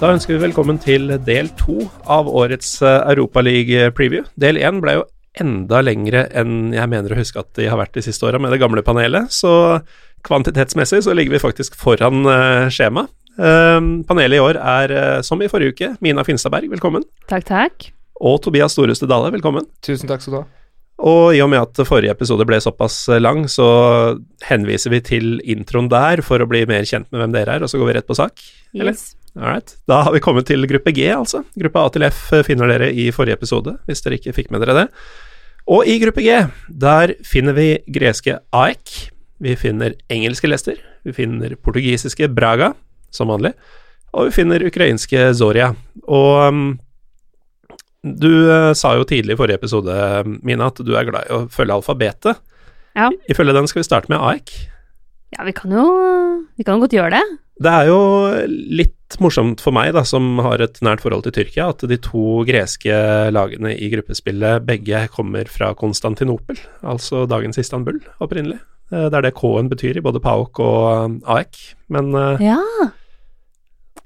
Da 0.00 0.14
ønsker 0.14 0.32
vi 0.32 0.40
velkommen 0.46 0.78
til 0.80 1.10
del 1.26 1.50
to 1.60 1.82
av 2.08 2.24
årets 2.24 2.78
eh, 2.80 3.02
Europaliga-preview. 3.12 4.24
Del 4.40 4.56
én 4.56 4.78
ble 4.80 4.94
jo 4.96 5.02
enda 5.44 5.82
lengre 5.84 6.22
enn 6.40 6.70
jeg 6.72 6.88
mener 6.88 7.12
å 7.12 7.18
huske 7.18 7.42
at 7.42 7.50
de 7.58 7.66
har 7.68 7.76
vært 7.76 7.98
de 7.98 8.04
siste 8.06 8.24
åra 8.24 8.40
med 8.40 8.48
det 8.54 8.62
gamle 8.62 8.80
panelet, 8.86 9.28
så 9.28 9.52
kvantitetsmessig 10.24 11.02
så 11.04 11.12
ligger 11.12 11.36
vi 11.36 11.42
faktisk 11.42 11.76
foran 11.76 12.24
uh, 12.24 12.72
skjema. 12.72 13.04
Uh, 13.36 14.00
panelet 14.08 14.38
i 14.38 14.40
år 14.40 14.56
er, 14.56 14.96
uh, 14.96 15.18
som 15.26 15.44
i 15.44 15.50
forrige 15.52 15.76
uke, 15.76 15.92
Mina 16.00 16.24
Finstadberg, 16.24 16.72
velkommen. 16.72 17.04
Takk, 17.28 17.44
takk. 17.52 17.90
Og 18.24 18.40
Tobias 18.40 18.72
Storeste 18.72 19.04
Dale, 19.08 19.28
velkommen. 19.36 19.68
Tusen 19.84 20.08
takk 20.08 20.24
skal 20.24 20.32
du 20.32 20.40
ha. 20.40 20.44
Og 21.12 21.36
i 21.36 21.44
og 21.44 21.52
med 21.52 21.60
at 21.60 21.84
forrige 21.84 22.16
episode 22.16 22.48
ble 22.48 22.56
såpass 22.64 23.02
lang, 23.20 23.44
så 23.52 23.68
henviser 24.48 24.96
vi 24.96 25.04
til 25.04 25.30
introen 25.44 25.92
der 25.92 26.24
for 26.24 26.40
å 26.40 26.48
bli 26.48 26.64
mer 26.68 26.88
kjent 26.88 27.12
med 27.12 27.20
hvem 27.20 27.36
dere 27.36 27.60
er, 27.60 27.68
og 27.68 27.72
så 27.72 27.80
går 27.80 27.92
vi 27.92 28.00
rett 28.00 28.08
på 28.08 28.16
sak. 28.16 28.40
Eller? 28.72 28.96
Yes. 28.96 29.10
Alright. 29.38 29.76
Da 29.86 30.02
har 30.06 30.14
vi 30.14 30.22
kommet 30.22 30.48
til 30.50 30.66
gruppe 30.66 30.92
G, 30.94 31.06
altså. 31.14 31.44
Gruppe 31.58 31.82
A 31.82 31.90
til 31.94 32.06
F 32.08 32.22
finner 32.46 32.70
dere 32.72 32.90
i 32.90 33.10
forrige 33.14 33.38
episode, 33.38 33.76
hvis 33.86 34.02
dere 34.02 34.18
ikke 34.18 34.34
fikk 34.34 34.50
med 34.50 34.64
dere 34.64 34.76
det. 34.82 34.86
Og 35.70 35.86
i 35.86 35.98
gruppe 36.02 36.24
G, 36.24 36.40
der 36.82 37.14
finner 37.26 37.54
vi 37.54 37.68
greske 37.94 38.40
AEK, 38.50 38.94
vi 39.40 39.54
finner 39.56 39.94
engelske 40.12 40.50
Leicester, 40.50 40.80
vi 41.06 41.14
finner 41.16 41.54
portugisiske 41.62 42.28
Braga, 42.34 42.72
som 43.14 43.30
vanlig, 43.30 43.54
og 44.10 44.28
vi 44.28 44.34
finner 44.34 44.66
ukrainske 44.66 45.30
Zoria. 45.38 45.70
Og 46.10 46.48
um, 46.50 46.64
du 48.02 48.30
uh, 48.48 48.72
sa 48.74 48.96
jo 48.98 49.06
tidlig 49.06 49.36
i 49.36 49.40
forrige 49.40 49.60
episode, 49.60 49.94
Mina, 50.42 50.72
at 50.72 50.82
du 50.82 50.92
er 50.98 51.06
glad 51.06 51.28
i 51.28 51.36
å 51.36 51.44
følge 51.52 51.78
alfabetet. 51.78 52.42
Ja. 52.98 53.12
Ifølge 53.30 53.54
den 53.54 53.70
skal 53.70 53.84
vi 53.84 53.86
starte 53.86 54.10
med 54.10 54.18
AEK. 54.18 54.56
Ja, 55.36 55.44
vi 55.46 55.52
kan 55.54 55.70
jo 55.70 55.84
Vi 56.58 56.64
kan 56.66 56.80
godt 56.82 56.94
gjøre 56.96 57.12
det. 57.14 57.22
Det 57.60 57.70
er 57.70 57.90
jo 57.90 57.98
litt 58.48 59.16
morsomt 59.20 59.60
for 59.60 59.74
meg, 59.76 59.90
da, 59.92 60.00
som 60.06 60.38
har 60.40 60.62
et 60.64 60.78
nært 60.86 61.02
forhold 61.04 61.26
til 61.26 61.34
Tyrkia, 61.36 61.66
at 61.74 61.82
de 61.90 61.98
to 62.00 62.40
greske 62.48 62.94
lagene 63.34 63.74
i 63.76 63.90
gruppespillet 63.92 64.64
begge 64.64 65.02
kommer 65.12 65.50
fra 65.50 65.74
Konstantinopel, 65.76 66.56
altså 66.80 67.26
dagens 67.28 67.58
Istanbul, 67.60 67.98
opprinnelig. 68.22 68.60
Eh, 68.92 69.08
Det 69.10 69.18
er 69.18 69.26
det 69.28 69.34
K-en 69.36 69.68
betyr 69.68 69.98
i 70.00 70.04
både 70.06 70.22
PAOK 70.24 70.62
og 70.64 71.20
AEK. 71.36 71.60
Men 71.92 72.14
eh, 72.16 72.46
Ja, 72.48 72.58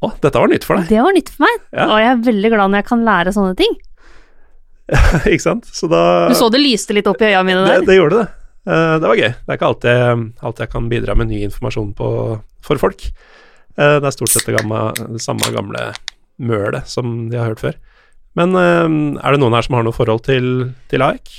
å, 0.02 0.10
dette 0.20 0.34
var 0.40 0.50
nytt 0.50 0.66
for 0.66 0.80
deg, 0.80 0.88
det 0.90 1.02
var 1.06 1.14
nytt 1.14 1.30
for 1.30 1.46
meg. 1.46 1.60
Ja. 1.72 1.86
Og 1.92 1.98
jeg 2.02 2.10
er 2.10 2.24
veldig 2.32 2.50
glad 2.56 2.70
når 2.74 2.82
jeg 2.82 2.88
kan 2.90 3.04
lære 3.06 3.32
sånne 3.38 3.54
ting. 3.60 3.76
ikke 5.30 5.40
sant? 5.46 5.68
Så 5.72 5.86
da 5.88 6.02
Du 6.28 6.34
så 6.36 6.50
det 6.52 6.60
lyste 6.60 6.92
litt 6.96 7.06
opp 7.08 7.22
i 7.22 7.30
øya 7.30 7.44
mine 7.46 7.62
det, 7.64 7.78
der. 7.78 7.86
det 7.92 8.00
gjorde 8.00 8.24
det. 8.24 8.26
Eh, 8.64 8.96
det 9.00 9.08
var 9.08 9.18
gøy. 9.18 9.30
Det 9.30 9.52
er 9.52 9.58
ikke 9.58 9.70
alltid, 9.70 10.28
alltid 10.40 10.64
jeg 10.64 10.72
kan 10.72 10.90
bidra 10.90 11.16
med 11.18 11.30
ny 11.30 11.42
informasjon 11.44 11.92
på, 11.96 12.10
for 12.64 12.80
folk. 12.80 13.06
Eh, 13.76 13.96
det 14.00 14.08
er 14.08 14.14
stort 14.14 14.32
sett 14.32 14.46
det, 14.48 14.56
gamle, 14.56 14.86
det 14.96 15.22
samme 15.22 15.50
gamle 15.52 15.90
mølet 16.40 16.88
som 16.88 17.28
de 17.30 17.38
har 17.40 17.52
hørt 17.52 17.64
før. 17.64 17.76
Men 18.38 18.56
eh, 18.58 18.86
er 19.20 19.34
det 19.34 19.42
noen 19.42 19.56
her 19.56 19.66
som 19.66 19.76
har 19.78 19.84
noe 19.86 19.96
forhold 19.96 20.24
til, 20.26 20.70
til 20.90 21.04
AEK? 21.04 21.34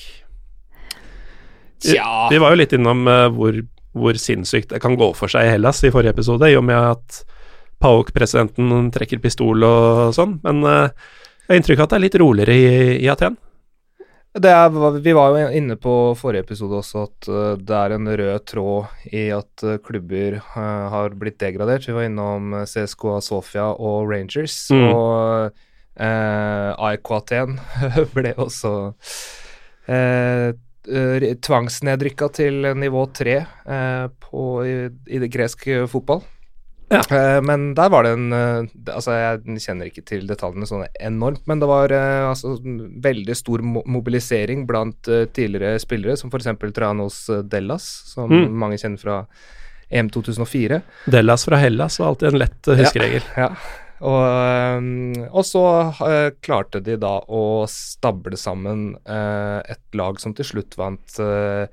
Tja 1.85 2.29
Vi 2.31 2.37
var 2.39 2.53
jo 2.53 2.61
litt 2.61 2.73
innom 2.73 3.01
hvor, 3.35 3.57
hvor 3.97 4.17
sinnssykt 4.17 4.69
det 4.71 4.79
kan 4.81 4.95
gå 4.97 5.09
for 5.17 5.29
seg 5.29 5.43
i 5.47 5.55
Hellas 5.57 5.81
i 5.83 5.91
forrige 5.93 6.13
episode, 6.15 6.47
i 6.47 6.55
og 6.57 6.63
med 6.65 6.77
at 6.77 7.19
PAOK-presidenten 7.83 8.87
trekker 8.95 9.19
pistol 9.21 9.65
og 9.67 10.13
sånn, 10.15 10.37
men 10.45 10.63
jeg 10.63 11.51
har 11.51 11.59
inntrykk 11.59 11.81
av 11.83 11.89
at 11.89 11.91
det 11.91 11.97
er 11.97 12.05
litt 12.05 12.17
roligere 12.21 12.55
i, 12.55 12.69
i 13.03 13.09
Aten. 13.11 13.35
Det 14.36 14.52
er, 14.52 14.69
Vi 15.00 15.14
var 15.16 15.36
jo 15.39 15.47
inne 15.56 15.78
på 15.79 15.94
forrige 16.19 16.44
episode 16.44 16.79
også 16.81 17.06
at 17.07 17.29
uh, 17.31 17.53
det 17.56 17.78
er 17.78 17.96
en 17.96 18.09
rød 18.09 18.46
tråd 18.51 19.07
i 19.16 19.29
at 19.35 19.63
uh, 19.63 19.78
klubber 19.84 20.41
uh, 20.41 20.90
har 20.91 21.16
blitt 21.16 21.40
degradert. 21.40 21.88
Vi 21.88 21.96
var 21.96 22.09
innom 22.09 22.51
CSKA 22.68 23.22
Sofia 23.24 23.69
og 23.72 24.12
Rangers, 24.12 24.57
Mm. 24.75 24.90
og 24.91 25.51
eh, 25.95 26.72
Aten 26.75 27.59
ble 28.16 28.34
også 28.35 28.74
uh, 29.88 30.51
tvangsnedrykka 31.41 32.29
til 32.35 32.68
nivå 32.78 33.06
tre 33.16 33.38
eh, 33.41 34.06
i, 34.68 34.75
i 35.16 35.22
det 35.24 35.31
greske 35.34 35.85
fotball. 35.90 36.22
Ja. 36.91 37.01
Eh, 37.09 37.41
men 37.41 37.72
der 37.78 37.90
var 37.90 38.06
det 38.06 38.12
en 38.13 38.34
eh, 38.35 38.68
Altså, 38.94 39.16
jeg 39.18 39.62
kjenner 39.63 39.90
ikke 39.90 40.03
til 40.06 40.28
detaljene 40.29 40.68
sånn 40.69 40.84
enormt, 41.01 41.41
men 41.50 41.62
det 41.62 41.69
var 41.69 41.94
eh, 41.96 42.25
altså 42.29 42.56
veldig 42.62 43.35
stor 43.38 43.63
mo 43.66 43.81
mobilisering 43.90 44.68
blant 44.69 45.09
tidligere 45.34 45.79
spillere, 45.81 46.18
som 46.19 46.29
f.eks. 46.29 46.51
Tranos 46.75 47.24
Dellas, 47.50 47.88
som 48.12 48.29
Mm. 48.29 48.51
mange 48.57 48.78
kjenner 48.81 49.00
fra 49.01 49.18
EM 49.90 50.09
2004. 50.09 50.81
Dellas 51.13 51.45
fra 51.45 51.57
Hellas 51.62 52.00
var 52.00 52.13
alltid 52.13 52.34
en 52.34 52.40
lett 52.44 52.72
huskeregel. 52.81 53.25
Ja. 53.45 53.50
Og, 54.06 54.22
eh, 54.28 55.28
og 55.31 55.45
så 55.47 55.62
uh, 56.03 56.29
klarte 56.44 56.81
de 56.84 56.97
da 57.00 57.13
å 57.31 57.63
stable 57.72 58.35
sammen 58.38 58.90
uh, 59.07 59.62
et 59.63 59.81
lag 59.95 60.19
som 60.19 60.34
til 60.35 60.45
slutt 60.50 60.75
vant 60.78 61.16
eh, 61.24 61.69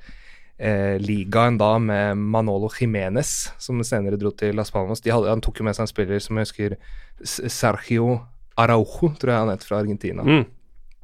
eh, 0.59 0.97
ligaen 1.03 1.59
da 1.61 1.77
med 1.83 2.19
Manolo 2.19 2.71
Jimenez, 2.73 3.53
som 3.59 3.81
senere 3.87 4.19
dro 4.21 4.33
til 4.37 4.57
Las 4.59 4.73
Palmas. 4.75 5.03
De 5.05 5.13
hadde, 5.15 5.31
han 5.31 5.43
tok 5.45 5.61
jo 5.61 5.67
med 5.67 5.77
seg 5.77 5.87
en 5.87 5.93
spiller 5.93 6.23
som 6.23 6.39
jeg 6.39 6.49
husker 6.49 6.77
Sergio 7.23 8.21
Araujo, 8.61 9.13
tror 9.19 9.33
jeg 9.33 9.41
han 9.45 9.53
het, 9.53 9.65
fra 9.65 9.81
Argentina. 9.81 10.23
Mm. 10.23 10.45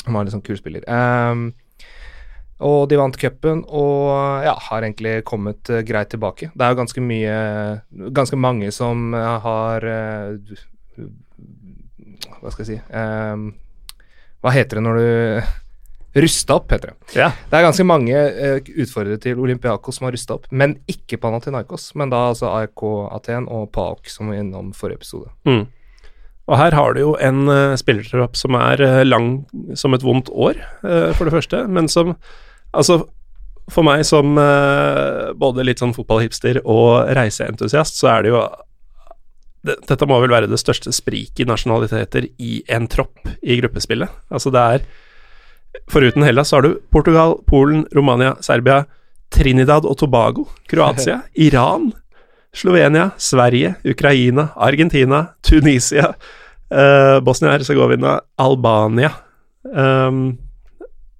Han 0.07 0.15
var 0.15 0.23
en 0.23 0.29
litt 0.29 0.37
sånn 0.37 0.47
kul 0.47 0.59
spiller. 0.59 0.85
Um, 0.89 1.51
og 2.65 2.89
de 2.91 2.99
vant 2.99 3.15
cupen 3.15 3.61
og 3.71 4.43
ja, 4.43 4.57
har 4.69 4.83
egentlig 4.83 5.21
kommet 5.29 5.71
uh, 5.71 5.83
greit 5.87 6.11
tilbake. 6.11 6.51
Det 6.55 6.65
er 6.65 6.75
jo 6.75 6.81
ganske 6.81 7.05
mye 7.05 7.37
Ganske 8.17 8.39
mange 8.41 8.73
som 8.75 9.15
eh, 9.15 9.35
har 9.45 9.87
uh, 9.87 10.59
Hva 12.41 12.51
skal 12.51 12.65
jeg 12.65 12.71
si 12.73 12.79
um, 12.91 13.53
Hva 14.43 14.55
heter 14.57 14.81
det 14.81 14.85
når 14.89 14.99
du 14.99 15.09
Rusta 16.17 16.57
opp, 16.57 16.71
heter 16.73 16.93
det. 16.93 17.19
Ja. 17.19 17.29
Det 17.51 17.59
er 17.59 17.67
ganske 17.67 17.85
mange 17.87 18.17
uh, 18.17 18.71
utfordrere 18.81 19.21
til 19.23 19.41
Olympiakos 19.43 19.99
som 19.99 20.09
har 20.09 20.15
rusta 20.17 20.39
opp, 20.39 20.47
men 20.51 20.79
ikke 20.91 21.21
Panathinaikos. 21.21 21.91
Men 22.01 22.13
da 22.15 22.29
altså 22.31 22.49
AIK 22.55 22.85
Aten 23.13 23.49
og 23.53 23.69
PAOK, 23.77 24.09
som 24.11 24.33
var 24.33 24.41
innom 24.41 24.73
forrige 24.77 25.03
episode. 25.03 25.31
Mm. 25.49 25.67
Og 26.49 26.57
her 26.57 26.73
har 26.73 26.97
du 26.97 27.03
jo 27.03 27.13
en 27.21 27.45
uh, 27.51 27.77
spillertropp 27.77 28.39
som 28.41 28.57
er 28.57 28.81
uh, 28.81 29.03
lang 29.05 29.45
som 29.77 29.95
et 29.95 30.05
vondt 30.05 30.33
år, 30.33 30.61
uh, 30.87 31.11
for 31.17 31.29
det 31.29 31.37
første, 31.37 31.65
men 31.69 31.91
som 31.93 32.17
Altså, 32.77 32.99
for 33.73 33.85
meg 33.87 34.03
som 34.05 34.37
uh, 34.37 35.33
både 35.37 35.65
litt 35.65 35.81
sånn 35.81 35.95
fotballhipster 35.97 36.61
og 36.69 37.09
reiseentusiast, 37.17 37.97
så 37.97 38.11
er 38.13 38.27
det 38.27 38.33
jo 38.35 38.43
det, 39.65 39.79
Dette 39.89 40.09
må 40.09 40.19
vel 40.21 40.35
være 40.35 40.51
det 40.51 40.61
største 40.61 40.93
spriket 40.93 41.47
i 41.47 41.49
nasjonaliteter 41.49 42.29
i 42.37 42.61
en 42.69 42.85
tropp 42.93 43.25
i 43.41 43.57
gruppespillet. 43.63 44.13
Altså, 44.29 44.53
det 44.55 44.65
er 44.75 44.85
Foruten 45.91 46.23
Hellas 46.27 46.49
så 46.49 46.59
har 46.59 46.67
du 46.67 46.81
Portugal, 46.91 47.39
Polen, 47.47 47.87
Romania, 47.97 48.35
Serbia, 48.41 48.85
Trinidad 49.35 49.87
og 49.87 49.99
Tobago, 50.01 50.47
Kroatia, 50.69 51.21
Iran, 51.49 51.91
Slovenia, 52.57 53.11
Sverige, 53.17 53.75
Ukraina, 53.85 54.49
Argentina, 54.57 55.27
Tunisia, 55.45 56.15
eh, 56.71 57.21
Bosnia-Hercegovina, 57.25 58.21
Albania 58.41 59.13
um, 59.65 60.39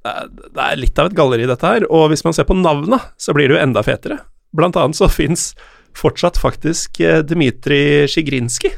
det, 0.03 0.13
er, 0.13 0.29
det 0.55 0.69
litt 0.81 1.01
av 1.01 1.11
et 1.11 1.17
galleri, 1.17 1.49
dette 1.49 1.69
her. 1.69 1.87
Og 1.93 2.09
hvis 2.13 2.25
man 2.25 2.37
ser 2.37 2.49
på 2.49 2.57
navna, 2.57 3.01
så 3.21 3.35
blir 3.37 3.49
det 3.49 3.59
jo 3.59 3.63
enda 3.63 3.83
fetere. 3.85 4.21
Blant 4.57 4.79
annet 4.81 4.99
så 4.99 5.11
fins 5.13 5.51
fortsatt 5.99 6.39
faktisk 6.41 7.01
eh, 7.05 7.21
Dmitrij 7.27 8.09
Sjigrinskij. 8.13 8.77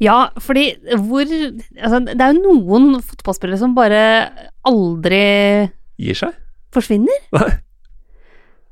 Ja, 0.00 0.30
fordi 0.40 0.62
hvor 0.96 1.26
Altså, 1.28 1.98
det 2.08 2.20
er 2.24 2.32
jo 2.32 2.40
noen 2.54 3.02
fotballspillere 3.04 3.58
som 3.60 3.74
bare 3.76 4.00
aldri 4.64 5.24
Gir 6.00 6.16
seg. 6.16 6.32
forsvinner. 6.72 7.18
Nei. 7.36 7.50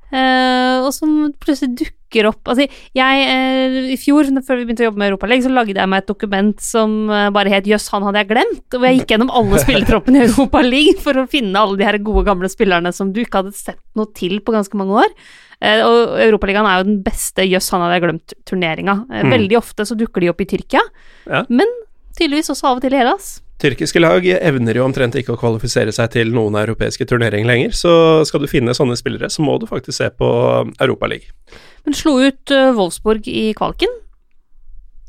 Eh, 0.09 0.79
og 0.81 0.89
som 0.97 1.35
plutselig 1.37 1.75
dukker 1.77 1.98
opp 2.28 2.49
Altså, 2.49 2.66
jeg 2.96 3.25
eh, 3.28 3.90
I 3.93 3.96
fjor, 4.00 4.28
før 4.44 4.60
vi 4.60 4.66
begynte 4.69 4.84
å 4.84 4.88
jobbe 4.88 5.02
med 5.02 5.10
Europaligaen, 5.12 5.44
så 5.44 5.52
lagde 5.52 5.76
jeg 5.76 5.90
meg 5.93 6.02
et 6.02 6.10
dokument 6.10 6.62
som 6.64 7.10
eh, 7.10 7.28
bare 7.34 7.52
het 7.52 7.69
'Jøss, 7.69 7.90
han 7.93 8.06
hadde 8.06 8.22
jeg 8.22 8.31
glemt'. 8.32 8.78
Og 8.78 8.87
jeg 8.87 9.00
gikk 9.00 9.14
gjennom 9.14 9.31
alle 9.31 9.60
spillertroppene 9.64 10.22
i 10.22 10.28
Europaligaen 10.28 11.02
for 11.05 11.20
å 11.20 11.26
finne 11.31 11.58
alle 11.58 11.76
de 11.78 11.84
her 11.88 11.99
gode, 11.99 12.25
gamle 12.28 12.49
spillerne 12.49 12.93
som 12.94 13.12
du 13.12 13.20
ikke 13.22 13.43
hadde 13.43 13.56
sett 13.56 13.81
noe 13.99 14.10
til 14.14 14.40
på 14.40 14.55
ganske 14.56 14.81
mange 14.81 15.05
år. 15.05 15.12
Eh, 15.60 15.82
og 15.82 16.16
Europaligaen 16.22 16.69
er 16.69 16.81
jo 16.81 16.88
den 16.90 17.02
beste 17.02 17.44
'Jøss, 17.44 17.70
han 17.75 17.84
hadde 17.84 17.99
jeg 17.99 18.06
glemt'-turneringa. 18.06 18.96
Mm. 19.08 19.34
Veldig 19.34 19.58
ofte 19.58 19.87
så 19.88 19.99
dukker 19.99 20.25
de 20.25 20.32
opp 20.32 20.40
i 20.40 20.49
Tyrkia, 20.49 20.82
Ja. 21.26 21.44
men 21.49 21.66
tydeligvis 22.19 22.50
også 22.50 22.72
av 22.72 22.78
og 22.78 22.82
til 22.82 22.94
i 22.94 23.02
Hellas. 23.02 23.43
Tyrkiske 23.58 23.99
lag 23.99 24.22
evner 24.22 24.78
jo 24.78 24.84
omtrent 24.87 25.16
ikke 25.19 25.34
å 25.34 25.38
kvalifisere 25.40 25.90
seg 25.94 26.12
til 26.14 26.31
noen 26.31 26.55
europeiske 26.60 27.02
turneringer 27.10 27.49
lenger, 27.50 27.72
så 27.75 27.93
skal 28.28 28.44
du 28.44 28.46
finne 28.50 28.75
sånne 28.76 28.94
spillere, 28.99 29.26
så 29.34 29.43
må 29.43 29.56
du 29.58 29.66
faktisk 29.66 29.96
se 29.99 30.06
på 30.14 30.28
Europaligaen. 30.78 31.34
Men 31.88 31.96
slo 31.99 32.19
ut 32.22 32.52
uh, 32.55 32.70
Wolfsburg 32.76 33.26
i 33.26 33.49
kvalken 33.58 33.90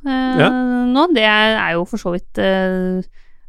eh, 0.08 0.40
Ja. 0.42 0.50
nå. 0.90 1.06
Det 1.14 1.26
er 1.30 1.76
jo 1.76 1.86
for 1.90 2.02
så 2.02 2.14
vidt 2.16 2.40
eh, 2.42 3.04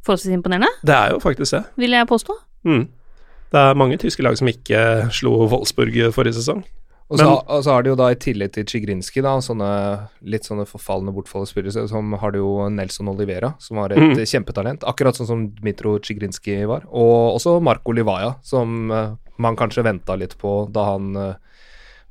forholdsvis 0.05 0.35
imponerende, 0.37 0.69
Det 0.85 0.97
er 0.97 1.15
jo 1.15 1.21
faktisk 1.23 1.57
det. 1.57 1.63
vil 1.81 1.97
jeg 1.97 2.09
påstå. 2.11 2.37
Mm. 2.69 2.85
Det 3.51 3.61
er 3.61 3.75
mange 3.81 3.97
tyske 3.99 4.23
lag 4.23 4.37
som 4.39 4.49
ikke 4.53 4.83
slo 5.17 5.47
Wolfsburg 5.49 5.97
forrige 6.13 6.37
sesong. 6.43 6.61
Og 7.11 7.19
så, 7.19 7.25
Men- 7.27 7.43
og 7.57 7.65
så 7.67 7.73
har 7.75 7.83
de 7.83 7.91
jo 7.91 7.97
da 7.99 8.09
i 8.13 8.15
tillegg 8.23 8.53
til 8.55 8.65
Chigrinski, 8.71 9.21
da, 9.23 9.33
sånne 9.43 9.71
litt 10.23 10.45
sånne 10.47 10.63
forfalne, 10.69 11.11
bortfallsspillere, 11.13 11.89
som 11.91 12.13
har 12.23 12.31
de 12.31 12.39
jo 12.39 12.69
Nelson 12.71 13.09
Olivera, 13.11 13.55
som 13.59 13.81
var 13.83 13.91
et 13.91 13.99
eh, 14.19 14.25
kjempetalent. 14.31 14.85
Akkurat 14.87 15.19
sånn 15.19 15.27
som 15.27 15.43
Dmitro 15.59 15.97
Chigrinski 15.99 16.61
var. 16.71 16.85
Og 16.87 17.35
også 17.41 17.57
Marco 17.61 17.91
Livaya, 17.93 18.37
som 18.47 18.91
eh, 18.95 19.11
man 19.43 19.57
kanskje 19.59 19.83
venta 19.83 20.15
litt 20.15 20.39
på 20.39 20.71
da 20.71 20.85
han 20.93 21.17
eh, 21.17 21.35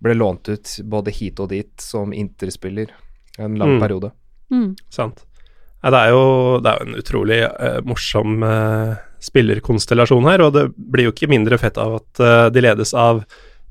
ble 0.03 0.13
lånt 0.19 0.49
ut 0.51 0.75
både 0.83 1.11
hit 1.15 1.39
og 1.39 1.49
dit 1.49 1.71
som 1.79 2.11
interspiller 2.11 2.91
en 3.39 3.55
lang 3.55 3.77
Mm. 3.77 3.79
periode. 3.79 4.11
Mm. 4.51 4.75
Sant. 4.89 5.23
Ja, 5.81 5.91
det 5.91 5.99
er 5.99 6.09
jo, 6.11 6.59
det 6.59 6.71
er 6.75 6.81
en 6.83 6.95
utrolig 6.99 7.39
uh, 7.47 7.79
morsom 7.87 8.43
uh, 8.43 8.95
spillerkonstellasjon 9.23 10.25
her, 10.27 10.41
og 10.43 10.53
det 10.55 10.65
blir 10.75 11.07
jo 11.07 11.13
ikke 11.13 11.29
mindre 11.31 11.57
fett 11.61 11.77
av 11.79 12.01
at 12.01 12.19
uh, 12.19 12.49
de 12.51 12.63
ledes 12.65 12.91
av 12.93 13.23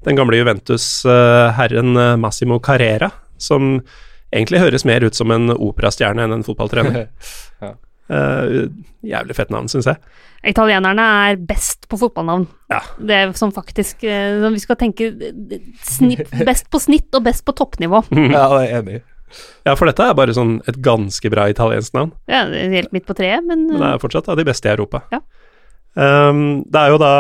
den 0.06 0.18
gamle 0.18 0.38
Juventus-herren 0.40 1.96
eh, 1.96 2.16
Massimo 2.20 2.60
Carrera, 2.62 3.10
som 3.38 3.80
egentlig 4.30 4.60
høres 4.62 4.84
mer 4.88 5.04
ut 5.06 5.16
som 5.16 5.30
en 5.34 5.50
operastjerne 5.54 6.26
enn 6.26 6.38
en 6.38 6.46
fotballtrener. 6.46 7.08
Eh, 8.08 8.70
jævlig 9.04 9.34
fett 9.36 9.50
navn, 9.52 9.66
syns 9.68 9.84
jeg. 9.84 9.98
Italienerne 10.48 11.04
er 11.28 11.34
best 11.44 11.84
på 11.92 11.98
fotballnavn. 12.00 12.46
Ja. 12.72 12.78
Det 12.96 13.18
er 13.18 13.34
som 13.36 13.50
faktisk 13.52 14.06
eh, 14.08 14.38
Vi 14.54 14.62
skal 14.62 14.78
tenke 14.80 15.10
snitt, 15.84 16.30
best 16.48 16.70
på 16.72 16.80
snitt 16.80 17.12
og 17.12 17.26
best 17.26 17.44
på 17.44 17.52
toppnivå. 17.58 18.00
ja, 18.16 18.46
det 18.48 18.62
er 18.62 18.64
jeg 18.64 18.78
enig 18.78 18.96
i. 18.96 19.02
Ja, 19.68 19.74
for 19.76 19.84
dette 19.90 20.06
er 20.08 20.16
bare 20.16 20.32
sånn 20.32 20.54
et 20.72 20.78
ganske 20.80 21.28
bra 21.28 21.50
italiensk 21.52 21.92
navn. 21.98 22.14
Ja, 22.32 22.46
det 22.48 22.62
er 22.62 22.72
helt 22.78 22.96
midt 22.96 23.04
på 23.04 23.16
treet, 23.18 23.44
men 23.44 23.66
Men 23.68 23.82
det 23.84 23.90
er 23.90 24.00
fortsatt 24.00 24.32
av 24.32 24.40
de 24.40 24.48
beste 24.48 24.70
i 24.70 24.72
Europa. 24.72 25.02
Ja. 25.12 25.20
Um, 25.98 26.62
det 26.70 26.78
er 26.78 26.92
jo 26.92 26.98
da 27.02 27.12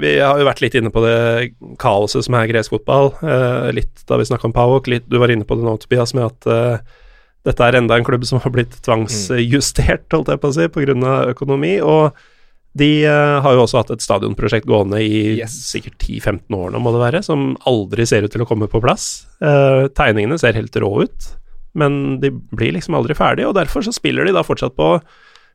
Vi 0.00 0.14
har 0.16 0.38
jo 0.40 0.46
vært 0.48 0.62
litt 0.64 0.76
inne 0.78 0.88
på 0.92 1.02
det 1.04 1.50
kaoset 1.82 2.24
som 2.24 2.36
er 2.38 2.48
gresk 2.48 2.72
fotball. 2.72 3.12
Uh, 3.20 3.68
litt 3.76 4.04
da 4.08 4.16
vi 4.16 4.28
snakka 4.28 4.48
om 4.48 4.54
Pauk, 4.56 4.88
litt 4.88 5.08
du 5.12 5.18
var 5.20 5.32
inne 5.32 5.44
på 5.44 5.58
det 5.58 5.66
nå, 5.66 5.74
Tobias, 5.82 6.14
med 6.16 6.30
at 6.30 6.48
uh, 6.48 7.00
dette 7.44 7.66
er 7.66 7.76
enda 7.76 7.98
en 7.98 8.06
klubb 8.06 8.24
som 8.24 8.40
har 8.40 8.54
blitt 8.54 8.78
tvangsjustert, 8.86 10.06
holdt 10.14 10.32
jeg 10.32 10.40
på 10.40 10.52
å 10.52 10.56
si, 10.56 10.70
pga. 10.72 11.16
økonomi. 11.34 11.74
Og 11.84 12.16
de 12.80 12.88
uh, 13.04 13.42
har 13.44 13.58
jo 13.58 13.66
også 13.66 13.82
hatt 13.82 13.92
et 13.92 14.06
stadionprosjekt 14.06 14.70
gående 14.70 15.02
i 15.04 15.36
Yes. 15.42 15.58
sikkert 15.74 15.98
10-15 16.00 16.56
år 16.56 16.72
nå, 16.72 16.80
må 16.80 16.94
det 16.94 17.04
være, 17.04 17.22
som 17.26 17.52
aldri 17.68 18.08
ser 18.08 18.24
ut 18.24 18.32
til 18.32 18.46
å 18.46 18.48
komme 18.48 18.70
på 18.72 18.80
plass. 18.82 19.26
Tegningene 19.44 20.40
ser 20.40 20.56
helt 20.56 20.80
rå 20.80 20.94
ut, 21.04 21.28
men 21.76 22.16
de 22.24 22.32
blir 22.32 22.72
liksom 22.78 22.96
aldri 22.96 23.18
ferdige, 23.18 23.52
og 23.52 23.58
derfor 23.58 23.84
så 23.84 23.92
spiller 23.92 24.24
de 24.24 24.32
da 24.32 24.46
fortsatt 24.46 24.74
på 24.78 24.94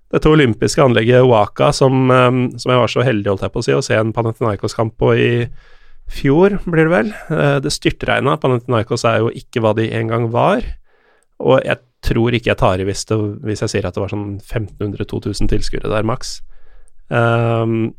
dette 0.10 0.30
olympiske 0.30 0.82
anlegget 0.84 1.28
Waka, 1.30 1.72
som, 1.76 2.10
eh, 2.12 2.32
som 2.58 2.74
jeg 2.74 2.82
var 2.82 2.94
så 2.94 3.06
heldig 3.06 3.34
holdt 3.34 3.46
jeg 3.46 3.54
på 3.54 3.62
å 3.62 3.68
si, 3.68 3.76
å 3.78 3.84
se 3.86 4.00
en 4.00 4.14
Panathinaikos-kamp 4.16 4.98
på 4.98 5.14
i 5.18 5.30
fjor, 6.10 6.58
blir 6.66 6.88
det 6.88 6.94
vel. 6.94 7.14
Eh, 7.30 7.60
det 7.64 7.74
styrtregna. 7.74 8.40
Panathinaikos 8.42 9.06
er 9.06 9.22
jo 9.24 9.30
ikke 9.30 9.62
hva 9.64 9.76
de 9.78 9.90
en 9.94 10.10
gang 10.10 10.30
var. 10.34 10.66
Og 11.40 11.62
jeg 11.64 11.80
tror 12.06 12.36
ikke 12.36 12.54
jeg 12.54 12.60
tar 12.60 12.82
i 12.82 12.88
hvis, 12.88 13.06
det, 13.10 13.18
hvis 13.46 13.64
jeg 13.66 13.74
sier 13.76 13.88
at 13.88 13.96
det 13.96 14.04
var 14.04 14.12
sånn 14.12 14.40
1500-2000 14.40 15.52
tilskuere 15.52 15.92
der, 15.92 16.08
maks. 16.08 16.40
Um, 17.10 17.92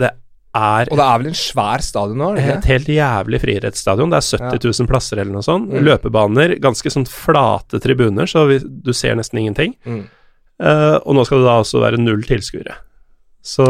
det 0.00 0.10
er 0.56 0.90
Og 0.90 0.98
det 0.98 1.06
er 1.06 1.20
vel 1.20 1.30
en 1.32 1.38
svær 1.38 1.82
stadion 1.84 2.20
nå? 2.20 2.28
ikke? 2.38 2.58
et 2.58 2.68
helt 2.72 2.90
jævlig 2.96 3.40
friidrettsstadion. 3.42 4.12
Det 4.12 4.20
er 4.20 4.28
70 4.50 4.68
000 4.80 4.90
plasser 4.90 5.20
eller 5.20 5.34
noe 5.36 5.46
sånt. 5.46 5.70
Mm. 5.70 5.82
Løpebaner, 5.86 6.56
ganske 6.64 6.92
sånn 6.92 7.08
flate 7.10 7.80
tribuner, 7.84 8.28
så 8.30 8.46
vi, 8.50 8.60
du 8.62 8.92
ser 8.96 9.18
nesten 9.20 9.42
ingenting. 9.42 9.76
Mm. 9.86 10.06
Eh, 10.56 10.96
og 11.04 11.16
nå 11.16 11.24
skal 11.28 11.42
det 11.42 11.48
da 11.48 11.56
også 11.60 11.80
være 11.82 12.00
null 12.00 12.22
tilskuere. 12.26 12.78
Så 13.46 13.64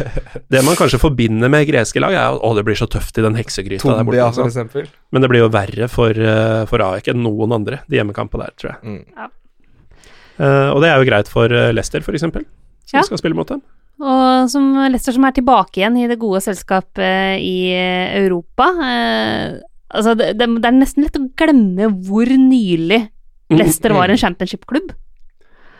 det 0.52 0.62
man 0.64 0.78
kanskje 0.78 1.00
forbinder 1.02 1.50
med 1.52 1.66
greske 1.68 2.00
lag, 2.00 2.14
er 2.14 2.36
at 2.36 2.44
å, 2.44 2.52
det 2.56 2.64
blir 2.64 2.78
så 2.78 2.88
tøft 2.90 3.18
i 3.20 3.24
den 3.24 3.36
heksegryta 3.36 3.90
der 3.98 4.06
borte. 4.06 4.44
Altså. 4.44 4.84
Men 5.12 5.24
det 5.24 5.30
blir 5.32 5.44
jo 5.44 5.50
verre 5.52 5.88
for, 5.92 6.16
uh, 6.16 6.62
for 6.70 6.84
AEK 6.86 7.10
enn 7.12 7.26
noen 7.26 7.52
andre, 7.58 7.82
de 7.90 7.98
hjemmekampene 8.00 8.46
der, 8.46 8.54
tror 8.60 8.72
jeg. 8.72 8.94
Mm. 8.94 9.26
Eh, 10.38 10.68
og 10.70 10.78
det 10.84 10.92
er 10.92 11.02
jo 11.02 11.08
greit 11.10 11.28
for 11.28 11.52
uh, 11.52 11.68
Leicester, 11.74 12.04
for 12.06 12.16
eksempel, 12.16 12.46
som 12.86 13.00
Ja. 13.00 13.04
skal 13.04 13.20
spille 13.20 13.36
mot 13.36 13.50
dem. 13.50 13.60
Og 13.98 14.48
som 14.48 14.70
Leicester 14.86 15.16
som 15.16 15.26
er 15.26 15.34
tilbake 15.34 15.80
igjen 15.82 15.98
i 15.98 16.06
det 16.06 16.20
gode 16.22 16.38
selskapet 16.44 17.42
i 17.42 17.74
Europa. 17.74 18.68
Altså, 19.90 20.14
det, 20.14 20.36
det, 20.38 20.46
det 20.62 20.70
er 20.70 20.76
nesten 20.76 21.02
lett 21.02 21.18
å 21.18 21.24
glemme 21.34 21.90
hvor 22.06 22.30
nylig 22.30 23.00
Leicester 23.50 23.92
var 23.96 24.12
en 24.12 24.20
championship-klubb. 24.20 24.94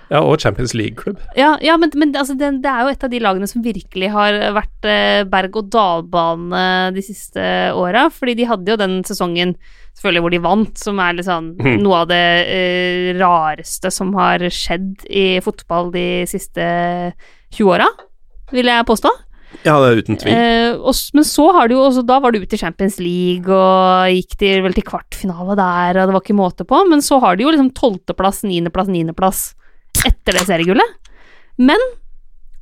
Ja, 0.08 0.22
og 0.24 0.40
Champions 0.40 0.72
League-klubb. 0.76 1.20
Ja, 1.36 1.52
ja, 1.64 1.76
men, 1.80 1.92
men 2.00 2.14
altså, 2.16 2.36
det, 2.38 2.48
det 2.64 2.70
er 2.70 2.86
jo 2.86 2.92
et 2.94 3.04
av 3.04 3.12
de 3.12 3.20
lagene 3.20 3.48
som 3.50 3.64
virkelig 3.64 4.08
har 4.14 4.38
vært 4.56 4.88
eh, 4.88 5.24
berg-og-dal-bane 5.28 6.62
de 6.96 7.04
siste 7.04 7.44
åra. 7.76 8.06
Fordi 8.14 8.38
de 8.38 8.48
hadde 8.48 8.72
jo 8.72 8.80
den 8.80 8.98
sesongen 9.08 9.54
selvfølgelig 9.98 10.24
hvor 10.24 10.34
de 10.34 10.42
vant, 10.46 10.74
som 10.80 11.00
er 11.04 11.18
liksom 11.18 11.52
mm. 11.58 11.78
noe 11.84 12.02
av 12.04 12.10
det 12.10 12.26
eh, 12.48 13.12
rareste 13.18 13.92
som 13.92 14.14
har 14.16 14.46
skjedd 14.48 15.04
i 15.10 15.26
fotball 15.44 15.92
de 15.92 16.08
siste 16.30 16.68
20 17.56 17.74
åra, 17.76 17.88
vil 18.54 18.70
jeg 18.70 18.88
påstå. 18.88 19.12
Ja, 19.64 19.78
det 19.80 19.88
er 19.88 20.00
uten 20.00 20.18
tvil. 20.20 20.32
Eh, 20.32 20.72
og, 20.76 20.96
men 21.16 21.24
så 21.24 21.46
har 21.56 21.68
du 21.68 21.72
jo 21.78 21.84
også 21.86 22.02
Da 22.04 22.18
var 22.20 22.34
du 22.34 22.42
ute 22.42 22.52
i 22.52 22.60
Champions 22.60 22.98
League 23.00 23.48
og 23.48 24.12
gikk 24.12 24.36
til, 24.40 24.60
vel 24.64 24.76
til 24.76 24.84
kvartfinale 24.88 25.56
der, 25.58 26.00
og 26.00 26.08
det 26.08 26.16
var 26.16 26.24
ikke 26.24 26.36
måte 26.36 26.68
på. 26.68 26.82
Men 26.88 27.04
så 27.04 27.20
har 27.24 27.36
de 27.36 27.44
jo 27.44 27.52
liksom 27.52 27.72
tolvteplass, 27.76 28.44
niendeplass, 28.48 28.92
niendeplass 28.92 29.48
etter 30.06 30.32
det 30.38 30.46
seriegullet. 30.46 30.94
Men 31.58 31.78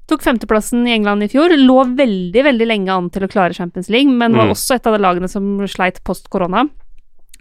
tok 0.08 0.22
femteplassen 0.22 0.86
i 0.86 0.92
England 0.94 1.22
i 1.26 1.28
fjor. 1.28 1.50
Lå 1.58 1.80
veldig, 1.98 2.44
veldig 2.46 2.66
lenge 2.66 2.88
an 2.94 3.10
til 3.10 3.26
å 3.26 3.28
klare 3.30 3.54
Champions 3.56 3.88
League, 3.90 4.10
men 4.12 4.32
var 4.36 4.46
Mm. 4.46 4.52
også 4.54 4.76
et 4.76 4.86
av 4.86 4.94
de 4.96 5.02
lagene 5.02 5.28
som 5.28 5.58
sleit 5.66 6.02
post 6.04 6.30
korona. 6.30 6.68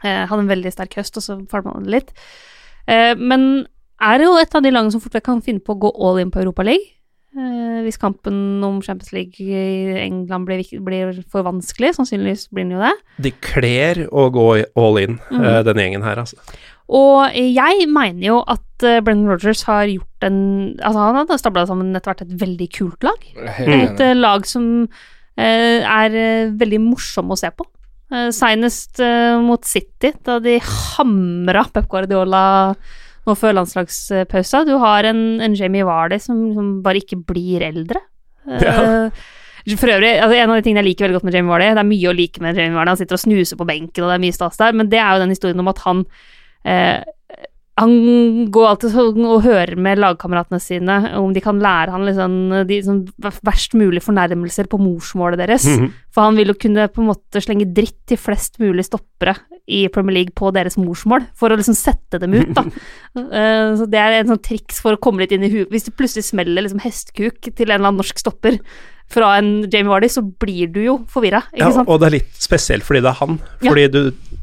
Eh, 0.03 0.25
hadde 0.27 0.39
en 0.39 0.47
veldig 0.49 0.71
sterk 0.73 0.95
høst, 0.95 1.15
og 1.17 1.23
så 1.23 1.47
falma 1.47 1.79
det 1.83 1.91
litt. 1.91 2.11
Eh, 2.87 3.13
men 3.15 3.67
er 4.01 4.19
jo 4.19 4.35
et 4.37 4.53
av 4.55 4.61
de 4.63 4.71
lagene 4.71 4.91
som 4.91 4.99
fort 5.01 5.13
vekk 5.13 5.23
kan 5.23 5.41
finne 5.41 5.59
på 5.63 5.75
å 5.75 5.79
gå 5.79 5.91
all 6.03 6.17
in 6.19 6.31
på 6.31 6.41
Europaligaen. 6.43 6.81
Eh, 7.37 7.81
hvis 7.83 7.97
kampen 7.99 8.63
om 8.63 8.81
Champions 8.81 9.11
League 9.11 9.35
i 9.39 9.99
England 10.05 10.45
blir, 10.47 10.63
blir 10.81 11.23
for 11.29 11.43
vanskelig, 11.43 11.93
sannsynligvis 11.95 12.47
blir 12.49 12.63
den 12.63 12.71
jo 12.71 12.79
det. 12.79 12.93
De 13.19 13.31
kler 13.31 14.07
å 14.07 14.31
gå 14.31 14.65
all 14.75 14.97
in, 14.97 15.19
Mhm. 15.31 15.43
eh, 15.45 15.63
denne 15.63 15.81
gjengen 15.83 16.03
her, 16.03 16.15
altså. 16.15 16.35
Og 16.93 17.33
jeg 17.33 17.87
mener 17.89 18.27
jo 18.27 18.41
at 18.45 18.61
Brendan 18.77 19.03
Brennan 19.07 19.29
Rogers 19.31 19.63
har 19.63 19.87
gjort 19.87 20.25
en 20.27 20.39
Altså, 20.83 20.99
han 20.99 21.29
har 21.29 21.39
stabla 21.39 21.63
sammen 21.65 21.95
etter 21.95 22.11
hvert 22.11 22.25
et 22.25 22.33
veldig 22.41 22.67
kult 22.75 23.05
lag. 23.07 23.23
Et 23.63 24.01
eh, 24.03 24.13
lag 24.17 24.45
som 24.49 24.67
eh, 25.39 25.79
er 25.81 26.17
eh, 26.19 26.51
veldig 26.59 26.81
morsomme 26.83 27.33
å 27.33 27.39
se 27.39 27.49
på. 27.55 27.65
Seinest 28.35 28.99
eh, 29.01 29.39
mot 29.41 29.63
City, 29.65 30.11
da 30.27 30.37
de 30.43 30.59
hamra 30.61 31.63
Pep 31.73 31.87
Guardiola 31.89 32.43
nå 33.25 33.33
før 33.33 33.55
landslagspausa. 33.57 34.61
Du 34.67 34.75
har 34.83 35.07
en, 35.09 35.23
en 35.41 35.55
Jamie 35.57 35.87
Vardy 35.87 36.19
som, 36.21 36.43
som 36.53 36.69
bare 36.85 37.01
ikke 37.01 37.17
blir 37.25 37.65
eldre. 37.65 38.03
Eh, 38.45 39.25
For 39.73 39.89
øvrig, 39.89 40.11
altså 40.21 40.37
en 40.37 40.51
av 40.53 40.59
de 40.59 40.67
tingene 40.67 40.83
jeg 40.83 40.91
liker 40.91 41.07
veldig 41.07 41.17
godt 41.17 41.25
med 41.31 41.33
Jamie 41.39 41.49
Vardy, 41.49 41.71
det 41.73 41.81
er 41.81 41.89
mye 41.89 42.11
å 42.11 42.13
like 42.13 42.43
med 42.45 42.59
Jamie 42.59 42.77
Vardy, 42.77 42.93
han 42.93 42.99
sitter 43.01 43.17
og 43.17 43.23
snuser 43.23 43.57
på 43.57 43.65
benken, 43.65 44.03
og 44.05 44.11
det 44.11 44.19
er 44.19 44.25
mye 44.27 44.35
stas 44.37 44.59
der, 44.61 44.75
men 44.77 44.91
det 44.91 44.99
er 45.01 45.15
jo 45.15 45.23
den 45.23 45.33
historien 45.33 45.63
om 45.63 45.71
at 45.71 45.81
han 45.87 46.03
eh, 46.65 47.03
han 47.75 47.95
går 48.55 48.69
alltid 48.69 48.93
sånn 48.93 49.25
og 49.27 49.41
hører 49.43 49.75
med 49.75 49.99
lagkameratene 49.99 50.61
sine 50.63 50.95
om 51.19 51.33
de 51.35 51.41
kan 51.43 51.57
lære 51.59 51.91
han 51.91 52.05
liksom 52.07 52.37
de 52.69 52.77
sånn 52.85 53.01
verst 53.19 53.75
mulig 53.75 53.99
fornærmelser 54.05 54.69
på 54.71 54.79
morsmålet 54.79 55.41
deres. 55.43 55.67
Mhm. 55.67 55.89
For 56.15 56.23
han 56.23 56.39
vil 56.39 56.53
jo 56.53 56.55
kunne 56.55 56.87
på 56.87 57.03
en 57.03 57.09
måte 57.11 57.43
slenge 57.43 57.67
dritt 57.75 57.99
til 58.07 58.21
flest 58.21 58.61
mulig 58.63 58.87
stoppere 58.87 59.35
i 59.67 59.89
Premier 59.89 60.21
League 60.21 60.35
på 60.37 60.53
deres 60.55 60.77
morsmål, 60.77 61.25
for 61.35 61.49
å 61.49 61.57
liksom 61.57 61.75
sette 61.75 62.19
dem 62.21 62.35
ut, 62.37 62.51
da. 62.53 62.63
uh, 63.17 63.73
så 63.79 63.87
det 63.89 63.99
er 63.99 64.19
en 64.19 64.29
sånn 64.29 64.43
triks 64.45 64.79
for 64.79 64.95
å 64.95 65.01
komme 65.01 65.23
litt 65.23 65.33
inn 65.35 65.43
i 65.43 65.49
huet. 65.49 65.71
Hvis 65.73 65.89
det 65.89 65.95
plutselig 65.97 66.27
smeller 66.29 66.63
liksom 66.63 66.83
hestkuk 66.85 67.41
til 67.49 67.65
en 67.65 67.79
eller 67.79 67.89
annen 67.89 67.99
norsk 67.99 68.21
stopper 68.21 68.61
fra 69.11 69.37
en 69.37 69.69
Jamie 69.71 69.89
Vardy, 69.91 70.07
så 70.11 70.21
blir 70.21 70.71
du 70.73 70.79
jo 70.83 70.95
forvirra, 71.11 71.43
ikke 71.53 71.59
Ja, 71.61 71.71
sant? 71.71 71.87
og 71.89 71.99
det 72.01 72.07
er 72.07 72.15
litt 72.19 72.33
spesielt 72.41 72.83
fordi 72.83 73.01
det 73.05 73.11
er 73.13 73.19
han. 73.21 73.39
Ja. 73.61 73.69
Fordi 73.71 73.87
du 73.91 73.99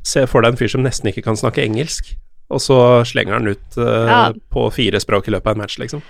ser 0.07 0.27
for 0.31 0.43
deg 0.43 0.53
en 0.55 0.61
fyr 0.61 0.71
som 0.71 0.83
nesten 0.87 1.11
ikke 1.11 1.25
kan 1.25 1.37
snakke 1.37 1.65
engelsk, 1.65 2.15
og 2.53 2.61
så 2.61 2.77
slenger 3.09 3.39
han 3.39 3.49
ut 3.49 3.79
uh, 3.79 4.07
Ja. 4.09 4.21
på 4.53 4.69
fire 4.73 5.01
språk 5.01 5.29
i 5.29 5.35
løpet 5.35 5.47
av 5.47 5.57
en 5.57 5.63
match, 5.65 5.79
liksom. 5.79 6.03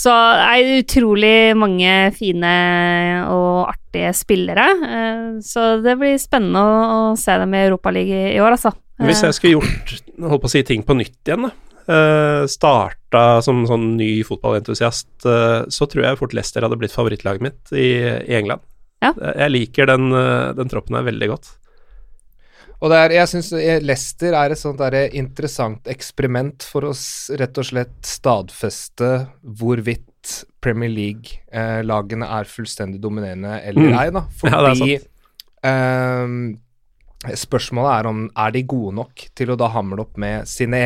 Så 0.00 0.08
det 0.10 0.44
er 0.48 0.78
utrolig 0.80 1.56
mange 1.60 1.90
fine 2.16 2.50
og 3.28 3.68
artige 3.68 4.14
spillere. 4.16 4.64
eh, 4.80 5.40
Så 5.44 5.82
det 5.84 5.98
blir 6.00 6.16
spennende 6.16 6.62
å 6.62 7.16
se 7.20 7.36
dem 7.36 7.52
i 7.54 7.66
Europaligaen 7.66 8.32
i 8.34 8.40
år, 8.40 8.56
altså. 8.56 8.72
Hvis 9.00 9.20
jeg 9.22 9.34
skulle 9.36 9.58
gjort 9.58 10.00
holdt 10.20 10.42
på 10.42 10.48
å 10.48 10.50
si 10.54 10.62
ting 10.62 10.82
på 10.82 10.96
nytt 10.96 11.18
igjen, 11.28 11.48
da. 11.48 11.52
Uh, 11.90 12.46
starta 13.10 13.42
som 13.42 13.64
sånn 13.66 13.96
ny 13.98 14.22
fotballentusiast, 14.26 15.08
eh, 15.26 15.64
så 15.68 15.86
tror 15.90 16.04
jeg 16.06 16.18
fort 16.20 16.34
Leicester 16.36 16.62
hadde 16.62 16.78
blitt 16.78 16.94
favorittlaget 16.94 17.42
mitt 17.42 17.72
i, 17.74 17.98
i 18.30 18.36
England. 18.38 18.62
Ja. 19.02 19.14
Jeg 19.34 19.50
liker 19.50 19.86
den, 19.90 20.12
eh, 20.14 20.52
den 20.54 20.68
troppen 20.70 20.94
her 20.96 21.02
veldig 21.08 21.28
godt. 21.32 21.56
Og 22.80 22.88
det 22.88 22.96
er, 22.96 23.12
jeg 23.12 23.28
syns 23.28 23.50
Leicester 23.84 24.32
er 24.32 24.54
et 24.54 24.58
sånt 24.60 24.78
der 24.80 25.10
interessant 25.12 25.84
eksperiment 25.92 26.64
for 26.64 26.86
å 26.88 26.94
rett 27.36 27.58
og 27.60 27.66
slett 27.68 27.98
stadfeste 28.08 29.10
hvorvidt 29.44 30.06
Premier 30.64 30.88
League-lagene 30.92 32.24
er 32.38 32.48
fullstendig 32.48 33.00
dominerende 33.02 33.58
eller 33.68 33.90
Mm. 33.90 33.98
ei, 34.00 34.10
da. 34.16 34.22
Ja, 34.48 34.62
det 34.64 34.70
er 34.70 34.80
Fordi 34.80 34.96
ehm, 35.68 36.38
Spørsmålet 37.20 37.92
er 37.98 38.06
om 38.08 38.20
er 38.32 38.52
de 38.54 38.62
gode 38.64 38.94
nok 38.96 39.26
til 39.36 39.50
å 39.52 39.56
da 39.60 39.68
hamle 39.74 40.00
opp 40.06 40.16
med 40.20 40.48
sine 40.48 40.78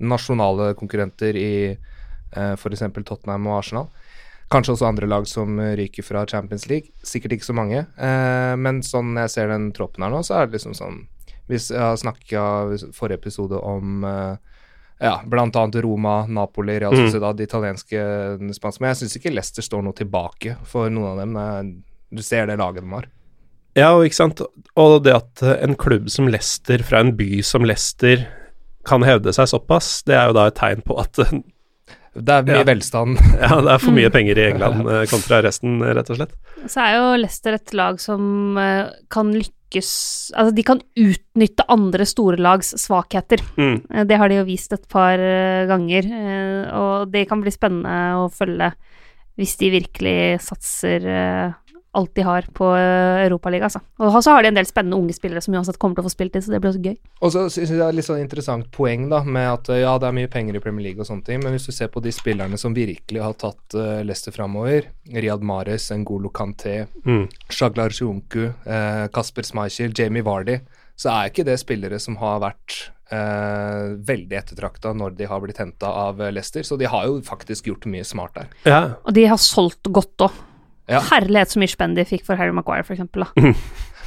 nasjonale 0.00 0.70
konkurrenter 0.78 1.36
i 1.36 1.50
eh, 1.76 2.54
f.eks. 2.56 2.86
Tottenham 3.04 3.48
og 3.50 3.58
Arsenal. 3.58 3.90
Kanskje 4.48 4.72
også 4.76 4.86
andre 4.88 5.08
lag 5.10 5.26
som 5.28 5.58
ryker 5.58 6.06
fra 6.06 6.22
Champions 6.30 6.68
League. 6.70 6.94
Sikkert 7.04 7.34
ikke 7.36 7.48
så 7.48 7.56
mange. 7.58 7.82
Eh, 7.98 8.54
men 8.56 8.80
sånn 8.86 9.16
jeg 9.20 9.34
ser 9.34 9.52
den 9.52 9.68
troppen 9.76 10.06
her 10.06 10.14
nå, 10.14 10.22
så 10.24 10.38
er 10.38 10.46
det 10.48 10.56
liksom 10.58 10.76
sånn 10.78 11.02
Hvis 11.46 11.68
jeg 11.70 11.78
har 11.82 11.98
snakka 12.00 12.42
forrige 12.96 13.20
episode 13.20 13.58
om 13.60 14.02
eh, 14.06 14.54
ja, 15.04 15.18
annet 15.28 15.76
Roma, 15.84 16.24
Napoli, 16.26 16.78
Real 16.80 16.94
Mm. 16.96 17.04
Sociedad, 17.04 17.36
de 17.36 17.44
italienske 17.44 18.00
spanske 18.56 18.80
Men 18.80 18.94
jeg 18.94 19.02
syns 19.02 19.16
ikke 19.18 19.34
Leicester 19.34 19.62
står 19.62 19.84
noe 19.84 19.92
tilbake 19.92 20.56
for 20.64 20.88
noen 20.88 21.12
av 21.12 21.20
dem. 21.20 21.36
Eh, 21.36 22.16
Du 22.16 22.22
ser 22.22 22.46
det 22.46 22.56
laget 22.56 22.82
de 22.86 22.90
har. 22.94 23.08
Ja, 23.76 23.90
og 23.96 24.06
ikke 24.08 24.16
sant. 24.22 24.40
Og 24.76 25.02
det 25.04 25.12
at 25.14 25.42
en 25.60 25.74
klubb 25.76 26.08
som 26.12 26.28
Leicester, 26.32 26.82
fra 26.86 27.00
en 27.04 27.14
by 27.18 27.42
som 27.44 27.64
Leicester, 27.68 28.24
kan 28.86 29.02
hevde 29.02 29.32
seg 29.34 29.48
såpass, 29.50 30.02
det 30.06 30.14
er 30.16 30.28
jo 30.30 30.36
da 30.36 30.46
et 30.48 30.54
tegn 30.58 30.82
på 30.86 30.96
at 31.02 31.18
Det 32.16 32.32
er 32.32 32.46
mye 32.48 32.62
Ja. 32.62 32.64
velstand. 32.64 33.18
ja, 33.42 33.58
det 33.60 33.72
er 33.74 33.78
for 33.82 33.90
Mm. 33.92 33.96
mye 33.98 34.10
penger 34.14 34.38
i 34.40 34.44
England 34.50 34.86
eh, 34.88 35.02
kontra 35.10 35.42
resten, 35.44 35.82
rett 35.84 36.08
og 36.08 36.16
slett. 36.16 36.32
Så 36.66 36.80
er 36.80 36.94
jo 36.96 37.10
Leicester 37.20 37.52
et 37.58 37.74
lag 37.76 38.00
som 38.00 38.56
eh, 38.56 38.88
kan 39.12 39.34
lykkes 39.34 39.52
Altså, 40.32 40.54
de 40.54 40.62
kan 40.64 40.80
utnytte 40.96 41.64
andre 41.68 42.06
store 42.08 42.38
lags 42.40 42.70
svakheter. 42.80 43.42
Mm. 43.58 43.82
Eh, 43.92 44.04
Det 44.08 44.16
har 44.16 44.28
de 44.32 44.36
jo 44.38 44.44
vist 44.48 44.72
et 44.72 44.88
par 44.88 45.18
ganger, 45.68 46.06
og 46.72 47.10
det 47.12 47.26
kan 47.28 47.42
bli 47.42 47.50
spennende 47.52 48.14
å 48.16 48.30
følge 48.32 48.72
hvis 49.36 49.56
de 49.60 49.68
virkelig 49.74 50.40
satser 50.40 51.04
alt 51.96 52.12
de 52.16 52.24
har 52.26 52.46
på 52.56 52.68
eh, 52.76 53.24
Europaligaen, 53.24 53.66
altså. 53.68 53.80
Og 54.02 54.16
så 54.22 54.34
har 54.34 54.44
de 54.44 54.50
en 54.52 54.58
del 54.58 54.68
spennende 54.68 54.98
unge 55.00 55.16
spillere 55.16 55.42
som 55.44 55.56
uansett 55.56 55.78
kommer 55.82 55.96
til 55.96 56.04
å 56.04 56.08
få 56.08 56.14
spilt 56.14 56.36
i, 56.36 56.42
så 56.44 56.52
det 56.52 56.60
blir 56.62 56.72
også 56.72 56.82
gøy. 56.84 56.96
Og 57.24 57.32
så 57.34 57.44
syns 57.52 57.72
jeg 57.72 57.80
det 57.80 57.86
er 57.88 57.96
litt 57.96 58.08
sånn 58.08 58.22
interessant 58.22 58.68
poeng 58.74 59.08
da, 59.12 59.22
med 59.24 59.48
at 59.50 59.70
eh, 59.72 59.82
ja, 59.82 59.94
det 60.02 60.10
er 60.10 60.16
mye 60.18 60.32
penger 60.32 60.58
i 60.58 60.62
Premier 60.64 60.88
League 60.88 61.02
og 61.02 61.08
sånne 61.08 61.26
ting, 61.26 61.42
men 61.44 61.56
hvis 61.56 61.68
du 61.68 61.72
ser 61.74 61.92
på 61.92 62.02
de 62.04 62.12
spillerne 62.14 62.60
som 62.60 62.76
virkelig 62.76 63.22
har 63.22 63.36
tatt 63.40 63.76
uh, 63.78 64.00
Leicester 64.06 64.34
framover, 64.34 64.90
Riyad 65.12 65.44
Mahrez, 65.46 65.90
Ngolo 66.02 66.32
Kanté, 66.34 66.86
Mm. 67.06 67.28
Shaglar 67.52 67.92
Sjunku, 67.94 68.48
uh, 68.66 69.06
Kasper 69.14 69.46
Schmeichel, 69.46 69.94
Jamie 69.96 70.24
Vardy, 70.26 70.58
så 70.98 71.12
er 71.12 71.30
ikke 71.30 71.44
det 71.46 71.58
spillere 71.62 72.00
som 72.02 72.18
har 72.22 72.42
vært 72.44 72.90
Uh, 73.06 73.92
veldig 74.02 74.34
ettertrakta 74.34 74.90
når 74.98 75.12
de 75.14 75.28
har 75.30 75.38
blitt 75.38 75.60
henta 75.62 75.86
av 75.86 76.18
Leicester, 76.34 76.64
så 76.66 76.74
de 76.74 76.88
har 76.90 77.04
jo 77.06 77.20
faktisk 77.22 77.68
gjort 77.70 77.86
mye 77.86 78.02
smart 78.02 78.34
der. 78.34 78.48
Ja. 78.66 78.80
Og 79.06 79.14
de 79.14 79.28
har 79.30 79.38
solgt 79.38 79.86
godt 79.94 80.24
òg. 80.26 80.40
Ja. 80.88 81.00
Herlighet 81.10 81.50
så 81.50 81.58
mye 81.58 81.72
spenn 81.72 81.94
de 81.96 82.04
fikk 82.06 82.24
for 82.24 82.36
Harry 82.38 82.52
Maguire, 82.54 82.84
for 82.86 82.94
eksempel, 82.94 83.24
da. 83.26 83.52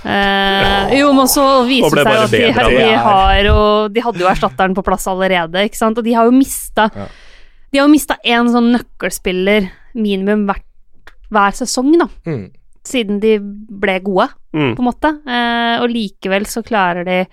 Eh, 0.07 0.93
jo, 0.99 1.09
men 1.11 1.27
så 1.27 1.43
viser 1.67 1.99
det 1.99 2.05
seg 2.07 2.19
at 2.23 2.31
de, 2.31 2.39
bedre 2.55 2.69
de 2.71 2.91
har 3.03 3.39
jo 3.43 3.55
De 3.91 3.99
hadde 4.05 4.21
jo 4.23 4.29
erstatteren 4.31 4.71
på 4.77 4.83
plass 4.87 5.03
allerede, 5.11 5.65
ikke 5.67 5.75
sant, 5.75 5.97
og 5.99 6.05
de 6.07 6.13
har 6.15 6.29
jo 6.29 6.31
mista 6.37 6.85
Ja. 6.95 7.07
De 7.69 7.77
har 7.81 7.85
jo 7.85 7.91
mista 7.91 8.15
én 8.23 8.47
sånn 8.49 8.71
nøkkelspiller 8.73 9.67
minimum 9.99 10.47
hver, 10.47 10.63
hver 11.29 11.51
sesong, 11.59 11.91
da, 11.99 12.07
Mm. 12.25 12.47
siden 12.87 13.19
de 13.21 13.35
ble 13.43 13.99
gode, 13.99 14.29
Mm. 14.55 14.71
på 14.75 14.79
en 14.79 14.87
måte. 14.87 15.11
Eh, 15.27 15.83
og 15.83 15.89
likevel 15.91 16.47
så 16.49 16.63
klarer 16.65 17.05
de 17.05 17.27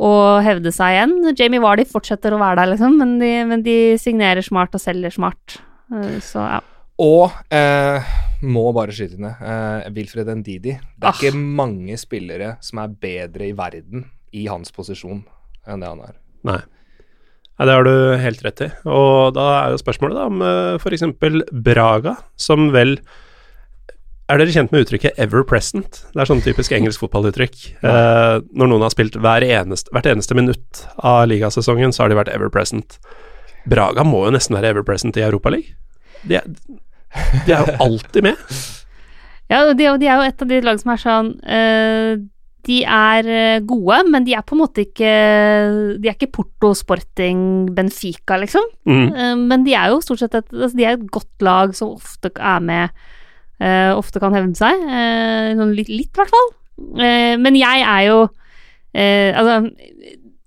å 0.00 0.40
hevde 0.42 0.72
seg 0.72 0.96
igjen. 0.96 1.36
Jamie 1.38 1.60
Vardy 1.60 1.84
fortsetter 1.84 2.32
å 2.32 2.40
være 2.40 2.56
der, 2.56 2.72
liksom, 2.72 2.96
men 2.98 3.18
de, 3.20 3.44
men 3.44 3.62
de 3.62 3.76
signerer 4.00 4.42
smart 4.42 4.74
og 4.74 4.80
selger 4.80 5.12
smart. 5.12 5.58
Eh, 5.92 6.18
så 6.24 6.40
ja. 6.48 6.60
Og 7.00 7.30
eh, 7.54 8.10
må 8.44 8.66
bare 8.76 8.92
skyte 8.92 9.16
inn 9.16 9.24
det. 9.28 9.34
Eh, 9.40 9.86
Wilfred 9.96 10.28
Ndidi. 10.40 10.74
Det 10.76 11.06
er 11.06 11.08
Ah. 11.08 11.16
ikke 11.16 11.32
mange 11.36 11.96
spillere 12.00 12.56
som 12.60 12.78
er 12.82 12.88
bedre 13.00 13.48
i 13.48 13.52
verden 13.56 14.04
i 14.36 14.46
hans 14.50 14.70
posisjon 14.70 15.22
enn 15.66 15.80
det 15.80 15.88
han 15.88 16.00
er. 16.04 16.14
Nei. 16.44 16.60
Nei, 17.60 17.66
det 17.68 17.74
har 17.76 17.84
du 17.84 18.16
helt 18.16 18.42
rett 18.44 18.60
i. 18.64 18.68
Og 18.88 19.34
da 19.36 19.46
er 19.66 19.70
jo 19.74 19.80
spørsmålet 19.82 20.16
da 20.16 20.26
om 20.30 20.40
uh, 20.40 20.78
f.eks. 20.80 21.02
Braga, 21.52 22.16
som 22.40 22.70
vel 22.72 22.98
Er 24.30 24.38
dere 24.38 24.52
kjent 24.54 24.70
med 24.70 24.84
uttrykket 24.86 25.18
'ever 25.18 25.42
present'? 25.42 26.04
Det 26.14 26.20
er 26.22 26.28
sånn 26.30 26.40
typisk 26.44 26.70
engelsk 26.72 27.00
fotballuttrykk. 27.02 27.56
Eh, 27.82 28.36
når 28.54 28.68
noen 28.70 28.82
har 28.86 28.90
spilt 28.94 29.16
hver 29.18 29.42
eneste, 29.42 29.90
hvert 29.90 30.06
eneste 30.06 30.36
minutt 30.38 30.86
av 31.02 31.26
ligasesongen, 31.28 31.90
så 31.90 32.04
har 32.04 32.08
de 32.10 32.14
vært 32.14 32.30
'ever 32.32 32.48
present'. 32.48 32.98
Braga 33.66 34.04
må 34.06 34.24
jo 34.26 34.30
nesten 34.30 34.54
være 34.54 34.70
'ever 34.70 34.84
present' 34.86 35.16
i 35.18 35.26
Europaligaen. 35.26 35.74
De, 36.24 36.38
de 37.46 37.54
er 37.54 37.64
jo 37.64 37.78
alltid 37.86 38.26
med. 38.26 38.44
Ja, 39.50 39.64
de, 39.74 39.86
de 39.98 40.06
er 40.06 40.20
jo 40.20 40.28
et 40.28 40.44
av 40.44 40.50
de 40.50 40.60
lag 40.62 40.78
som 40.78 40.92
er 40.94 41.00
sånn 41.02 41.30
uh, 41.42 42.12
De 42.68 42.76
er 42.86 43.26
eh, 43.26 43.62
gode, 43.66 43.96
men 44.12 44.26
de 44.26 44.36
er 44.36 44.44
på 44.46 44.54
en 44.54 44.60
måte 44.60 44.84
ikke 44.84 45.14
De 45.98 46.06
er 46.06 46.14
ikke 46.14 46.30
Porto, 46.36 46.70
Sporting, 46.78 47.40
Benfica, 47.74 48.38
liksom. 48.38 48.68
Mm. 48.86 49.08
Eh, 49.08 49.32
men 49.40 49.64
de 49.66 49.74
er 49.74 49.90
jo 49.90 50.02
stort 50.04 50.22
sett 50.22 50.36
et, 50.38 50.46
altså 50.54 50.76
de 50.78 50.86
er 50.86 50.94
et 50.98 51.08
godt 51.10 51.46
lag 51.46 51.74
som 51.78 51.96
ofte 51.98 52.34
er 52.36 52.66
med 52.66 53.08
Uh, 53.60 53.92
Ofte 53.92 54.16
kan 54.16 54.32
hevde 54.32 54.56
seg. 54.56 54.86
sånn 55.58 55.74
litt, 55.76 55.90
i 55.92 56.16
hvert 56.16 56.30
fall. 56.32 56.46
Men 56.96 57.58
jeg 57.58 57.82
er 57.84 58.06
jo 58.06 58.22
Altså 58.96 59.58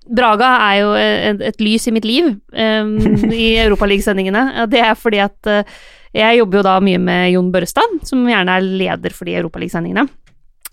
Braga 0.09 0.49
er 0.67 0.77
jo 0.81 0.93
et, 0.97 1.43
et 1.47 1.61
lys 1.63 1.87
i 1.87 1.93
mitt 1.95 2.05
liv 2.07 2.25
um, 2.33 2.95
i 3.31 3.53
europaligasendingene. 3.65 4.65
Det 4.71 4.81
er 4.83 4.97
fordi 4.99 5.21
at 5.23 5.49
eh, 5.49 5.77
jeg 6.13 6.39
jobber 6.39 6.59
jo 6.59 6.65
da 6.67 6.75
mye 6.83 6.99
med 7.01 7.31
Jon 7.33 7.49
Børrestad, 7.53 7.97
som 8.05 8.27
gjerne 8.29 8.57
er 8.57 8.67
leder 8.83 9.15
for 9.15 9.29
de 9.29 9.37
Europaligasendingene. 9.39 10.05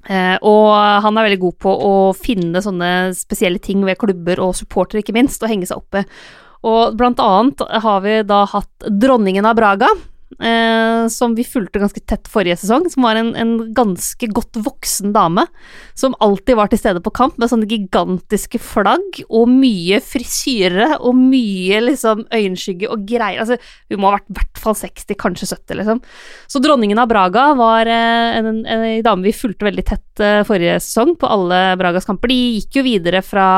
Eh, 0.08 0.36
og 0.48 0.68
han 1.04 1.16
er 1.16 1.26
veldig 1.28 1.40
god 1.42 1.56
på 1.60 1.72
å 1.86 1.94
finne 2.16 2.62
sånne 2.64 3.10
spesielle 3.16 3.60
ting 3.62 3.82
ved 3.84 3.98
klubber 4.00 4.40
og 4.44 4.54
supportere, 4.56 5.04
ikke 5.04 5.16
minst, 5.16 5.42
og 5.42 5.52
henge 5.52 5.68
seg 5.68 5.80
oppe. 5.80 6.04
Og 6.68 6.96
blant 6.96 7.20
annet 7.24 7.64
har 7.84 8.00
vi 8.04 8.20
da 8.28 8.44
hatt 8.52 8.88
dronningen 9.00 9.48
av 9.48 9.56
Braga, 9.56 9.88
eh, 10.38 11.06
som 11.10 11.34
vi 11.34 11.44
fulgte 11.46 11.80
ganske 11.82 12.02
tett 12.06 12.28
forrige 12.30 12.58
sesong, 12.60 12.86
som 12.92 13.06
var 13.06 13.18
en, 13.18 13.32
en 13.38 13.52
ganske 13.76 14.28
godt 14.30 14.60
voksen 14.62 15.14
dame, 15.16 15.46
som 15.98 16.14
alltid 16.22 16.58
var 16.58 16.70
til 16.70 16.80
stede 16.80 17.02
på 17.04 17.12
kamp 17.16 17.38
med 17.40 17.50
sånne 17.50 17.68
gigantiske 17.70 18.60
flagg 18.62 19.22
og 19.26 19.50
mye 19.50 20.00
frisyre 20.04 20.92
og 21.00 21.18
mye 21.18 21.82
liksom 21.88 22.24
øyenskygge 22.28 22.90
og 22.90 23.06
greier. 23.08 23.42
Altså, 23.42 23.58
hun 23.90 24.02
må 24.02 24.10
ha 24.10 24.18
vært 24.18 24.30
i 24.30 24.38
hvert 24.38 24.64
fall 24.64 24.78
60, 24.78 25.18
kanskje 25.20 25.50
70, 25.52 25.80
liksom. 25.82 26.02
Så 26.50 26.62
dronningen 26.62 27.00
av 27.02 27.10
Braga 27.10 27.50
var 27.58 27.90
eh, 27.90 28.38
en, 28.38 28.50
en, 28.50 28.64
en 28.66 29.06
dame 29.06 29.26
vi 29.26 29.36
fulgte 29.36 29.68
veldig 29.68 29.86
tett 29.88 30.24
eh, 30.24 30.42
forrige 30.48 30.78
sesong 30.84 31.16
på 31.20 31.30
alle 31.30 31.62
Bragas 31.80 32.08
kamper. 32.08 32.32
De 32.32 32.40
gikk 32.60 32.80
jo 32.80 32.86
videre 32.86 33.24
fra 33.26 33.50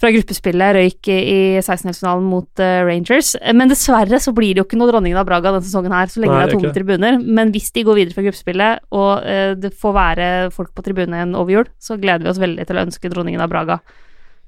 fra 0.00 0.10
gruppespillet 0.14 0.76
røyk 0.78 1.08
i 1.12 1.16
i 1.30 1.38
16-delsfinalen 1.60 2.24
mot 2.24 2.62
uh, 2.62 2.80
Rangers. 2.88 3.34
Eh, 3.40 3.52
Men 3.56 3.68
dessverre 3.68 4.20
så 4.22 4.32
blir 4.36 4.54
det 4.54 4.62
jo 4.62 4.66
ikke 4.68 4.78
noe 4.80 4.88
dronningen 4.90 5.20
av 5.20 5.26
Braga 5.28 5.52
denne 5.52 5.66
sesongen 5.66 5.92
her, 5.92 6.08
så 6.08 6.22
lenge 6.22 6.34
Nei, 6.38 6.44
det 6.46 6.54
er 6.54 6.56
tomme 6.58 6.74
tribuner. 6.76 7.18
Men 7.20 7.52
hvis 7.54 7.68
de 7.76 7.84
går 7.84 7.98
videre 8.00 8.16
fra 8.16 8.24
gruppespillet, 8.24 8.84
og 8.96 9.10
uh, 9.24 9.52
det 9.60 9.74
får 9.76 9.96
være 9.96 10.28
folk 10.56 10.72
på 10.76 10.84
tribunen 10.86 11.34
over 11.36 11.52
jul, 11.58 11.68
så 11.82 11.98
gleder 12.00 12.24
vi 12.24 12.32
oss 12.32 12.40
veldig 12.40 12.64
til 12.68 12.80
å 12.80 12.86
ønske 12.86 13.12
dronningen 13.12 13.44
av 13.44 13.52
Braga 13.52 13.80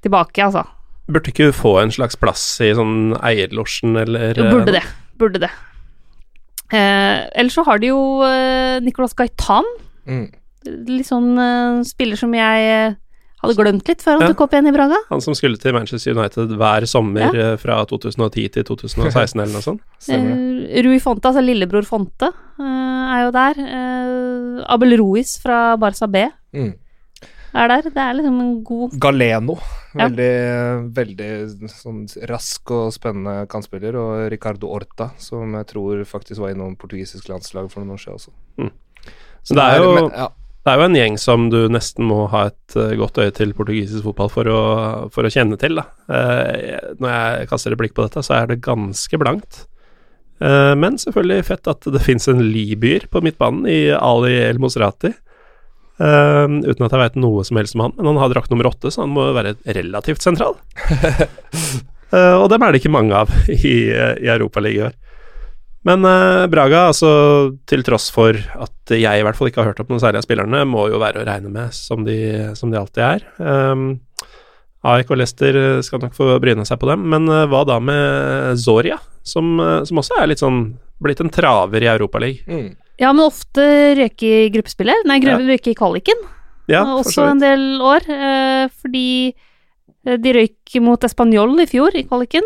tilbake, 0.03 0.41
altså. 0.43 0.65
Burde 1.07 1.29
ikke 1.33 1.49
hun 1.51 1.55
få 1.55 1.75
en 1.81 1.91
slags 1.93 2.17
plass 2.19 2.41
i 2.63 2.71
sånn 2.75 3.13
eierlosjen, 3.21 3.93
eller 3.99 4.39
Jo, 4.39 4.47
eh, 4.47 4.53
burde 4.57 4.75
det. 4.79 4.83
Burde 5.19 5.43
det. 5.45 5.51
Uh, 6.73 7.29
ellers 7.37 7.53
så 7.59 7.65
har 7.67 7.77
de 7.83 7.91
jo 7.91 7.99
uh, 8.25 8.79
Nicolas 8.81 9.13
Gaitan, 9.13 9.67
Mm. 10.03 10.25
litt 10.87 11.07
sånn 11.07 11.29
eh, 11.39 11.77
spiller 11.87 12.19
som 12.19 12.33
jeg 12.35 12.63
eh, 12.67 12.95
hadde 13.43 13.55
glemt 13.59 13.87
litt 13.91 14.01
før 14.03 14.17
han 14.17 14.21
Ja. 14.23 14.27
tok 14.33 14.41
opp 14.45 14.53
igjen 14.55 14.67
i 14.69 14.73
Braga. 14.75 14.97
Han 15.09 15.21
som 15.21 15.35
skulle 15.37 15.59
til 15.59 15.73
Manchester 15.75 16.15
United 16.15 16.53
hver 16.57 16.87
sommer 16.89 17.35
ja. 17.35 17.55
fra 17.59 17.81
2010 17.89 18.49
til 18.55 18.63
2016 18.63 19.41
eller 19.41 19.53
noe 19.53 19.65
sånt. 19.65 19.81
Uh. 20.07 20.15
Eh, 20.15 20.79
Rui 20.85 20.99
Fonte, 21.03 21.27
altså 21.29 21.43
lillebror 21.43 21.85
Fonte, 21.87 22.31
uh, 22.59 23.03
er 23.13 23.25
jo 23.25 23.33
der. 23.35 23.59
Uh, 23.59 24.63
Abel 24.73 24.97
Ruiz 25.01 25.37
fra 25.43 25.75
Barca 25.77 26.07
B 26.07 26.25
Mm. 26.53 26.73
er 27.55 27.67
der. 27.67 27.81
Det 27.89 27.97
er 27.97 28.13
liksom 28.17 28.39
en 28.41 28.63
god 28.63 28.91
Galeno. 28.99 29.57
Ja. 29.93 30.07
Veldig, 30.07 30.93
veldig 30.93 31.69
sånn 31.69 32.07
rask 32.29 32.71
og 32.71 32.93
spennende 32.93 33.47
kantspiller. 33.47 33.93
Og 33.95 34.31
Ricardo 34.31 34.69
Orta, 34.73 35.11
som 35.17 35.53
jeg 35.53 35.67
tror 35.67 36.03
faktisk 36.05 36.39
var 36.41 36.53
innom 36.55 36.75
portugisisk 36.75 37.27
landslag 37.29 37.69
for 37.69 37.83
noen 37.83 37.93
år 37.97 38.01
siden 38.01 38.17
også. 38.17 38.31
Så 39.43 39.55
det 39.57 39.63
er 39.63 39.81
jo 39.83 39.89
men, 39.93 40.05
ja, 40.15 40.29
Det 40.63 40.71
er 40.71 40.79
jo 40.79 40.85
en 40.87 40.95
gjeng 40.95 41.17
som 41.19 41.49
du 41.51 41.65
nesten 41.71 42.05
må 42.07 42.21
ha 42.31 42.45
et 42.47 42.75
eh, 42.79 42.95
godt 42.95 43.19
øye 43.19 43.33
til 43.35 43.51
portugisisk 43.57 44.05
fotball 44.05 44.29
for 44.31 44.47
å, 44.47 44.61
for 45.11 45.27
å 45.27 45.31
kjenne 45.33 45.57
til. 45.59 45.75
Da. 45.75 45.83
Eh, 46.07 46.93
når 47.03 47.11
jeg 47.11 47.49
kaster 47.51 47.75
et 47.75 47.81
blikk 47.81 47.95
på 47.97 48.05
dette, 48.05 48.23
så 48.23 48.37
er 48.37 48.47
det 48.47 48.61
ganske 48.63 49.19
blankt. 49.19 49.65
Eh, 50.39 50.71
men 50.79 50.95
selvfølgelig 51.01 51.49
fett 51.49 51.67
at 51.67 51.91
det 51.91 52.03
fins 52.07 52.31
en 52.31 52.39
libyer 52.39 53.09
på 53.11 53.19
midtbanen 53.25 53.67
i 53.67 53.81
Ali 53.97 54.37
El 54.45 54.63
Mosrati. 54.63 55.11
Uten 56.03 56.83
at 56.87 56.93
jeg 56.95 56.99
veit 56.99 57.17
noe 57.21 57.43
som 57.45 57.59
helst 57.59 57.75
om 57.77 57.83
han, 57.85 57.91
men 57.99 58.07
han 58.09 58.17
har 58.23 58.31
drakt 58.31 58.49
nummer 58.51 58.71
åtte, 58.71 58.89
så 58.91 59.03
han 59.03 59.11
må 59.13 59.27
være 59.35 59.57
relativt 59.77 60.23
sentral. 60.25 60.55
Eh, 62.13 62.35
og 62.37 62.43
dem 62.51 62.61
er 62.61 62.69
det 62.69 62.77
ikke 62.77 62.93
mange 62.93 63.17
av 63.23 63.31
i, 63.49 63.89
i 63.89 64.27
Europaligaen 64.29 64.75
i 64.77 64.81
år. 64.85 64.91
Men 65.87 66.05
eh, 66.07 66.45
Braga, 66.51 66.87
altså 66.93 67.11
til 67.67 67.83
tross 67.83 68.07
for 68.13 68.37
at 68.37 68.93
jeg 68.95 69.19
i 69.19 69.25
hvert 69.25 69.35
fall 69.35 69.49
ikke 69.49 69.63
har 69.63 69.71
hørt 69.71 69.81
opp 69.83 69.91
noen 69.91 70.01
særlig 70.03 70.21
av 70.21 70.27
spillerne, 70.27 70.63
må 70.69 70.87
jo 70.91 71.01
være 71.01 71.21
å 71.21 71.27
regne 71.27 71.51
med 71.51 71.75
som 71.75 72.05
de, 72.07 72.17
som 72.55 72.71
de 72.71 72.79
alltid 72.79 73.03
er. 73.03 73.25
Um, 73.39 73.99
AEK 74.83 75.11
og 75.15 75.19
Leicester 75.19 75.57
skal 75.85 76.01
nok 76.03 76.15
få 76.15 76.29
bryne 76.43 76.65
seg 76.67 76.79
på 76.79 76.89
dem, 76.89 77.03
men 77.11 77.27
uh, 77.31 77.45
hva 77.51 77.63
da 77.67 77.79
med 77.83 78.59
Zoria, 78.59 78.97
som, 79.23 79.55
eh, 79.63 79.81
som 79.87 79.99
også 80.01 80.17
er 80.19 80.27
litt 80.31 80.41
sånn 80.43 80.63
blitt 81.03 81.21
en 81.23 81.31
traver 81.31 81.83
i 81.83 81.91
Europaligaen? 81.91 82.47
Mm. 82.47 82.71
Ja, 83.01 83.09
men 83.11 83.25
ofte 83.25 83.63
røyke 83.97 84.27
i 84.27 84.49
gruppespillet. 84.53 85.07
Nei, 85.09 85.17
Ja. 85.23 85.39
røyke 85.39 85.71
i 85.71 85.77
kvaliken. 85.77 86.19
Ja, 86.69 86.83
også 86.85 87.25
en 87.31 87.41
del 87.41 87.81
år, 87.81 88.05
uh, 88.07 88.67
fordi 88.79 89.33
eh, 90.05 90.17
de 90.17 90.35
røyk 90.35 90.75
mot 90.83 91.01
Español 91.07 91.55
i 91.59 91.67
fjor 91.67 91.95
i 91.95 92.05
kvaliken. 92.07 92.45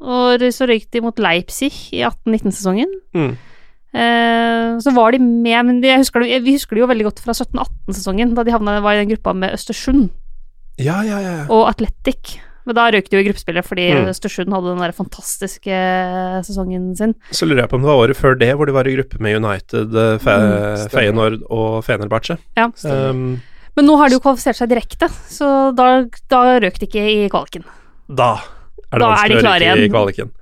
Og 0.00 0.40
så 0.52 0.66
røyk 0.68 0.90
de 0.92 1.00
mot 1.00 1.16
Leipzig 1.18 1.70
i 1.96 2.02
18-19-sesongen. 2.04 2.90
Mm. 3.16 3.36
Eh, 3.96 4.78
så 4.84 4.92
var 4.92 5.12
de 5.14 5.18
med, 5.22 5.60
men 5.64 5.78
de, 5.80 5.88
jeg 5.88 6.02
husker 6.02 6.20
vi 6.26 6.52
husker 6.56 6.76
det 6.76 6.82
jo 6.82 6.88
veldig 6.90 7.06
godt 7.08 7.22
fra 7.24 7.32
17-18-sesongen, 7.32 8.34
da 8.36 8.44
de 8.44 8.52
havna, 8.52 8.80
var 8.84 8.92
i 8.98 9.04
den 9.04 9.08
gruppa 9.14 9.32
med 9.32 9.54
Østersund 9.56 10.10
Ja, 10.76 10.98
ja, 11.06 11.16
ja. 11.24 11.36
og 11.48 11.70
Atletic. 11.70 12.36
Men 12.66 12.74
da 12.76 12.88
røyk 12.90 13.06
de 13.08 13.16
jo 13.16 13.22
i 13.22 13.26
gruppespillet 13.28 13.64
fordi 13.64 13.86
Mm. 13.94 14.08
Østersund 14.10 14.52
hadde 14.52 14.72
den 14.74 14.82
der 14.82 14.92
fantastiske 14.92 15.76
sesongen 16.44 16.90
sin. 16.98 17.14
Så 17.30 17.46
lurer 17.46 17.62
jeg 17.62 17.70
på 17.70 17.76
om 17.78 17.84
det 17.86 17.88
var 17.92 18.02
året 18.02 18.18
før 18.18 18.36
det, 18.38 18.50
hvor 18.58 18.66
de 18.66 18.74
var 18.74 18.88
i 18.90 18.96
gruppe 18.98 19.20
med 19.22 19.36
United, 19.38 19.94
eh, 19.94 20.18
Fe 20.18 20.34
Mm. 20.36 20.88
Feyenoord 20.90 21.38
og 21.48 21.84
Fenerbahçe. 21.86 22.36
Ja. 22.58 22.66
Um, 22.84 23.40
Men 23.76 23.86
nå 23.86 23.96
har 23.96 24.08
de 24.08 24.14
jo 24.18 24.20
kvalifisert 24.20 24.56
seg 24.58 24.68
direkte, 24.68 25.08
så 25.30 25.72
da, 25.76 26.04
da 26.28 26.58
røk 26.58 26.78
de 26.80 26.86
ikke 26.90 27.06
i 27.06 27.28
kvaliken. 27.30 27.64
da 28.12 28.36
er 28.92 29.02
det 29.02 29.08
vanskelig 29.10 29.40
de 29.42 29.48
å 29.48 29.54
ryke 29.60 29.86
i 29.86 29.92
kvaliken. 29.92 30.34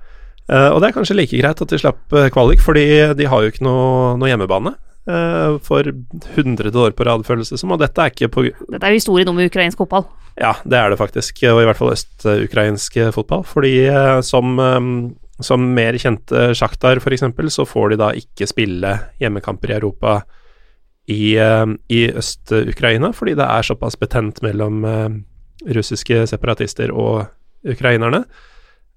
Uh, 0.45 0.75
og 0.75 0.81
det 0.81 0.89
er 0.89 0.97
kanskje 0.99 1.17
like 1.17 1.37
greit 1.39 1.61
at 1.63 1.71
de 1.71 1.77
slapp 1.81 2.13
eh, 2.13 2.27
kvalik, 2.33 2.61
fordi 2.61 2.85
de 3.17 3.25
har 3.29 3.41
jo 3.41 3.49
ikke 3.49 3.65
noe, 3.65 4.13
noe 4.21 4.29
hjemmebane. 4.29 4.75
Uh, 5.05 5.57
for 5.61 5.85
hundrede 6.33 6.81
år 6.81 6.93
på 6.97 7.05
rad, 7.05 7.25
føles 7.25 7.49
det 7.49 7.59
som, 7.61 7.73
og 7.73 7.81
dette 7.81 8.01
er 8.01 8.13
ikke 8.13 8.29
på 8.33 8.43
Dette 8.45 8.81
er 8.81 8.93
jo 8.93 9.01
historien 9.01 9.29
om 9.29 9.41
ukrainsk 9.41 9.81
fotball. 9.81 10.05
Ja, 10.37 10.53
det 10.65 10.77
er 10.77 10.91
det 10.91 10.99
faktisk, 11.01 11.41
og 11.49 11.61
i 11.61 11.67
hvert 11.69 11.79
fall 11.79 11.93
øst-ukrainsk 11.93 12.97
fotball. 13.15 13.45
Fordi 13.49 13.73
uh, 13.89 14.19
som, 14.25 14.57
um, 14.61 14.95
som 15.41 15.65
mer 15.77 15.97
kjente 16.01 16.51
Sjaktar, 16.57 17.01
f.eks., 17.01 17.25
så 17.53 17.65
får 17.69 17.93
de 17.93 18.01
da 18.03 18.11
ikke 18.17 18.49
spille 18.49 18.97
hjemmekamper 19.21 19.73
i 19.73 19.77
Europa 19.79 20.19
i, 21.05 21.37
i 21.37 21.99
Øst-Ukraina, 22.17 23.11
fordi 23.13 23.35
det 23.37 23.45
er 23.45 23.65
såpass 23.65 23.93
betent 24.01 24.39
mellom 24.41 24.79
russiske 25.69 26.23
separatister 26.31 26.89
og 26.89 27.27
ukrainerne. 27.65 28.25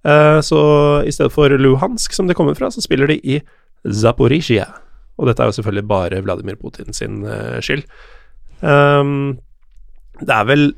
Eh, 0.04 0.40
Så 0.44 0.58
i 1.06 1.12
stedet 1.12 1.32
for 1.32 1.48
Luhansk, 1.48 2.12
som 2.12 2.26
de 2.28 2.34
kommer 2.34 2.54
fra, 2.54 2.70
så 2.70 2.80
spiller 2.84 3.06
de 3.10 3.20
i 3.22 3.40
Zaporizjzja. 3.84 4.66
Og 5.18 5.26
dette 5.26 5.42
er 5.42 5.46
jo 5.50 5.56
selvfølgelig 5.58 5.88
bare 5.88 6.22
Vladimir 6.22 6.56
Putin 6.60 6.92
sin 6.94 7.24
eh, 7.26 7.60
skyld. 7.64 7.84
Um, 8.62 9.38
det 10.20 10.34
er 10.34 10.44
vel 10.44 10.74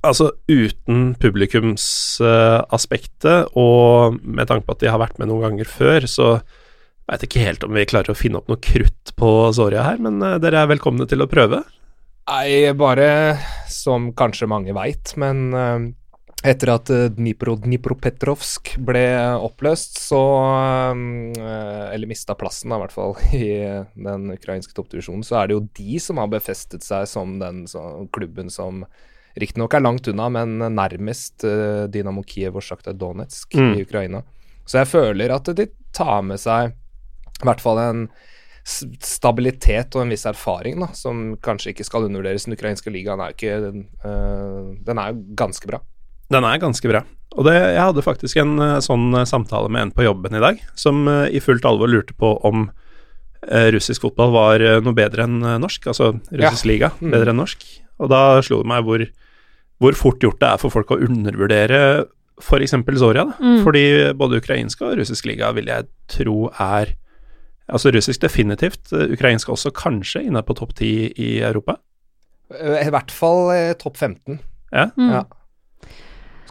Altså 0.00 0.30
uten 0.48 1.12
publikumsaspektet, 1.20 3.52
og 3.52 4.16
med 4.24 4.48
tanke 4.48 4.64
på 4.64 4.72
at 4.72 4.80
de 4.80 4.88
har 4.88 4.96
vært 4.96 5.20
med 5.20 5.28
noen 5.28 5.44
ganger 5.44 5.68
før, 5.68 6.08
så 6.08 6.40
veit 7.04 7.20
ikke 7.26 7.44
helt 7.44 7.60
om 7.66 7.76
vi 7.76 7.84
klarer 7.84 8.08
å 8.08 8.16
finne 8.16 8.40
opp 8.40 8.48
noe 8.48 8.56
krutt 8.64 9.12
på 9.20 9.52
Zoria 9.52 9.84
her, 9.84 10.00
men 10.00 10.16
eh, 10.24 10.40
dere 10.40 10.56
er 10.62 10.72
velkomne 10.72 11.04
til 11.04 11.20
å 11.20 11.28
prøve. 11.28 11.60
Nei, 12.30 12.72
bare 12.80 13.36
som 13.68 14.08
kanskje 14.16 14.48
mange 14.48 14.72
veit, 14.72 15.12
men 15.20 15.52
etter 16.46 16.72
at 16.72 16.90
eh, 16.92 17.08
Dnipro 17.12 17.56
Dnipropetrovsk 17.60 18.74
ble 18.86 19.04
oppløst, 19.36 19.98
så 20.00 20.20
eh, 21.36 21.84
Eller 21.92 22.08
mista 22.10 22.36
plassen, 22.38 22.72
da, 22.72 22.78
i 22.78 22.84
hvert 22.84 22.94
fall, 22.96 23.14
i 23.36 23.50
den 23.94 24.30
ukrainske 24.34 24.74
toppdivisjonen, 24.76 25.24
så 25.26 25.40
er 25.40 25.50
det 25.50 25.58
jo 25.58 25.66
de 25.76 26.00
som 26.02 26.20
har 26.22 26.32
befestet 26.32 26.86
seg 26.86 27.06
som 27.10 27.38
den 27.42 27.66
så, 27.70 27.84
klubben 28.14 28.50
som 28.52 28.84
riktignok 29.38 29.76
er 29.76 29.84
langt 29.84 30.08
unna, 30.10 30.26
men 30.32 30.58
nærmest 30.74 31.44
uh, 31.46 31.86
Dynamo 31.86 32.24
Kiev 32.26 32.56
og 32.58 32.64
Sjakta 32.66 32.90
Donetsk 32.92 33.54
Mm. 33.54 33.76
i 33.78 33.84
Ukraina. 33.86 34.24
Så 34.66 34.80
jeg 34.80 34.88
føler 34.90 35.30
at 35.30 35.46
de 35.54 35.68
tar 35.94 36.22
med 36.26 36.40
seg 36.42 36.72
i 36.72 37.46
hvert 37.46 37.62
fall 37.62 37.78
en 37.78 38.02
stabilitet 39.00 39.94
og 39.96 40.02
en 40.04 40.12
viss 40.12 40.26
erfaring, 40.28 40.80
da, 40.82 40.90
som 40.98 41.36
kanskje 41.42 41.72
ikke 41.72 41.86
skal 41.86 42.08
undervurderes. 42.08 42.44
Den 42.48 42.58
ukrainske 42.58 42.92
ligaen 42.92 43.22
er 43.22 43.30
jo 43.30 43.38
ikke 43.38 43.60
den, 43.64 43.86
øh, 44.04 44.76
Den 44.86 44.98
er 44.98 45.12
jo 45.12 45.22
ganske 45.38 45.66
bra. 45.70 45.80
Den 46.30 46.46
er 46.46 46.60
ganske 46.62 46.90
bra. 46.90 47.02
Og 47.38 47.46
det, 47.46 47.54
jeg 47.54 47.82
hadde 47.82 48.02
faktisk 48.02 48.40
en 48.42 48.58
eh, 48.62 48.76
sånn 48.82 49.12
eh, 49.14 49.26
samtale 49.28 49.70
med 49.70 49.84
en 49.86 49.92
på 49.94 50.06
jobben 50.06 50.34
i 50.34 50.42
dag, 50.42 50.62
som 50.78 51.04
eh, 51.10 51.28
i 51.36 51.42
fullt 51.42 51.66
alvor 51.68 51.90
lurte 51.90 52.16
på 52.18 52.36
om 52.46 52.68
russisk 53.72 54.02
fotball 54.04 54.34
var 54.34 54.62
noe 54.84 54.92
bedre 54.92 55.24
enn 55.24 55.38
norsk, 55.62 55.86
altså 55.88 56.10
russisk 56.28 56.66
liga 56.68 56.90
Mm. 57.00 57.14
bedre 57.14 57.32
enn 57.32 57.38
norsk. 57.40 57.62
Og 58.04 58.10
da 58.12 58.18
slo 58.44 58.58
det 58.60 58.68
meg 58.68 58.84
hvor, 58.84 59.04
hvor 59.80 59.96
fort 59.96 60.20
gjort 60.20 60.42
det 60.42 60.50
er 60.50 60.58
for 60.60 60.74
folk 60.74 60.92
å 60.92 60.98
undervurdere 61.00 61.78
f.eks. 62.36 62.74
Zoria. 63.00 63.24
Da. 63.24 63.38
Mm. 63.40 63.62
Fordi 63.64 63.84
både 64.12 64.42
ukrainsk 64.42 64.84
og 64.84 64.98
russisk 65.00 65.24
liga 65.30 65.48
vil 65.56 65.72
jeg 65.72 65.88
tro 66.12 66.50
er 66.52 66.92
Altså 67.70 67.92
russisk 67.94 68.20
definitivt, 68.20 68.92
ukrainsk 68.92 69.48
også 69.48 69.70
kanskje 69.72 70.24
inne 70.26 70.40
på 70.42 70.56
topp 70.58 70.72
ti 70.74 71.08
i 71.16 71.38
Europa. 71.38 71.76
I 72.50 72.90
hvert 72.90 73.12
fall 73.14 73.54
topp 73.78 73.96
15. 73.96 74.40
Ja. 74.74 74.88
Mm. 74.98 75.12
Ja. 75.14 75.24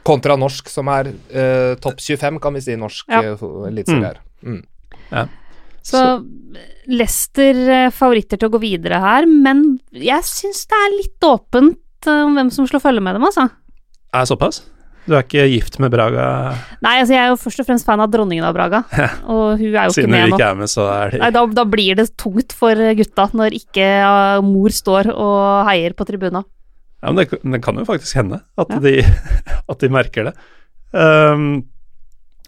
Kontra 0.07 0.37
norsk, 0.39 0.69
som 0.71 0.89
er 0.93 1.11
uh, 1.11 1.75
topp 1.83 1.99
25, 2.01 2.39
kan 2.43 2.55
vi 2.55 2.63
si, 2.65 2.77
norsk 2.79 3.09
Ja. 3.11 3.21
ja. 3.31 3.35
eliteserie 3.69 4.13
her. 4.13 4.23
Mm. 4.43 4.63
Så 5.81 6.01
Leicester 6.89 7.59
eh, 7.69 7.91
favoritter 7.93 8.39
til 8.39 8.49
å 8.49 8.53
gå 8.53 8.61
videre 8.61 8.99
her, 9.01 9.27
men 9.29 9.79
jeg 9.95 10.25
syns 10.27 10.65
det 10.69 10.79
er 10.79 10.97
litt 10.97 11.25
åpent 11.25 12.09
eh, 12.09 12.25
om 12.25 12.35
hvem 12.37 12.51
som 12.53 12.67
slår 12.69 12.83
følge 12.83 13.03
med 13.05 13.17
dem, 13.17 13.25
altså. 13.29 13.47
Er 14.13 14.25
det 14.25 14.31
såpass? 14.31 14.61
Du 15.09 15.15
er 15.15 15.23
ikke 15.23 15.45
gift 15.49 15.79
med 15.81 15.89
Braga 15.89 16.23
Nei, 16.83 16.99
altså 16.99 17.15
jeg 17.15 17.21
er 17.23 17.29
jo 17.31 17.37
først 17.39 17.61
og 17.63 17.65
fremst 17.65 17.87
fan 17.87 18.01
av 18.03 18.11
dronningen 18.13 18.45
av 18.45 18.53
Braga, 18.53 18.83
og 19.33 19.57
hun 19.57 19.71
er 19.71 19.87
jo 19.87 19.95
siden 19.95 20.11
ikke 20.11 20.13
med 20.13 20.19
nå. 20.19 20.19
Siden 20.19 20.19
hun 20.19 20.35
ikke 20.35 20.49
er 20.49 20.59
med, 20.59 20.71
så 20.73 20.87
er 20.93 21.13
de 21.13 21.21
Nei, 21.23 21.31
da, 21.37 21.45
da 21.61 21.65
blir 21.77 21.97
det 22.01 22.07
tungt 22.19 22.55
for 22.57 22.85
gutta 22.99 23.29
når 23.39 23.57
ikke 23.57 23.89
eh, 24.03 24.45
mor 24.45 24.75
står 24.75 25.13
og 25.15 25.69
heier 25.69 25.97
på 25.97 26.09
tribuna. 26.09 26.43
Ja, 27.01 27.11
men 27.11 27.15
det, 27.21 27.39
det 27.43 27.61
kan 27.63 27.77
jo 27.79 27.85
faktisk 27.87 28.15
hende 28.19 28.41
at, 28.59 28.69
Ja. 28.69 28.79
de, 28.83 28.95
at 29.71 29.79
de 29.79 29.89
merker 29.89 30.29
det. 30.29 30.33
Um, 30.91 31.63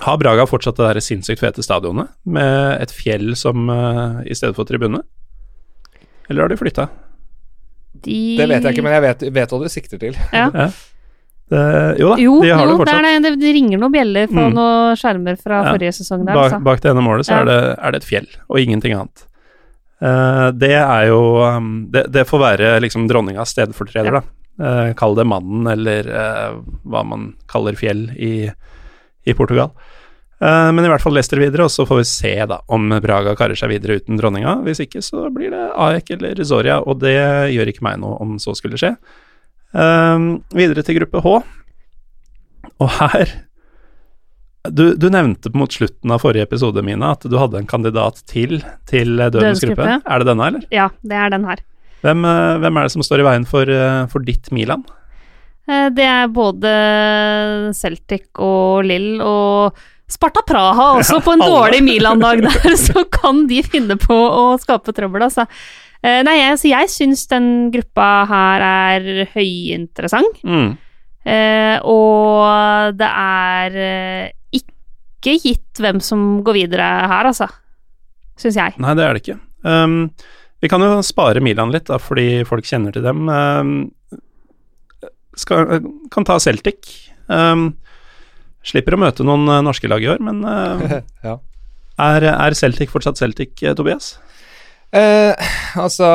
har 0.02 0.18
Braga 0.18 0.48
fortsatt 0.50 0.76
det 0.80 0.88
der 0.96 1.00
sinnssykt 1.06 1.40
fete 1.40 1.62
stadionet 1.64 2.10
med 2.26 2.82
et 2.82 2.92
fjell 2.92 3.36
som 3.38 3.70
uh, 3.70 4.22
i 4.26 4.34
stedet 4.36 4.56
for 4.58 4.66
tribune? 4.66 5.04
Eller 6.30 6.42
har 6.44 6.50
de 6.50 6.58
flytta? 6.58 6.88
De 8.02 8.38
Det 8.40 8.48
vet 8.50 8.64
jeg 8.64 8.74
ikke, 8.74 8.84
men 8.86 8.94
jeg 8.96 9.04
vet, 9.06 9.26
vet 9.36 9.52
hva 9.54 9.60
du 9.62 9.70
sikter 9.70 10.00
til. 10.02 10.18
ja. 10.34 10.50
Det, 11.52 11.60
jo 12.00 12.08
da, 12.14 12.16
Jo, 12.24 12.34
de 12.40 12.50
har 12.56 12.62
jo 12.64 12.78
det 12.78 12.86
fortsatt. 12.86 13.24
det, 13.26 13.32
det 13.42 13.50
ringer 13.52 13.80
noen 13.82 13.92
bjeller 13.92 14.30
fra 14.32 14.46
Mm. 14.48 14.54
noen 14.56 14.96
skjermer 14.96 15.36
fra 15.36 15.58
Ja. 15.66 15.74
forrige 15.74 15.92
sesong 15.98 16.22
der, 16.24 16.34
Bak, 16.38 16.46
altså. 16.46 16.60
bak 16.64 16.80
det 16.80 16.92
ene 16.94 17.02
målet 17.04 17.28
så 17.28 17.34
Ja. 17.34 17.40
er, 17.42 17.46
det, 17.50 17.58
er 17.84 17.92
det 17.92 18.00
et 18.00 18.08
fjell, 18.08 18.28
og 18.48 18.60
ingenting 18.62 18.94
annet. 18.96 19.26
Uh, 20.02 20.52
det 20.56 20.72
er 20.80 21.08
jo 21.10 21.20
um, 21.44 21.68
det, 21.92 22.06
det 22.10 22.24
får 22.26 22.40
være 22.40 22.80
liksom 22.80 23.04
dronningas 23.12 23.52
stedfortreder, 23.52 24.14
Ja. 24.14 24.22
da. 24.22 24.24
Eh, 24.62 24.94
kall 24.94 25.16
det 25.18 25.26
mannen, 25.26 25.66
eller 25.68 26.06
eh, 26.06 26.60
hva 26.86 27.02
man 27.08 27.32
kaller 27.50 27.78
fjell 27.80 28.10
i, 28.14 28.46
i 29.26 29.34
Portugal. 29.34 29.72
Eh, 30.42 30.70
men 30.76 30.86
i 30.86 30.92
hvert 30.92 31.02
fall 31.02 31.16
Leicester 31.18 31.42
videre, 31.42 31.66
og 31.66 31.74
så 31.74 31.88
får 31.90 32.02
vi 32.02 32.10
se 32.12 32.34
da 32.52 32.60
om 32.70 32.92
Braga 33.02 33.34
karer 33.40 33.58
seg 33.58 33.74
videre 33.74 33.98
uten 34.02 34.22
dronninga. 34.22 34.60
Hvis 34.68 34.84
ikke 34.86 35.02
så 35.06 35.26
blir 35.34 35.56
det 35.56 35.64
Aek 35.88 36.14
eller 36.14 36.44
Zoria, 36.46 36.78
og 36.82 37.02
det 37.02 37.18
gjør 37.56 37.74
ikke 37.74 37.88
meg 37.90 38.02
noe 38.04 38.20
om 38.22 38.38
så 38.42 38.54
skulle 38.58 38.78
skje. 38.82 38.94
Videre 39.72 40.84
til 40.84 41.00
gruppe 41.00 41.24
H. 41.24 41.38
Og 42.82 42.90
her 43.00 43.32
du, 44.70 44.92
du 44.94 45.08
nevnte 45.10 45.50
mot 45.58 45.74
slutten 45.74 46.12
av 46.14 46.22
forrige 46.22 46.46
episode, 46.46 46.84
Mina, 46.86 47.16
at 47.16 47.24
du 47.26 47.34
hadde 47.40 47.58
en 47.58 47.70
kandidat 47.70 48.20
til 48.30 48.60
til 48.90 49.16
Dødens 49.18 49.64
gruppe. 49.64 49.96
Er 50.06 50.22
det 50.22 50.28
denne, 50.30 50.50
eller? 50.52 50.66
Ja, 50.76 50.92
det 51.02 51.18
er 51.18 51.32
den 51.34 51.48
her. 51.50 51.64
Hvem, 52.02 52.26
eh, 52.26 52.58
hvem 52.64 52.78
er 52.80 52.88
det 52.88 52.94
som 52.96 53.04
står 53.06 53.22
i 53.22 53.28
veien 53.28 53.46
for, 53.48 53.70
eh, 53.70 54.06
for 54.10 54.26
ditt 54.26 54.50
Milan? 54.52 54.84
Eh, 55.70 55.90
Det 55.90 56.04
er 56.06 56.28
både 56.34 56.72
Celtic 57.78 58.30
og 58.40 58.84
Lill 58.86 59.22
og 59.22 59.78
Sparta 60.12 60.42
Praha 60.44 60.98
også, 60.98 61.22
på 61.26 61.34
en 61.38 61.46
dårlig 61.46 61.84
Milan-dag 61.86 62.42
der, 62.42 62.76
så 62.76 63.06
kan 63.10 63.46
de 63.48 63.62
finne 63.64 63.96
på 64.02 64.18
å 64.18 64.58
skape 64.60 64.92
trøbbel, 64.94 65.24
altså. 65.30 65.48
Nei, 66.02 66.34
jeg, 66.34 66.58
så 66.58 66.66
jeg 66.66 66.90
syns 66.90 67.28
den 67.30 67.70
gruppa 67.70 68.26
her 68.26 68.64
er 68.66 69.28
høyinteressant. 69.36 70.40
Mm. 70.42 70.72
Og 71.86 72.96
det 72.98 73.10
er 73.22 73.78
ikke 74.58 75.36
gitt 75.46 75.78
hvem 75.78 76.02
som 76.02 76.42
går 76.42 76.58
videre 76.58 76.88
her, 77.06 77.30
altså. 77.30 77.46
Syns 78.42 78.58
jeg. 78.58 78.74
Nei, 78.82 78.96
det 78.98 79.06
er 79.06 79.14
det 79.14 79.22
ikke. 79.22 79.38
Um, 79.62 80.10
vi 80.62 80.70
kan 80.70 80.84
jo 80.86 81.00
spare 81.06 81.42
Milan 81.44 81.74
litt, 81.74 81.88
da, 81.90 81.98
fordi 82.02 82.44
folk 82.48 82.68
kjenner 82.70 82.94
til 82.94 83.06
dem. 83.06 83.30
Um, 83.30 83.72
skal, 85.38 85.82
kan 86.14 86.28
ta 86.28 86.38
Celtic. 86.44 86.90
Um, 87.32 87.72
slipper 88.66 88.96
å 88.96 89.02
møte 89.02 89.26
noen 89.26 89.48
eh, 89.50 89.64
norske 89.66 89.90
lag 89.90 90.04
i 90.04 90.12
år, 90.12 90.20
men 90.22 90.44
uh, 90.46 91.00
ja. 91.28 91.40
Er, 92.02 92.26
er 92.34 92.58
Celtic 92.58 92.92
fortsatt 92.94 93.20
Celtic, 93.20 93.58
eh, 93.64 93.74
Tobias? 93.78 94.16
Eh, 94.92 95.32
altså, 95.80 96.08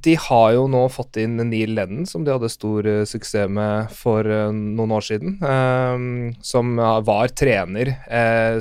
de 0.00 0.14
har 0.16 0.54
jo 0.56 0.64
nå 0.72 0.86
fått 0.88 1.18
inn 1.20 1.36
Neil 1.50 1.74
Lennon, 1.76 2.06
som 2.08 2.24
de 2.24 2.32
hadde 2.32 2.48
stor 2.52 2.86
uh, 2.88 3.02
suksess 3.08 3.50
med 3.52 3.92
for 3.92 4.24
uh, 4.24 4.48
noen 4.48 4.94
år 4.96 5.04
siden. 5.04 5.36
Uh, 5.44 6.32
som 6.44 6.74
var 7.04 7.34
trener 7.36 7.92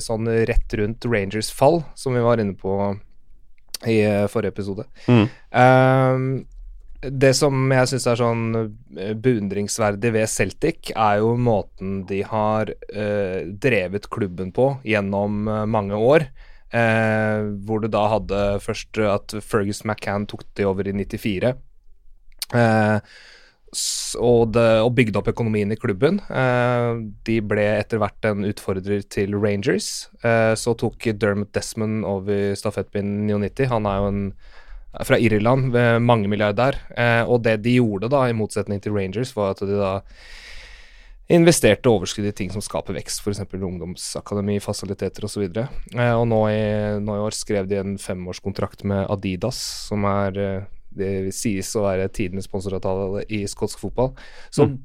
sånn 0.04 0.28
rett 0.50 0.76
rundt 0.80 1.08
Rangers 1.08 1.52
fall, 1.54 1.82
som 1.96 2.17
vi 2.17 2.24
var 2.26 2.41
inne 2.43 2.58
på 2.60 2.76
i 3.89 4.00
forrige 4.32 4.54
episode. 4.54 4.86
Mm. 5.08 6.46
det 7.04 7.34
som 7.36 7.72
jeg 7.76 7.89
syns 7.91 8.06
er 8.08 8.19
sånn 8.22 8.43
beundringsverdig 9.19 10.13
ved 10.15 10.30
Celtic, 10.32 10.93
er 10.96 11.19
jo 11.19 11.34
måten 11.36 12.06
de 12.08 12.22
har 12.24 12.72
drevet 13.67 14.08
klubben 14.10 14.54
på 14.56 14.69
gjennom 14.88 15.43
mange 15.67 16.00
år. 16.00 16.30
Eh, 16.74 17.43
hvor 17.67 17.84
du 17.84 17.89
da 17.91 18.08
hadde 18.15 18.39
først 18.63 18.98
at 19.06 19.36
Fergus 19.46 19.84
McCann 19.86 20.26
tok 20.30 20.41
det 20.58 20.65
over 20.65 20.88
i 20.89 20.93
94. 20.98 21.54
Eh, 22.58 22.98
og, 24.19 24.53
det, 24.55 24.65
og, 24.83 24.91
bygde 24.97 25.19
opp 25.19 25.29
økonomien 25.31 25.71
i 25.73 25.77
klubben. 25.79 26.19
Eh, 26.29 26.89
de 27.27 27.38
ble 27.45 27.65
etter 27.79 28.01
hvert 28.01 28.27
en 28.29 28.45
utfordrer 28.47 29.05
til 29.12 29.36
Rangers. 29.38 30.09
Eh, 30.23 30.53
så 30.59 30.75
tok 30.79 31.09
Dermot 31.19 31.53
Desmond 31.55 32.05
over 32.07 32.53
stafettpinnen 32.59 33.27
99. 33.29 33.69
Han 33.71 33.89
er 33.89 34.01
jo 34.01 34.12
en 34.12 34.27
fra 35.07 35.17
Irland, 35.17 35.73
mangemilliardær. 36.05 36.77
Eh, 36.93 37.23
og 37.25 37.41
det 37.47 37.57
de 37.65 37.79
gjorde, 37.79 38.12
da, 38.13 38.27
i 38.29 38.38
motsetning 38.38 38.81
til 38.83 38.93
Rangers, 38.93 39.33
var 39.33 39.55
at 39.55 39.63
de 39.65 39.77
da 39.79 39.95
investerte 41.33 41.89
overskudd 41.89 42.27
i 42.29 42.36
ting 42.36 42.51
som 42.53 42.62
skaper 42.62 42.93
vekst, 42.99 43.23
f.eks. 43.23 43.41
ungdomsakademi, 43.55 44.59
fasiliteter 44.62 45.25
osv. 45.25 45.47
Og, 45.47 45.57
så 45.57 46.07
og 46.19 46.27
nå 46.29 46.41
i, 46.51 46.63
nå 47.01 47.17
i 47.17 47.25
år 47.25 47.38
skrev 47.38 47.69
de 47.71 47.79
en 47.79 47.97
femårskontrakt 47.97 48.86
med 48.86 49.07
Adidas, 49.09 49.57
som 49.88 50.05
er 50.05 50.67
det 50.97 51.34
sies 51.36 51.69
å 51.77 51.86
være 51.88 52.10
tidenes 52.13 52.49
sponsoravtale 52.49 53.25
i 53.34 53.43
skotsk 53.49 53.82
fotball. 53.84 54.13
Så 54.53 54.67
mm. 54.69 54.75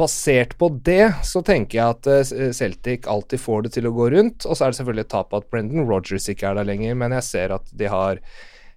basert 0.00 0.54
på 0.60 0.70
det, 0.84 1.12
så 1.26 1.42
tenker 1.46 1.80
jeg 1.80 1.96
at 1.96 2.10
eh, 2.12 2.52
Celtic 2.56 3.08
alltid 3.10 3.42
får 3.42 3.66
det 3.66 3.74
til 3.78 3.90
å 3.90 3.94
gå 3.96 4.10
rundt. 4.16 4.46
Og 4.46 4.54
så 4.54 4.66
er 4.66 4.74
det 4.74 4.80
selvfølgelig 4.80 5.06
et 5.06 5.14
tap 5.16 5.34
at 5.38 5.50
Brendan 5.52 5.88
Rogers 5.88 6.30
ikke 6.32 6.50
er 6.50 6.60
der 6.60 6.70
lenger, 6.70 6.98
men 6.98 7.16
jeg 7.18 7.28
ser 7.30 7.58
at 7.58 7.74
de 7.76 7.90
har 7.92 8.22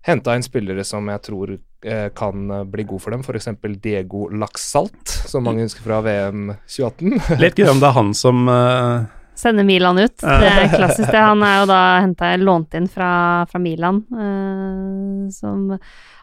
henta 0.02 0.36
inn 0.36 0.46
spillere 0.46 0.84
som 0.88 1.10
jeg 1.12 1.22
tror 1.26 1.54
eh, 1.56 2.08
kan 2.18 2.52
eh, 2.52 2.68
bli 2.70 2.86
god 2.90 3.04
for 3.04 3.16
dem, 3.16 3.24
f.eks. 3.26 3.50
Diego 3.82 4.28
Laxalt, 4.34 5.18
som 5.30 5.46
mange 5.46 5.66
husker 5.66 5.86
fra 5.86 6.02
VM 6.06 6.54
2018. 6.66 7.18
Litt 7.44 7.60
gøy 7.60 7.70
om 7.72 7.82
det 7.82 7.90
er 7.92 7.98
han 7.98 8.14
som 8.18 8.48
uh... 8.50 9.10
Sender 9.42 9.66
Milan 9.66 9.98
ut. 9.98 10.18
Det 10.22 10.50
er 10.50 10.68
klassisk, 10.70 11.08
det. 11.10 11.22
Han 11.22 11.42
er 11.46 11.62
jo 11.62 11.70
da 11.72 11.82
henta 12.04 12.34
lånt 12.38 12.76
inn 12.78 12.86
fra, 12.92 13.12
fra 13.50 13.62
Milan. 13.64 14.04
Uh, 14.14 15.30
som 15.34 15.72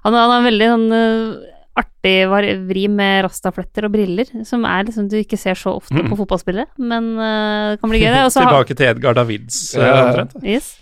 Han 0.07 0.17
har 0.17 0.35
en 0.37 0.49
veldig 0.49 0.69
sånn 0.73 0.87
uh, 0.93 1.55
artig 1.79 2.15
vri 2.69 2.85
med 2.91 3.23
rastafletter 3.27 3.87
og 3.87 3.95
briller, 3.95 4.31
som 4.49 4.67
er 4.67 4.87
liksom 4.89 5.09
du 5.11 5.19
ikke 5.21 5.39
ser 5.39 5.59
så 5.59 5.77
ofte 5.79 5.95
mm. 5.95 6.09
på 6.11 6.19
fotballspillere, 6.19 6.67
men 6.83 7.11
det 7.15 7.79
kan 7.83 7.93
bli 7.93 8.01
gøy, 8.03 8.11
det. 8.17 8.23
Tilbake 8.35 8.75
til 8.79 8.91
Edgar 8.91 9.19
Davids, 9.19 9.61
omtrent. 9.79 10.35
Yes. 10.43 10.73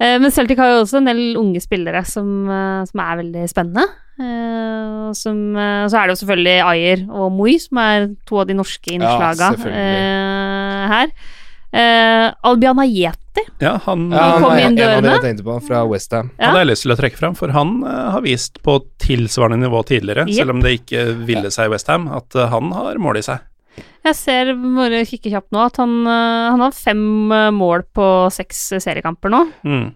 uh, 0.00 0.16
men 0.22 0.32
Celtic 0.32 0.60
har 0.60 0.72
jo 0.72 0.82
også 0.86 1.02
en 1.02 1.12
del 1.12 1.22
unge 1.40 1.60
spillere 1.64 2.04
som, 2.08 2.28
eh, 2.48 2.84
som 2.88 3.04
er 3.04 3.20
veldig 3.22 3.48
spennende. 3.52 3.88
Uh, 4.18 5.12
som, 5.14 5.36
uh, 5.54 5.86
så 5.86 6.00
er 6.00 6.08
det 6.08 6.16
jo 6.16 6.20
selvfølgelig 6.24 6.54
Ayer 6.66 7.02
og 7.06 7.28
Moi, 7.30 7.54
som 7.62 7.78
er 7.78 8.08
to 8.26 8.40
av 8.42 8.48
de 8.48 8.56
norske 8.58 8.90
innslaga 8.96 9.52
uh, 9.54 10.88
her. 10.90 11.12
Albian 12.48 12.80
Ajeti 13.38 13.64
ja, 13.64 13.74
han, 13.84 14.08
ja, 14.12 14.24
han 14.34 14.44
kom 14.44 14.56
inn 14.58 14.78
dørene. 14.78 14.98
En 14.98 15.08
av 15.08 15.16
jeg 15.16 15.24
tenkte 15.26 15.46
på, 15.48 15.58
fra 15.68 15.82
Westham. 15.88 16.32
Ja. 16.36 16.48
Han 16.48 16.58
har 16.58 16.64
jeg 16.64 16.70
lyst 16.72 16.86
til 16.86 16.94
å 16.94 16.98
trekke 17.00 17.20
fram, 17.20 17.36
for 17.38 17.54
han 17.54 17.76
har 17.86 18.24
vist 18.24 18.62
på 18.66 18.78
tilsvarende 19.02 19.62
nivå 19.66 19.82
tidligere, 19.88 20.28
yep. 20.28 20.36
selv 20.40 20.56
om 20.56 20.64
det 20.64 20.78
ikke 20.80 21.06
ville 21.28 21.52
seg 21.54 21.70
i 21.70 21.74
Westham, 21.74 22.08
at 22.14 22.38
han 22.52 22.74
har 22.76 23.00
mål 23.02 23.20
i 23.22 23.24
seg. 23.30 23.46
Jeg 24.06 24.16
ser, 24.16 24.52
bare 24.76 25.02
kikke 25.08 25.32
kjapt 25.32 25.50
nå, 25.54 25.62
at 25.68 25.78
han, 25.82 25.94
eh, 26.06 26.48
han, 26.52 26.62
har 26.62 26.76
fem 26.76 27.32
eh, 27.34 27.48
mål 27.54 27.84
på 27.94 28.06
seks 28.32 28.60
seriekamper 28.80 29.32
nå. 29.32 29.42
Mm. 29.66 29.86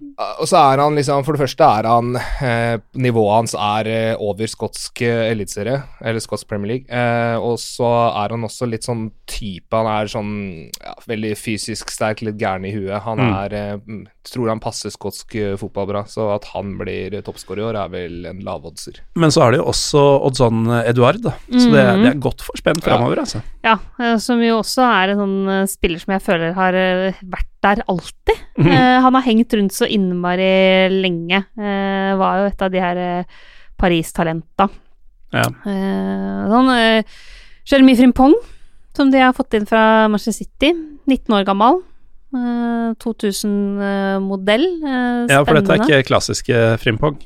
Og 0.43 0.49
så 0.49 0.59
er 0.61 0.83
han 0.83 0.97
liksom 0.99 1.25
For 1.25 1.35
det 1.35 1.43
første 1.43 1.67
er 1.79 1.89
han 1.89 2.17
eh, 2.19 2.77
Nivået 3.01 3.39
hans 3.39 3.55
er 3.57 3.89
eh, 3.91 4.23
over 4.23 4.51
skotsk 4.51 5.03
eh, 5.07 5.31
eliteserie, 5.31 5.81
eller 6.03 6.23
skotsk 6.23 6.49
Premier 6.51 6.75
League. 6.75 6.89
Eh, 6.91 7.37
og 7.39 7.59
så 7.63 7.89
er 8.11 8.35
han 8.35 8.47
også 8.47 8.69
litt 8.69 8.87
sånn 8.87 9.09
type 9.31 9.73
Han 9.73 9.89
er 9.89 10.11
sånn 10.13 10.35
ja, 10.69 10.97
veldig 11.09 11.33
fysisk 11.39 11.93
sterk, 11.93 12.25
litt 12.27 12.41
gæren 12.41 12.67
i 12.69 12.75
huet. 12.75 12.99
Han 13.07 13.23
mm. 13.23 13.33
er 13.39 14.11
Tror 14.23 14.53
han 14.53 14.61
passer 14.63 14.93
skotsk 14.95 15.35
fotball 15.59 15.89
bra, 15.89 16.05
så 16.07 16.29
at 16.37 16.45
han 16.53 16.77
blir 16.79 17.17
toppskårer 17.27 17.59
i 17.59 17.65
år, 17.67 17.79
er 17.81 17.89
vel 17.91 18.29
en 18.31 18.43
lavoddser. 18.47 19.01
Men 19.19 19.35
så 19.35 19.43
er 19.43 19.55
det 19.55 19.59
jo 19.59 19.65
også 19.73 20.03
Oddson 20.29 20.61
Eduard, 20.79 21.19
da. 21.25 21.33
Så 21.49 21.65
mm. 21.67 21.75
det, 21.75 21.83
det, 22.05 22.13
er 22.13 22.21
godt 22.23 22.45
forspent 22.47 22.87
framover, 22.87 23.19
ja. 23.19 23.25
altså. 23.27 23.43
Ja, 23.67 23.75
som 24.23 24.41
jo 24.43 24.59
også 24.61 24.85
er 24.87 25.13
en 25.13 25.21
sånn 25.21 25.49
eh, 25.53 25.67
spiller 25.71 26.01
som 26.01 26.15
jeg 26.15 26.25
føler 26.25 26.55
har 26.57 26.77
eh, 26.79 27.19
vært 27.23 27.51
der 27.65 27.83
alltid. 27.91 28.39
Mm 28.59 28.71
han 29.03 29.15
har 29.17 29.25
hengt 29.25 29.55
rundt 29.57 29.73
så 29.75 29.87
innmari 29.89 30.89
lenge. 30.93 31.39
var 31.57 32.39
jo 32.39 32.45
et 32.51 32.63
av 32.63 32.71
de 32.71 32.81
her 32.83 32.99
Paris-talenta. 33.81 34.67
Ja. 35.33 35.47
sånn 36.53 36.71
Jeremy 37.67 37.97
Frimpong, 37.97 38.35
som 38.95 39.11
de 39.11 39.19
har 39.25 39.33
fått 39.35 39.57
inn 39.57 39.67
fra 39.67 40.07
Manchester 40.13 40.45
City. 40.45 40.75
19 41.09 41.35
år 41.39 41.49
gammel. 41.49 41.81
2000-modell. 43.03 44.67
ja, 45.33 45.41
for 45.43 45.55
dette 45.59 45.73
er 45.73 45.83
ikke 45.83 46.09
klassiske 46.13 46.63
Frimpong? 46.85 47.17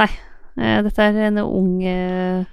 Nei. 0.00 0.08
Eh, 0.60 0.80
dette 0.84 1.04
er 1.06 1.16
en 1.30 1.38
ung 1.40 1.78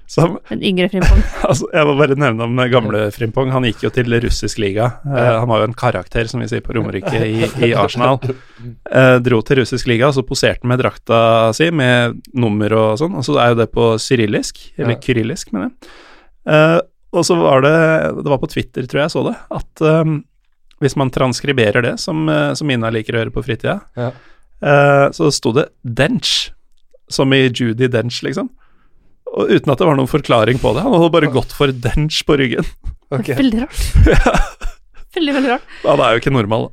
Som, 0.08 0.38
En 0.54 0.62
yngre 0.63 0.88
Frimpong. 0.91 1.20
altså, 1.50 1.67
jeg 1.74 1.88
må 1.89 1.96
bare 2.00 2.15
nevne 2.15 2.46
om 2.46 2.62
gamle 2.72 3.02
Frimpong. 3.12 3.52
Han 3.52 3.67
gikk 3.67 3.84
jo 3.84 3.91
til 3.93 4.15
russisk 4.24 4.62
liga. 4.63 4.93
Uh, 5.04 5.41
han 5.41 5.50
var 5.50 5.62
jo 5.62 5.67
en 5.67 5.78
karakter, 5.78 6.30
som 6.32 6.43
vi 6.43 6.48
sier 6.48 6.63
på 6.63 6.78
Romerike, 6.78 7.12
i, 7.26 7.43
i, 7.67 7.74
Arsenal. 7.76 8.22
Uh, 8.24 9.17
dro 9.24 9.41
til 9.43 9.62
russisk 9.62 9.89
liga, 9.91 10.08
og 10.08 10.15
så 10.15 10.24
poserte 10.28 10.63
han 10.63 10.72
med 10.72 10.82
drakta 10.84 11.20
si 11.58 11.67
med 11.76 12.22
nummer 12.38 12.78
og 12.80 13.02
sånn. 13.02 13.17
Og 13.20 13.28
så 13.28 13.36
er 13.43 13.52
jo 13.52 13.60
det 13.60 13.70
på 13.76 13.89
syrillisk, 14.02 14.63
eller 14.78 14.96
ja. 14.96 15.02
kyrillisk, 15.04 15.52
mener 15.56 15.70
jeg. 15.70 15.91
Uh, 16.48 16.80
og 17.17 17.24
så 17.28 17.36
var 17.39 17.63
det 17.63 17.78
Det 18.22 18.32
var 18.32 18.39
på 18.39 18.50
Twitter, 18.52 18.88
tror 18.88 19.02
jeg 19.02 19.08
jeg 19.08 19.15
så 19.15 19.22
det, 19.28 19.38
at 19.58 19.84
um, 20.06 20.20
hvis 20.84 20.96
man 21.00 21.12
transkriberer 21.12 21.84
det, 21.84 21.96
som, 22.00 22.28
som 22.56 22.72
Ina 22.72 22.91
liker 22.93 23.15
å 23.15 23.24
gjøre 23.24 23.34
på 23.34 23.41
fritida, 23.41 23.80
ja. 23.98 24.12
så 25.15 25.32
sto 25.34 25.50
det 25.56 25.63
'dench' 25.82 26.52
som 27.12 27.34
i 27.36 27.48
Judy 27.48 27.89
Dench, 27.91 28.22
liksom. 28.26 28.50
Og 29.38 29.52
uten 29.52 29.74
at 29.74 29.82
det 29.82 29.88
var 29.88 29.98
noen 30.00 30.10
forklaring 30.10 30.62
på 30.62 30.74
det. 30.76 30.86
Han 30.86 30.96
hadde 30.96 31.13
bare 31.13 31.34
gått 31.34 31.54
for 31.56 31.72
Dench 31.72 32.24
på 32.28 32.39
ryggen. 32.39 32.67
Okay. 33.13 33.38
Veldig 33.39 33.65
rart. 33.65 33.84
Veldig, 35.17 35.34
veldig 35.34 35.50
rart. 35.50 35.70
Han 35.82 36.02
er 36.04 36.13
jo 36.13 36.20
ikke 36.22 36.34
normal. 36.36 36.67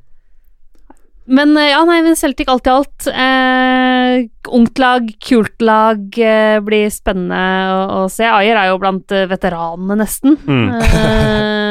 Men 1.24 1.54
eh, 1.56 1.70
ja, 1.70 1.80
nei, 1.88 2.00
men 2.04 2.16
Celtic 2.18 2.50
alt 2.52 2.66
i 2.68 2.72
alt. 2.72 3.06
Eh, 3.08 4.16
ungt 4.52 4.80
lag, 4.82 5.06
kult 5.24 5.64
lag, 5.64 6.02
eh, 6.20 6.58
blir 6.64 6.90
spennende 6.92 7.38
å, 7.72 7.78
å, 8.02 8.02
se. 8.12 8.26
Ayer 8.28 8.60
er 8.60 8.68
jo 8.68 8.80
blant 8.82 9.14
eh, 9.14 9.24
veteranene, 9.30 9.96
nesten. 10.02 10.36
Mm. 10.44 10.66
Eh, 10.76 11.63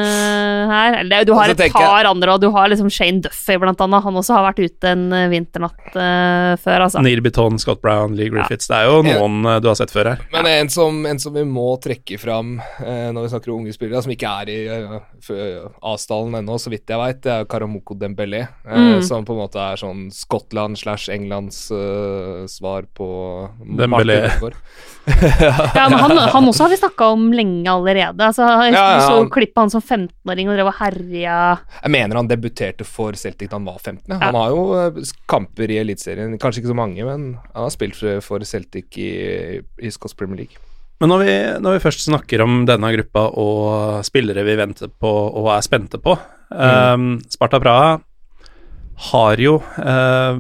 her. 0.73 0.97
Eller, 1.01 1.25
du 1.27 1.33
har 1.37 1.53
et 1.53 1.63
par 1.73 2.09
andre, 2.09 2.35
og 2.35 2.41
du 2.43 2.49
har 2.53 2.71
liksom 2.71 2.89
Shane 2.93 3.23
Duffy, 3.23 3.57
blant 3.61 3.81
annet. 3.83 4.03
Han 4.05 4.19
også 4.19 4.37
har 4.37 4.47
vært 4.49 4.61
ute 4.63 4.93
en 4.93 5.05
uh, 5.13 5.27
vinternatt 5.31 5.95
uh, 5.95 6.53
før, 6.61 6.87
altså. 6.87 7.03
Neil 7.05 7.23
Bitton, 7.25 7.59
Scott 7.61 7.81
Brown, 7.83 8.17
Lee 8.17 8.31
Griffiths. 8.33 8.69
Ja. 8.69 8.73
Det 8.73 8.81
er 8.81 8.91
jo 8.91 9.01
noen 9.07 9.47
uh, 9.47 9.57
du 9.63 9.69
har 9.71 9.79
sett 9.79 9.93
før 9.93 10.13
her. 10.13 10.25
Men 10.33 10.49
en 10.51 10.71
som, 10.73 11.03
en 11.09 11.21
som 11.21 11.35
vi 11.35 11.45
må 11.47 11.75
trekke 11.83 12.19
fram 12.21 12.55
når 12.83 13.25
vi 13.25 13.29
snakker 13.31 13.51
om 13.51 13.63
unge 13.63 13.73
spillere, 13.75 14.01
som 14.03 14.11
ikke 14.13 14.29
er 14.43 14.49
i 14.51 14.59
A-stallen 15.31 16.39
ennå, 16.41 16.57
så 16.59 16.73
vidt 16.73 16.89
jeg 16.89 16.99
veit, 16.99 17.21
det 17.23 17.33
er 17.33 17.47
Karamoko 17.49 17.95
Dembélé. 17.99 18.45
Mm. 18.67 19.01
Som 19.05 19.27
på 19.27 19.35
en 19.35 19.43
måte 19.43 19.61
er 19.61 19.79
sånn 19.79 20.07
Skottland 20.13 20.79
slash 20.79 21.13
Englands 21.13 21.65
svar 22.51 22.89
på 22.97 23.09
Dembélé. 23.63 24.19
ja, 25.75 25.89
men 25.89 25.99
han, 25.99 26.17
han, 26.17 26.47
også 26.47 26.63
har 26.63 26.71
vi 26.71 26.77
snakka 26.79 27.07
om 27.11 27.25
lenge 27.35 27.71
allerede. 27.71 28.23
Altså, 28.23 28.45
jeg 28.63 28.75
ja, 28.75 28.83
ja, 28.95 29.07
så 29.07 29.27
klippet 29.31 29.59
han 29.59 29.73
som 29.73 29.83
15-åring 29.83 30.51
og 30.51 30.55
drev 30.55 30.69
og 30.71 30.77
herja. 30.79 31.39
Jeg 31.81 31.93
mener 31.95 32.21
han 32.21 32.29
debuterte 32.31 32.87
for 32.87 33.17
Celtic 33.19 33.51
da 33.51 33.59
han 33.59 33.67
var 33.67 33.81
15. 33.81 34.05
Ja. 34.07 34.19
Han 34.23 34.39
har 34.39 34.53
jo 34.53 34.63
eh, 34.79 35.01
kamper 35.29 35.73
i 35.73 35.81
Eliteserien, 35.81 36.37
kanskje 36.39 36.63
ikke 36.63 36.71
så 36.71 36.79
mange, 36.79 37.07
men 37.07 37.33
han 37.51 37.65
har 37.67 37.73
spilt 37.73 37.99
for 38.23 38.47
Celtic 38.47 38.95
i, 39.01 39.11
i 39.59 39.91
Scots 39.91 40.15
Premier 40.15 40.45
League. 40.45 40.72
Men 41.01 41.11
når 41.11 41.23
vi, 41.23 41.33
når 41.63 41.75
vi, 41.75 41.83
først 41.83 42.05
snakker 42.05 42.43
om 42.45 42.63
denne 42.69 42.91
gruppa 42.95 43.25
og 43.41 44.05
spillere 44.07 44.45
vi 44.45 44.55
venter 44.59 44.91
på 44.91 45.11
og 45.11 45.49
er 45.55 45.65
spente 45.65 45.99
på 45.99 46.13
mm. 46.15 46.53
um, 46.53 47.07
Sparta 47.33 47.59
Praha 47.63 47.97
har 49.09 49.41
jo, 49.41 49.57
uh, 49.57 50.37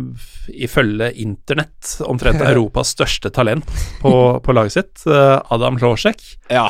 ifølge 0.53 1.09
internett, 1.23 1.97
omtrent 2.05 2.43
Europas 2.51 2.93
største 2.95 3.31
talent 3.33 3.67
på, 4.01 4.13
på 4.45 4.55
laget 4.55 4.77
sitt, 4.77 5.05
uh, 5.09 5.41
Adam 5.51 5.79
Klosjek. 5.81 6.21
Ja. 6.53 6.67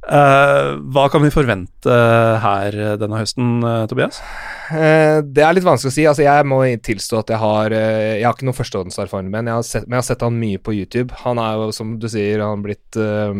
Eh, 0.00 0.68
hva 0.94 1.04
kan 1.12 1.20
vi 1.20 1.28
forvente 1.32 1.96
her 2.40 2.76
denne 2.98 3.20
høsten, 3.20 3.60
eh, 3.60 3.84
Tobias? 3.90 4.22
Uh, 4.70 5.20
det 5.20 5.44
er 5.44 5.54
litt 5.56 5.66
vanskelig 5.66 5.90
å 5.90 5.94
si. 5.94 6.06
Altså, 6.08 6.24
jeg 6.24 6.46
må 6.48 6.62
tilstå 6.80 7.20
at 7.20 7.32
jeg 7.34 7.42
har 7.42 7.74
uh, 7.74 8.16
Jeg 8.16 8.24
har 8.24 8.36
ikke 8.36 8.48
noen 8.48 8.56
førstehåndserfaring 8.56 9.28
med 9.28 9.42
ham, 9.42 9.48
men 9.60 9.60
jeg 9.60 9.98
har 9.98 10.06
sett 10.08 10.24
han 10.24 10.38
mye 10.40 10.60
på 10.62 10.74
YouTube. 10.78 11.12
Han 11.24 11.42
er 11.42 11.58
jo, 11.58 11.72
som 11.76 11.98
du 12.00 12.08
sier, 12.08 12.40
han 12.40 12.64
blitt 12.64 12.96
uh, 12.96 13.34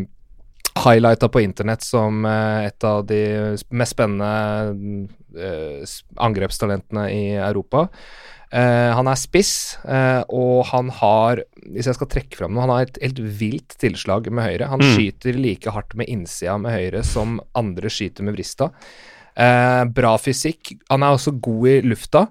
highlighta 0.84 1.30
på 1.32 1.40
internett 1.40 1.86
som 1.86 2.24
uh, 2.26 2.66
et 2.66 2.84
av 2.84 3.06
de 3.08 3.22
mest 3.70 3.96
spennende 3.96 4.98
uh, 5.40 5.96
angrepstalentene 6.28 7.08
i 7.14 7.24
Europa. 7.38 7.88
Uh, 8.50 8.90
han 8.96 9.06
er 9.06 9.18
spiss, 9.18 9.78
uh, 9.86 10.26
og 10.26 10.64
han 10.72 10.88
har 10.98 11.44
Hvis 11.70 11.86
jeg 11.86 11.94
skal 11.94 12.08
trekke 12.10 12.34
fram 12.34 12.56
noe 12.56 12.64
Han 12.64 12.72
har 12.74 12.88
et 12.88 12.96
helt 12.98 13.20
vilt 13.38 13.76
tilslag 13.78 14.26
med 14.26 14.42
høyre. 14.42 14.70
Han 14.72 14.82
mm. 14.82 14.88
skyter 14.96 15.38
like 15.38 15.70
hardt 15.70 15.94
med 15.94 16.10
innsida 16.10 16.56
med 16.58 16.74
høyre 16.74 17.04
som 17.06 17.38
andre 17.54 17.92
skyter 17.92 18.26
med 18.26 18.34
vrista. 18.34 18.72
Uh, 19.38 19.86
bra 19.94 20.16
fysikk. 20.18 20.74
Han 20.90 21.06
er 21.06 21.14
også 21.14 21.36
god 21.38 21.68
i 21.70 21.76
lufta. 21.86 22.26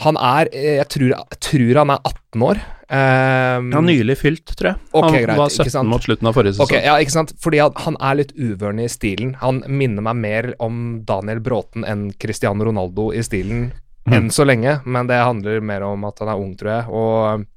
Han 0.00 0.16
er 0.16 0.48
Jeg 0.54 0.88
tror, 0.88 1.10
jeg 1.12 1.40
tror 1.44 1.82
han 1.82 1.92
er 1.92 2.00
18 2.08 2.46
år. 2.46 2.62
Um, 2.90 3.68
han 3.68 3.76
har 3.76 3.84
nylig 3.86 4.16
fylt, 4.18 4.54
tror 4.56 4.72
jeg. 4.72 4.80
Okay, 4.90 5.20
han 5.20 5.26
greit, 5.28 5.38
var 5.38 5.52
17 5.52 5.92
mot 5.92 6.02
slutten 6.02 6.26
av 6.26 6.34
forrige 6.34 6.56
sesong. 6.56 6.66
Okay, 6.66 6.80
ja, 6.88 6.96
ikke 6.98 7.14
sant? 7.14 7.36
Fordi 7.38 7.60
han 7.60 8.00
er 8.00 8.16
litt 8.18 8.32
uvørende 8.34 8.88
i 8.88 8.90
stilen. 8.90 9.36
Han 9.44 9.60
minner 9.68 10.08
meg 10.08 10.18
mer 10.24 10.50
om 10.58 10.80
Daniel 11.06 11.44
Bråten 11.44 11.84
enn 11.86 12.08
Cristiano 12.18 12.66
Ronaldo 12.66 13.10
i 13.12 13.22
stilen. 13.22 13.68
Enn 14.08 14.30
så 14.32 14.46
lenge, 14.48 14.78
men 14.86 15.10
det 15.10 15.20
handler 15.20 15.60
mer 15.64 15.84
om 15.86 16.06
at 16.08 16.22
han 16.22 16.32
er 16.32 16.40
ung, 16.40 16.54
tror 16.58 16.72
jeg. 16.72 16.86
Og 16.88 17.48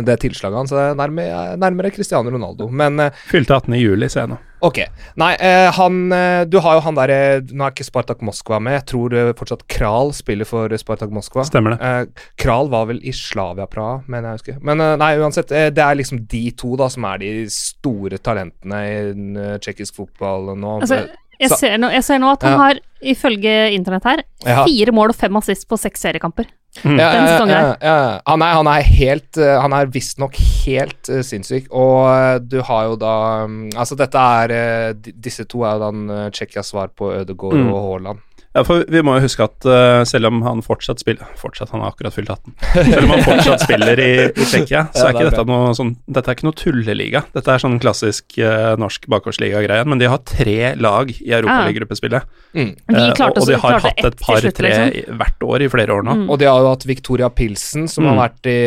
det 0.00 0.14
tilslaget 0.22 0.56
hans 0.56 0.72
er 0.72 0.94
nærmere, 0.96 1.56
nærmere 1.60 1.90
Cristiano 1.92 2.30
Ronaldo, 2.32 2.68
men 2.72 2.96
eh, 3.02 3.18
Fylte 3.28 3.58
18. 3.58 3.74
i 3.76 3.80
juli, 3.82 4.08
ser 4.08 4.22
jeg 4.22 4.30
nå. 4.30 4.38
Ok. 4.64 4.78
Nei, 5.20 5.32
eh, 5.42 5.68
han 5.74 5.98
eh, 6.14 6.44
Du 6.48 6.60
har 6.62 6.78
jo 6.78 6.84
han 6.86 6.96
derre 6.96 7.16
Nå 7.50 7.66
er 7.66 7.74
ikke 7.74 7.84
Spartak 7.84 8.22
Moskva 8.24 8.60
med. 8.62 8.78
Jeg 8.78 8.86
tror 8.92 9.16
fortsatt 9.36 9.66
Kral 9.68 10.14
spiller 10.16 10.48
for 10.48 10.72
Spartak 10.80 11.12
Moskva. 11.12 11.44
Stemmer 11.44 11.74
det. 11.74 12.22
Kral 12.40 12.70
var 12.72 12.86
vel 12.88 13.02
i 13.04 13.12
Slavia 13.16 13.66
Praha, 13.68 14.00
mener 14.06 14.30
jeg 14.30 14.40
husker. 14.40 14.62
Men 14.64 14.80
nei, 15.02 15.10
uansett. 15.20 15.52
det 15.52 15.84
er 15.84 15.98
liksom 15.98 16.22
de 16.30 16.44
to 16.56 16.72
da 16.80 16.88
som 16.92 17.04
er 17.10 17.20
de 17.20 17.34
store 17.52 18.22
talentene 18.22 18.80
i 18.86 19.58
tsjekkisk 19.60 19.98
fotball 20.00 20.54
nå. 20.56 20.78
Altså, 20.78 21.04
jeg 21.42 21.58
ser, 21.58 21.76
nå, 21.80 21.90
jeg 21.92 22.04
ser 22.06 22.20
nå 22.22 22.32
at 22.32 22.44
han 22.46 22.54
ja. 22.54 22.60
har, 22.62 22.80
ifølge 23.02 23.52
internett 23.74 24.06
her, 24.06 24.24
ja. 24.46 24.62
fire 24.66 24.94
mål 24.94 25.12
og 25.12 25.18
fem 25.18 25.38
assist 25.40 25.68
på 25.70 25.78
seks 25.80 26.04
seriekamper. 26.06 26.48
Mm. 26.82 26.96
Ja, 26.96 27.08
ja, 27.12 28.20
Han 28.24 28.40
er, 28.40 28.54
han 28.56 28.68
er 28.70 28.86
helt 28.86 29.36
eh, 29.36 29.58
Han 29.60 29.74
er 29.76 29.90
visstnok 29.92 30.38
helt 30.64 31.10
uh, 31.12 31.18
sinnssyk, 31.20 31.66
og 31.68 31.98
uh, 32.08 32.38
du 32.40 32.62
har 32.64 32.86
jo 32.88 32.94
da 32.96 33.16
um, 33.44 33.66
Altså, 33.76 33.98
dette 34.00 34.16
er 34.16 34.54
uh, 34.56 35.10
Disse 35.12 35.44
to 35.44 35.66
er 35.68 35.76
jo 35.76 35.82
da 35.82 36.30
Tsjekkias 36.32 36.72
svar 36.72 36.88
på 36.96 37.10
Ødegaard 37.12 37.60
mm. 37.60 37.68
og 37.74 37.84
Haaland. 37.90 38.24
Ja, 38.52 38.60
for 38.68 38.82
vi 38.92 39.00
må 39.00 39.14
jo 39.16 39.24
huske 39.24 39.46
at 39.46 39.64
uh, 39.64 40.02
selv 40.08 40.28
om 40.28 40.42
han 40.44 40.60
fortsatt 40.64 41.00
spiller 41.00 41.28
Fortsatt, 41.40 41.70
han 41.72 41.80
har 41.80 41.94
akkurat 41.94 42.12
fylt 42.12 42.28
18. 42.28 42.52
Selv 42.74 43.06
om 43.06 43.12
han 43.14 43.22
fortsatt 43.24 43.62
spiller 43.66 44.00
i, 44.02 44.10
i 44.28 44.44
Tsjekkia, 44.44 44.82
så 44.92 45.06
er 45.06 45.16
ikke 45.16 45.30
dette 45.30 45.44
noe 45.48 45.70
sånn 45.76 45.94
Dette 46.04 46.28
er 46.28 46.36
ikke 46.36 46.48
noe 46.50 46.58
tulleliga. 46.60 47.22
Dette 47.32 47.54
er 47.54 47.62
sånn 47.62 47.78
klassisk 47.80 48.36
uh, 48.44 48.74
norsk 48.80 49.08
bakgårdsliga-greie, 49.12 49.86
men 49.88 50.02
de 50.02 50.10
har 50.12 50.20
tre 50.28 50.74
lag 50.76 51.14
i 51.14 51.32
Europaliga-gruppespillet. 51.32 52.28
Mm. 52.52 52.74
Uh, 52.92 52.98
og, 53.08 53.40
og, 53.40 53.48
de 53.48 53.56
har 53.62 53.78
hatt 53.86 54.04
et 54.04 54.20
par-tre 54.20 54.74
liksom. 54.74 55.16
hvert 55.22 55.48
år 55.48 55.64
i 55.64 55.70
flere 55.72 55.96
år 55.96 56.04
nå. 56.10 56.18
Mm. 56.20 56.26
Og 56.28 56.42
de 56.42 56.50
har 56.50 56.60
jo 56.60 56.74
hatt 56.74 56.86
Victoria 56.88 57.32
Pilsen, 57.32 57.88
som 57.88 58.04
mm. 58.04 58.10
har 58.12 58.20
vært 58.20 58.52
i 58.52 58.58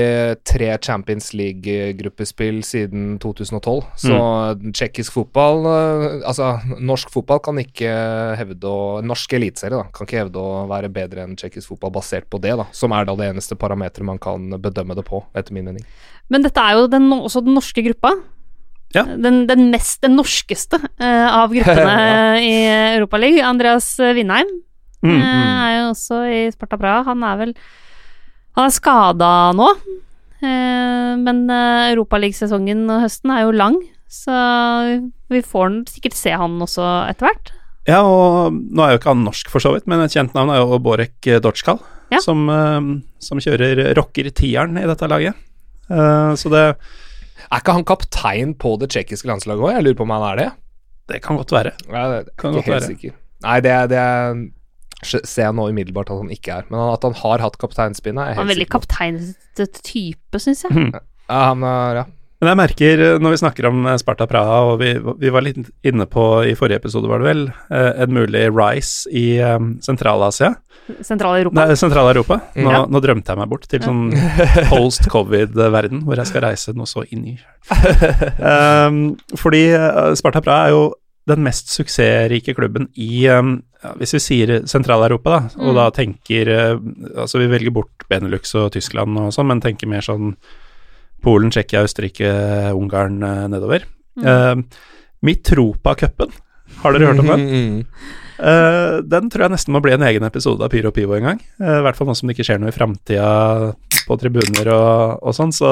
tre 0.50 0.72
Champions 0.82 1.30
League-gruppespill 1.38 2.64
siden 2.66 3.20
2012. 3.22 3.86
Så 4.02 4.18
mm. 4.18 4.74
tsjekkisk 4.74 5.14
fotball 5.20 5.62
Altså, 6.26 6.56
norsk 6.82 7.12
fotball 7.14 7.40
kan 7.44 7.58
ikke 7.62 7.92
hevde 8.40 8.70
å 8.70 9.02
Norsk 9.06 9.34
eliteserie 9.38 9.75
da. 9.78 9.86
Kan 9.96 10.08
ikke 10.08 10.22
hevde 10.24 10.42
å 10.42 10.66
være 10.70 10.92
bedre 10.94 11.26
enn 11.26 11.36
tsjekkisk 11.40 11.74
fotball 11.74 11.94
basert 11.98 12.28
på 12.32 12.40
det, 12.44 12.56
da. 12.60 12.68
Som 12.76 12.96
er 12.96 13.08
da 13.08 13.16
det 13.20 13.30
eneste 13.34 13.58
parameteret 13.60 14.08
man 14.08 14.22
kan 14.22 14.56
bedømme 14.62 14.98
det 14.98 15.06
på, 15.08 15.22
etter 15.38 15.56
min 15.56 15.68
mening. 15.68 15.86
Men 16.34 16.46
dette 16.46 16.62
er 16.62 16.80
jo 16.80 16.88
den, 16.92 17.10
også 17.16 17.44
den 17.46 17.58
norske 17.58 17.84
gruppa. 17.86 18.16
Ja. 18.96 19.04
Den, 19.04 19.44
den, 19.50 19.68
mest, 19.74 20.00
den 20.06 20.16
norskeste 20.16 20.80
uh, 20.80 21.28
av 21.42 21.52
gruppene 21.52 21.96
ja. 22.00 22.36
i 22.40 22.54
Europaligaen. 22.96 23.50
Andreas 23.50 23.90
Vindheim 24.00 24.48
mm, 25.04 25.18
uh, 25.20 25.26
er 25.26 25.74
jo 25.74 25.90
også 25.90 26.22
i 26.32 26.40
Sparta 26.54 26.80
Praha. 26.80 27.04
Han 27.10 27.26
er 27.28 27.42
vel 27.42 27.54
Han 28.56 28.70
er 28.70 28.76
skada 28.76 29.32
nå. 29.58 29.68
Uh, 30.40 31.12
men 31.20 31.46
uh, 31.52 31.92
Europaligasesongen 31.92 32.86
og 32.88 33.04
høsten 33.04 33.34
er 33.36 33.44
jo 33.44 33.56
lang, 33.56 33.78
så 34.12 34.40
vi 35.32 35.42
får 35.44 35.82
sikkert 35.92 36.18
se 36.18 36.36
han 36.38 36.60
også 36.64 36.86
etter 37.10 37.28
hvert. 37.30 37.54
Ja, 37.86 38.02
og 38.02 38.56
nå 38.56 38.82
er 38.82 38.94
jo 38.94 39.00
ikke 39.00 39.12
han 39.14 39.26
norsk 39.26 39.52
for 39.54 39.64
så 39.64 39.76
vidt, 39.76 39.86
men 39.90 40.02
et 40.02 40.14
kjent 40.16 40.34
navn 40.38 40.52
er 40.54 40.62
jo 40.64 40.80
Borek 40.82 41.30
Dotskal, 41.44 41.78
ja. 42.14 42.22
som, 42.24 42.48
uh, 42.50 42.80
som, 43.22 43.42
kjører 43.42 43.94
rocker-tieren 43.98 44.80
i 44.82 44.88
dette 44.90 45.10
laget. 45.12 45.38
Uh, 45.86 46.34
så 46.34 46.50
det 46.50 46.64
Er 47.46 47.60
ikke 47.62 47.76
han 47.78 47.86
kaptein 47.86 48.56
på 48.58 48.72
det 48.82 48.90
tsjekkiske 48.90 49.30
landslaget 49.30 49.62
òg? 49.62 49.76
Jeg 49.76 49.86
lurer 49.86 50.00
på 50.00 50.08
om 50.08 50.14
han 50.16 50.28
er 50.32 50.40
det? 50.40 50.50
Det 51.14 51.22
kan 51.22 51.38
godt 51.38 51.54
være. 51.54 51.76
Ja, 51.86 52.08
det, 52.10 52.34
kan 52.42 52.58
godt 52.58 52.72
være. 52.72 52.88
Sikker. 52.90 53.14
Nei, 53.46 53.60
det, 53.62 53.76
det 53.92 54.06
ser 55.06 55.44
jeg 55.44 55.56
nå 55.58 55.68
umiddelbart 55.70 56.10
at 56.10 56.24
han 56.24 56.32
ikke 56.34 56.56
er. 56.56 56.70
Men 56.72 56.82
at 56.90 57.06
han 57.06 57.14
har 57.22 57.44
hatt 57.44 57.60
kapteinspinnet, 57.62 58.24
er 58.24 58.34
jeg 58.34 58.40
helt 58.40 58.42
sikker 58.42 58.42
på. 58.42 58.42
Han 58.42 58.50
er 58.50 58.56
veldig 58.56 58.72
kapteinete 58.74 59.68
type, 59.86 60.42
syns 60.42 60.66
jeg. 60.66 60.88
Ja, 61.30 61.42
han 61.52 61.66
er, 61.70 62.02
ja. 62.02 62.06
Men 62.46 62.52
jeg 62.52 62.60
merker, 62.60 63.02
eh, 63.02 63.16
når 63.18 63.34
vi 63.34 63.40
snakker 63.42 63.66
om 63.72 63.88
eh, 63.90 63.98
Sparta 63.98 64.28
Praha, 64.30 64.60
og 64.70 64.76
vi, 64.78 64.92
vi, 65.02 65.32
var 65.34 65.42
litt 65.42 65.66
inne 65.82 66.06
på 66.06 66.26
i 66.46 66.54
forrige 66.58 66.78
episode, 66.78 67.10
var 67.10 67.24
det 67.24 67.30
vel, 67.32 67.40
eh, 67.74 68.04
en 68.04 68.12
mulig 68.14 68.44
rise 68.54 69.10
i 69.10 69.26
Sentral-Asia. 69.82 70.52
Sentral-Europa. 71.02 71.58
Nei, 71.58 71.78
Sentral-Europa. 71.80 72.38
Nå, 72.60 72.68
ja. 72.70 72.84
nå, 72.86 73.02
drømte 73.02 73.34
jeg 73.34 73.42
meg 73.42 73.50
bort 73.50 73.66
til 73.72 73.82
sånn 73.82 74.04
post-covid-verden, 74.70 76.04
hvor 76.06 76.22
jeg 76.22 76.30
skal 76.30 76.46
reise 76.46 76.76
noe 76.78 76.86
så 76.90 77.02
inn 77.10 77.24
i 77.32 77.34
um, 78.46 79.00
Fordi 79.42 79.64
Sparta 80.20 80.44
Praha 80.46 80.68
er 80.68 80.76
jo 80.76 80.84
den 81.26 81.42
mest 81.42 81.74
suksessrike 81.74 82.54
klubben 82.54 82.86
i 83.02 83.26
um, 83.34 83.56
ja, 83.82 83.96
Hvis 83.98 84.14
vi 84.14 84.22
sier 84.22 84.54
Sentral-Europa, 84.70 85.40
da, 85.40 85.64
og 85.64 85.72
mm. 85.72 85.80
da 85.80 85.88
tenker 85.96 86.54
Altså, 86.54 87.42
vi 87.42 87.50
velger 87.50 87.74
bort 87.74 88.06
Benelux 88.12 88.54
og 88.62 88.70
Tyskland 88.78 89.18
og 89.18 89.34
sånn, 89.34 89.50
men 89.50 89.66
tenker 89.66 89.90
mer 89.90 90.06
sånn 90.06 90.36
Polen, 91.26 91.50
Tsjekkia, 91.54 91.86
Østerrike, 91.88 92.30
Ungarn 92.78 93.18
eh, 93.26 93.46
nedover. 93.52 93.82
Mm. 94.16 94.26
Uh, 94.26 94.56
Mitropa-cupen, 95.26 96.30
har 96.84 96.90
dere 96.94 97.08
hørt 97.10 97.24
om 97.24 97.32
den? 97.34 97.44
Uh, 98.36 99.00
den 99.08 99.30
tror 99.32 99.44
jeg 99.46 99.54
nesten 99.56 99.74
må 99.76 99.80
bli 99.84 99.94
en 99.96 100.06
egen 100.06 100.26
episode 100.28 100.64
av 100.64 100.70
Pyro 100.74 100.92
Pivo 100.96 101.14
en 101.18 101.28
gang. 101.32 101.40
Uh, 101.62 101.78
I 101.80 101.84
hvert 101.86 101.98
fall 101.98 102.08
nå 102.10 102.16
som 102.18 102.28
det 102.30 102.34
ikke 102.36 102.48
skjer 102.50 102.60
noe 102.62 102.72
i 102.72 102.76
framtida 102.76 103.30
på 104.06 104.14
tribuner 104.22 104.68
og, 104.76 104.96
og, 105.24 105.32
sånn. 105.38 105.54
Så 105.56 105.68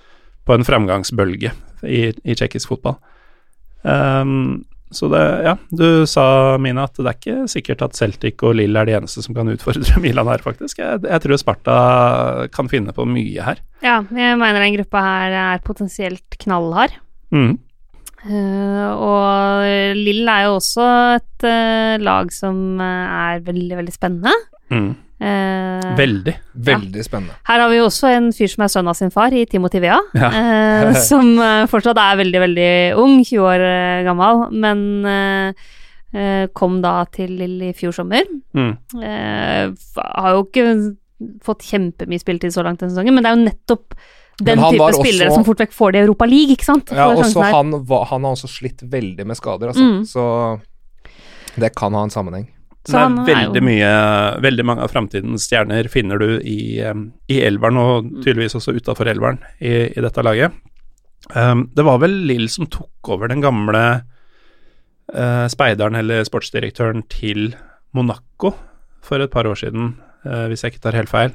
på 0.47 0.55
en 0.55 0.65
fremgangsbølge 0.67 1.53
i, 1.85 2.01
i 2.11 2.37
tsjekkisk 2.37 2.73
fotball. 2.73 2.97
Um, 3.83 4.65
så 4.91 5.09
det, 5.11 5.21
ja, 5.43 5.53
du 5.75 6.05
sa, 6.07 6.55
Mina, 6.63 6.85
at 6.87 6.95
det 6.95 7.09
er 7.09 7.17
ikke 7.17 7.49
sikkert 7.51 7.81
at 7.83 7.97
Celtic 7.97 8.39
og 8.47 8.55
Lill 8.55 8.77
er 8.79 8.87
de 8.87 8.95
eneste 8.95 9.23
som 9.23 9.35
kan 9.35 9.49
utfordre 9.51 9.99
Milan 10.03 10.29
her, 10.31 10.43
faktisk. 10.43 10.79
Jeg, 10.79 11.03
jeg, 11.03 11.23
tror 11.23 11.41
Sparta 11.41 11.77
kan 12.55 12.71
finne 12.71 12.95
på 12.95 13.05
mye 13.09 13.43
her. 13.43 13.59
Ja, 13.83 13.99
jeg 14.15 14.39
mener 14.39 14.63
den 14.63 14.77
gruppa 14.79 15.03
her 15.03 15.37
er 15.41 15.65
potensielt 15.65 16.39
knallhard. 16.39 16.95
Mm. 17.35 17.57
Uh, 18.25 18.87
og 18.97 19.97
Lill 19.99 20.27
er 20.27 20.47
jo 20.47 20.55
også 20.57 20.85
et 21.17 21.45
uh, 21.45 21.97
lag 22.01 22.31
som 22.33 22.79
uh, 22.81 23.33
er 23.33 23.43
veldig, 23.45 23.75
veldig 23.81 23.93
spennende. 23.93 24.33
Mm. 24.73 24.95
Eh, 25.17 25.85
Veldig. 25.97 26.33
Veldig 26.53 27.03
spennende. 27.03 27.33
her 27.49 27.59
har 27.59 27.69
vi 27.71 27.79
jo 27.79 27.87
også 27.87 28.09
en 28.13 28.27
fyr 28.35 28.51
som 28.51 28.63
er 28.65 28.69
sønn 28.69 28.89
av 28.91 28.97
sin 28.99 29.09
far, 29.13 29.33
i 29.33 29.47
Timothy 29.49 29.81
Vea. 29.81 29.97
Ja. 30.13 30.29
Eh, 30.29 30.99
som 31.09 31.31
eh, 31.41 31.65
fortsatt 31.71 31.97
er 31.97 32.19
veldig, 32.21 32.41
veldig 32.43 32.69
ung, 33.01 33.17
20 33.23 33.41
år 33.41 33.65
eh, 33.65 34.03
gammel, 34.05 34.43
men 34.53 34.83
eh, 35.09 35.65
eh, 36.13 36.45
kom 36.53 36.81
da 36.85 36.99
til 37.13 37.33
Lill 37.39 37.57
i 37.69 37.73
fjor 37.77 37.95
sommer. 37.97 38.29
Mm. 38.53 38.75
Eh, 39.01 39.63
har 39.97 40.35
jo 40.35 40.45
ikke 40.45 40.67
fått 41.45 41.65
kjempemye 41.65 42.21
spilletid 42.21 42.53
så 42.53 42.61
langt 42.65 42.83
denne 42.83 42.93
sesongen, 42.93 43.17
men 43.17 43.25
det 43.25 43.31
er 43.31 43.39
jo 43.39 43.47
nettopp 43.47 43.97
den 44.37 44.59
type 44.61 44.79
også- 44.83 45.01
spillere 45.01 45.31
som 45.33 45.43
fort 45.47 45.57
vekk 45.59 45.71
får 45.73 45.91
det 45.93 45.99
i 45.99 46.05
Europa 46.05 46.25
League, 46.25 46.53
ikke 46.55 46.65
sant? 46.65 46.91
Ja, 46.91 47.07
Får 47.09 47.17
og 47.23 47.25
så 47.33 47.43
han, 47.51 47.71
var- 47.87 48.05
han 48.05 48.23
har 48.23 48.31
også 48.35 48.47
slitt 48.49 48.81
veldig 48.89 49.25
med 49.25 49.35
skader, 49.37 49.67
altså. 49.73 49.81
Mm. 49.81 50.05
Så 50.05 50.61
det 51.57 51.75
kan 51.75 51.93
ha 51.93 52.03
en 52.03 52.09
sammenheng. 52.13 52.47
Så 52.87 52.93
det 52.93 52.99
er 52.99 53.03
han 53.03 53.17
er 53.19 53.25
veldig 53.25 53.61
jo- 53.61 53.67
mye 53.67 54.41
Veldig 54.41 54.65
mange 54.65 54.81
av 54.85 54.91
framtidens 54.91 55.47
stjerner 55.49 55.89
finner 55.89 56.17
du 56.19 56.39
i, 56.39 56.79
i 57.27 57.41
elveren, 57.43 57.77
og 57.77 58.11
tydeligvis 58.23 58.55
også 58.55 58.75
utafor 58.77 59.07
elveren 59.11 59.39
i, 59.59 59.89
i 59.97 60.01
dette 60.01 60.23
laget. 60.23 60.51
Um, 61.35 61.69
det 61.75 61.83
var 61.83 61.97
vel 61.99 62.11
Lill 62.29 62.47
som 62.47 62.67
tok 62.67 63.09
over 63.09 63.27
den 63.27 63.41
gamle 63.41 64.03
uh, 65.13 65.47
speideren 65.51 65.95
eller 65.99 66.23
sportsdirektøren 66.27 67.03
til 67.09 67.55
Monaco 67.97 68.53
for 69.01 69.19
et 69.23 69.31
par 69.31 69.47
år 69.49 69.55
siden, 69.59 69.95
uh, 70.25 70.47
hvis 70.47 70.61
jeg 70.63 70.73
ikke 70.75 70.83
tar 70.87 70.97
helt 70.99 71.09
feil. 71.11 71.33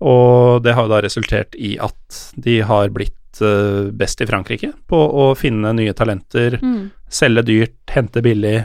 Og 0.00 0.62
det 0.64 0.72
har 0.76 0.86
jo 0.86 0.92
da 0.94 1.00
resultert 1.04 1.54
i 1.60 1.74
at 1.82 2.20
de 2.40 2.60
har 2.64 2.88
blitt 2.94 3.40
uh, 3.44 3.90
best 3.92 4.20
i 4.20 4.26
Frankrike 4.28 4.72
på 4.88 4.96
å 4.96 5.30
finne 5.38 5.72
nye 5.76 5.92
talenter, 5.96 6.58
Mm. 6.62 6.90
selge 7.10 7.42
dyrt, 7.44 7.76
hente 7.92 8.22
billig, 8.22 8.64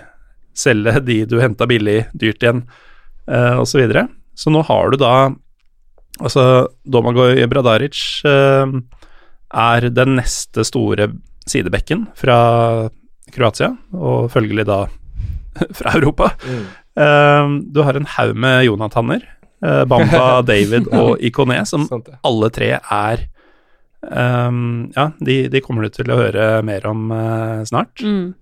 selge 0.55 0.99
de 1.07 1.25
du 1.25 1.39
henta 1.41 1.67
billig, 1.67 2.05
dyrt 2.13 2.43
igjen, 2.43 2.63
uh, 3.27 3.59
osv. 3.59 3.71
Så, 3.75 3.81
videre. 3.83 4.07
så 4.35 4.49
nå 4.53 4.63
har 4.67 4.91
du 4.91 4.97
da 4.97 5.15
Altså, 6.15 6.69
Domagoj 6.87 7.43
Bradaric 7.51 8.21
eh, 8.23 8.69
er 9.51 9.89
den 9.91 10.15
neste 10.15 10.63
store 10.63 11.09
sidebekken 11.43 12.05
fra 12.15 12.87
Kroatia, 13.35 13.73
og 13.91 14.29
følgelig 14.31 14.63
da 14.69 14.77
fra 15.77 15.91
Europa. 15.99 16.29
Eh, 16.95 17.49
du 17.67 17.81
har 17.83 17.99
en 17.99 18.07
haug 18.15 18.31
med 18.39 18.63
Jonathaner, 18.63 19.27
eh, 19.27 19.34
Bamba, 19.89 20.41
David 20.51 20.89
og 20.93 21.21
Ikoné, 21.25 21.61
som 21.69 21.87
alle 22.25 22.49
tre 22.53 22.73
er 22.79 23.23
um, 24.05 24.91
Ja, 24.95 25.09
de, 25.19 25.37
de 25.49 25.61
kommer 25.65 25.85
du 25.87 25.93
til 25.95 26.11
å 26.13 26.17
høre 26.19 26.49
mer 26.67 26.85
om 26.89 27.07
uh, 27.13 27.63
snart. 27.67 28.03
Mm. 28.05 28.33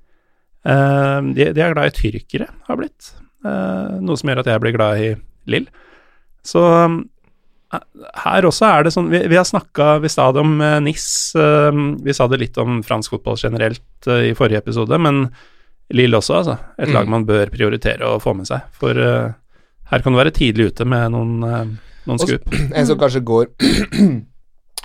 Ehm, 0.63 1.31
de, 1.35 1.49
de 1.55 1.63
er 1.63 1.73
glad 1.75 1.91
i 1.91 1.95
tyrkere, 1.97 2.47
har 2.67 2.79
blitt. 2.79 3.13
Uh, 3.43 3.99
noe 4.03 4.15
som 4.19 4.29
gjør 4.31 4.43
at 4.43 4.51
jeg 4.53 4.63
blir 4.63 4.75
glad 4.77 5.01
i 5.03 5.09
Lill. 5.51 5.65
Så 6.47 6.61
um, 6.63 7.01
her 8.23 8.45
også 8.45 8.67
er 8.69 8.83
det 8.85 8.91
sånn 8.93 9.07
Vi, 9.09 9.17
vi 9.31 9.37
har 9.39 9.47
snakka 9.49 9.95
Vi 10.03 10.09
sa 10.11 10.27
det 10.35 10.41
om 10.43 10.51
eh, 10.61 10.75
NIS, 10.85 11.05
eh, 11.39 11.79
vi 12.05 12.13
sa 12.13 12.27
det 12.29 12.37
litt 12.37 12.59
om 12.61 12.83
fransk 12.85 13.15
fotball 13.15 13.39
generelt 13.41 14.05
eh, 14.11 14.27
i 14.29 14.35
forrige 14.37 14.61
episode, 14.61 14.99
men 15.01 15.23
Lill 15.93 16.13
også, 16.15 16.35
altså. 16.37 16.53
Et 16.77 16.87
Mm. 16.87 16.93
lag 16.95 17.09
man 17.11 17.25
bør 17.25 17.49
prioritere 17.53 18.05
å 18.07 18.19
få 18.21 18.35
med 18.37 18.45
seg. 18.47 18.61
For 18.77 18.97
eh, 18.97 19.33
her 19.93 20.03
kan 20.03 20.13
du 20.15 20.19
være 20.19 20.33
tidlig 20.35 20.71
ute 20.73 20.85
med 20.89 21.13
noen, 21.13 21.33
eh, 21.45 21.73
noen 22.09 22.21
skup. 22.21 22.49
En 22.77 22.89
som 22.89 22.99
kanskje 23.01 23.23
går 23.25 23.49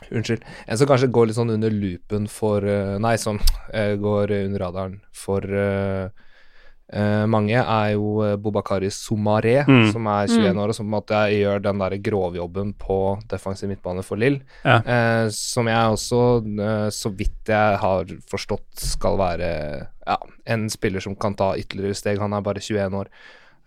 Unnskyld. 0.08 0.44
En 0.68 0.78
som 0.78 0.88
kanskje 0.88 1.10
går 1.12 1.28
litt 1.28 1.36
sånn 1.36 1.50
under 1.52 1.72
loopen 1.74 2.28
for 2.32 2.64
eh, 2.64 2.94
Nei, 3.02 3.16
som 3.20 3.40
eh, 3.74 3.92
går 4.00 4.32
under 4.44 4.62
radaren 4.62 4.94
for 5.12 5.44
eh, 5.44 6.06
eh, 6.94 7.24
mange, 7.28 7.58
er 7.60 7.90
jo 7.92 8.14
uh, 8.24 8.36
Bobakari 8.40 8.88
Somaré, 8.94 9.58
Mm. 9.68 9.90
som 9.92 10.06
er 10.08 10.30
21 10.30 10.62
år, 10.62 10.70
og 10.72 10.78
som 10.78 10.86
på 10.86 10.88
en 10.88 10.94
måte 10.94 11.18
gjør 11.34 11.60
den 11.66 11.82
der 11.82 11.96
grovjobben 12.06 12.70
på 12.80 12.98
defensiv 13.28 13.68
midtbane 13.68 14.04
for 14.06 14.16
Lill. 14.22 14.38
Ja. 14.64 14.78
Uh, 14.86 15.26
som 15.34 15.68
jeg 15.68 15.98
også, 15.98 16.22
uh, 16.46 16.88
så 16.94 17.12
vidt 17.12 17.52
jeg 17.52 17.82
har 17.82 18.14
forstått, 18.30 18.70
skal 18.80 19.18
være 19.20 19.50
ja, 20.06 20.16
en 20.46 20.70
spiller 20.72 21.04
som 21.04 21.18
kan 21.20 21.36
ta 21.36 21.52
ytterligere 21.58 21.98
steg. 21.98 22.22
Han 22.24 22.32
er 22.32 22.46
bare 22.46 22.64
21 22.64 22.96
år. 23.02 23.12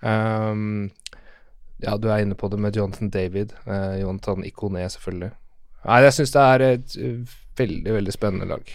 Um, 0.02 0.90
ja, 1.82 1.98
du 1.98 2.10
er 2.10 2.24
inne 2.24 2.38
på 2.38 2.50
det 2.52 2.60
med 2.62 2.78
Jonathan 2.78 3.10
David. 3.10 3.54
Uh, 3.66 4.00
Jonathan 4.02 4.46
Ikoné, 4.46 4.86
selvfølgelig. 4.94 5.32
Nei, 5.86 6.00
jeg 6.06 6.16
syns 6.18 6.34
det 6.36 6.46
er 6.46 6.66
et 6.68 6.96
uh, 7.02 7.36
veldig, 7.58 7.94
veldig 7.98 8.16
spennende 8.16 8.50
lag. 8.54 8.74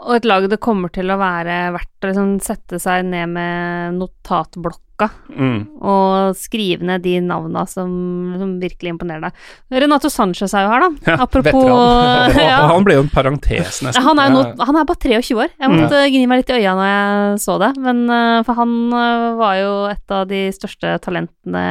Og 0.00 0.14
et 0.16 0.28
lag 0.28 0.46
det 0.48 0.60
kommer 0.62 0.92
til 0.92 1.10
å 1.12 1.18
være 1.20 1.56
verdt 1.74 2.06
å 2.06 2.10
liksom 2.10 2.36
sette 2.44 2.78
seg 2.80 3.04
ned 3.08 3.34
med 3.36 3.98
notatblokka 4.00 4.86
Mm. 5.32 5.80
og 5.80 6.34
skrive 6.36 6.84
ned 6.84 7.00
de 7.00 7.14
navna 7.24 7.62
som, 7.64 7.88
som 8.36 8.50
virkelig 8.60 8.90
imponerer 8.92 9.22
deg. 9.30 9.38
Renato 9.80 10.10
Sanchez 10.12 10.52
er 10.52 10.66
jo 10.66 10.72
her, 10.74 10.84
da. 10.84 10.90
Ja, 11.08 11.16
Apropos 11.24 11.70
ja. 12.36 12.58
han 12.68 12.84
ble 12.84 12.98
jo 12.98 13.04
en 13.06 13.08
parentes, 13.08 13.78
nesten. 13.80 14.04
Han 14.04 14.20
er, 14.20 14.28
jo 14.28 14.42
nå, 14.42 14.66
han 14.68 14.76
er 14.76 14.84
bare 14.90 15.00
23 15.00 15.38
år. 15.38 15.54
Jeg 15.56 15.72
måtte 15.72 16.02
gni 16.12 16.26
meg 16.28 16.42
litt 16.42 16.52
i 16.52 16.58
øya 16.58 16.74
når 16.76 16.90
jeg 16.90 17.40
så 17.46 17.56
det. 17.62 17.70
Men 17.80 18.02
eh, 18.12 18.42
for 18.44 18.60
han 18.60 18.76
eh, 19.00 19.24
var 19.40 19.56
jo 19.62 19.72
et 19.94 20.14
av 20.18 20.28
de 20.28 20.42
største 20.58 20.92
talentene 21.06 21.64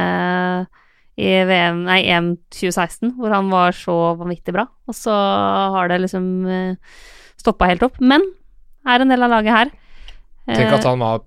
i 1.20 1.30
VM, 1.46 1.84
nei, 1.86 2.00
EM 2.10 2.32
2016, 2.50 3.14
hvor 3.20 3.30
han 3.34 3.50
var 3.52 3.76
så 3.76 3.96
vanvittig 4.18 4.54
bra. 4.56 4.66
Og 4.88 4.96
så 4.96 5.14
har 5.76 5.90
det 5.90 5.98
liksom 6.06 6.28
uh, 6.48 7.00
stoppa 7.40 7.68
helt 7.70 7.84
opp. 7.86 8.00
Men 8.00 8.24
er 8.88 9.04
en 9.04 9.12
del 9.12 9.26
av 9.26 9.32
laget 9.32 9.56
her. 9.56 9.76
Tenk 10.50 10.66
Eh, 10.66 10.74
at 10.78 10.88
han 10.88 11.02
var 11.02 11.22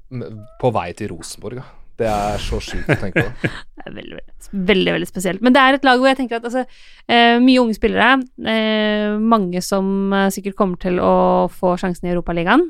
på 0.60 0.72
vei 0.74 0.92
til 0.98 1.14
Rosenborg, 1.14 1.62
da. 1.62 1.70
Det 2.02 2.10
er 2.10 2.42
så 2.42 2.58
sjukt 2.64 2.90
å 2.90 2.98
tenke 2.98 3.22
på. 3.22 3.50
Det 3.84 3.90
er 3.92 3.96
veldig, 3.98 4.16
veldig, 4.18 4.62
veldig, 4.70 4.92
veldig 4.96 5.08
spesielt. 5.10 5.42
Men 5.44 5.54
det 5.54 5.62
er 5.62 5.76
et 5.76 5.84
lag 5.86 6.00
hvor 6.00 6.08
jeg 6.08 6.18
tenker 6.22 6.38
at 6.40 6.46
altså, 6.48 6.64
eh, 7.12 7.36
mye 7.44 7.60
unge 7.60 7.76
spillere, 7.76 8.14
eh, 8.48 9.18
mange 9.20 9.60
som 9.66 10.14
eh, 10.16 10.30
sikkert 10.32 10.56
kommer 10.56 10.80
til 10.80 11.02
å 11.04 11.50
få 11.52 11.74
sjansen 11.82 12.08
i 12.08 12.14
Europaligaen. 12.14 12.64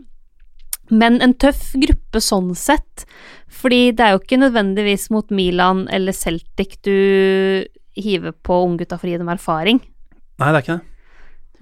Men 0.89 1.21
en 1.23 1.35
tøff 1.37 1.71
gruppe 1.79 2.19
sånn 2.19 2.51
sett, 2.57 3.05
fordi 3.45 3.93
det 3.93 4.07
er 4.07 4.15
jo 4.15 4.23
ikke 4.23 4.41
nødvendigvis 4.41 5.07
mot 5.13 5.29
Milan 5.31 5.85
eller 5.93 6.17
Celtic 6.17 6.79
du 6.83 6.97
hiver 7.93 8.33
på 8.33 8.57
unggutta 8.65 8.97
for 8.97 9.07
å 9.07 9.13
gi 9.13 9.21
dem 9.21 9.31
erfaring. 9.31 9.79
Nei, 10.41 10.49
det 10.49 10.57
er 10.57 10.65
ikke 10.65 10.79
det. 10.79 10.92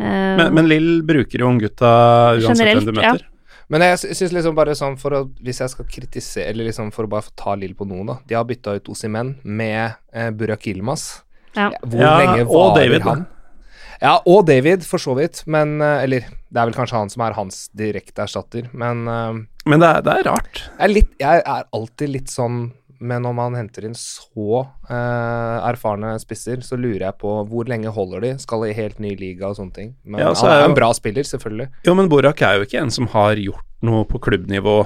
Eh, 0.01 0.37
Men, 0.39 0.53
men 0.57 0.67
Lill 0.71 1.01
bruker 1.07 1.43
jo 1.43 1.49
unggutta 1.51 1.91
uansett 2.39 2.57
Generelt, 2.57 2.85
hvem 2.87 2.95
du 2.97 3.01
ja. 3.03 3.13
møter. 3.13 3.27
Men 3.71 3.85
jeg 3.85 3.99
sy- 4.01 4.13
syns 4.17 4.33
liksom 4.35 4.55
bare 4.57 4.73
sånn 4.75 4.97
for 4.99 5.13
å 5.15 5.19
Hvis 5.39 5.61
jeg 5.63 5.69
skal 5.71 5.85
kritisere 5.87 6.49
Eller 6.51 6.65
liksom 6.67 6.89
for 6.91 7.07
å 7.07 7.11
bare 7.13 7.23
få 7.23 7.31
ta 7.39 7.53
Lill 7.55 7.75
på 7.77 7.85
noen, 7.87 8.09
da. 8.09 8.17
De 8.27 8.35
har 8.35 8.43
bytta 8.49 8.73
ut 8.79 8.89
Osimen 8.91 9.35
med 9.43 9.93
eh, 10.13 10.31
Burak 10.35 10.65
Yilmaz. 10.67 11.21
Ja. 11.55 11.69
Hvor 11.83 12.01
Ja, 12.01 12.17
lenge 12.19 12.47
var 12.49 12.71
varer 12.73 12.81
David, 12.81 13.05
da. 13.05 13.09
han? 13.13 13.23
Ja, 14.01 14.15
og 14.25 14.47
David, 14.47 14.83
for 14.87 14.97
så 14.97 15.13
vidt. 15.15 15.43
Men 15.45 15.77
eh, 15.79 16.03
Eller 16.03 16.25
det 16.51 16.59
er 16.59 16.67
vel 16.67 16.75
kanskje 16.75 16.97
han 16.99 17.09
som 17.13 17.21
er 17.23 17.35
hans 17.37 17.67
direkte 17.77 18.23
erstatter. 18.25 18.67
Men 18.73 19.05
eh, 19.07 19.39
Men 19.69 19.79
det 19.83 19.87
er, 19.93 20.01
det 20.09 20.17
er 20.17 20.27
rart. 20.31 20.63
jeg, 20.65 20.83
er 20.89 20.93
litt, 20.97 21.11
jeg 21.21 21.43
er 21.45 21.67
alltid 21.71 22.09
litt 22.17 22.31
sånn 22.33 22.71
Men 23.01 23.23
når 23.25 23.33
man 23.33 23.55
henter 23.57 23.87
inn 23.87 23.95
så 23.97 24.61
eh, 24.89 25.57
erfarne 25.71 26.13
spisser, 26.21 26.61
så 26.61 26.77
lurer 26.77 27.07
jeg 27.07 27.17
på 27.21 27.33
hvor 27.49 27.65
lenge 27.69 27.89
holder 27.95 28.21
de? 28.27 28.31
Skal 28.43 28.67
i 28.69 28.73
helt 28.77 28.99
ny 29.01 29.15
liga 29.17 29.49
og 29.49 29.57
sånne 29.57 29.73
ting. 29.73 29.95
Men 30.05 30.21
Ja, 30.21 30.33
han 30.37 30.51
er 30.51 30.61
jo- 30.61 30.69
en 30.69 30.77
bra 30.77 30.91
spiller, 30.93 31.23
selvfølgelig. 31.25 31.69
Jo, 31.87 31.95
men 31.97 32.09
Borak 32.09 32.41
er 32.45 32.59
jo 32.59 32.65
ikke 32.65 32.81
en 32.83 32.91
som 32.93 33.07
har 33.07 33.35
gjort 33.41 33.65
noe 33.81 34.05
på 34.05 34.19
klubbnivå 34.21 34.79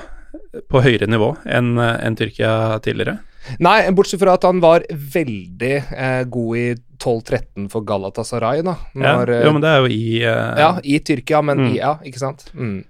på 0.71 0.82
høyere 0.84 1.08
nivå 1.12 1.34
enn 1.45 1.78
en 1.80 2.15
Tyrkia 2.15 2.80
tidligere. 2.82 3.19
Nei, 3.60 3.89
bortsett 3.91 4.19
fra 4.19 4.34
at 4.34 4.43
han 4.47 4.60
var 4.63 4.82
veldig 4.89 5.73
eh, 5.93 6.23
god 6.23 6.58
i 6.58 6.75
12-13 6.97 7.69
for 7.69 7.84
Galatasaray, 7.86 8.63
da. 8.65 8.73
Når, 8.95 9.28
ja, 9.30 9.43
jo, 9.45 9.51
men 9.54 9.62
det 9.62 9.69
er 9.69 9.80
jo 9.84 9.91
i 9.93 10.23
eh, 10.23 10.60
ja, 10.63 10.71
i 10.84 10.99
Tyrkia, 10.99 11.43
men 11.43 11.58
Mm. 11.60 11.67
i, 11.73 11.78
ja, 11.78 11.97
ikke 12.04 12.17
sant? 12.23 12.47
Mm. 12.56 12.84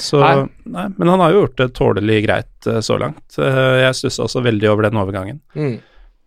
Så 0.00 0.18
Nei. 0.18 0.48
nei, 0.66 0.88
Men 0.98 1.08
han 1.12 1.20
har 1.22 1.30
jo 1.30 1.42
gjort 1.44 1.58
det 1.60 1.68
tålelig 1.76 2.16
greit 2.26 2.66
eh, 2.66 2.80
så 2.82 2.96
langt. 2.98 3.36
Eh, 3.38 3.76
jeg 3.84 3.94
stussa 3.94 4.24
også 4.26 4.42
veldig 4.42 4.70
over 4.72 4.88
den 4.88 4.98
overgangen. 4.98 5.40
Mm. 5.54 5.76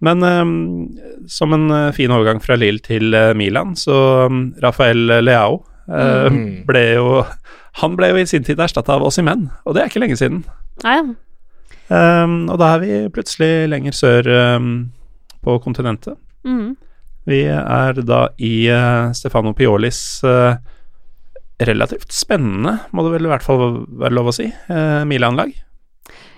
Men 0.08 0.23
um, 0.23 0.51
som 1.27 1.53
en 1.58 1.65
eh, 1.73 1.91
fin 1.91 2.12
overgang 2.13 2.39
fra 2.43 2.56
Lill 2.56 2.80
til 2.86 3.12
Milan, 3.36 3.75
så 3.75 4.27
um, 4.30 4.53
Rafael 4.63 5.19
Leao 5.23 5.60
uh, 5.89 6.30
Mm. 6.32 6.65
ble 6.67 6.82
jo 6.97 7.23
Han 7.82 7.95
ble 7.95 8.10
jo 8.10 8.17
i 8.19 8.25
sin 8.27 8.44
tid 8.44 8.60
erstatta 8.60 8.96
av 8.96 9.04
oss 9.06 9.19
i 9.19 9.23
menn, 9.23 9.50
og 9.65 9.75
det 9.75 9.83
er 9.83 9.89
ikke 9.92 10.02
lenge 10.02 10.17
siden. 10.17 10.44
Ja, 10.83 10.98
ja. 11.02 12.23
Um, 12.23 12.50
og 12.52 12.58
da 12.60 12.73
er 12.75 12.81
vi 12.81 12.96
plutselig 13.13 13.67
lenger 13.71 13.94
sør 13.96 14.27
um, 14.58 14.71
på 15.46 15.60
kontinentet. 15.63 16.17
Mm. 16.44 16.73
Vi 17.27 17.44
er 17.52 18.02
da 18.08 18.23
i 18.39 18.54
uh, 18.71 19.12
Stefano 19.15 19.54
Piolis 19.54 20.23
eh, 20.23 20.56
relativt 21.60 22.12
spennende, 22.13 22.79
må 22.93 23.03
det 23.05 23.15
vel 23.15 23.25
i 23.25 23.31
hvert 23.31 23.45
fall 23.45 23.63
være 23.87 24.13
lov 24.13 24.29
å 24.29 24.35
si, 24.35 24.45
eh, 24.45 25.03
Milan-lag. 25.10 25.53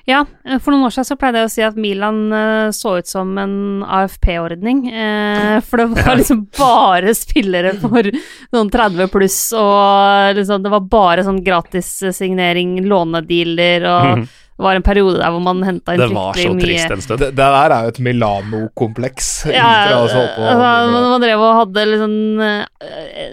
Ja, 0.10 0.24
eh, 0.46 0.58
for 0.58 0.72
noen 0.74 0.88
år 0.88 0.94
siden 0.96 1.06
så 1.06 1.18
pleide 1.20 1.42
jeg 1.44 1.50
å 1.50 1.52
si 1.54 1.62
at 1.68 1.76
Milan 1.78 2.22
eh, 2.34 2.70
så 2.74 2.96
ut 2.98 3.10
som 3.10 3.36
en 3.38 3.84
AFP-ordning. 3.86 4.88
Eh, 4.90 5.60
for 5.68 5.78
det 5.84 5.88
var 5.94 6.18
liksom 6.18 6.46
bare 6.58 7.14
spillere 7.18 7.76
for 7.82 8.10
noen 8.56 8.72
30 8.74 9.12
pluss, 9.14 9.38
og 9.60 10.36
liksom 10.40 10.64
det 10.66 10.72
var 10.74 10.88
bare 10.90 11.26
sånn 11.28 11.44
gratisignering, 11.46 12.80
lånedealer, 12.90 13.90
og 13.92 14.14
Mhm. 14.20 14.30
Det 14.60 14.66
var 14.66 14.76
en 14.76 14.84
periode 14.84 15.16
der 15.22 15.32
hvor 15.32 15.40
man 15.40 15.62
henta 15.64 15.94
inn 15.96 16.02
Det 16.02 16.08
var 16.12 16.36
så 16.36 16.50
trist 16.60 16.92
en 16.92 17.02
stund. 17.06 17.22
Det, 17.22 17.30
det 17.32 17.46
der 17.56 17.72
er 17.72 17.86
jo 17.86 17.92
et 17.94 18.00
Milano-kompleks. 18.04 19.30
ja, 19.48 19.70
altså, 19.96 20.24
man, 20.36 20.92
man 21.14 21.24
drev 21.24 21.40
og 21.48 21.54
hadde 21.62 21.86
liksom 21.94 22.16
uh, 22.44 22.90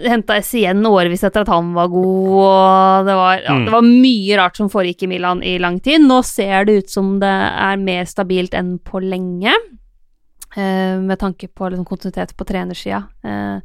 Henta 0.07 0.37
SIN 0.47 0.85
årevis 0.87 1.25
etter 1.27 1.43
at 1.43 1.51
han 1.51 1.73
var 1.75 1.89
god, 1.91 2.29
og 2.37 3.09
det 3.09 3.17
var, 3.19 3.41
ja, 3.43 3.57
Mm. 3.57 3.65
det 3.67 3.73
var 3.75 3.89
mye 3.89 4.37
rart 4.39 4.55
som 4.61 4.69
foregikk 4.71 5.03
i 5.03 5.11
Milan 5.11 5.43
i 5.43 5.57
lang 5.59 5.81
tid. 5.83 5.99
Nå 6.07 6.21
ser 6.23 6.63
det 6.69 6.77
ut 6.85 6.89
som 6.95 7.17
det 7.19 7.27
er 7.27 7.75
mer 7.83 8.07
stabilt 8.07 8.55
enn 8.55 8.77
på 8.79 9.03
lenge, 9.03 9.51
uh, 10.55 10.95
med 11.03 11.19
tanke 11.19 11.51
på 11.51 11.69
liksom, 11.73 11.85
kontinuitet 11.91 12.31
på 12.39 12.47
trenersida. 12.47 13.03
Eh, 13.27 13.59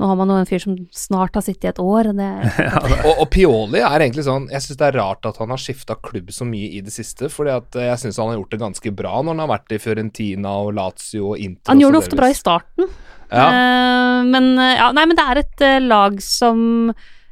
nå 0.00 0.08
har 0.08 0.16
man 0.16 0.30
jo 0.32 0.38
en 0.40 0.48
fyr 0.48 0.62
som 0.62 0.76
snart 0.96 1.34
har 1.36 1.44
sittet 1.44 1.66
i 1.66 1.70
et 1.74 1.80
år, 1.82 2.08
og 2.08 2.16
det 2.16 2.28
Og, 3.04 3.20
og 3.20 3.26
Pioli 3.32 3.82
er 3.84 4.00
egentlig 4.00 4.24
sånn 4.24 4.46
Jeg 4.48 4.64
syns 4.64 4.78
det 4.80 4.86
er 4.88 4.96
rart 4.96 5.28
at 5.28 5.36
han 5.42 5.52
har 5.52 5.60
skifta 5.60 5.96
klubb 6.00 6.32
så 6.32 6.46
mye 6.48 6.70
i 6.78 6.80
det 6.84 6.94
siste. 6.94 7.28
Fordi 7.32 7.52
at 7.52 7.76
eh, 7.76 7.90
jeg 7.90 8.00
syns 8.04 8.20
han 8.22 8.32
har 8.32 8.38
gjort 8.38 8.54
det 8.54 8.62
ganske 8.62 8.94
bra 8.96 9.20
når 9.20 9.34
han 9.34 9.44
har 9.44 9.52
vært 9.52 9.76
i 9.76 9.80
Fiorentina 9.82 10.56
og 10.64 10.72
Lazio 10.78 11.34
og 11.34 11.44
Inter. 11.44 11.68
Han 11.74 11.84
gjorde 11.84 11.98
det 11.98 12.04
ofte 12.06 12.20
bra 12.20 12.30
i 12.32 12.38
starten. 12.38 12.88
Ja. 13.30 13.46
Uh, 13.46 14.26
men, 14.26 14.50
eh, 14.58 14.74
ja, 14.80 14.88
nei, 14.96 15.06
men 15.06 15.18
det 15.18 15.26
er 15.28 15.42
et 15.44 15.62
uh, 15.62 15.76
lag 15.84 16.16
som 16.24 16.64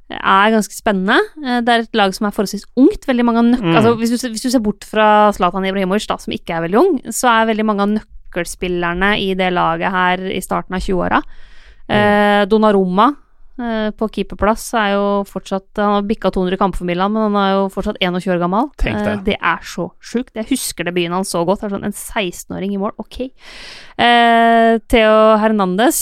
er 0.08 0.52
ganske 0.54 0.72
spennende. 0.72 1.18
Det 1.64 1.72
er 1.72 1.82
et 1.84 1.98
lag 1.98 2.14
som 2.16 2.28
er 2.28 2.36
forholdsvis 2.36 2.68
ungt. 2.80 3.02
Veldig 3.08 3.26
mange 3.28 3.42
av 3.42 3.48
nøk 3.48 3.64
Mm. 3.64 3.74
altså, 3.76 3.96
hvis, 4.00 4.14
du, 4.14 4.28
hvis 4.32 4.44
du 4.44 4.52
ser 4.52 4.62
bort 4.64 4.86
fra 4.88 5.28
Zlatan 5.36 5.66
Ibrahimovic, 5.68 6.06
da, 6.08 6.16
som 6.20 6.32
ikke 6.32 6.54
er 6.56 6.64
veldig 6.64 6.78
ung, 6.80 6.94
så 7.12 7.28
er 7.32 7.50
veldig 7.50 7.66
mange 7.68 7.84
av 7.84 7.92
nøkkelspillerne 7.96 9.10
i 9.20 9.34
det 9.36 9.50
laget 9.52 9.92
her 9.92 10.24
i 10.32 10.40
starten 10.40 10.78
av 10.78 10.84
20-åra. 10.84 11.20
Eh, 11.88 12.44
Donnarumma 12.46 13.08
eh, 13.58 13.90
på 13.96 14.08
keeperplass 14.12 14.66
er 14.76 14.92
jo 14.92 15.06
fortsatt 15.26 15.80
Han 15.80 15.94
har 15.96 16.02
bikka 16.06 16.30
200 16.34 16.58
kamper 16.60 16.78
for 16.82 16.84
Milan, 16.90 17.10
men 17.14 17.30
han 17.32 17.38
er 17.40 17.54
jo 17.56 17.68
fortsatt 17.74 17.96
21 18.00 18.34
år 18.36 18.42
gammel. 18.44 18.68
Tenk 18.78 18.98
det. 19.02 19.12
Eh, 19.16 19.22
det 19.32 19.36
er 19.40 19.62
så 19.64 19.88
sjukt. 20.00 20.34
Jeg 20.36 20.46
husker 20.52 20.84
det 20.84 20.94
byen 20.94 21.16
hans 21.16 21.32
så 21.34 21.44
godt. 21.48 21.60
Det 21.64 21.70
er 21.72 21.76
sånn 21.78 21.88
En 21.88 21.96
16-åring 21.96 22.74
i 22.76 22.78
mål, 22.82 22.92
ok. 23.00 23.20
Eh, 23.98 24.78
Theo 24.88 25.14
Hernandez 25.42 26.00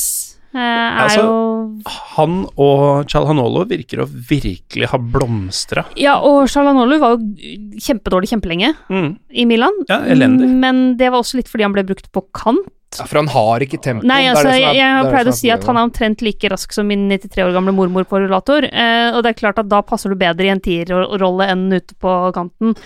eh, 0.52 0.60
er 0.60 1.00
Altså, 1.06 1.22
jo 1.24 1.94
Han 2.16 2.36
og 2.56 3.06
Chalhanolo 3.10 3.64
virker 3.68 4.02
å 4.02 4.06
virkelig 4.08 4.88
ha 4.92 4.98
blomstra. 4.98 5.84
Ja, 6.00 6.16
og 6.24 6.48
Chalhanolo 6.52 6.98
var 7.02 7.16
jo 7.16 7.50
kjempedårlig 7.78 8.30
kjempelenge 8.32 8.74
Mm. 8.90 9.10
i 9.30 9.44
Milan. 9.48 9.72
Ja, 9.88 10.00
elendig. 10.04 10.48
Men 10.48 10.96
det 10.96 11.10
var 11.12 11.20
også 11.22 11.36
litt 11.40 11.48
fordi 11.52 11.62
han 11.68 11.72
ble 11.76 11.84
brukt 11.88 12.10
på 12.12 12.24
kant. 12.32 12.66
Ja, 12.96 13.04
for 13.04 13.18
han 13.18 13.28
har 13.28 13.64
ikke 13.64 13.80
tempo. 13.82 14.06
Nei, 14.08 14.22
altså, 14.30 14.48
er- 14.54 14.76
jeg, 14.76 14.92
har 14.96 15.10
pleid 15.10 15.28
å 15.28 15.34
si 15.34 15.50
at 15.52 15.64
han 15.68 15.76
er 15.76 15.88
omtrent 15.88 16.22
like 16.24 16.48
rask 16.52 16.72
som 16.72 16.86
min 16.88 17.08
93 17.10 17.42
år 17.44 17.52
gamle 17.56 17.74
mormor 17.74 18.06
på 18.08 18.22
rullator. 18.22 18.64
Eh, 18.70 19.10
og 19.10 19.22
det 19.24 19.34
er 19.34 19.40
klart 19.42 19.58
at 19.60 19.68
da 19.68 19.82
passer 19.82 20.12
du 20.12 20.16
bedre 20.16 20.46
i 20.46 20.52
en 20.54 20.62
tierrolle 20.62 21.50
enn 21.50 21.66
ute 21.74 21.98
på 22.00 22.14
kanten. 22.36 22.76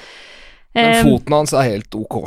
Men 0.75 0.95
Eh, 0.95 1.03
foten 1.03 1.33
hans 1.35 1.53
er 1.53 1.65
helt 1.67 1.95
ok. 1.99 2.21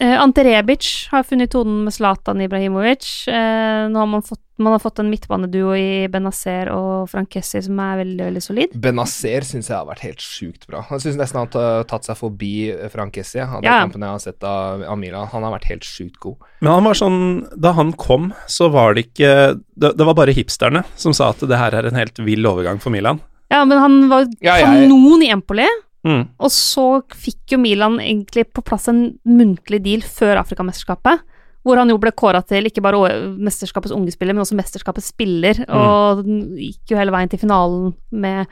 Uh, 0.00 0.16
Ante 0.22 0.42
Rebic 0.44 1.06
har 1.10 1.22
funnet 1.22 1.50
tonen 1.52 1.84
med 1.84 1.92
Zlatan 1.92 2.40
Ibrahimovic. 2.40 3.26
Uh, 3.28 3.84
nå 3.92 3.98
har 4.00 4.06
man 4.08 4.22
fått, 4.24 4.40
man 4.58 4.72
har 4.72 4.80
fått 4.80 4.98
en 5.02 5.10
midtbaneduo 5.12 5.74
i 5.76 6.08
Benazer 6.08 6.70
og 6.72 7.10
Frankessi 7.12 7.60
som 7.62 7.78
er 7.84 8.00
veldig, 8.00 8.24
veldig 8.24 8.42
solid. 8.42 8.72
Benazer 8.80 9.44
syns 9.44 9.68
jeg 9.68 9.76
har 9.76 9.84
vært 9.86 10.00
helt 10.06 10.24
sjukt 10.24 10.64
bra. 10.66 10.80
Han 10.88 10.98
syns 11.04 11.18
nesten 11.20 11.42
han 11.42 11.52
har 11.52 11.84
tatt 11.92 12.08
seg 12.08 12.16
forbi 12.16 12.72
Frankessi. 12.92 13.40
Av 13.44 13.60
de 13.60 13.68
Ja. 13.68 13.80
kampene 13.84 14.08
jeg 14.08 14.16
har 14.16 14.24
sett 14.26 14.42
av, 14.48 14.82
av 14.82 14.98
Milan. 14.98 15.28
Han 15.28 15.42
har 15.44 15.52
vært 15.58 15.68
helt 15.68 15.84
sjukt 15.84 16.18
god. 16.24 16.36
Men 16.60 16.72
han 16.72 16.84
var 16.84 16.94
sånn 16.94 17.20
Da 17.60 17.72
han 17.72 17.92
kom, 17.92 18.32
så 18.48 18.70
var 18.72 18.94
det 18.94 19.12
ikke 19.12 19.60
Det, 19.76 19.96
det 19.96 20.06
var 20.06 20.14
bare 20.14 20.32
hipsterne 20.32 20.84
som 20.96 21.12
sa 21.12 21.28
at 21.30 21.40
det 21.40 21.58
her 21.58 21.74
er 21.74 21.86
en 21.86 21.94
helt 22.00 22.16
vill 22.18 22.46
overgang 22.48 22.80
for 22.80 22.90
Milan. 22.90 23.20
Ja, 23.50 23.64
men 23.64 23.78
han 23.78 24.08
var 24.08 24.24
Ja, 24.40 24.56
jeg- 24.56 24.64
kanon 24.88 25.22
i 25.22 25.28
Empoli. 25.30 25.68
Mm. 26.04 26.24
Og 26.36 26.52
så 26.52 26.88
fikk 27.16 27.54
jo 27.54 27.60
Milan 27.62 27.96
egentlig 28.02 28.46
på 28.52 28.64
plass 28.66 28.90
en 28.92 29.06
muntlig 29.24 29.80
deal 29.84 30.04
før 30.04 30.42
Afrikamesterskapet. 30.42 31.24
Hvor 31.64 31.80
han 31.80 31.88
jo 31.88 31.96
ble 31.96 32.10
kåra 32.12 32.42
til 32.44 32.68
ikke 32.68 32.82
bare 32.84 32.98
mesterskapets 33.40 33.94
unge 33.96 34.12
spiller, 34.12 34.36
men 34.36 34.44
også 34.44 34.56
mesterskapets 34.58 35.08
spiller. 35.14 35.62
Og 35.72 36.20
den 36.26 36.42
gikk 36.60 36.92
jo 36.92 36.98
hele 37.00 37.14
veien 37.14 37.30
til 37.32 37.40
finalen 37.40 37.94
med 38.12 38.44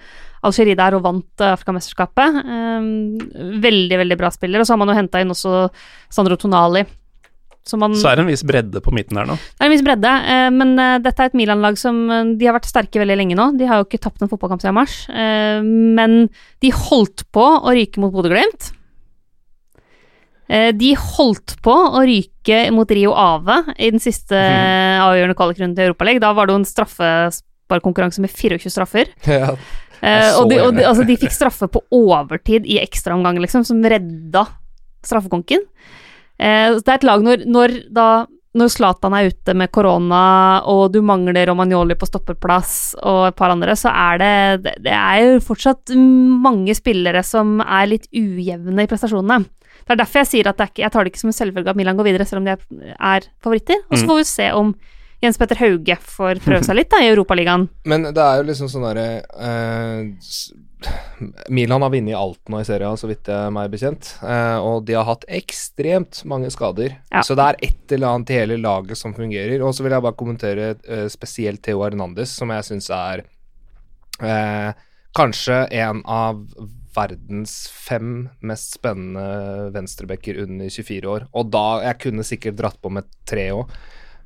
Algerie 0.42 0.78
der 0.78 0.96
og 0.96 1.04
vant 1.04 1.44
eh, 1.44 1.52
Afrikamesterskapet. 1.52 2.40
Um, 2.40 3.20
veldig, 3.62 4.00
veldig 4.00 4.18
bra 4.18 4.32
spiller. 4.32 4.62
Og 4.62 4.66
så 4.66 4.72
har 4.72 4.80
man 4.80 4.94
jo 4.94 4.96
henta 4.96 5.20
inn 5.20 5.34
også 5.34 5.66
Sandro 6.08 6.40
Tonali. 6.40 6.86
Som 7.64 7.78
man, 7.78 7.94
Så 7.94 8.08
er 8.10 8.18
det 8.18 8.24
en 8.24 8.30
viss 8.32 8.42
bredde 8.42 8.80
på 8.82 8.90
midten 8.90 9.20
her 9.20 9.28
nå. 9.28 9.36
det 9.38 9.62
er 9.62 9.68
en 9.68 9.74
viss 9.76 9.84
bredde, 9.86 10.12
eh, 10.34 10.48
men 10.50 10.72
eh, 10.82 10.96
dette 11.04 11.22
er 11.22 11.30
et 11.30 11.36
Milan-lag 11.38 11.76
som 11.78 12.00
eh, 12.10 12.32
De 12.40 12.48
har 12.48 12.56
vært 12.56 12.66
sterke 12.66 12.98
veldig 12.98 13.16
lenge 13.20 13.36
nå. 13.38 13.52
De 13.54 13.68
har 13.70 13.78
jo 13.78 13.86
ikke 13.86 14.00
tapt 14.02 14.22
en 14.24 14.30
fotballkamp 14.30 14.64
siden 14.64 14.74
mars. 14.80 14.96
eh, 15.08 15.62
Men 15.62 16.24
de 16.64 16.72
holdt 16.74 17.22
på 17.30 17.44
å 17.62 17.74
ryke 17.76 18.02
mot 18.02 18.10
Bodø-Glimt. 18.14 18.72
Eh, 20.50 20.72
De 20.74 20.90
holdt 20.98 21.54
på 21.62 21.72
å 21.72 22.02
ryke 22.02 22.64
mot 22.74 22.90
Rio 22.90 23.14
Ave 23.14 23.60
i 23.78 23.92
den 23.94 24.02
siste 24.02 24.34
mm. 24.36 25.04
avgjørende 25.06 25.38
kvalikrunden 25.38 25.78
til 25.78 25.92
Europaligaen. 25.92 26.24
Da 26.24 26.32
var 26.36 26.48
det 26.50 26.56
jo 26.56 26.60
en 26.64 26.68
straffesparkkonkurranse 26.68 28.24
med 28.24 28.34
24 28.34 28.74
straffer. 28.74 29.14
Ja. 29.38 29.54
Eh, 30.02 30.32
og 30.34 30.48
de, 30.50 30.56
og 30.58 30.72
de, 30.74 30.82
altså, 30.82 31.04
de 31.06 31.14
fikk 31.14 31.30
straffe 31.30 31.68
på 31.70 31.78
overtid 31.94 32.64
i 32.66 32.80
ekstraomgang, 32.82 33.36
liksom, 33.38 33.62
som 33.62 33.78
redda 33.86 34.48
straffekonken. 35.06 35.62
Eh, 36.42 36.76
det 36.82 36.88
er 36.90 36.98
et 37.00 37.06
lag 37.08 37.22
når, 37.24 37.44
når 37.46 37.76
da 37.94 38.06
når 38.52 38.68
Zlatan 38.68 39.14
er 39.16 39.30
ute 39.32 39.54
med 39.56 39.70
korona, 39.72 40.60
og 40.68 40.90
du 40.92 40.98
mangler 41.00 41.46
Romagnoli 41.48 41.94
på 41.96 42.04
stoppeplass 42.04 42.72
og 43.00 43.30
et 43.30 43.36
par 43.38 43.54
andre, 43.54 43.72
så 43.80 43.88
er 43.88 44.18
det 44.20 44.74
Det, 44.84 44.92
er 44.92 45.22
jo 45.22 45.38
fortsatt 45.40 45.94
mange 45.96 46.74
spillere 46.76 47.22
som 47.24 47.62
er 47.64 47.88
litt 47.94 48.10
ujevne 48.12 48.84
i 48.84 48.90
prestasjonene. 48.90 49.46
Det 49.86 49.94
er 49.94 50.02
derfor 50.02 50.20
jeg 50.20 50.30
sier 50.34 50.50
at 50.50 50.58
det 50.60 50.68
ikke, 50.68 50.82
jeg 50.84 50.92
tar 50.92 51.04
det 51.04 51.12
ikke 51.14 51.22
som 51.22 51.32
en 51.32 51.38
selvfølge 51.38 51.72
at 51.72 51.78
Milan 51.80 51.96
går 51.96 52.10
videre, 52.10 52.26
selv 52.28 52.42
om 52.42 52.50
de 52.50 52.52
er, 52.52 52.92
er 53.00 53.24
favoritter. 53.42 53.80
Og 53.88 53.96
så 53.96 54.04
Mm. 54.04 54.08
får 54.12 54.20
vi 54.20 54.24
se 54.28 54.50
om 54.52 54.74
Jens 55.22 55.38
Petter 55.38 55.60
Hauge 55.60 55.96
får 56.02 56.40
prøve 56.42 56.64
seg 56.66 56.76
litt 56.80 56.90
da, 56.90 56.98
i 57.02 57.10
Europaligaen. 57.12 57.68
Men 57.90 58.08
det 58.10 58.22
er 58.22 58.40
jo 58.40 58.48
liksom 58.48 58.70
sånn 58.72 58.86
derre 58.88 59.06
eh, 59.22 60.32
Milan 61.46 61.84
har 61.86 61.92
vunnet 61.94 62.18
alt 62.18 62.50
nå 62.50 62.58
i 62.58 62.66
serien, 62.66 62.98
så 62.98 63.06
vidt 63.06 63.30
jeg 63.30 63.52
meg 63.54 63.70
bekjent. 63.70 64.16
Eh, 64.26 64.58
og 64.58 64.82
de 64.88 64.96
har 64.98 65.06
hatt 65.06 65.26
ekstremt 65.30 66.24
mange 66.28 66.50
skader. 66.50 66.96
Ja. 67.12 67.22
Så 67.22 67.38
det 67.38 67.46
er 67.46 67.60
et 67.68 67.94
eller 67.94 68.16
annet 68.16 68.34
i 68.34 68.40
hele 68.40 68.58
laget 68.58 68.98
som 68.98 69.14
fungerer. 69.14 69.62
Og 69.62 69.76
så 69.76 69.86
vil 69.86 69.94
jeg 69.94 70.06
bare 70.08 70.18
kommentere 70.18 70.72
eh, 70.82 71.06
spesielt 71.12 71.62
Theo 71.62 71.84
Hernandez, 71.84 72.34
som 72.34 72.50
jeg 72.50 72.66
syns 72.72 72.90
er 72.98 73.22
eh, 74.18 74.70
kanskje 75.14 75.62
en 75.84 76.02
av 76.02 76.42
verdens 76.92 77.70
fem 77.72 78.26
mest 78.44 78.74
spennende 78.76 79.70
venstrebacker 79.72 80.42
under 80.42 80.68
24 80.68 81.08
år. 81.08 81.30
Og 81.32 81.50
da 81.54 81.66
Jeg 81.86 82.00
kunne 82.08 82.26
sikkert 82.26 82.58
dratt 82.58 82.80
på 82.82 82.90
med 82.92 83.06
tre 83.28 83.52
òg. 83.54 83.70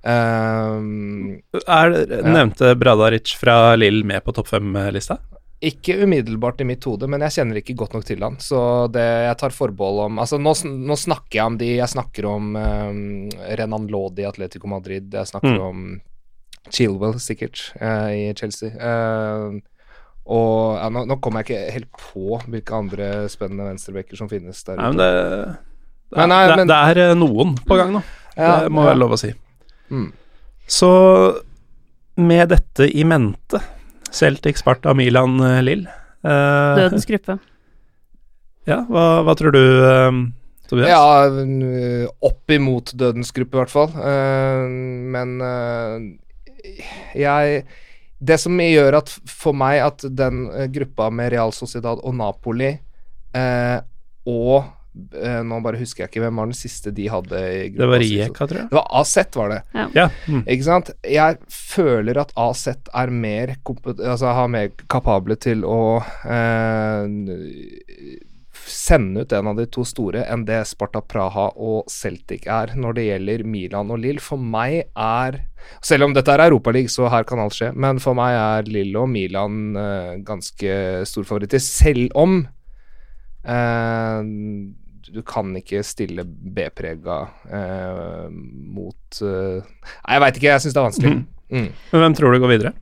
Er, 0.06 1.94
nevnte 2.26 2.74
Bradaric 2.78 3.32
fra 3.40 3.74
Lill 3.78 4.02
med 4.06 4.22
på 4.26 4.34
topp 4.36 4.48
fem-lista? 4.52 5.18
Ikke 5.66 5.94
umiddelbart 6.04 6.60
i 6.60 6.66
mitt 6.68 6.84
hode, 6.84 7.08
men 7.08 7.22
jeg 7.24 7.32
kjenner 7.38 7.58
ikke 7.62 7.74
godt 7.80 7.94
nok 7.96 8.04
til 8.06 8.20
han. 8.22 8.36
Så 8.44 8.58
det, 8.92 9.04
jeg 9.24 9.38
tar 9.40 9.54
forbehold 9.56 10.02
om 10.04 10.18
Altså, 10.22 10.36
nå, 10.38 10.52
nå 10.84 10.96
snakker 11.00 11.38
jeg 11.38 11.46
om 11.48 11.56
de 11.58 11.70
Jeg 11.78 11.88
snakker 11.94 12.28
om 12.28 12.50
um, 12.60 12.98
Renan 13.56 13.86
Lodi 13.90 14.22
i 14.22 14.28
Atletico 14.28 14.68
Madrid. 14.70 15.08
Jeg 15.16 15.30
snakker 15.32 15.56
Mm. 15.56 15.64
om 15.70 15.86
Chilwell, 16.74 17.16
sikkert, 17.22 17.60
uh, 17.80 18.10
i 18.12 18.28
Chelsea. 18.36 18.68
Uh, 18.74 19.56
og 20.26 20.76
ja, 20.80 20.88
nå, 20.90 21.04
nå 21.06 21.16
kommer 21.22 21.40
jeg 21.44 21.46
ikke 21.48 21.74
helt 21.76 21.90
på 22.02 22.38
hvilke 22.50 22.74
andre 22.74 23.08
spennende 23.30 23.68
venstrebacker 23.70 24.18
som 24.18 24.28
finnes 24.28 24.58
der 24.66 24.74
Nei, 24.80 24.88
men 24.90 24.98
ute. 24.98 25.06
det, 25.06 25.12
det, 26.10 26.16
men, 26.18 26.28
nei, 26.34 26.40
er, 26.48 26.56
men- 26.58 26.70
det 26.72 26.78
er 26.90 27.00
eh, 27.04 27.12
noen 27.14 27.54
på 27.62 27.78
gang 27.78 27.92
nå. 27.94 28.02
Ja, 28.36 28.56
det 28.66 28.72
må 28.74 28.82
ja. 28.82 28.90
være 28.90 28.98
lov 29.04 29.14
å 29.14 29.20
si. 29.22 29.30
Mm. 29.90 30.08
Så 30.66 30.90
med 32.16 32.48
dette 32.48 32.88
i 32.88 33.04
mente, 33.04 33.60
Celtic, 34.10 34.58
Sparta, 34.62 34.94
Milan, 34.96 35.38
eh, 35.44 35.62
Lill 35.62 35.86
eh, 35.86 36.80
Dødens 36.80 37.06
gruppe. 37.06 37.38
Ja, 38.66 38.80
hva, 38.90 39.22
hva 39.22 39.34
tror 39.38 39.54
du, 39.54 39.62
eh, 39.62 40.16
Tobias? 40.66 40.88
Ja, 40.90 41.28
opp 42.26 42.50
imot 42.50 42.90
dødens 42.98 43.30
gruppe, 43.30 43.54
i 43.54 43.60
hvert 43.60 43.70
fall. 43.70 43.92
Eh, 43.94 44.64
men 45.14 45.36
eh, 45.46 46.80
jeg 47.14 47.60
Det 48.18 48.38
som 48.40 48.58
gjør 48.58 48.96
at 48.98 49.12
for 49.28 49.54
meg 49.54 49.78
at 49.84 50.02
den 50.18 50.48
eh, 50.50 50.66
gruppa 50.72 51.10
med 51.14 51.30
Real 51.34 51.52
Sociedad 51.54 52.00
og 52.02 52.16
Napoli 52.16 52.72
eh, 52.72 53.78
og 54.26 54.56
eh, 54.56 54.72
Nå 55.46 55.58
bare 55.64 55.80
husker 55.80 56.04
jeg 56.04 56.12
ikke 56.12 56.22
hvem 56.24 56.38
var 56.40 56.48
den 56.48 56.56
siste 56.56 56.92
de 56.94 57.08
hadde 57.12 57.40
i 57.40 57.66
gruppa. 57.70 57.82
det 57.82 57.90
var 57.92 58.02
Rijeka, 58.02 58.46
tror 58.46 58.60
jeg. 58.62 58.68
Det 58.70 58.78
var 58.78 58.86
AZ, 59.00 59.16
var 59.36 59.52
det. 59.52 59.60
Ja. 59.96 60.06
Mm. 60.26 60.42
Ikke 60.44 60.68
sant? 60.68 60.92
Jeg 61.16 61.38
føler 61.52 62.22
at 62.22 62.32
AZ 62.36 62.64
er 62.70 63.12
mer, 63.12 63.56
altså, 63.96 64.32
har 64.38 64.48
mer 64.52 64.72
kapable 64.88 65.36
til 65.40 65.66
å 65.68 65.80
eh, 66.24 68.22
sende 68.66 69.20
ut 69.22 69.32
en 69.32 69.50
av 69.50 69.58
de 69.58 69.66
to 69.70 69.84
store 69.86 70.24
enn 70.30 70.44
det 70.48 70.62
Sparta 70.68 71.02
Praha 71.04 71.48
og 71.54 71.90
Celtic 71.92 72.46
er 72.50 72.74
når 72.78 72.96
det 72.98 73.04
gjelder 73.06 73.44
Milan 73.46 73.92
og 73.94 74.00
Lill. 74.02 74.20
For 74.22 74.40
meg 74.40 74.88
er 74.92 75.42
Selv 75.82 76.06
om 76.06 76.12
dette 76.14 76.30
er 76.30 76.44
Europaliga, 76.44 76.86
så 76.90 77.08
her 77.10 77.24
kan 77.26 77.40
alt 77.42 77.56
skje, 77.56 77.72
men 77.74 77.98
for 77.98 78.14
meg 78.14 78.36
er 78.38 78.68
Lill 78.70 78.94
og 79.00 79.08
Milan 79.10 79.74
eh, 79.74 80.12
ganske 80.22 80.76
storfavoritter. 81.10 81.58
Selv 81.58 82.14
om 82.14 82.36
eh, 83.42 84.20
du 85.12 85.22
kan 85.26 85.52
ikke 85.58 85.82
stille 85.86 86.24
B-prega 86.26 87.20
eh, 87.52 88.26
mot 88.30 89.20
eh, 89.22 89.62
Nei, 89.62 90.16
jeg 90.16 90.24
veit 90.24 90.40
ikke, 90.40 90.50
jeg 90.50 90.64
syns 90.64 90.74
det 90.76 90.82
er 90.82 90.88
vanskelig. 90.90 91.14
Mm. 91.46 91.70
Men 91.92 92.02
hvem 92.02 92.18
tror 92.18 92.34
du 92.34 92.42
går 92.42 92.54
videre? 92.56 92.72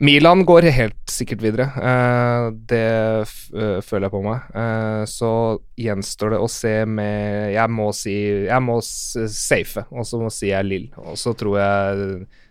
Milan 0.00 0.46
går 0.48 0.64
helt 0.72 1.12
sikkert 1.12 1.42
videre. 1.44 1.66
Eh, 1.76 2.46
det 2.70 2.84
eh, 3.20 3.80
føler 3.84 4.06
jeg 4.06 4.14
på 4.14 4.22
meg. 4.24 4.46
Eh, 4.56 5.02
så 5.10 5.32
gjenstår 5.76 6.34
det 6.34 6.40
å 6.40 6.48
se 6.48 6.72
med 6.88 7.50
Jeg 7.52 7.72
må 7.76 7.90
si 7.92 8.14
Jeg 8.46 8.64
må 8.64 8.78
safe, 8.80 9.84
og 9.92 10.08
så 10.08 10.22
må 10.22 10.30
si 10.32 10.54
jeg 10.54 10.68
Lill. 10.68 10.86
Og 11.04 11.20
så 11.20 11.34
tror 11.36 11.58
jeg 11.60 12.06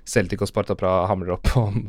Celtic 0.10 0.44
og 0.46 0.52
Sparta 0.52 0.78
Praha 0.78 1.08
hamler 1.10 1.40
opp 1.40 1.50
om 1.58 1.88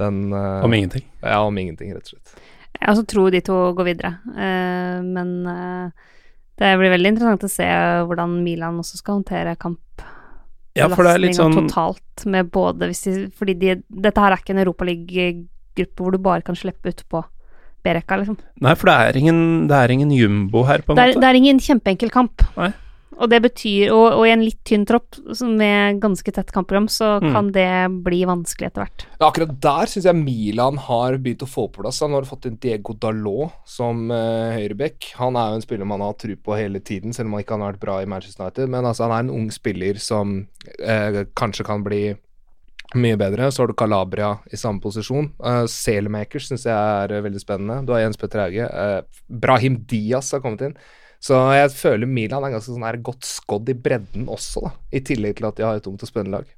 den 0.00 0.32
eh, 0.32 0.64
Om 0.64 0.78
ingenting. 0.78 1.04
Ja, 1.20 1.42
om 1.44 1.60
ingenting, 1.60 1.92
rett 1.96 2.08
og 2.08 2.16
slett. 2.16 2.40
Jeg 2.78 2.92
også 2.92 3.04
tror 3.10 3.34
de 3.34 3.42
to 3.44 3.58
går 3.76 3.88
videre, 3.90 4.12
uh, 4.30 5.00
men 5.04 5.32
uh, 5.48 6.14
det 6.60 6.74
blir 6.80 6.92
veldig 6.92 7.14
interessant 7.14 7.44
å 7.46 7.50
se 7.50 7.66
hvordan 8.08 8.38
Milan 8.44 8.78
også 8.80 9.00
skal 9.00 9.18
håndtere 9.18 9.56
kamp. 9.60 10.04
Ja, 10.78 10.86
for 10.92 11.02
det 11.04 11.16
er 11.16 11.22
litt 11.24 11.38
sånn 11.38 11.56
totalt 11.56 12.24
med 12.30 12.50
både 12.54 12.86
hvis 12.86 13.00
de, 13.02 13.12
Fordi 13.34 13.56
de, 13.58 13.72
dette 13.90 14.22
her 14.22 14.30
er 14.30 14.38
ikke 14.38 14.52
en 14.54 14.62
Europaliga-gruppe 14.62 16.04
hvor 16.04 16.14
du 16.14 16.20
bare 16.22 16.46
kan 16.46 16.54
slippe 16.56 16.92
utpå 16.92 17.24
B-rekka, 17.82 18.20
liksom. 18.20 18.36
Nei, 18.60 18.74
for 18.78 18.90
det 18.90 18.94
er 19.08 19.18
ingen, 19.18 19.40
det 19.70 19.76
er 19.76 19.92
ingen 19.94 20.12
jumbo 20.12 20.62
her, 20.68 20.84
på 20.84 20.92
en 20.92 21.00
Det 21.00 21.04
er, 21.04 21.12
måte. 21.14 21.22
det 21.24 21.28
er 21.30 21.38
ingen 21.40 21.60
kjempeenkel 21.64 22.12
kamp. 22.12 22.44
Nei. 22.58 22.70
Og 23.20 23.28
det 23.28 23.42
betyr 23.44 23.90
Og, 23.92 24.06
og 24.16 24.22
i 24.26 24.30
en 24.32 24.42
litt 24.44 24.58
tynn 24.64 24.86
tropp 24.88 25.18
med 25.44 26.00
ganske 26.00 26.32
tett 26.32 26.52
kampprogram, 26.54 26.86
så 26.88 27.10
Mm. 27.20 27.32
kan 27.34 27.50
det 27.52 27.68
bli 28.04 28.22
vanskelig 28.24 28.70
etter 28.70 28.84
hvert. 28.86 29.04
Ja, 29.20 29.28
akkurat 29.28 29.52
der 29.60 29.90
syns 29.92 30.06
jeg 30.08 30.16
Milan 30.16 30.78
har 30.78 31.18
begynt 31.18 31.42
å 31.44 31.48
få 31.48 31.66
på 31.68 31.82
plass. 31.82 32.00
Han 32.00 32.12
har 32.16 32.22
fått 32.28 32.46
inn 32.48 32.56
Diego 32.60 32.94
Dalot 32.94 33.52
som 33.68 34.10
uh, 34.10 34.50
høyreback. 34.56 35.12
Han 35.20 35.36
er 35.36 35.50
jo 35.50 35.60
en 35.60 35.66
spiller 35.66 35.84
man 35.86 36.00
har 36.00 36.14
tro 36.14 36.34
på 36.36 36.56
hele 36.56 36.80
tiden, 36.80 37.12
selv 37.12 37.28
om 37.28 37.34
han 37.36 37.44
ikke 37.44 37.58
har 37.58 37.72
vært 37.74 37.80
bra 37.84 37.98
i 38.00 38.06
Manchester 38.08 38.44
United. 38.46 38.68
Men 38.72 38.84
altså, 38.88 39.04
han 39.08 39.12
er 39.12 39.28
en 39.28 39.36
ung 39.36 39.50
spiller 39.52 40.00
som 40.00 40.46
uh, 40.80 41.24
kanskje 41.36 41.66
kan 41.68 41.84
bli 41.84 42.14
mye 42.94 43.16
bedre. 43.20 43.50
Så 43.52 43.62
har 43.62 43.68
du 43.70 43.74
Calabria 43.78 44.32
i 44.50 44.56
samme 44.58 44.80
posisjon. 44.82 45.28
Uh, 45.38 45.66
Sailmakers 45.70 46.48
syns 46.50 46.64
jeg 46.66 46.74
er 46.74 47.12
uh, 47.14 47.20
veldig 47.22 47.42
spennende. 47.42 47.84
Du 47.86 47.92
har 47.94 48.00
Jens 48.02 48.18
Petter 48.18 48.40
Hauge. 48.46 48.66
Uh, 48.66 49.02
Brahim 49.28 49.76
Diaz 49.86 50.32
har 50.32 50.40
kommet 50.40 50.64
inn. 50.70 50.74
Så 51.20 51.36
jeg 51.52 51.72
føler 51.76 52.08
Milan 52.08 52.46
er 52.46 52.54
ganske 52.54 52.72
sånn 52.72 52.86
her 52.86 52.96
godt 53.04 53.26
skodd 53.28 53.68
i 53.68 53.76
bredden 53.76 54.24
også, 54.32 54.64
da. 54.64 54.72
I 54.96 55.02
tillegg 55.04 55.36
til 55.36 55.50
at 55.50 55.58
de 55.58 55.66
har 55.66 55.76
et 55.76 55.88
ungt 55.90 56.06
og 56.06 56.08
spennende 56.08 56.40
lag. 56.40 56.48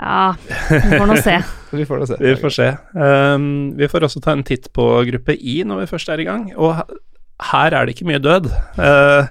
Ja, 0.00 0.32
vi 0.40 0.96
får 0.96 1.06
nå 1.10 1.16
se. 1.20 1.36
Vi 1.76 1.84
får 1.86 2.00
nå 2.00 2.08
se. 2.08 2.16
Vi 2.24 2.32
får 2.40 2.52
se. 2.56 2.66
Um, 2.96 3.42
vi 3.78 3.86
får 3.92 4.06
også 4.06 4.22
ta 4.24 4.32
en 4.32 4.42
titt 4.48 4.70
på 4.74 4.84
gruppe 5.06 5.36
I 5.36 5.60
når 5.68 5.82
vi 5.82 5.90
først 5.92 6.08
er 6.10 6.22
i 6.22 6.24
gang, 6.26 6.48
og 6.56 6.80
her 7.52 7.76
er 7.76 7.86
det 7.86 7.94
ikke 7.94 8.08
mye 8.08 8.22
død. 8.22 8.48
Uh, 8.80 9.28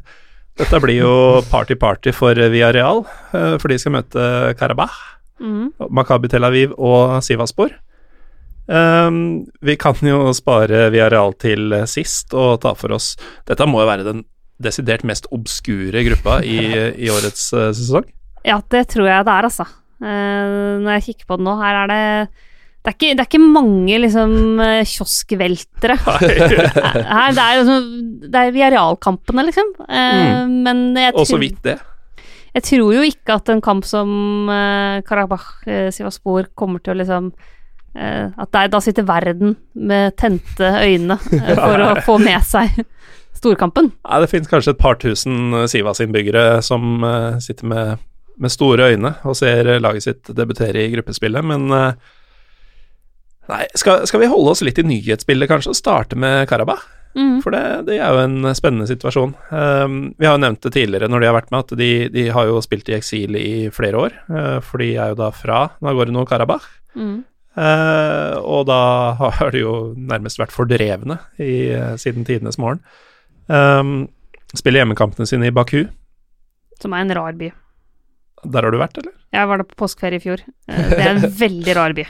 dette 0.62 0.80
blir 0.84 1.02
jo 1.02 1.14
party-party 1.50 2.14
for 2.16 2.38
Villarreal, 2.38 3.02
uh, 3.34 3.56
for 3.58 3.74
de 3.74 3.80
skal 3.82 3.98
møte 3.98 4.30
Karabakh, 4.62 5.02
mm. 5.42 5.90
Makabi 5.90 6.32
Tel 6.32 6.48
Aviv 6.48 6.78
og 6.78 7.18
Sivaspor. 7.26 7.74
Um, 8.70 9.48
vi 9.66 9.74
kan 9.82 9.98
jo 10.06 10.30
spare 10.38 10.92
Villarreal 10.94 11.34
til 11.42 11.74
sist 11.90 12.36
og 12.38 12.60
ta 12.62 12.76
for 12.78 12.94
oss 12.94 13.16
Dette 13.50 13.66
må 13.66 13.80
jo 13.82 13.88
være 13.90 14.06
den 14.06 14.20
desidert 14.62 15.02
mest 15.08 15.26
obskure 15.34 16.04
gruppa 16.06 16.36
i, 16.46 16.60
i 17.06 17.10
årets 17.10 17.48
uh, 17.56 17.72
sesong. 17.74 18.06
Ja, 18.46 18.60
det 18.70 18.86
tror 18.94 19.10
jeg 19.10 19.26
det 19.26 19.34
er, 19.34 19.48
altså. 19.50 19.66
Uh, 20.04 20.78
når 20.84 21.00
jeg 21.00 21.06
kikker 21.10 21.32
på 21.32 21.40
det 21.40 21.48
nå, 21.48 21.58
her 21.64 21.82
er 21.82 21.92
det 21.92 22.04
det 22.80 22.94
er, 22.94 22.96
ikke, 22.96 23.12
det 23.12 23.24
er 23.24 23.28
ikke 23.28 23.44
mange 23.44 23.98
liksom 24.00 24.60
eh, 24.64 24.88
kioskveltere. 24.88 25.98
Her, 26.06 27.34
det 27.36 27.44
er 27.44 27.58
liksom 27.60 27.90
Det 28.24 28.40
er 28.40 28.54
Viarealkampene, 28.56 29.44
liksom. 29.50 29.74
Eh, 29.84 30.46
Men 30.48 30.86
jeg 30.96 31.14
Og 31.14 31.28
så 31.28 31.40
vidt 31.42 31.60
det. 31.68 31.76
jeg 32.56 32.64
tror 32.64 32.94
jo 32.96 33.04
ikke 33.06 33.36
at 33.36 33.52
en 33.52 33.62
kamp 33.62 33.86
som 33.86 34.10
uh, 34.50 35.04
Karabakh-Sivaspor 35.06 36.50
kommer 36.58 36.80
til 36.82 36.96
å 36.96 37.00
liksom 37.02 37.30
eh, 37.36 37.59
At 37.96 38.52
der, 38.54 38.70
da 38.72 38.80
sitter 38.84 39.08
verden 39.08 39.56
med 39.74 40.16
tente 40.20 40.70
øyne 40.84 41.18
eh, 41.36 41.56
for 41.58 41.86
å 41.86 41.94
få 42.08 42.18
med 42.22 42.44
seg 42.46 42.84
storkampen. 43.40 43.92
Ja, 44.04 44.20
det 44.20 44.30
finnes 44.32 44.52
kanskje 44.52 44.76
et 44.76 44.82
par 44.82 45.00
tusen 45.02 45.56
eh, 45.56 45.68
Sivas-innbyggere 45.72 46.62
som 46.66 47.04
eh, 47.04 47.40
sitter 47.44 47.70
med, 47.72 48.06
med 48.40 48.54
store 48.54 48.92
øyne 48.94 49.16
og 49.24 49.38
ser 49.40 49.68
eh, 49.68 49.82
laget 49.82 50.08
sitt 50.08 50.32
debutere 50.36 50.86
i 50.86 50.94
gruppespillet, 50.96 51.46
men 51.46 51.70
eh, 51.76 52.16
Nei, 53.50 53.64
skal, 53.74 54.04
skal 54.06 54.22
vi 54.22 54.28
holde 54.30 54.52
oss 54.52 54.60
litt 54.62 54.78
i 54.78 54.84
nyhetsbildet, 54.86 55.50
kanskje, 55.50 55.72
og 55.74 55.78
starte 55.80 56.14
med 56.14 56.44
Karabakh? 56.52 56.84
Mm. 57.18 57.40
For 57.42 57.50
det, 57.50 57.64
det 57.88 57.96
er 57.98 58.14
jo 58.14 58.20
en 58.22 58.46
spennende 58.54 58.86
situasjon. 58.86 59.32
Um, 59.50 59.96
vi 60.22 60.28
har 60.30 60.36
jo 60.36 60.44
nevnt 60.44 60.62
det 60.68 60.72
tidligere 60.76 61.10
når 61.10 61.24
de 61.24 61.30
har 61.32 61.34
vært 61.34 61.50
med, 61.50 61.66
at 61.66 61.80
de, 61.80 61.90
de 62.14 62.28
har 62.36 62.46
jo 62.46 62.60
spilt 62.62 62.92
i 62.92 62.94
eksil 63.00 63.40
i 63.40 63.50
flere 63.74 64.04
år. 64.06 64.20
uh, 64.30 64.60
for 64.62 64.84
de 64.84 64.92
er 64.92 65.16
jo 65.16 65.18
da 65.24 65.32
fra 65.34 65.64
Nagorno-Karabakh. 65.82 66.70
Mm. 66.94 67.18
Uh, 67.58 68.38
og 68.46 68.68
da 68.70 68.80
har 69.40 69.52
de 69.56 69.64
jo 69.64 69.74
nærmest 69.98 70.40
vært 70.40 70.54
fordrevne 70.56 71.18
i, 71.42 71.72
uh, 71.76 71.96
siden 72.00 72.26
tidenes 72.28 72.60
morgen. 72.62 72.82
Um, 73.50 74.08
spiller 74.56 74.84
hjemmekampene 74.84 75.28
sine 75.30 75.50
i 75.50 75.54
Baku. 75.56 75.86
Som 76.80 76.94
er 76.96 77.04
en 77.08 77.16
rar 77.18 77.34
by. 77.40 77.50
Der 78.48 78.64
har 78.64 78.72
du 78.72 78.80
vært, 78.80 78.96
eller? 79.02 79.12
Jeg 79.36 79.50
var 79.50 79.60
der 79.62 79.68
på 79.68 79.76
påskeferie 79.84 80.22
i 80.22 80.24
fjor. 80.24 80.42
Eh, 80.70 80.90
Det 80.94 81.00
er 81.04 81.10
en 81.18 81.26
veldig 81.44 81.76
rar 81.76 81.94
by. 81.98 82.06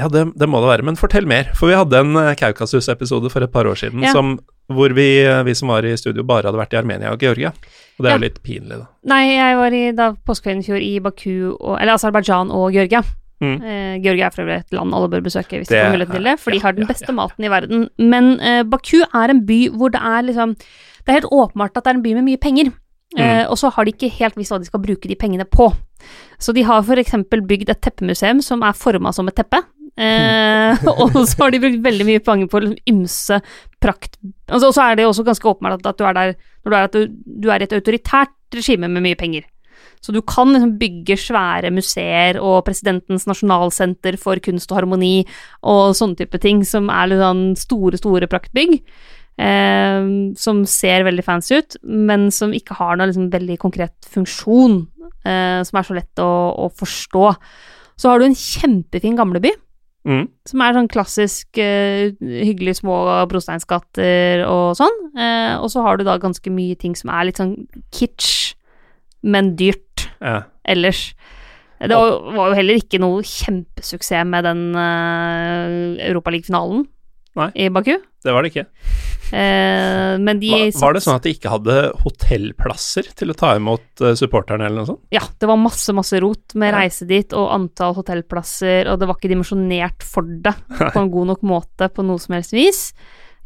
Ja, 0.00 0.06
det, 0.08 0.22
det 0.40 0.46
må 0.48 0.62
det 0.62 0.70
være, 0.70 0.84
men 0.88 0.96
fortell 0.96 1.26
mer. 1.28 1.50
For 1.58 1.68
vi 1.68 1.76
hadde 1.76 1.98
en 2.00 2.14
Kaukasus-episode 2.40 3.28
for 3.30 3.44
et 3.44 3.52
par 3.52 3.68
år 3.68 3.76
siden 3.76 4.00
Ja. 4.06 4.14
som, 4.16 4.38
hvor 4.72 4.94
vi, 4.96 5.04
vi 5.44 5.54
som 5.58 5.68
var 5.68 5.84
i 5.84 5.92
studio, 6.00 6.24
bare 6.24 6.48
hadde 6.48 6.56
vært 6.62 6.72
i 6.72 6.78
Armenia 6.80 7.12
og 7.12 7.20
Georgia. 7.20 7.50
Og 7.98 8.06
det 8.06 8.08
er 8.08 8.14
Ja. 8.14 8.16
jo 8.16 8.24
litt 8.24 8.38
pinlig, 8.46 8.78
da. 8.80 8.86
Nei, 9.12 9.20
jeg 9.34 9.58
var 9.60 9.76
i 9.76 9.82
da 9.98 10.06
påskeferien 10.26 10.62
i 10.64 10.68
fjor 10.70 10.80
i 10.86 10.92
Baku, 11.04 11.34
og, 11.58 11.74
eller 11.76 11.98
Aserbajdsjan 11.98 12.54
og 12.56 12.72
Georgia. 12.72 13.02
Mm. 13.40 13.56
Eh, 13.64 13.94
Georgia 14.04 14.26
er 14.26 14.34
for 14.34 14.44
øvrig 14.44 14.58
et 14.60 14.76
land 14.76 14.94
alle 14.94 15.08
bør 15.08 15.22
besøke 15.24 15.56
hvis 15.56 15.70
de 15.70 15.78
får 15.78 15.94
mulighet 15.94 16.12
til 16.12 16.28
det, 16.28 16.36
for 16.42 16.52
de 16.52 16.60
har 16.60 16.76
den 16.76 16.88
beste 16.90 17.14
maten 17.16 17.46
i 17.46 17.52
verden. 17.52 17.88
Men 17.96 18.34
eh, 18.40 18.62
Baku 18.68 19.00
er 19.00 19.32
en 19.32 19.42
by 19.48 19.60
hvor 19.72 19.92
det 19.94 20.02
er 20.04 20.26
liksom 20.28 20.54
Det 20.54 21.08
er 21.08 21.20
helt 21.22 21.32
åpenbart 21.32 21.76
at 21.76 21.84
det 21.84 21.90
er 21.90 21.98
en 21.98 22.04
by 22.04 22.14
med 22.18 22.26
mye 22.28 22.40
penger. 22.40 22.72
Mm. 23.16 23.22
Eh, 23.24 23.44
og 23.50 23.58
så 23.58 23.70
har 23.74 23.86
de 23.86 23.94
ikke 23.94 24.12
helt 24.20 24.36
visst 24.38 24.52
hva 24.52 24.60
de 24.60 24.68
skal 24.68 24.82
bruke 24.84 25.08
de 25.08 25.16
pengene 25.18 25.46
på. 25.48 25.70
Så 26.38 26.52
de 26.56 26.62
har 26.62 26.84
eksempel 27.00 27.42
bygd 27.42 27.72
et 27.72 27.80
teppemuseum 27.82 28.42
som 28.44 28.62
er 28.62 28.76
forma 28.76 29.12
som 29.12 29.28
et 29.28 29.36
teppe. 29.40 29.62
Eh, 29.96 30.84
og 31.02 31.16
så 31.26 31.42
har 31.42 31.50
de 31.50 31.62
brukt 31.62 31.82
veldig 31.84 32.06
mye 32.06 32.22
penger 32.24 32.50
på 32.52 32.60
liksom 32.62 32.92
ymse 32.92 33.40
prakt... 33.82 34.20
Altså, 34.48 34.68
og 34.68 34.74
så 34.76 34.84
er 34.84 35.00
det 35.00 35.06
også 35.08 35.24
ganske 35.26 35.48
åpenbart 35.48 35.80
at, 35.80 35.94
at 35.94 35.98
du 35.98 36.04
er 36.04 36.18
der 36.18 36.36
når 36.64 36.70
du 36.70 36.76
er, 36.76 36.86
du, 36.92 37.16
du 37.46 37.48
er 37.50 37.62
i 37.62 37.66
et 37.66 37.72
autoritært 37.72 38.36
regime 38.54 38.88
med 38.88 39.04
mye 39.04 39.18
penger. 39.18 39.48
Så 40.00 40.14
du 40.16 40.22
kan 40.24 40.48
liksom 40.54 40.78
bygge 40.80 41.16
svære 41.20 41.70
museer 41.76 42.38
og 42.40 42.64
presidentens 42.64 43.26
nasjonalsenter 43.28 44.16
for 44.20 44.40
kunst 44.40 44.70
og 44.72 44.80
harmoni 44.80 45.26
og 45.62 45.92
sånne 45.98 46.16
type 46.22 46.40
ting, 46.40 46.62
som 46.64 46.88
er 46.88 47.10
litt 47.10 47.20
sånn 47.20 47.42
store, 47.60 48.00
store 48.00 48.28
praktbygg. 48.30 48.78
Eh, 49.40 50.08
som 50.36 50.64
ser 50.68 51.04
veldig 51.06 51.24
fancy 51.24 51.60
ut, 51.60 51.76
men 51.84 52.28
som 52.34 52.52
ikke 52.52 52.76
har 52.76 52.96
noe 52.98 53.08
liksom 53.08 53.30
veldig 53.32 53.56
konkret 53.62 54.08
funksjon, 54.12 54.82
eh, 55.24 55.60
som 55.64 55.78
er 55.80 55.86
så 55.86 55.96
lett 55.96 56.20
å, 56.20 56.30
å 56.66 56.68
forstå. 56.76 57.26
Så 58.00 58.08
har 58.10 58.20
du 58.20 58.26
en 58.28 58.36
kjempefin 58.36 59.16
gamleby, 59.20 59.52
Mm. 60.00 60.30
som 60.48 60.62
er 60.64 60.72
sånn 60.72 60.86
klassisk 60.88 61.58
eh, 61.60 62.14
hyggelig 62.24 62.78
små 62.78 63.26
brosteinsgater 63.28 64.46
og 64.48 64.72
sånn. 64.78 64.96
Eh, 65.12 65.58
og 65.60 65.68
så 65.68 65.82
har 65.84 65.98
du 66.00 66.06
da 66.08 66.14
ganske 66.16 66.48
mye 66.48 66.78
ting 66.80 66.94
som 66.96 67.10
er 67.12 67.26
litt 67.28 67.36
sånn 67.36 67.52
kitsch, 67.92 68.54
men 69.22 69.54
dyrt 69.56 70.08
Ja. 70.20 70.42
ellers. 70.64 71.14
Det 71.80 71.96
var, 71.96 72.50
jo 72.50 72.56
heller 72.58 72.76
ikke 72.76 72.98
noe 73.00 73.22
kjempesuksess 73.24 74.26
med 74.28 74.44
den 74.44 74.66
uh, 74.76 75.96
Europaliga-finalen 76.04 76.84
i 77.56 77.70
Baku. 77.72 77.94
Det 78.20 78.34
var 78.34 78.44
det 78.44 78.50
ikke. 78.52 78.66
Eh, 79.30 80.16
men 80.18 80.40
de 80.42 80.50
Var, 80.50 80.72
var 80.82 80.96
det 80.96 81.02
sånn 81.04 81.16
at 81.16 81.24
de 81.24 81.32
ikke 81.32 81.52
hadde 81.52 81.76
hotellplasser 82.02 83.06
til 83.16 83.30
å 83.30 83.36
ta 83.38 83.54
imot 83.56 84.02
uh, 84.02 84.12
supporterne, 84.18 84.66
eller 84.66 84.82
noe 84.82 84.90
sånt? 84.90 85.02
Ja, 85.14 85.22
det 85.38 85.48
var 85.48 85.60
masse, 85.60 85.94
masse 85.96 86.20
rot 86.20 86.56
med 86.58 86.74
Ja. 86.74 86.82
reise 86.82 87.06
dit 87.08 87.32
og 87.38 87.48
antall 87.54 87.94
hotellplasser, 87.96 88.90
og 88.90 88.98
det 89.00 89.08
var 89.08 89.16
ikke 89.16 89.30
dimensjonert 89.32 90.04
for 90.04 90.26
det 90.26 90.56
på 90.68 90.98
en 91.00 91.12
god 91.14 91.32
nok 91.32 91.46
måte 91.46 91.88
på 91.94 92.04
noe 92.04 92.20
som 92.20 92.36
helst 92.36 92.52
vis. 92.56 92.82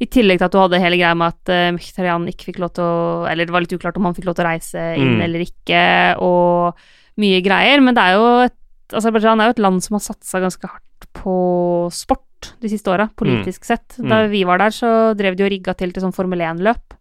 I 0.02 0.06
tillegg 0.10 0.38
til 0.40 0.46
at 0.48 0.52
du 0.52 0.58
hadde 0.58 0.80
hele 0.82 0.96
greia 0.98 1.14
med 1.14 1.28
at 1.36 1.52
uh, 1.54 1.70
Mkhitaryan 1.76 2.26
ikke 2.32 2.48
fikk 2.50 2.58
lov 2.58 2.72
til 2.74 2.82
å 2.82 3.28
Eller 3.30 3.46
det 3.46 3.52
var 3.54 3.62
litt 3.62 3.72
uklart 3.76 3.96
om 3.96 4.04
han 4.08 4.14
fikk 4.16 4.26
lov 4.26 4.34
til 4.34 4.44
å 4.44 4.48
reise 4.50 4.82
inn 4.98 5.14
Mm. 5.18 5.22
eller 5.28 5.44
ikke, 5.46 5.82
og 6.18 6.74
mye 7.22 7.40
greier. 7.46 7.80
Men 7.80 7.94
det 7.94 8.02
er 8.02 8.16
jo 8.18 8.26
et 8.48 8.54
Aserbajdsjan 8.94 9.40
er 9.40 9.46
jo 9.48 9.54
et 9.54 9.62
land 9.64 9.82
som 9.82 9.94
har 9.96 10.02
satsa 10.04 10.40
ganske 10.42 10.68
hardt 10.68 11.06
på 11.16 11.88
sport 11.90 12.50
de 12.60 12.68
siste 12.68 12.90
åra, 12.92 13.06
politisk 13.16 13.64
sett. 13.64 13.96
Da 13.96 14.24
Mm. 14.26 14.30
vi 14.30 14.42
var 14.44 14.58
der, 14.58 14.70
så 14.70 14.90
drev 15.16 15.36
de 15.36 15.44
og 15.46 15.50
rigga 15.50 15.74
til 15.74 15.90
til 15.92 16.02
sånn 16.02 16.12
Formel 16.14 16.38
1-løp. 16.38 16.92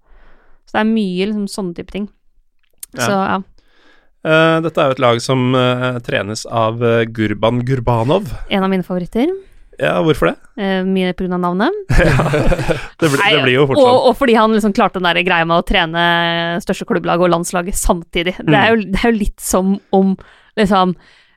Så 0.66 0.72
det 0.78 0.80
er 0.80 0.94
mye 0.94 1.26
liksom 1.28 1.48
sånne 1.52 1.76
type 1.76 1.92
ting. 1.92 2.08
Ja. 2.96 3.02
Så 3.04 3.12
ja. 3.12 3.42
Uh, 4.24 4.62
dette 4.64 4.78
er 4.80 4.86
jo 4.88 4.92
et 4.96 5.00
lag 5.04 5.20
som 5.22 5.54
uh, 5.54 6.00
trenes 6.00 6.46
av 6.48 6.80
Gurban 7.12 7.60
Gurbanov. 7.68 8.32
En 8.50 8.64
av 8.64 8.70
mine 8.72 8.84
favoritter. 8.88 9.28
Ja, 9.82 9.96
hvorfor 10.06 10.30
det? 10.32 10.36
Uh, 10.60 10.84
mye 10.86 11.14
pga. 11.18 11.38
navnet. 11.38 11.74
Det, 13.00 13.10
blir- 13.10 13.24
det 13.24 13.42
blir 13.44 13.56
jo 13.58 13.66
fort 13.68 13.80
og, 13.82 14.06
og 14.10 14.14
fordi 14.20 14.36
han 14.38 14.54
liksom 14.54 14.74
klarte 14.76 15.00
den 15.02 15.08
der 15.10 15.24
greia 15.26 15.48
med 15.50 15.60
å 15.60 15.66
trene 15.68 16.04
største 16.64 16.86
klubblag 16.88 17.22
og 17.26 17.32
landslaget 17.34 17.76
samtidig. 17.80 18.36
Det, 18.40 18.56
er 18.56 18.74
jo, 18.76 18.84
det 18.94 19.02
er 19.02 19.10
jo 19.12 19.18
litt 19.18 19.44
som 19.44 19.74
om 19.96 20.14
liksom 20.60 20.94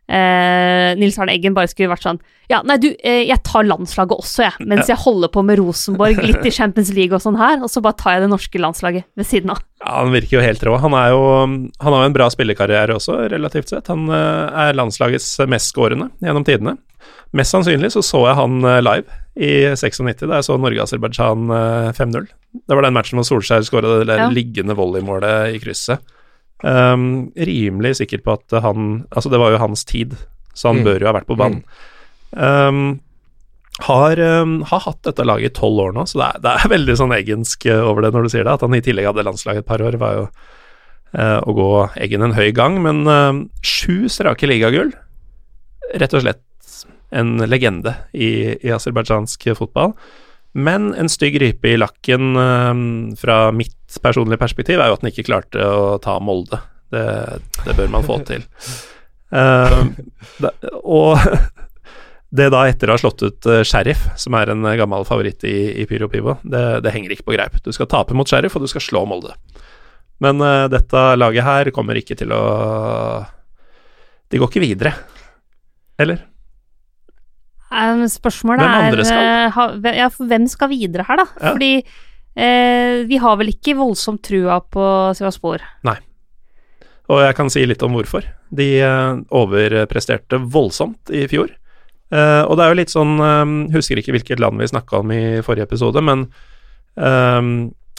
eh, 0.08 0.94
Nils 0.98 1.18
Arne 1.18 1.34
Eggen 1.34 1.54
bare 1.56 1.68
skulle 1.70 1.90
vært 1.92 2.04
sånn 2.06 2.20
Ja, 2.50 2.60
nei, 2.62 2.76
du, 2.78 2.88
eh, 3.02 3.24
jeg 3.26 3.40
tar 3.42 3.66
landslaget 3.66 4.20
også, 4.22 4.44
jeg, 4.46 4.66
mens 4.70 4.86
jeg 4.90 4.96
holder 5.02 5.32
på 5.34 5.42
med 5.42 5.58
Rosenborg, 5.58 6.20
litt 6.22 6.46
i 6.46 6.52
Champions 6.54 6.92
League 6.94 7.14
og 7.16 7.22
sånn 7.24 7.38
her, 7.40 7.58
og 7.64 7.70
så 7.72 7.82
bare 7.82 7.98
tar 7.98 8.14
jeg 8.16 8.22
det 8.26 8.30
norske 8.30 8.60
landslaget 8.62 9.04
ved 9.18 9.26
siden 9.26 9.50
av. 9.50 9.62
Ja, 9.82 9.96
Han 10.04 10.12
virker 10.14 10.38
jo 10.38 10.44
helt 10.44 10.62
rå. 10.62 10.76
Han, 10.78 10.94
er 10.94 11.10
jo, 11.10 11.22
han 11.82 11.92
har 11.92 12.04
jo 12.04 12.10
en 12.12 12.14
bra 12.16 12.28
spillekarriere 12.30 12.94
også, 12.94 13.18
relativt 13.34 13.72
sett. 13.74 13.90
Han 13.90 14.06
eh, 14.08 14.68
er 14.68 14.78
landslagets 14.78 15.32
mest 15.50 15.74
skårende 15.74 16.12
gjennom 16.22 16.46
tidene. 16.46 16.76
Mest 17.36 17.50
sannsynlig 17.52 17.90
så 17.92 18.00
så 18.06 18.22
jeg 18.28 18.38
han 18.38 18.60
eh, 18.64 18.78
live 18.86 19.18
i 19.36 19.50
96, 19.76 20.22
da 20.30 20.38
jeg 20.38 20.46
så 20.46 20.54
Norge-Aserbajdsjan 20.62 21.50
eh, 21.50 21.90
5-0. 21.98 22.28
Det 22.62 22.78
var 22.78 22.86
den 22.86 22.94
matchen 22.96 23.18
hvor 23.20 23.26
Solskjær 23.28 23.66
skåra 23.66 23.98
det 23.98 24.06
der 24.08 24.22
Ja. 24.22 24.28
liggende 24.32 24.78
volleymålet 24.78 25.56
i 25.56 25.58
krysset. 25.60 25.98
Um, 26.64 27.32
rimelig 27.36 27.98
sikker 27.98 28.22
på 28.24 28.32
at 28.32 28.54
han 28.64 29.04
Altså, 29.12 29.28
det 29.28 29.38
var 29.42 29.52
jo 29.52 29.58
hans 29.60 29.84
tid, 29.84 30.14
så 30.56 30.70
han 30.72 30.78
Mm. 30.80 30.84
bør 30.86 31.00
jo 31.02 31.06
ha 31.10 31.12
vært 31.12 31.28
på 31.28 31.36
banen. 31.36 31.64
Um, 32.32 33.00
har, 33.84 34.16
um, 34.18 34.62
har 34.62 34.80
hatt 34.80 35.02
dette 35.04 35.24
laget 35.24 35.50
i 35.52 35.54
tolv 35.60 35.82
år 35.84 35.92
nå, 35.92 36.06
så 36.08 36.16
det 36.16 36.26
er, 36.26 36.38
det 36.40 36.52
er 36.56 36.72
veldig 36.72 36.96
sånn 36.96 37.12
eggensk 37.12 37.66
eh, 37.66 37.82
over 37.84 38.06
det 38.06 38.14
når 38.14 38.22
du 38.24 38.28
sier 38.32 38.44
det. 38.48 38.54
At 38.56 38.64
han 38.64 38.74
i 38.74 38.80
tillegg 38.80 39.04
hadde 39.10 39.26
landslaget 39.26 39.64
et 39.64 39.68
par 39.68 39.84
år, 39.84 39.98
var 40.00 40.14
jo 40.16 40.24
uh, 41.18 41.40
å 41.44 41.52
gå 41.52 41.70
Eggen 42.00 42.24
en 42.24 42.32
høy 42.32 42.52
gang. 42.56 42.80
Men 42.82 43.04
uh, 43.06 43.44
sju 43.60 44.08
strake 44.08 44.48
ligagull, 44.48 44.94
rett 45.94 46.14
og 46.16 46.24
slett 46.24 46.42
en 47.12 47.36
legende 47.46 47.92
i, 48.16 48.56
i 48.64 48.72
aserbajdsjansk 48.74 49.44
fotball. 49.60 49.92
Men 50.56 50.92
en 50.96 51.10
stygg 51.12 51.36
ripe 51.42 51.68
i 51.68 51.76
lakken 51.76 52.36
eh, 52.40 52.72
fra 53.20 53.38
mitt 53.52 54.00
personlige 54.02 54.40
perspektiv 54.40 54.80
er 54.80 54.90
jo 54.90 54.96
at 54.96 55.04
han 55.04 55.12
ikke 55.12 55.28
klarte 55.28 55.62
å 55.62 55.96
ta 56.02 56.18
Molde. 56.22 56.60
Det, 56.92 57.06
det 57.66 57.74
bør 57.76 57.90
man 57.92 58.06
få 58.06 58.20
til. 58.28 58.44
Uh, 59.34 59.90
det, 60.38 60.52
og 60.86 61.18
det 62.38 62.48
da 62.54 62.62
etter 62.68 62.90
å 62.90 62.94
ha 62.96 63.00
slått 63.00 63.24
ut 63.24 63.48
eh, 63.50 63.64
Sheriff, 63.66 64.06
som 64.18 64.36
er 64.38 64.52
en 64.52 64.64
eh, 64.66 64.76
gammel 64.78 65.06
favoritt 65.08 65.44
i, 65.46 65.56
i 65.82 65.86
Pyro 65.88 66.08
Pivo, 66.12 66.36
det, 66.46 66.62
det 66.84 66.92
henger 66.94 67.14
ikke 67.14 67.28
på 67.30 67.36
greip. 67.36 67.58
Du 67.64 67.72
skal 67.74 67.90
tape 67.90 68.16
mot 68.16 68.28
Sheriff, 68.28 68.56
og 68.56 68.64
du 68.64 68.70
skal 68.70 68.84
slå 68.84 69.04
Molde. 69.08 69.34
Men 70.22 70.40
uh, 70.40 70.66
dette 70.72 71.02
laget 71.18 71.44
her 71.44 71.70
kommer 71.76 71.98
ikke 72.00 72.16
til 72.16 72.30
å 72.32 72.40
De 74.32 74.40
går 74.40 74.48
ikke 74.48 74.64
videre. 74.64 74.94
Eller? 76.00 76.22
Spørsmålet 78.10 78.64
Hvem 78.64 78.98
er 78.98 79.04
skal? 79.04 79.78
eh, 79.84 79.98
ja, 79.98 80.08
hvem 80.16 80.48
skal 80.50 80.70
videre 80.72 81.06
her, 81.08 81.22
da? 81.22 81.26
Ja. 81.36 81.52
Fordi 81.52 81.70
eh, 81.82 83.04
vi 83.08 83.20
har 83.22 83.38
vel 83.40 83.52
ikke 83.52 83.76
voldsomt 83.78 84.22
trua 84.26 84.60
på 84.60 84.88
Sivaspor. 85.18 85.64
Og 87.06 87.22
jeg 87.22 87.36
kan 87.38 87.50
si 87.52 87.62
litt 87.66 87.84
om 87.86 87.94
hvorfor. 87.94 88.26
De 88.50 88.66
eh, 88.82 89.20
overpresterte 89.30 90.40
voldsomt 90.42 91.12
i 91.14 91.26
fjor. 91.30 91.52
Eh, 92.10 92.42
og 92.46 92.56
det 92.58 92.64
er 92.64 92.72
jo 92.72 92.78
litt 92.78 92.92
sånn 92.92 93.16
eh, 93.18 93.52
Husker 93.74 93.98
ikke 93.98 94.12
hvilket 94.14 94.38
land 94.42 94.60
vi 94.62 94.68
snakka 94.70 95.00
om 95.02 95.10
i 95.14 95.40
forrige 95.46 95.66
episode, 95.66 96.02
men 96.06 96.26
eh, 96.98 97.40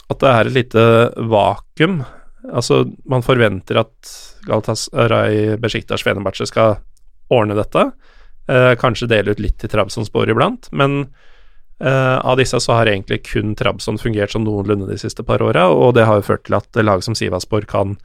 at 0.08 0.22
det 0.22 0.30
er 0.32 0.48
et 0.48 0.56
lite 0.56 0.84
vakuum. 1.28 2.02
Altså, 2.48 2.84
man 3.08 3.24
forventer 3.24 3.82
at 3.82 4.12
Galatasaray 4.48 5.58
Besjiktas 5.60 6.04
Fenerbahçe 6.06 6.46
skal 6.48 6.78
ordne 7.34 7.56
dette. 7.58 7.90
Eh, 8.48 8.74
kanskje 8.80 9.10
dele 9.10 9.34
ut 9.34 9.42
litt 9.44 9.58
til 9.60 9.68
Trabzonspor 9.68 10.30
iblant, 10.32 10.70
men 10.72 11.02
uh, 11.84 12.16
av 12.24 12.38
disse 12.40 12.56
så 12.64 12.78
har 12.78 12.88
egentlig 12.88 13.20
kun 13.26 13.52
Trabzon 13.58 14.00
fungert 14.00 14.32
som 14.32 14.46
noenlunde 14.46 14.88
de 14.88 14.96
siste 14.96 15.20
par 15.26 15.44
åra, 15.44 15.66
og 15.68 15.92
det 15.98 16.06
har 16.08 16.16
jo 16.16 16.28
ført 16.30 16.46
til 16.46 16.56
at 16.56 16.80
lag 16.80 17.04
som 17.04 17.16
Sivaspor 17.18 17.66
kan 17.68 17.98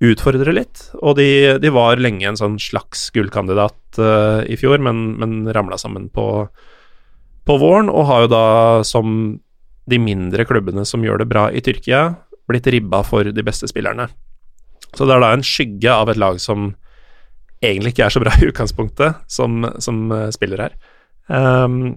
utfordre 0.00 0.54
litt. 0.56 0.86
Og 1.02 1.18
de, 1.20 1.28
de 1.60 1.72
var 1.76 2.00
lenge 2.00 2.24
en 2.24 2.40
sånn 2.40 2.56
slags 2.62 3.10
gullkandidat 3.12 4.00
uh, 4.00 4.40
i 4.48 4.56
fjor, 4.56 4.80
men, 4.80 5.10
men 5.20 5.42
ramla 5.52 5.76
sammen 5.80 6.08
på, 6.08 6.26
på 7.44 7.58
våren, 7.60 7.92
og 7.92 8.08
har 8.08 8.24
jo 8.24 8.32
da, 8.32 8.46
som 8.88 9.12
de 9.86 10.00
mindre 10.00 10.48
klubbene 10.48 10.86
som 10.88 11.04
gjør 11.04 11.20
det 11.20 11.28
bra 11.28 11.50
i 11.52 11.60
Tyrkia, 11.60 12.14
blitt 12.48 12.72
ribba 12.72 13.04
for 13.04 13.28
de 13.28 13.44
beste 13.44 13.68
spillerne. 13.68 14.08
Så 14.96 15.04
det 15.04 15.18
er 15.18 15.20
da 15.20 15.34
en 15.36 15.44
skygge 15.44 15.92
av 15.92 16.08
et 16.08 16.22
lag 16.24 16.40
som 16.40 16.70
egentlig 17.62 17.94
ikke 17.94 18.04
er 18.08 18.14
så 18.14 18.22
bra 18.22 18.34
i 18.40 18.48
utgangspunktet, 18.50 19.22
som, 19.28 19.64
som 19.78 20.10
eh, 20.12 20.28
spiller 20.34 20.66
her. 20.66 20.76
Um, 21.28 21.96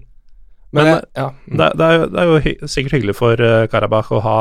Men, 0.70 0.84
Men, 0.84 1.00
ja. 1.18 1.28
mm. 1.46 1.56
det, 1.58 1.72
det, 1.78 1.84
er 1.86 1.94
jo, 1.98 2.06
det 2.06 2.20
er 2.20 2.28
jo 2.28 2.40
hy 2.44 2.56
sikkert 2.70 2.92
hyggelig 2.94 3.14
for 3.18 3.40
uh, 3.42 3.66
Karabakh 3.66 4.12
å 4.14 4.20
ha 4.22 4.40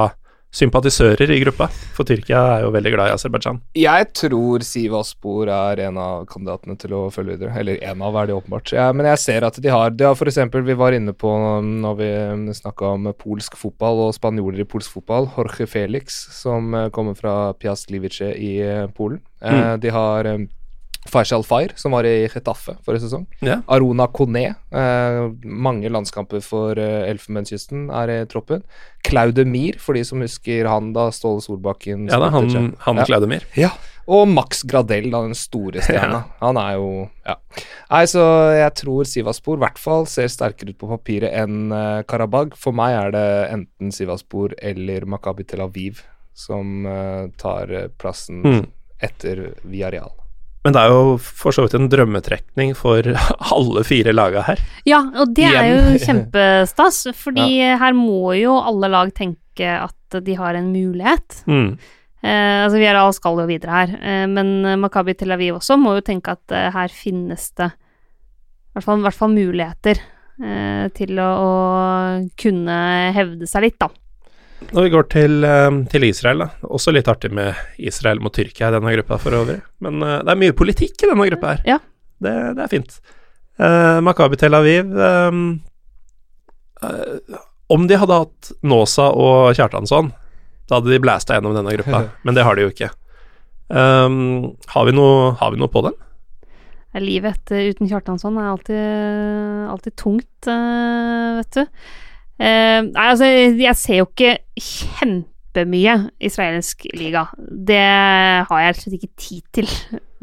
sympatisører 0.50 1.30
i 1.30 1.38
gruppa, 1.44 1.68
for 1.94 2.08
Tyrkia 2.10 2.40
er 2.56 2.64
jo 2.64 2.72
veldig 2.74 2.92
glad 2.96 3.12
i 3.12 3.14
Aserbajdsjan. 3.14 3.60
Jeg 3.78 4.08
tror 4.18 4.64
Siv 4.66 4.96
Aspor 4.98 5.50
er 5.54 5.82
en 5.86 6.00
av 6.02 6.24
kandidatene 6.30 6.74
til 6.82 6.96
å 6.98 7.02
følge 7.14 7.36
videre. 7.36 7.54
Eller 7.62 7.78
en 7.86 8.02
av, 8.02 8.18
er 8.18 8.30
det 8.32 8.38
åpenbart. 8.40 8.74
Ja, 8.74 8.88
men 8.96 9.06
jeg 9.12 9.22
ser 9.22 9.46
at 9.46 9.60
de 9.62 9.70
har 9.70 9.94
De 9.94 10.08
har 10.08 10.32
eksempel, 10.32 10.66
Vi 10.66 10.78
var 10.78 10.98
inne 10.98 11.14
på 11.14 11.30
når 11.62 12.00
vi 12.02 12.10
snakka 12.58 12.96
om 12.96 13.12
polsk 13.18 13.58
fotball 13.62 14.08
og 14.08 14.16
spanjoler 14.18 14.64
i 14.64 14.70
polsk 14.70 14.98
fotball. 14.98 15.30
Jorge 15.38 15.70
Felix, 15.70 16.18
som 16.42 16.74
eh, 16.74 16.90
kommer 16.90 17.14
fra 17.18 17.54
Piast 17.54 17.94
Livice 17.94 18.34
i 18.34 18.58
eh, 18.66 18.88
Polen. 18.88 19.22
Eh, 19.42 19.50
Mm. 19.50 19.80
De 19.82 19.90
har 19.90 20.28
eh, 21.06 21.10
Faisal 21.10 21.44
Fire, 21.44 21.74
som 21.76 21.92
var 21.96 22.04
i 22.06 22.28
Chetaffe 22.30 22.76
forrige 22.86 23.06
sesong. 23.08 23.26
Ja. 23.42 23.62
Arona 23.68 24.08
Kone. 24.08 24.56
Eh, 24.72 25.32
mange 25.44 25.90
landskamper 25.90 26.42
for 26.44 26.78
eh, 26.78 27.08
Elfenbenskysten 27.10 27.90
er 27.92 28.10
i 28.10 28.26
troppen. 28.30 28.64
Claude 29.08 29.46
Mir, 29.46 29.80
for 29.80 29.94
de 29.96 30.04
som 30.06 30.20
husker 30.22 30.68
han 30.68 30.92
da 30.94 31.10
Ståle 31.16 31.42
Solbakken 31.42 32.08
Ja, 32.10 32.20
da, 32.20 32.28
er 32.28 32.32
han, 32.36 32.76
han 32.80 32.98
Ja. 32.98 33.06
Claudemir. 33.08 33.46
Ja, 33.56 33.70
og 34.10 34.28
Max 34.28 34.64
Gradell, 34.66 35.10
da, 35.14 35.22
den 35.22 35.36
store 35.38 35.82
stjerna. 35.86 36.24
Han 36.42 36.58
er 36.58 36.76
jo 36.76 37.10
Ja. 37.26 37.36
Nei, 37.92 38.04
så 38.10 38.24
jeg 38.58 38.74
tror 38.82 39.06
Sivaspor 39.06 39.58
i 39.58 39.64
hvert 39.64 39.78
fall 39.80 40.06
ser 40.10 40.28
sterkere 40.28 40.74
ut 40.74 40.80
på 40.82 40.90
papiret 40.90 41.32
enn 41.34 41.72
uh, 41.72 42.02
Karabag. 42.10 42.56
For 42.58 42.74
meg 42.76 42.96
er 42.98 43.12
det 43.14 43.28
enten 43.54 43.92
Sivaspor 43.94 44.54
eller 44.62 45.06
Makabi 45.06 45.46
Tel 45.48 45.62
Aviv 45.62 46.02
som 46.40 46.86
eh, 46.88 47.28
tar 47.38 47.72
eh, 47.76 47.88
plassen 48.00 48.42
Mm. 48.46 48.66
etter 49.04 49.42
Villarreal. 49.64 50.12
Men 50.66 50.76
det 50.76 50.82
er 50.82 50.92
jo 50.92 51.04
for 51.24 51.56
så 51.56 51.64
vidt 51.64 51.78
en 51.78 51.88
drømmetrekning 51.92 52.74
for 52.78 53.06
alle 53.56 53.84
fire 53.88 54.14
laga 54.16 54.44
her. 54.50 54.64
Ja, 54.90 55.04
og 55.22 55.32
det 55.38 55.48
er 55.48 55.70
jo 55.72 55.94
kjempestas, 56.08 57.06
fordi 57.18 57.62
her 57.80 57.96
må 57.98 58.36
jo 58.40 58.58
alle 58.60 58.92
lag 58.92 59.14
tenke 59.16 59.78
at 59.80 60.20
de 60.26 60.36
har 60.40 60.58
en 60.60 60.72
mulighet. 60.74 61.42
Mm. 61.48 61.72
Eh, 62.20 62.58
altså 62.66 62.80
Villarreal 62.80 63.16
skal 63.16 63.40
jo 63.40 63.48
videre 63.48 63.76
her, 63.78 63.92
eh, 64.04 64.26
men 64.28 64.82
Makabi 64.82 65.16
Tel 65.16 65.32
Aviv 65.32 65.56
også 65.62 65.78
må 65.80 65.96
jo 65.96 66.04
tenke 66.04 66.36
at 66.36 66.56
eh, 66.56 66.68
her 66.76 66.92
finnes 66.92 67.46
det 67.56 67.70
i 67.72 68.76
hvert 68.76 68.86
fall, 68.86 69.00
i 69.00 69.06
hvert 69.08 69.18
fall 69.18 69.32
muligheter 69.32 70.02
eh, 70.44 70.86
til 70.96 71.20
å, 71.24 71.30
å 71.40 71.52
kunne 72.40 72.76
hevde 73.16 73.48
seg 73.50 73.66
litt, 73.66 73.80
da. 73.80 73.90
Når 74.70 74.86
vi 74.86 74.92
går 74.94 75.08
til, 75.12 75.44
eh, 75.48 75.70
til 75.92 76.06
Israel, 76.10 76.44
da. 76.44 76.50
Også 76.68 76.94
litt 76.94 77.08
artig 77.12 77.32
med 77.36 77.56
Israel 77.78 78.22
mot 78.24 78.34
Tyrkia 78.36 78.70
i 78.70 78.76
denne 78.76 78.94
gruppa 78.98 79.18
for 79.22 79.38
øvrig. 79.38 79.60
Men 79.84 80.04
uh, 80.04 80.20
det 80.24 80.34
er 80.34 80.42
mye 80.44 80.58
politikk 80.58 81.06
i 81.06 81.10
denne 81.10 81.30
gruppa 81.32 81.56
her. 81.56 81.64
Ja. 81.68 81.80
Det, 82.20 82.36
det 82.58 82.66
er 82.66 82.72
fint. 82.72 83.00
Uh, 83.60 84.00
Makabi 84.06 84.40
Tel 84.40 84.56
Aviv 84.56 84.92
um, 84.96 85.42
uh, 86.84 87.40
Om 87.72 87.88
de 87.90 87.98
hadde 88.00 88.20
hatt 88.22 88.52
Nåsa 88.64 89.10
og 89.12 89.56
Kjartansson, 89.58 90.14
da 90.70 90.80
hadde 90.80 90.94
de 90.94 91.02
blæsta 91.04 91.36
gjennom 91.36 91.56
denne 91.58 91.74
gruppa, 91.80 92.06
men 92.26 92.38
det 92.38 92.46
har 92.48 92.56
de 92.56 92.68
jo 92.68 92.74
ikke. 92.74 92.92
Um, 93.70 94.56
har, 94.74 94.88
vi 94.88 94.96
noe, 94.98 95.34
har 95.40 95.54
vi 95.54 95.62
noe 95.62 95.72
på 95.72 95.84
den? 95.86 95.98
Livet 96.98 97.38
etter, 97.38 97.68
uten 97.70 97.90
Kjartansson 97.90 98.38
er 98.42 98.48
alltid, 98.50 98.86
alltid 99.70 99.96
tungt, 100.00 100.48
eh, 100.50 101.36
vet 101.38 101.60
du. 101.60 101.84
Eh, 102.40 102.80
nei, 102.88 103.10
altså, 103.12 103.28
jeg 103.60 103.76
ser 103.76 104.00
jo 104.00 104.08
ikke 104.08 104.38
kjempemye 104.64 105.96
israelsk 106.24 106.88
liga. 106.96 107.26
Det 107.36 107.82
har 108.48 108.62
jeg 108.64 108.72
rett 108.72 108.84
slett 108.86 108.98
ikke 109.00 109.12
tid 109.20 109.44
til. 109.60 109.74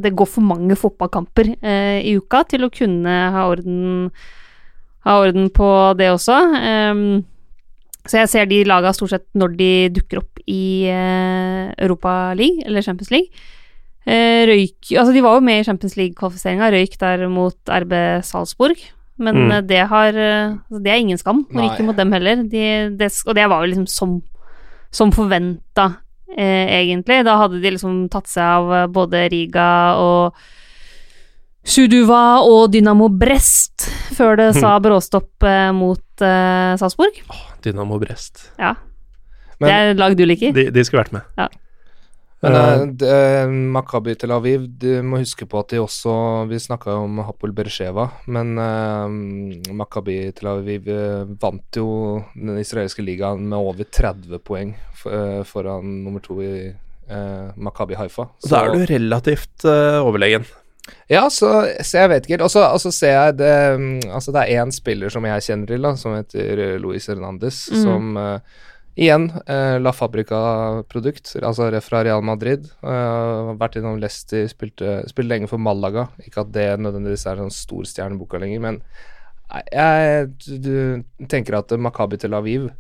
Det 0.00 0.14
går 0.16 0.28
for 0.28 0.44
mange 0.44 0.76
fotballkamper 0.76 1.54
uh, 1.60 1.98
i 2.00 2.16
uka 2.16 2.42
til 2.48 2.66
å 2.66 2.72
kunne 2.72 3.14
ha 3.32 3.46
orden, 3.48 4.10
ha 5.08 5.16
orden 5.22 5.48
på 5.52 5.68
det 5.96 6.10
også. 6.12 6.36
Um, 6.56 7.24
så 8.06 8.22
jeg 8.22 8.30
ser 8.32 8.48
de 8.48 8.64
laga 8.68 8.92
stort 8.94 9.14
sett 9.14 9.26
når 9.36 9.56
de 9.58 9.70
dukker 9.96 10.20
opp 10.22 10.40
i 10.46 10.88
uh, 10.92 11.72
Europa 11.80 12.34
League, 12.38 12.64
eller 12.64 12.84
Champions 12.84 13.12
League. 13.12 13.32
Uh, 14.06 14.46
røyk 14.46 14.92
Altså, 14.94 15.10
de 15.16 15.24
var 15.24 15.36
jo 15.36 15.46
med 15.48 15.60
i 15.60 15.66
Champions 15.66 15.96
League-kvalifiseringa, 15.98 16.70
røyk 16.72 17.00
der 17.00 17.26
mot 17.32 17.76
RB 17.82 17.96
Salzburg. 18.24 18.84
Men 19.18 19.34
Mm. 19.36 19.50
eh, 19.52 19.60
det 19.62 19.82
har 19.88 20.08
eh, 20.12 20.50
altså, 20.68 20.82
Det 20.82 20.90
er 20.92 20.98
ingen 21.00 21.18
skam, 21.18 21.46
og 21.54 21.62
ikke 21.64 21.84
mot 21.86 21.96
dem 21.96 22.12
heller. 22.12 22.36
De, 22.44 22.64
det, 22.96 23.12
og 23.26 23.34
det 23.34 23.48
var 23.48 23.64
jo 23.64 23.70
liksom 23.72 23.86
som, 23.88 24.22
som 24.90 25.10
forventa, 25.12 25.96
eh, 26.36 26.66
egentlig. 26.82 27.24
Da 27.24 27.36
hadde 27.40 27.62
de 27.62 27.70
liksom 27.70 28.08
tatt 28.12 28.26
seg 28.28 28.42
av 28.44 28.72
eh, 28.72 28.86
både 28.92 29.24
Riga 29.32 29.96
og 29.96 30.34
Suduva 31.66 32.40
og 32.46 32.70
Dynamo 32.70 33.08
Brest 33.10 33.88
før 34.14 34.36
det 34.38 34.50
sa 34.60 34.76
bråstopp 34.78 35.42
eh, 35.42 35.72
mot 35.74 36.22
eh, 36.22 36.76
Salzburg. 36.78 37.16
Dynamo 37.64 37.98
Brest. 37.98 38.50
Ja, 38.60 38.74
Men- 39.58 39.66
det 39.68 39.74
er 39.74 39.94
lag 39.98 40.14
du 40.16 40.24
liker. 40.26 40.52
De, 40.54 40.68
de 40.70 40.84
skulle 40.84 41.02
vært 41.02 41.12
med. 41.16 41.22
Men 42.46 42.96
Eh, 43.02 43.08
eh, 43.08 44.10
eh, 44.10 44.14
Tel 44.20 44.32
Aviv, 44.34 44.66
du 44.78 45.02
må 45.02 45.18
huske 45.22 45.46
på 45.46 45.58
at 45.60 45.68
de 45.72 45.80
også 45.82 46.46
Vi 46.48 46.58
snakka 46.62 46.94
om 47.02 47.18
Hapol 47.26 47.52
Beresheva, 47.52 48.08
men 48.26 48.56
eh, 48.58 49.72
Makabi 49.74 50.32
Tel 50.36 50.48
Aviv 50.54 50.88
eh, 50.88 51.24
vant 51.40 51.76
jo 51.80 52.22
den 52.34 52.58
israelske 52.58 53.02
ligaen 53.04 53.48
med 53.48 53.58
over 53.58 53.84
30 53.84 54.38
poeng 54.44 54.74
f 54.94 55.06
eh, 55.06 55.42
foran 55.44 56.04
nummer 56.04 56.20
to 56.24 56.40
i 56.42 56.56
Maccabi 57.06 57.94
Haifa. 57.94 58.24
Da 58.50 58.64
er 58.66 58.72
du 58.74 58.80
relativt 58.90 59.62
overlegen. 59.62 60.42
Ja, 61.06 61.28
så, 61.30 61.52
så 61.86 62.00
jeg 62.00 62.10
vet 62.10 62.24
ikke 62.26 62.34
helt. 62.34 62.42
Og 62.42 62.50
så- 62.50 62.90
ser 62.90 63.12
jeg 63.14 63.36
det 63.38 63.78
mm, 63.78 64.00
Altså, 64.10 64.32
det 64.34 64.42
er 64.42 64.64
én 64.64 64.72
spiller 64.74 65.08
som 65.14 65.24
jeg 65.24 65.42
kjenner 65.46 65.66
til, 65.70 65.82
da, 65.86 65.94
som 65.94 66.16
heter 66.16 66.78
Luis 66.82 67.06
Hernandez, 67.06 67.68
Mm. 67.70 67.82
som 67.82 68.18
Igjen, 68.96 69.26
eh, 69.46 69.76
La 69.76 69.92
Fabrica-produkt, 69.92 71.34
altså 71.44 71.68
fra 71.84 72.00
Real 72.06 72.22
Madrid. 72.24 72.64
Eh, 72.80 73.50
vært 73.60 73.76
innom 73.76 73.98
Leicester, 74.00 74.46
spilte, 74.48 75.02
spilte 75.10 75.28
lenge 75.28 75.50
for 75.50 75.60
Malaga. 75.60 76.06
Ikke 76.24 76.40
at 76.46 76.54
det 76.54 76.64
nødvendigvis 76.80 77.26
er 77.28 77.42
sånn 77.42 77.52
stor 77.52 77.84
stjerneboka 77.84 78.40
lenger, 78.40 78.62
men 78.64 78.80
jeg 79.70 80.30
du, 80.58 81.04
tenker 81.28 81.58
at 81.58 81.76
Makabi 81.78 82.18
Tel 82.18 82.34
Aviv, 82.34 82.70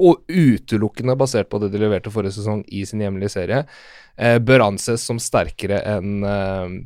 og 0.00 0.24
utelukkende 0.32 1.14
basert 1.20 1.50
på 1.52 1.60
det 1.62 1.70
de 1.72 1.80
leverte 1.82 2.10
forrige 2.12 2.38
sesong 2.38 2.64
i 2.72 2.82
sin 2.88 3.04
hjemlige 3.04 3.34
serie, 3.36 3.62
eh, 4.16 4.38
bør 4.42 4.66
anses 4.70 5.04
som 5.06 5.20
sterkere 5.22 5.80
enn 5.86 6.24
eh, 6.24 6.76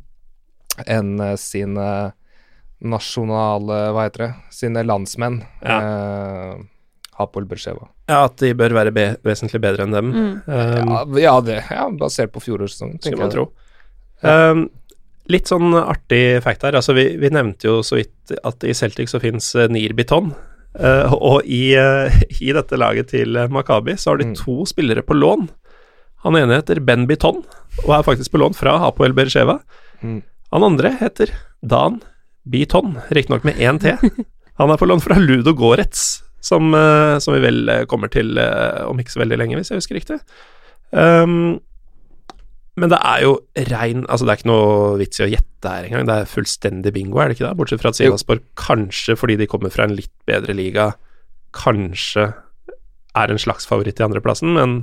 enn 0.90 1.12
sine 1.38 1.88
nasjonale 2.84 3.76
Hva 3.94 4.08
heter 4.08 4.24
det? 4.26 4.32
Sine 4.52 4.82
landsmenn. 4.84 5.38
Ja. 5.62 5.76
Eh, 5.78 6.64
Hapoel 7.16 7.46
Bersheva. 7.48 7.93
Ja, 8.08 8.24
at 8.26 8.36
de 8.42 8.50
bør 8.54 8.74
være 8.76 8.92
be 8.92 9.04
vesentlig 9.24 9.60
bedre 9.64 9.86
enn 9.86 9.94
dem. 9.96 10.10
Mm. 10.12 10.32
Um, 10.46 10.88
Ja, 10.90 11.04
ja, 11.24 11.34
det, 11.40 11.58
ja, 11.70 11.86
basert 12.00 12.32
på 12.34 12.42
fjorårssesongen, 12.44 12.98
tenker 13.00 13.18
man 13.22 13.30
jeg. 13.30 13.36
tro. 13.38 13.46
Um, 14.24 14.66
litt 15.32 15.48
sånn 15.48 15.72
artig 15.80 16.42
fact 16.44 16.62
her. 16.66 16.76
Altså, 16.76 16.92
vi, 16.96 17.06
vi 17.20 17.30
nevnte 17.32 17.68
jo 17.70 17.78
så 17.86 17.96
vidt 18.00 18.34
at 18.44 18.64
i 18.68 18.74
Celtic 18.76 19.08
så 19.12 19.20
fins 19.22 19.48
uh, 19.56 19.66
Nier 19.72 19.94
Biton. 19.96 20.34
Uh, 20.74 21.12
og 21.14 21.46
i, 21.46 21.76
uh, 21.78 22.10
i 22.42 22.50
dette 22.52 22.76
laget 22.76 23.12
til 23.14 23.36
uh, 23.38 23.46
Makabi 23.52 23.94
så 23.96 24.10
har 24.12 24.18
de 24.20 24.32
Mm. 24.32 24.36
to 24.40 24.64
spillere 24.66 25.04
på 25.06 25.14
lån. 25.16 25.48
Han 26.24 26.36
ene 26.40 26.56
heter 26.60 26.80
Ben 26.80 27.06
Biton, 27.06 27.42
og 27.84 27.90
er 27.94 28.02
faktisk 28.02 28.32
på 28.32 28.40
lån 28.40 28.54
fra 28.56 28.78
Hapoel 28.80 29.12
Bercheva. 29.16 29.58
Mm. 30.02 30.22
Han 30.52 30.64
andre 30.64 30.90
heter 31.00 31.30
Dan 31.62 32.00
Biton, 32.48 32.98
riktignok 33.12 33.44
med 33.44 33.56
én 33.60 33.78
T. 33.80 33.92
Han 34.58 34.70
er 34.70 34.76
på 34.80 34.86
lån 34.88 35.00
fra 35.04 35.16
Ludo 35.18 35.52
Goretz, 35.56 36.22
som, 36.44 36.74
uh, 36.76 37.16
som 37.22 37.36
vi 37.36 37.44
vel 37.44 37.62
uh, 37.70 37.84
kommer 37.90 38.12
til 38.12 38.36
uh, 38.36 38.84
om 38.88 39.00
ikke 39.00 39.14
så 39.14 39.22
veldig 39.22 39.38
lenge, 39.40 39.58
hvis 39.58 39.72
jeg 39.72 39.80
husker 39.80 39.98
riktig. 39.98 40.18
Um, 40.92 41.60
men 42.78 42.90
det 42.90 42.98
er 43.06 43.22
jo 43.22 43.32
rein 43.70 44.02
Altså, 44.10 44.26
det 44.26 44.32
er 44.32 44.38
ikke 44.40 44.50
noe 44.50 44.94
vits 44.98 45.20
i 45.20 45.24
å 45.26 45.30
gjette 45.30 45.70
her 45.70 45.86
engang. 45.86 46.08
Det 46.08 46.16
er 46.20 46.30
fullstendig 46.30 46.92
bingo, 46.94 47.20
er 47.22 47.30
det 47.30 47.38
ikke 47.38 47.46
det? 47.46 47.56
Bortsett 47.58 47.82
fra 47.82 47.92
at 47.94 48.00
Jo. 48.02 48.12
Sivasborg 48.12 48.42
kanskje, 48.58 49.16
fordi 49.18 49.38
de 49.40 49.48
kommer 49.50 49.74
fra 49.74 49.86
en 49.86 49.94
litt 49.94 50.12
bedre 50.28 50.56
liga, 50.56 50.92
kanskje 51.54 52.32
er 53.14 53.30
en 53.30 53.38
slags 53.38 53.66
favoritt 53.70 54.02
i 54.02 54.06
andreplassen, 54.06 54.56
men 54.58 54.82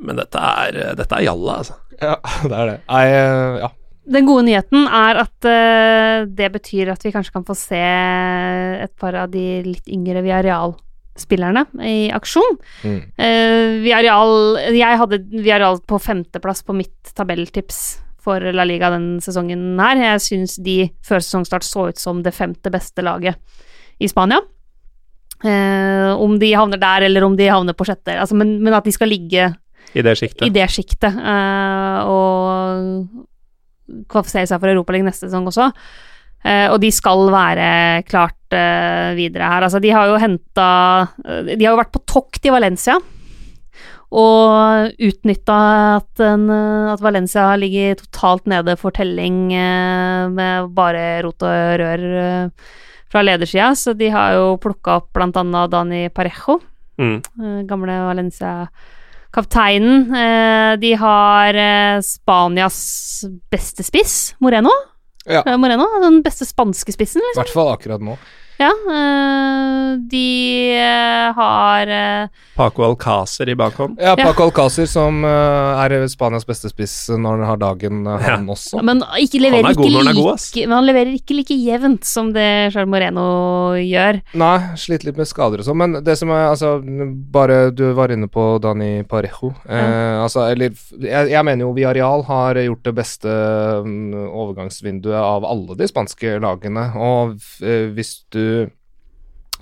men 0.00 0.16
dette 0.16 0.40
er, 0.40 0.78
dette 0.96 1.16
er 1.16 1.26
jalla, 1.26 1.58
altså. 1.60 1.76
Ja, 2.00 2.16
det 2.48 2.56
er 2.56 2.70
det. 2.70 2.76
Nei, 2.88 3.04
eh, 3.12 3.58
ja. 3.60 3.70
Den 4.10 4.26
gode 4.26 4.46
nyheten 4.48 4.88
er 4.90 5.20
at 5.22 5.46
uh, 5.46 6.26
det 6.26 6.50
betyr 6.56 6.90
at 6.90 7.04
vi 7.04 7.12
kanskje 7.14 7.34
kan 7.36 7.46
få 7.46 7.54
se 7.58 7.80
et 7.80 8.92
par 8.98 9.14
av 9.14 9.30
de 9.30 9.62
litt 9.66 9.86
yngre 9.90 10.24
Viareal-spillerne 10.24 11.64
i 11.86 12.10
aksjon. 12.14 12.58
Mm. 12.82 13.00
Uh, 13.14 13.78
Villarreal 13.86 14.60
Jeg 14.74 15.00
hadde 15.04 15.22
Villarreal 15.30 15.78
på 15.86 16.00
femteplass 16.02 16.64
på 16.66 16.74
mitt 16.76 17.14
tabelltips 17.14 18.00
for 18.20 18.42
La 18.52 18.66
Liga 18.68 18.90
den 18.92 19.14
sesongen 19.24 19.78
her. 19.80 20.02
Jeg 20.10 20.26
syns 20.26 20.58
de 20.60 20.82
før 21.06 21.22
sesongstart 21.22 21.64
så 21.64 21.88
ut 21.92 22.00
som 22.00 22.24
det 22.26 22.34
femte 22.36 22.72
beste 22.72 23.06
laget 23.06 23.38
i 24.00 24.10
Spania. 24.10 24.42
Uh, 25.40 26.12
om 26.20 26.34
de 26.40 26.50
havner 26.52 26.80
der, 26.82 27.06
eller 27.06 27.24
om 27.24 27.38
de 27.38 27.46
havner 27.48 27.72
på 27.78 27.86
sjette, 27.88 28.12
altså, 28.12 28.36
men, 28.36 28.58
men 28.60 28.74
at 28.76 28.84
de 28.84 28.92
skal 28.92 29.08
ligge 29.08 29.46
I 29.96 30.02
det 30.04 30.18
sjiktet. 30.18 30.42
i 30.44 30.52
det 30.52 30.66
sjiktet. 30.68 31.16
eh, 31.16 32.10
og 32.10 33.29
kvalifisere 34.10 34.46
seg 34.50 34.60
for 34.62 34.72
Europaligaen 34.72 35.08
neste 35.10 35.26
sesong 35.28 35.48
også. 35.50 35.70
Uh, 36.40 36.68
og 36.72 36.78
de 36.80 36.88
skal 36.94 37.26
være 37.32 37.70
klart 38.08 38.54
uh, 38.56 39.12
videre 39.18 39.48
her. 39.52 39.66
Altså, 39.66 39.80
de 39.84 39.90
har 39.92 40.08
jo 40.08 40.20
henta 40.22 40.68
De 41.50 41.58
har 41.64 41.74
jo 41.74 41.80
vært 41.82 41.92
på 41.92 42.04
tokt 42.08 42.46
i 42.48 42.54
Valencia. 42.54 42.96
Og 44.10 44.90
utnytta 44.98 45.56
at, 46.00 46.18
eh, 46.18 46.88
at 46.90 47.02
Valencia 47.04 47.44
ligger 47.54 47.94
totalt 48.00 48.48
nede 48.50 48.74
for 48.80 48.90
telling 48.90 49.52
eh, 49.54 50.24
med 50.34 50.72
bare 50.74 51.22
rot 51.22 51.44
og 51.46 51.76
rør 51.78 52.02
eh, 52.18 52.72
fra 53.06 53.22
ledersida. 53.22 53.68
Så 53.78 53.94
de 53.94 54.08
har 54.10 54.34
jo 54.34 54.56
plukka 54.58 54.96
opp 54.98 55.12
blant 55.14 55.38
annet 55.38 55.70
Dani 55.70 56.08
Parejo, 56.10 56.58
Mm. 57.00 57.22
eh, 57.22 57.62
gamle 57.70 57.94
Valencia-kapteinen. 58.10 58.99
Eh, 59.36 60.76
de 60.82 60.94
har 60.98 61.54
eh, 61.54 62.00
Spanias 62.02 63.24
beste 63.50 63.82
spiss, 63.86 64.34
Moreno. 64.38 64.70
Ja. 65.24 65.42
Eh, 65.46 65.56
Moreno, 65.56 65.86
Den 66.02 66.22
beste 66.22 66.46
spanske 66.48 66.92
spissen, 66.92 67.20
I 67.22 67.30
liksom. 67.30 67.44
hvert 67.44 67.54
fall 67.54 67.72
akkurat 67.74 68.02
nå. 68.02 68.16
Ja, 68.60 68.70
eh, 68.92 69.96
de 70.10 70.26
eh, 70.76 71.32
har 71.36 71.86
eh, 71.86 72.28
Paco 72.56 72.84
Alcácer 72.84 73.48
i 73.48 73.54
bakhånd. 73.56 73.96
Ja, 74.00 74.14
Ja. 74.18 74.26
Paco 74.26 74.42
Alcácer, 74.42 74.86
som 74.86 75.24
er 75.24 75.94
Spanias 76.12 76.44
beste 76.44 76.68
spiss 76.68 77.08
når 77.08 77.38
han 77.38 77.46
har 77.48 77.56
dagen, 77.56 78.02
han 78.06 78.20
han 78.20 78.50
også. 78.52 78.82
Men 78.84 79.00
ikke 79.16 79.40
leverer 79.40 79.64
Han 79.64 79.72
er 79.72 79.78
god 79.78 79.92
når 79.94 80.04
han 80.04 80.12
er 80.12 80.18
god, 80.18 80.32
ass. 80.34 80.48
men 80.56 80.74
han 80.76 80.88
leverer 80.88 81.14
ikke 81.16 81.36
like 81.38 81.56
jevnt 81.56 82.04
som 82.04 82.32
det 82.34 82.72
Charles 82.74 82.90
Moreno 82.90 83.26
gjør. 83.80 84.20
Nei, 84.40 84.56
sliter 84.80 85.08
litt 85.08 85.20
med 85.20 85.30
skader 85.30 85.62
og 85.62 85.68
sånn, 85.68 85.80
men 85.80 85.98
det 86.04 86.18
som 86.20 86.32
er 86.34 86.50
altså 86.50 86.74
Bare 87.30 87.70
du 87.72 87.86
var 87.96 88.12
inne 88.12 88.28
på 88.30 88.44
Dani 88.62 89.04
Parejo. 89.08 89.52
Eh, 89.68 90.20
altså, 90.20 90.44
eller 90.50 90.74
jeg, 91.00 91.30
jeg 91.32 91.46
mener 91.46 91.64
jo 91.64 91.72
Villarreal 91.76 92.24
har 92.28 92.60
gjort 92.60 92.84
det 92.84 92.94
beste 92.96 93.32
mm, 93.86 94.28
overgangsvinduet 94.28 95.16
av 95.16 95.46
alle 95.48 95.78
de 95.78 95.88
spanske 95.88 96.36
lagene, 96.42 96.90
og 96.98 97.36
eh, 97.64 97.88
hvis 97.94 98.12
du 98.34 98.49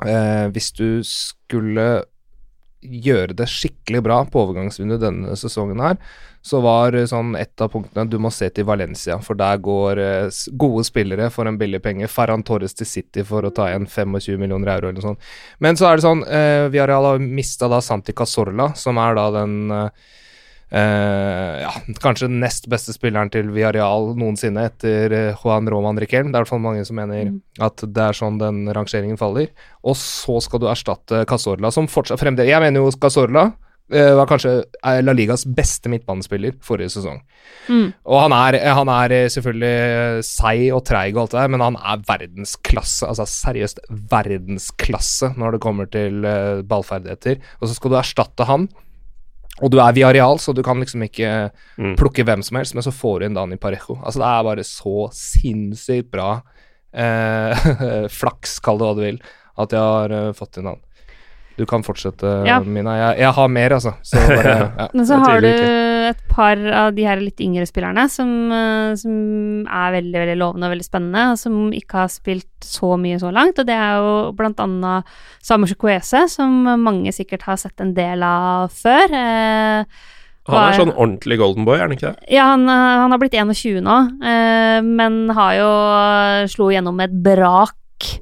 eh, 0.07 0.47
Hvis 0.55 0.72
du 0.78 1.03
skulle 1.07 1.89
gjøre 2.78 3.34
det 3.34 3.49
skikkelig 3.51 4.03
bra 4.07 4.20
på 4.30 4.43
overgangsvinduet 4.45 5.03
denne 5.03 5.34
sesongen 5.39 5.80
her, 5.82 5.97
så 6.45 6.61
var 6.62 6.95
eh, 6.95 7.09
sånn 7.11 7.34
et 7.39 7.59
av 7.61 7.72
punktene 7.72 8.07
du 8.11 8.18
må 8.22 8.30
se 8.34 8.49
til 8.55 8.66
Valencia, 8.68 9.18
for 9.24 9.39
der 9.39 9.59
går 9.62 10.03
eh, 10.03 10.39
gode 10.61 10.84
spillere 10.86 11.28
for 11.34 11.51
en 11.51 11.59
billig 11.61 11.80
penge. 11.84 12.11
Ferran 12.12 12.45
Torres 12.47 12.76
til 12.78 12.89
City 12.89 13.24
for 13.26 13.47
å 13.47 13.53
ta 13.55 13.68
igjen 13.70 13.89
25 13.89 14.39
millioner 14.41 14.76
euro 14.76 14.91
eller 14.91 15.01
noe 15.01 15.09
sånt. 15.11 15.32
Men 15.64 15.78
så 15.80 15.91
er 15.91 15.99
det 15.99 16.07
sånn, 16.07 16.22
eh, 16.28 16.68
Villarreal 16.70 17.12
har 17.12 17.26
mista 17.26 17.70
da 17.70 17.82
Santi 17.84 18.14
Casorla, 18.16 18.70
som 18.78 19.01
er 19.03 19.18
da 19.18 19.28
den 19.41 19.59
eh, 19.74 20.14
eh, 20.70 21.54
ja, 21.62 21.72
kanskje 22.02 22.28
den 22.28 22.40
nest 22.42 22.68
beste 22.70 22.94
spilleren 22.96 23.32
til 23.34 23.52
Villarreal 23.54 24.12
noensinne 24.18 24.66
etter 24.70 25.14
eh, 25.16 25.44
Juan 25.44 25.70
Roman 25.70 26.00
Riquelm. 26.00 26.32
Det 26.32 26.38
er 26.38 26.42
i 26.42 26.46
hvert 26.46 26.54
fall 26.54 26.64
mange 26.64 26.84
som 26.88 26.98
mener 27.00 27.32
at 27.64 27.84
det 27.84 28.04
er 28.04 28.18
sånn 28.18 28.40
den 28.40 28.66
rangeringen 28.74 29.20
faller. 29.20 29.52
Og 29.84 29.96
så 30.00 30.40
skal 30.44 30.62
du 30.62 30.68
erstatte 30.70 31.24
Casorla, 31.28 31.72
som 31.74 31.90
fortsatt 31.90 32.20
fremdeles 32.20 32.52
Jeg 32.52 32.64
mener 32.64 32.84
jo 32.84 32.92
Casorla 33.00 33.50
uh, 33.94 34.14
var 34.18 34.28
kanskje 34.30 34.52
eh, 34.60 35.00
La 35.04 35.14
Ligas 35.16 35.44
beste 35.46 35.90
midtbanespiller 35.92 36.56
forrige 36.64 36.92
sesong. 36.96 37.20
Mm. 37.68 37.92
Og 38.08 38.20
han 38.24 38.34
er, 38.36 38.58
han 38.76 38.90
er 38.92 39.14
eh, 39.14 39.28
selvfølgelig 39.32 39.72
eh, 39.72 40.20
seig 40.26 40.66
og 40.76 40.84
treig 40.88 41.14
og 41.14 41.24
alt 41.24 41.34
det 41.34 41.40
der, 41.40 41.54
men 41.54 41.64
han 41.64 41.78
er 41.80 42.04
verdensklasse. 42.08 43.08
Altså 43.08 43.28
seriøst 43.28 43.82
verdensklasse 44.12 45.32
når 45.38 45.56
det 45.56 45.64
kommer 45.64 45.88
til 45.92 46.24
uh, 46.26 46.64
ballferdigheter. 46.68 47.40
Og 47.60 47.68
så 47.68 47.76
skal 47.76 47.92
du 47.92 47.98
erstatte 48.00 48.48
han. 48.48 48.68
Og 49.62 49.70
du 49.72 49.78
er 49.82 49.92
Viareal, 49.96 50.38
så 50.38 50.52
du 50.54 50.62
kan 50.62 50.78
liksom 50.78 51.02
ikke 51.09 51.50
Mm. 51.78 51.96
plukke 51.98 52.24
hvem 52.24 52.42
som 52.42 52.56
helst, 52.59 52.74
men 52.74 52.82
så 52.82 52.92
får 52.94 53.20
du 53.20 53.26
inn 53.26 53.34
Dani 53.34 53.56
Parejo. 53.56 53.98
Altså, 54.04 54.18
det 54.22 54.26
er 54.28 54.44
bare 54.46 54.64
så 54.66 55.09
sinnssykt 55.14 56.11
bra 56.11 56.42
eh, 56.94 58.09
flaks, 58.20 58.59
kall 58.64 58.78
det 58.78 58.86
hva 58.86 58.94
du 58.96 59.02
vil, 59.02 59.18
at 59.59 59.72
jeg 59.74 59.80
har 59.80 60.14
uh, 60.14 60.32
fått 60.32 60.59
inn 60.61 60.66
han. 60.70 60.78
Du 61.59 61.64
kan 61.66 61.82
fortsette, 61.82 62.22
Ja. 62.46 62.61
Mina. 62.62 62.92
Jeg, 62.96 63.18
jeg 63.24 63.32
har 63.34 63.48
mer, 63.50 63.74
altså. 63.74 63.92
Så 64.06 64.20
bare, 64.28 64.52
ja. 64.78 64.86
Men 64.94 65.06
så 65.06 65.16
har 65.18 65.40
du 65.42 65.48
et 66.11 66.20
par 66.30 66.61
av 66.80 66.92
de 66.96 67.04
her 67.06 67.20
litt 67.22 67.40
yngre 67.44 67.66
spillerne 67.68 68.04
som, 68.12 68.30
eh, 68.52 68.92
som 68.98 69.14
er 69.64 69.94
veldig 69.98 70.18
veldig 70.22 70.36
lovende 70.40 70.68
og 70.68 70.74
veldig 70.74 70.86
spennende, 70.86 71.24
og 71.32 71.40
som 71.40 71.56
ikke 71.76 72.02
har 72.02 72.12
spilt 72.12 72.64
så 72.64 72.94
mye 73.00 73.20
så 73.22 73.32
langt. 73.34 73.59
Og 73.61 73.68
det 73.68 73.76
er 73.76 73.98
jo 74.00 74.12
blant 74.38 74.61
annet 74.64 75.16
Samu 75.44 75.68
Chukwese, 75.70 76.26
som 76.32 76.64
mange 76.82 77.12
sikkert 77.14 77.46
har 77.48 77.61
sett 77.61 77.80
en 77.84 77.94
del 77.96 78.22
av 78.26 78.72
før. 78.74 79.14
Eh, 79.14 79.84
Han 80.48 80.72
er 80.72 80.78
sånn 80.80 80.94
ordentlig 80.96 81.36
golden 81.38 81.66
boy, 81.68 81.76
er 81.76 81.84
han 81.84 81.92
ikke 81.92 82.14
det? 82.14 82.28
Ja, 82.32 82.50
han, 82.54 82.64
eh, 82.68 82.98
han 83.04 83.12
har 83.12 83.20
blitt 83.20 83.36
21 83.36 83.82
nå, 83.84 83.96
eh, 84.24 84.80
men 84.80 85.28
har 85.36 85.56
jo 85.59 85.72
slo 86.48 86.70
gjennom 86.72 86.96
med 86.96 87.11
et 87.11 87.18
brak. 87.22 88.14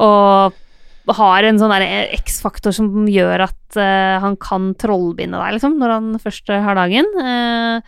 Og 0.00 0.56
har 1.14 1.46
en 1.46 1.58
sånn 1.60 1.74
X-faktor 2.18 2.74
som 2.74 3.06
gjør 3.10 3.46
at 3.46 3.78
uh, 3.78 4.18
han 4.22 4.34
kan 4.42 4.72
trollbinde 4.80 5.38
deg, 5.38 5.56
liksom, 5.56 5.76
når 5.78 5.94
han 5.94 6.08
først 6.22 6.50
har 6.50 6.78
dagen. 6.78 7.06
Uh, 7.20 7.78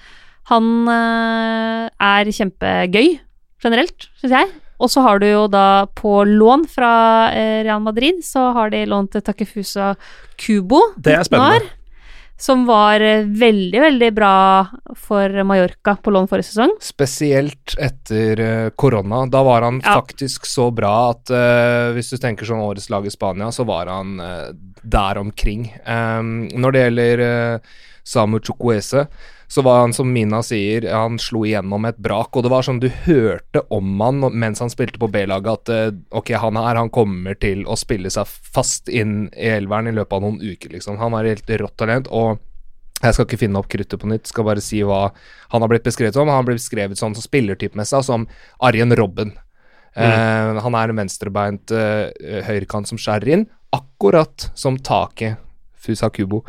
han 0.52 0.70
uh, 0.86 1.88
er 1.90 2.30
kjempegøy, 2.30 3.18
generelt, 3.64 4.08
syns 4.20 4.36
jeg. 4.36 4.52
Og 4.78 4.92
så 4.92 5.02
har 5.02 5.18
du 5.18 5.26
jo 5.26 5.46
da 5.50 5.88
på 5.98 6.20
lån 6.22 6.68
fra 6.70 6.92
Real 7.34 7.82
Madrid, 7.82 8.20
så 8.22 8.52
har 8.54 8.70
de 8.70 8.84
lånt 8.86 9.16
Takefusa 9.26 9.96
Kubo. 10.38 10.84
Det 10.94 11.16
er 11.16 11.26
spennende. 11.26 11.58
år, 11.58 11.66
Som 12.38 12.66
var 12.68 13.02
eh, 13.02 13.24
veldig, 13.26 13.80
veldig 13.82 14.08
bra 14.14 14.34
for 14.94 15.32
Mallorca 15.42 15.96
på 15.98 16.12
lån 16.14 16.28
forrige 16.30 16.52
sesong. 16.52 16.76
Spesielt 16.82 17.74
etter 17.82 18.42
eh, 18.44 18.68
korona. 18.78 19.24
Da 19.26 19.42
var 19.42 19.66
han 19.66 19.80
Ja. 19.82 19.96
faktisk 19.98 20.46
så 20.46 20.68
bra 20.70 21.10
at 21.10 21.30
uh, 21.34 21.90
hvis 21.96 22.12
du 22.14 22.16
tenker 22.22 22.46
sånn 22.46 22.62
årets 22.62 22.90
lag 22.94 23.06
i 23.06 23.10
Spania, 23.10 23.50
så 23.50 23.66
var 23.66 23.90
han 23.90 24.20
uh, 24.22 24.52
der 24.82 25.18
omkring. 25.18 25.66
Um, 25.82 26.46
når 26.54 26.72
det 26.76 26.84
gjelder 26.86 27.24
uh, 27.26 27.58
Samu 28.06 28.38
Chukwese, 28.38 29.08
så 29.48 29.62
var 29.62 29.80
han, 29.80 29.92
som 29.96 30.12
Mina 30.12 30.42
sier, 30.44 30.84
han 30.92 31.16
slo 31.18 31.46
igjennom 31.48 31.86
et 31.88 31.96
brak. 31.96 32.36
Og 32.36 32.44
det 32.44 32.50
var 32.52 32.66
sånn 32.66 32.82
du 32.82 32.90
hørte 33.06 33.62
om 33.72 33.94
han 34.04 34.20
mens 34.36 34.60
han 34.60 34.72
spilte 34.72 35.00
på 35.00 35.08
B-laget 35.08 35.48
at 35.54 35.72
eh, 35.72 35.94
ok, 36.20 36.34
han 36.36 36.60
her 36.60 36.76
han 36.76 36.92
kommer 36.92 37.38
til 37.40 37.64
å 37.64 37.78
spille 37.80 38.12
seg 38.12 38.28
fast 38.28 38.92
inn 38.92 39.30
i 39.32 39.48
elveren 39.56 39.88
i 39.88 39.96
løpet 39.96 40.18
av 40.18 40.26
noen 40.26 40.42
uker, 40.44 40.74
liksom. 40.76 41.00
Han 41.00 41.16
var 41.16 41.30
helt 41.30 41.48
rått 41.48 41.78
talent. 41.80 42.12
og 42.12 42.44
jeg 42.98 43.14
skal 43.14 43.28
ikke 43.28 43.38
finne 43.38 43.60
opp 43.60 43.68
kruttet 43.70 44.00
på 44.02 44.08
nytt, 44.10 44.26
skal 44.26 44.46
bare 44.48 44.62
si 44.62 44.80
hva 44.82 45.04
han 45.52 45.62
har 45.62 45.70
blitt 45.70 45.86
beskrevet 45.86 46.16
som. 46.16 46.26
Han 46.26 46.40
har 46.40 46.48
blitt 46.48 46.58
beskrevet 46.58 46.98
sånn 46.98 47.14
som 47.14 47.22
spillertypemessig 47.22 48.00
som 48.04 48.26
Arjen 48.58 48.90
Robben. 48.98 49.36
Eh, 49.94 50.58
han 50.62 50.76
er 50.76 50.90
en 50.90 50.98
venstrebeint 50.98 51.72
uh, 51.74 52.10
høyrekant 52.46 52.90
som 52.90 52.98
skjærer 53.00 53.32
inn, 53.36 53.46
akkurat 53.74 54.50
som 54.58 54.76
taket 54.82 55.38
Fusakubo. 55.82 56.42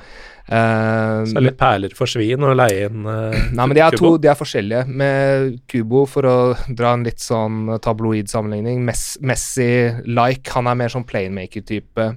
Uh, 0.50 1.22
Så 1.30 1.42
litt 1.44 1.60
perler 1.60 1.94
for 1.98 2.10
svin 2.10 2.42
og 2.46 2.56
leie 2.58 2.88
inn 2.88 3.06
uh, 3.06 3.36
Nei, 3.58 3.66
men 3.68 3.76
de 3.78 3.84
er, 3.86 3.98
to, 4.00 4.16
de 4.22 4.32
er 4.32 4.40
forskjellige. 4.40 4.86
Med 4.90 5.60
Kubo, 5.70 6.06
for 6.10 6.26
å 6.26 6.38
dra 6.68 6.96
en 6.98 7.06
litt 7.06 7.22
sånn 7.24 7.76
tabloid 7.86 8.32
sammenligning, 8.32 8.82
Messi-like. 8.86 10.56
Han 10.58 10.72
er 10.72 10.82
mer 10.82 10.94
sånn 10.94 11.08
playmaker-type. 11.10 12.10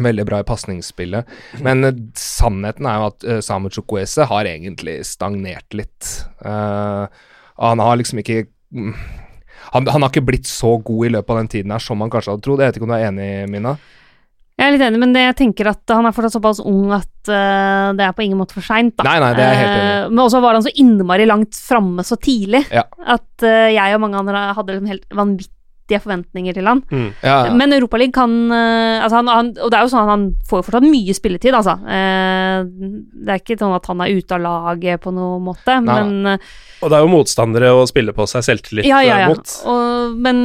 Veldig 0.00 0.24
bra 0.26 0.40
i 0.40 0.48
pasningsspillet. 0.48 1.38
Men 1.66 1.86
uh, 1.86 1.94
sannheten 2.18 2.90
er 2.90 2.98
jo 3.00 3.08
at 3.12 3.30
uh, 3.30 3.40
Samu 3.44 3.70
Chukwese 3.70 4.26
har 4.30 4.50
egentlig 4.50 5.00
stagnert 5.08 5.78
litt. 5.78 6.14
Han 6.40 7.82
har 7.82 7.98
liksom 8.00 8.22
ikke 8.22 8.46
mm, 8.72 8.94
han, 9.70 9.86
han 9.86 10.02
har 10.02 10.10
ikke 10.10 10.24
blitt 10.26 10.48
så 10.48 10.74
god 10.82 11.06
i 11.06 11.12
løpet 11.14 11.32
av 11.34 11.40
den 11.42 11.50
tiden 11.52 11.74
her 11.74 11.82
som 11.84 12.00
han 12.02 12.10
kanskje 12.12 12.34
hadde 12.34 12.44
trodd. 12.46 12.62
Jeg 12.62 12.72
vet 12.72 12.80
ikke 12.80 12.88
om 12.88 12.94
du 12.94 12.96
er 12.96 13.08
enig, 13.10 13.30
Mina? 13.52 13.76
Jeg 14.60 14.68
er 14.68 14.74
litt 14.74 14.82
enig, 14.84 14.98
men 15.00 15.14
jeg 15.16 15.36
tenker 15.38 15.70
at 15.70 15.92
han 15.96 16.04
er 16.04 16.12
fortsatt 16.12 16.34
såpass 16.36 16.58
ung 16.60 16.90
at 16.92 17.30
uh, 17.32 17.92
det 17.96 18.04
er 18.04 18.12
på 18.16 18.26
ingen 18.26 18.36
måte 18.40 18.58
for 18.58 18.66
seint. 18.66 18.98
Nei, 19.06 19.16
nei, 19.22 19.30
det 19.38 19.46
er 19.46 19.56
helt 19.56 19.70
enig. 19.70 19.94
Eh, 19.94 20.10
men 20.10 20.20
også 20.26 20.42
var 20.44 20.58
han 20.58 20.66
så 20.66 20.72
innmari 20.82 21.28
langt 21.28 21.56
framme 21.56 22.04
så 22.04 22.18
tidlig 22.20 22.66
Ja. 22.68 22.84
at 23.00 23.46
uh, 23.46 23.70
jeg 23.72 23.96
og 23.96 24.04
mange 24.04 24.20
andre 24.20 24.44
hadde 24.58 24.76
liksom 24.76 24.92
helt 24.92 25.16
vanvittige 25.16 26.02
forventninger 26.04 26.54
til 26.54 26.68
han. 26.68 26.84
Mm. 26.92 27.08
Ja, 27.24 27.38
ja. 27.48 27.54
Men 27.56 27.72
Europaligaen 27.74 28.12
kan 28.14 28.34
altså 28.52 29.16
han, 29.16 29.30
han, 29.32 29.48
Og 29.58 29.72
det 29.72 29.78
er 29.78 29.82
jo 29.88 29.90
sånn 29.90 30.04
at 30.04 30.12
han 30.12 30.26
får 30.46 30.62
fortsatt 30.68 30.86
mye 30.86 31.16
spilletid, 31.16 31.56
altså. 31.56 31.74
Det 31.82 33.32
er 33.32 33.40
ikke 33.40 33.58
sånn 33.58 33.74
at 33.74 33.88
han 33.90 34.04
er 34.04 34.12
ute 34.20 34.36
av 34.36 34.44
laget 34.44 35.02
på 35.02 35.10
noen 35.16 35.42
måte, 35.48 35.80
Nei, 35.82 35.96
men 36.04 36.36
Og 36.36 36.92
det 36.92 36.94
er 36.94 37.02
jo 37.02 37.10
motstandere 37.16 37.72
å 37.74 37.88
spille 37.90 38.14
på 38.14 38.28
seg 38.30 38.46
selvtillit 38.46 38.86
Ja, 38.86 39.00
ja, 39.02 39.24
ja. 39.24 39.32
mot. 39.32 39.56
Og, 39.72 40.14
men, 40.20 40.44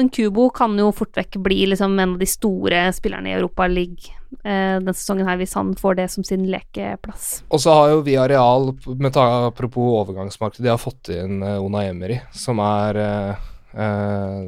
men 0.00 0.10
Kubo 0.14 0.48
kan 0.56 0.74
jo 0.80 0.88
fort 0.96 1.14
vekk 1.18 1.38
bli 1.44 1.62
liksom 1.70 1.98
en 1.98 2.16
av 2.16 2.22
de 2.22 2.28
store 2.28 2.86
spillerne 2.96 3.30
i 3.30 3.36
Europa 3.36 3.68
League 3.70 4.10
eh, 4.42 4.80
denne 4.80 4.96
sesongen 4.96 5.28
her, 5.28 5.38
hvis 5.40 5.54
han 5.58 5.74
får 5.78 6.00
det 6.00 6.08
som 6.14 6.26
sin 6.26 6.48
lekeplass. 6.50 7.44
Og 7.52 7.62
så 7.62 7.76
har 7.76 7.94
jo 7.94 8.02
vi 8.06 8.16
Areal, 8.20 8.72
med 8.96 9.14
ta, 9.14 9.26
apropos 9.50 10.00
overgangsmarked, 10.00 10.64
de 10.64 10.72
har 10.72 10.80
fått 10.80 11.12
inn 11.14 11.44
uh, 11.44 11.58
Ona 11.62 11.84
Emery, 11.90 12.20
som 12.36 12.62
er 12.64 13.00
eh, 13.04 13.48
eh, 13.72 14.40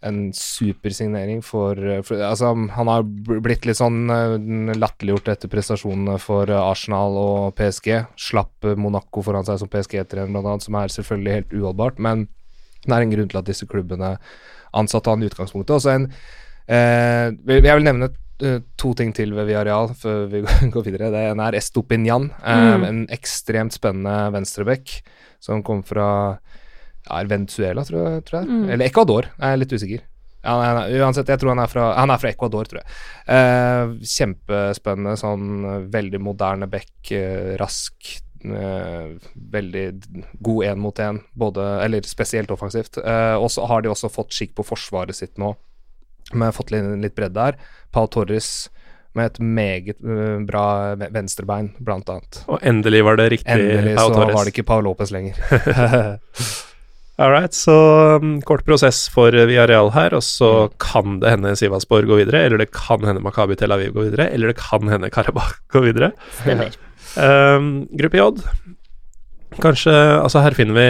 en 0.00 0.32
supersignering 0.32 1.42
for, 1.42 1.76
eh, 1.76 2.02
for 2.02 2.22
Altså, 2.22 2.54
han 2.70 2.88
har 2.88 3.02
blitt 3.04 3.66
litt 3.66 3.78
sånn 3.78 4.10
uh, 4.10 4.74
latterliggjort 4.76 5.28
etter 5.28 5.52
prestasjonene 5.52 6.18
for 6.22 6.50
eh, 6.50 6.70
Arsenal 6.70 7.16
og 7.18 7.56
PSG. 7.58 8.06
Slapp 8.16 8.64
eh, 8.64 8.78
Monaco 8.78 9.22
foran 9.22 9.46
seg 9.46 9.60
som 9.60 9.70
PSG-trener, 9.72 10.30
blant 10.32 10.46
annet, 10.46 10.66
som 10.66 10.78
er 10.78 10.94
selvfølgelig 10.94 11.36
helt 11.38 11.54
uholdbart. 11.58 12.00
Men 12.02 12.26
det 12.86 12.96
er 12.96 13.04
en 13.04 13.14
grunn 13.14 13.30
til 13.30 13.38
at 13.38 13.46
disse 13.46 13.68
klubbene 13.70 14.16
ansatte 14.74 15.10
han 15.12 15.22
i 15.22 15.28
utgangspunktet. 15.30 15.74
Og 15.76 15.82
så 15.84 15.94
en 15.96 16.06
eh, 16.68 17.32
Jeg 17.32 17.76
vil 17.76 17.84
nevne 17.86 18.08
eh, 18.42 18.60
to 18.80 18.92
ting 18.98 19.12
til 19.16 19.34
ved 19.36 19.46
Villarreal 19.50 19.92
før 19.98 20.26
vi 20.32 20.42
går 20.74 20.86
videre. 20.88 21.10
Det 21.14 21.24
ene 21.32 21.48
er 21.50 21.58
Estopinian, 21.60 22.30
eh, 22.42 22.62
Mm. 22.78 22.84
en 22.88 23.02
ekstremt 23.12 23.72
spennende 23.76 24.30
venstreback 24.34 25.00
som 25.42 25.62
kom 25.66 25.82
fra 25.82 26.38
ja, 27.08 27.22
Venezuela, 27.26 27.82
tror 27.84 28.04
jeg. 28.06 28.24
Tror 28.28 28.40
jeg. 28.42 28.48
Mm. 28.48 28.64
Eller 28.70 28.86
Ecuador, 28.86 29.26
jeg 29.38 29.52
er 29.56 29.58
litt 29.62 29.72
usikker. 29.74 30.02
Ja, 30.42 30.56
nei, 30.74 30.96
uansett, 30.98 31.28
jeg 31.30 31.38
tror 31.38 31.52
han 31.52 31.60
er 31.62 31.68
fra, 31.70 31.84
han 31.94 32.10
er 32.10 32.18
fra 32.18 32.30
Ecuador, 32.32 32.66
tror 32.66 32.80
jeg. 32.80 32.94
Eh, 33.30 33.92
kjempespennende, 34.10 35.12
sånn 35.20 35.86
veldig 35.92 36.18
moderne 36.22 36.66
back, 36.70 36.90
eh, 37.14 37.52
rask. 37.60 37.94
Eh, 38.44 39.14
veldig 39.52 39.84
god 40.40 40.64
én 40.64 40.80
mot 40.82 40.98
én, 40.98 41.20
Eller 41.82 42.02
spesielt 42.02 42.50
offensivt. 42.50 42.98
Eh, 42.98 43.34
og 43.36 43.50
så 43.50 43.66
har 43.66 43.82
de 43.82 43.88
også 43.88 44.10
fått 44.10 44.32
skikk 44.32 44.54
på 44.54 44.64
forsvaret 44.66 45.14
sitt 45.14 45.38
nå, 45.38 45.54
med 46.32 46.54
fått 46.54 46.70
litt, 46.70 46.84
litt 47.02 47.14
bredde 47.14 47.34
der. 47.34 47.56
Pau 47.92 48.06
Torres 48.06 48.68
med 49.14 49.26
et 49.26 49.38
meget 49.40 49.98
eh, 50.00 50.38
bra 50.48 50.94
venstrebein, 50.96 51.74
blant 51.78 52.08
annet. 52.08 52.44
Og 52.48 52.58
endelig 52.62 53.04
var 53.04 53.16
det 53.16 53.30
riktig 53.30 53.52
Endelig 53.52 53.96
Pau 53.96 54.08
så 54.08 54.26
var 54.32 54.44
det 54.44 54.54
ikke 54.54 54.68
Pau 54.68 54.80
Lopez 54.80 55.12
lenger. 55.12 55.36
All 57.20 57.30
right, 57.30 57.52
så 57.54 57.72
um, 58.18 58.38
kort 58.42 58.64
prosess 58.64 59.04
for 59.12 59.30
Villarreal 59.30 59.92
her, 59.92 60.14
og 60.16 60.24
så 60.24 60.48
Mm. 60.66 60.72
kan 60.80 61.20
det 61.20 61.30
hende 61.30 61.52
Sivasborg 61.56 62.06
går 62.08 62.24
videre, 62.24 62.40
eller 62.46 62.58
det 62.58 62.72
kan 62.72 63.04
hende 63.04 63.20
Makabi 63.20 63.54
Tel 63.56 63.70
Aviv 63.72 63.92
går 63.92 64.08
videre, 64.10 64.30
eller 64.32 64.48
det 64.48 64.56
kan 64.56 64.88
hende 64.88 65.10
Karabakh 65.10 65.60
går 65.70 65.82
videre. 65.92 66.12
Stemmer. 66.40 66.72
Um, 67.16 67.84
gruppe 67.92 68.16
J 68.16 68.30
Kanskje 69.60 69.92
Altså, 69.92 70.40
her 70.40 70.56
finner 70.56 70.78
vi 70.78 70.86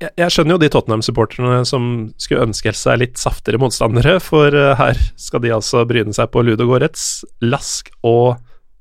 jeg, 0.00 0.10
jeg 0.18 0.32
skjønner 0.32 0.56
jo 0.56 0.60
de 0.62 0.68
Tottenham-supporterne 0.72 1.58
som 1.68 1.84
skulle 2.20 2.46
ønske 2.48 2.72
seg 2.76 2.98
litt 2.98 3.20
saftigere 3.20 3.60
motstandere, 3.62 4.16
for 4.20 4.52
uh, 4.52 4.72
her 4.76 4.98
skal 5.20 5.40
de 5.44 5.52
altså 5.54 5.84
bryne 5.88 6.12
seg 6.16 6.32
på 6.34 6.42
Ludo 6.44 6.66
Goretz, 6.68 7.22
Lask 7.46 7.92
og 8.04 8.34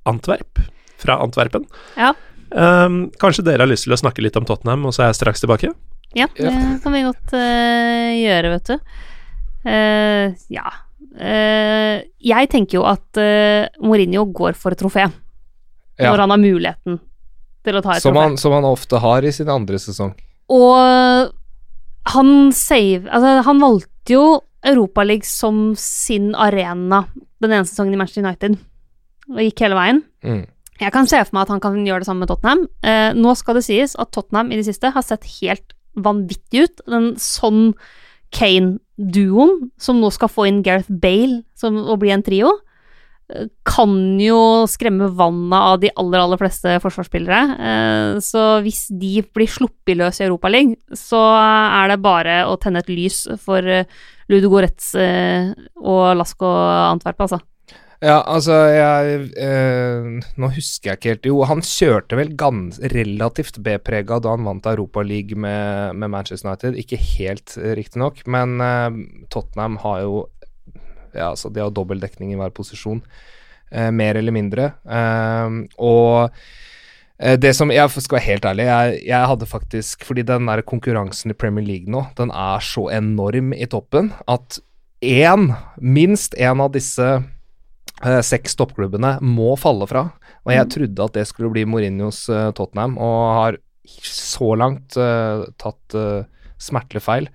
Antwerp, 0.10 0.64
fra 1.00 1.20
Antwerpen. 1.24 1.68
Ja. 2.00 2.16
Um, 2.50 3.06
kanskje 3.22 3.46
dere 3.46 3.64
har 3.64 3.72
lyst 3.72 3.86
til 3.86 3.96
å 3.96 4.02
snakke 4.02 4.26
litt 4.26 4.40
om 4.42 4.48
Tottenham, 4.50 4.88
og 4.90 4.96
så 4.96 5.06
er 5.06 5.14
jeg 5.14 5.22
straks 5.22 5.46
tilbake? 5.46 5.70
Ja, 6.18 6.28
det 6.34 6.56
kan 6.82 6.98
vi 6.98 7.06
godt 7.06 7.38
uh, 7.38 8.10
gjøre, 8.18 8.56
vet 8.58 8.74
du. 8.74 8.98
Uh, 9.70 10.42
ja. 10.52 10.66
Eh, 11.14 12.00
jeg 12.26 12.50
tenker 12.50 12.80
jo 12.80 12.86
at 12.90 13.20
eh, 13.22 13.70
Mourinho 13.86 14.26
går 14.34 14.58
for 14.58 14.74
trofé 14.78 15.06
Ja. 16.00 16.10
når 16.12 16.24
han 16.24 16.34
har 16.34 16.42
muligheten 16.42 17.00
til 17.64 17.76
å 17.78 17.82
ta 17.84 17.92
et 17.96 18.02
Som 18.04 18.16
trofé. 18.16 18.24
han, 18.24 18.38
som 18.38 18.52
han 18.56 18.66
ofte 18.66 19.00
har 19.00 19.24
i 19.24 19.32
sin 19.32 19.50
andre 19.50 19.78
sesong. 19.80 20.14
Og 20.50 21.32
han 22.14 22.52
save 22.52 23.08
Altså, 23.08 23.44
han 23.46 23.62
valgte 23.62 24.14
jo 24.18 24.42
Europaligaen 24.64 25.24
som 25.28 25.76
sin 25.80 26.34
arena 26.36 27.06
den 27.44 27.52
ene 27.52 27.68
sesongen 27.68 27.94
i 27.94 27.98
Manchester 28.00 28.24
United, 28.24 28.58
og 29.30 29.40
gikk 29.44 29.60
hele 29.66 29.76
veien. 29.76 30.02
Mm. 30.24 30.46
Jeg 30.80 30.92
kan 30.96 31.08
se 31.08 31.20
for 31.24 31.36
meg 31.36 31.44
at 31.44 31.52
han 31.54 31.60
kan 31.64 31.76
gjøre 31.86 32.00
det 32.00 32.08
samme 32.08 32.24
med 32.24 32.30
Tottenham. 32.32 32.62
Eh, 32.82 33.12
nå 33.14 33.34
skal 33.36 33.56
det 33.60 33.66
sies 33.68 33.96
at 34.00 34.12
Tottenham 34.16 34.52
i 34.52 34.56
det 34.56 34.66
siste 34.66 34.92
har 34.96 35.04
sett 35.04 35.28
helt 35.42 35.76
vanvittig 35.96 36.64
ut. 36.64 36.82
Den 36.88 37.12
sånn 37.20 37.74
Kane-duoen, 38.34 39.70
som 39.78 40.00
nå 40.02 40.10
skal 40.16 40.32
få 40.32 40.48
inn 40.50 40.64
Gareth 40.66 40.90
Bale 40.90 41.44
som, 41.60 41.78
og 41.78 42.00
bli 42.02 42.12
en 42.16 42.24
trio, 42.26 42.56
kan 43.68 43.94
jo 44.22 44.66
skremme 44.70 45.10
vannet 45.18 45.58
av 45.60 45.78
de 45.82 45.92
aller, 46.00 46.22
aller 46.22 46.42
fleste 46.42 46.76
forsvarsspillere. 46.84 47.42
Eh, 47.70 48.18
så 48.24 48.44
hvis 48.66 48.86
de 48.90 49.24
blir 49.36 49.50
sluppet 49.52 50.00
løs 50.00 50.22
i 50.22 50.28
Europaligaen, 50.28 50.76
så 50.98 51.22
er 51.38 51.94
det 51.94 52.02
bare 52.04 52.44
å 52.50 52.58
tenne 52.62 52.84
et 52.84 52.92
lys 52.94 53.26
for 53.44 53.66
eh, 53.66 53.90
Ludo 54.32 54.52
Goretz 54.54 54.94
eh, 55.00 55.52
og 55.82 56.14
Lasko 56.20 56.52
Antwerp, 56.92 57.26
altså. 57.26 57.42
Ja, 58.04 58.18
altså, 58.28 58.52
jeg 58.68 59.30
eh, 59.40 60.08
Nå 60.36 60.48
husker 60.52 60.90
jeg 60.90 61.00
ikke 61.00 61.12
helt 61.14 61.28
Jo, 61.30 61.38
han 61.48 61.62
kjørte 61.64 62.18
vel 62.20 62.34
gans, 62.36 62.82
relativt 62.92 63.62
B-prega 63.64 64.18
da 64.20 64.34
han 64.34 64.44
vant 64.44 64.68
Europa 64.68 65.06
League 65.08 65.38
med, 65.40 65.96
med 65.96 66.12
Manchester 66.12 66.50
United. 66.50 66.76
Ikke 66.82 67.00
helt, 67.00 67.56
riktignok, 67.80 68.26
men 68.28 68.60
eh, 68.64 69.00
Tottenham 69.32 69.80
har 69.86 70.04
jo 70.04 70.26
Ja, 71.16 71.32
altså, 71.32 71.52
de 71.54 71.64
har 71.64 71.72
dobbel 71.74 72.02
dekning 72.04 72.34
i 72.34 72.38
hver 72.40 72.54
posisjon. 72.56 73.02
eh, 73.72 73.90
mer 73.92 74.16
eller 74.16 74.32
mindre. 74.36 74.74
Eh, 74.86 75.64
og 75.78 76.32
det 77.24 77.54
som 77.56 77.70
Jeg 77.72 77.88
skal 77.94 78.18
være 78.18 78.26
helt 78.26 78.46
ærlig, 78.46 78.64
jeg, 78.66 79.02
jeg 79.06 79.28
hadde 79.30 79.46
faktisk 79.48 80.04
Fordi 80.04 80.24
den 80.28 80.48
der 80.50 80.64
konkurransen 80.66 81.32
i 81.32 81.36
Premier 81.38 81.64
League 81.64 81.88
nå, 81.88 82.02
den 82.18 82.34
er 82.34 82.60
så 82.60 82.90
enorm 82.92 83.54
i 83.54 83.68
toppen 83.70 84.12
at 84.28 84.58
én, 85.04 85.52
minst 85.78 86.36
én 86.40 86.62
av 86.64 86.72
disse 86.74 87.06
eh, 87.06 88.22
seks 88.24 88.56
toppklubbene 88.60 89.18
må 89.22 89.54
falle 89.60 89.88
fra. 89.90 90.08
Og 90.44 90.54
jeg 90.56 90.70
trodde 90.72 91.08
at 91.08 91.18
det 91.18 91.28
skulle 91.30 91.52
bli 91.54 91.66
Mourinhos 91.70 92.26
eh, 92.32 92.52
Tottenham, 92.56 92.98
og 92.98 93.20
har 93.38 93.60
så 94.04 94.54
langt 94.60 94.98
eh, 95.00 95.44
tatt 95.62 95.98
eh, 96.00 96.24
smertelig 96.62 97.04
feil. 97.04 97.30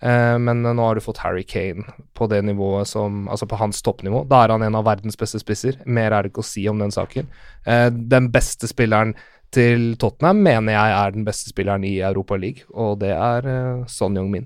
Eh, 0.00 0.36
men 0.38 0.62
nå 0.62 0.78
har 0.78 0.94
du 0.94 1.02
fått 1.02 1.22
Harry 1.24 1.42
Kane 1.42 1.82
på 2.14 2.28
det 2.30 2.38
nivået 2.46 2.86
som 2.86 3.24
Altså 3.28 3.48
på 3.50 3.58
hans 3.58 3.82
toppnivå. 3.82 4.22
Da 4.30 4.44
er 4.44 4.54
han 4.54 4.62
en 4.62 4.78
av 4.78 4.86
verdens 4.86 5.18
beste 5.18 5.40
spisser. 5.42 5.80
Mer 5.86 6.14
er 6.14 6.22
det 6.22 6.32
ikke 6.32 6.44
å 6.44 6.50
si 6.50 6.68
om 6.70 6.78
den 6.78 6.94
saken. 6.94 7.28
Eh, 7.66 7.88
den 7.90 8.30
beste 8.34 8.70
spilleren 8.70 9.16
til 9.54 9.94
Tottenham 9.96 10.42
mener 10.44 10.76
jeg 10.76 10.96
er 10.98 11.14
den 11.14 11.24
beste 11.24 11.50
spilleren 11.50 11.86
i 11.88 11.98
Europa 12.04 12.36
League, 12.36 12.66
og 12.68 12.98
det 13.00 13.14
er 13.16 13.46
uh, 13.48 13.86
Son 13.88 14.12
Young-min. 14.12 14.44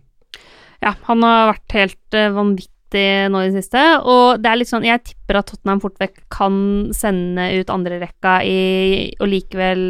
Ja, 0.79 0.93
han 1.09 1.25
har 1.27 1.49
vært 1.51 1.75
helt 1.75 2.17
vanvittig 2.37 3.03
nå 3.35 3.41
i 3.43 3.49
det 3.51 3.65
siste, 3.65 3.83
og 4.07 4.39
det 4.39 4.53
er 4.53 4.61
litt 4.61 4.71
sånn 4.71 4.87
Jeg 4.87 5.03
tipper 5.09 5.41
at 5.41 5.51
Tottenham 5.51 5.83
fort 5.83 5.99
vekk 5.99 6.23
kan 6.31 6.55
sende 6.95 7.49
ut 7.59 7.75
andrerekka 7.75 8.37
og 8.45 9.27
likevel 9.33 9.83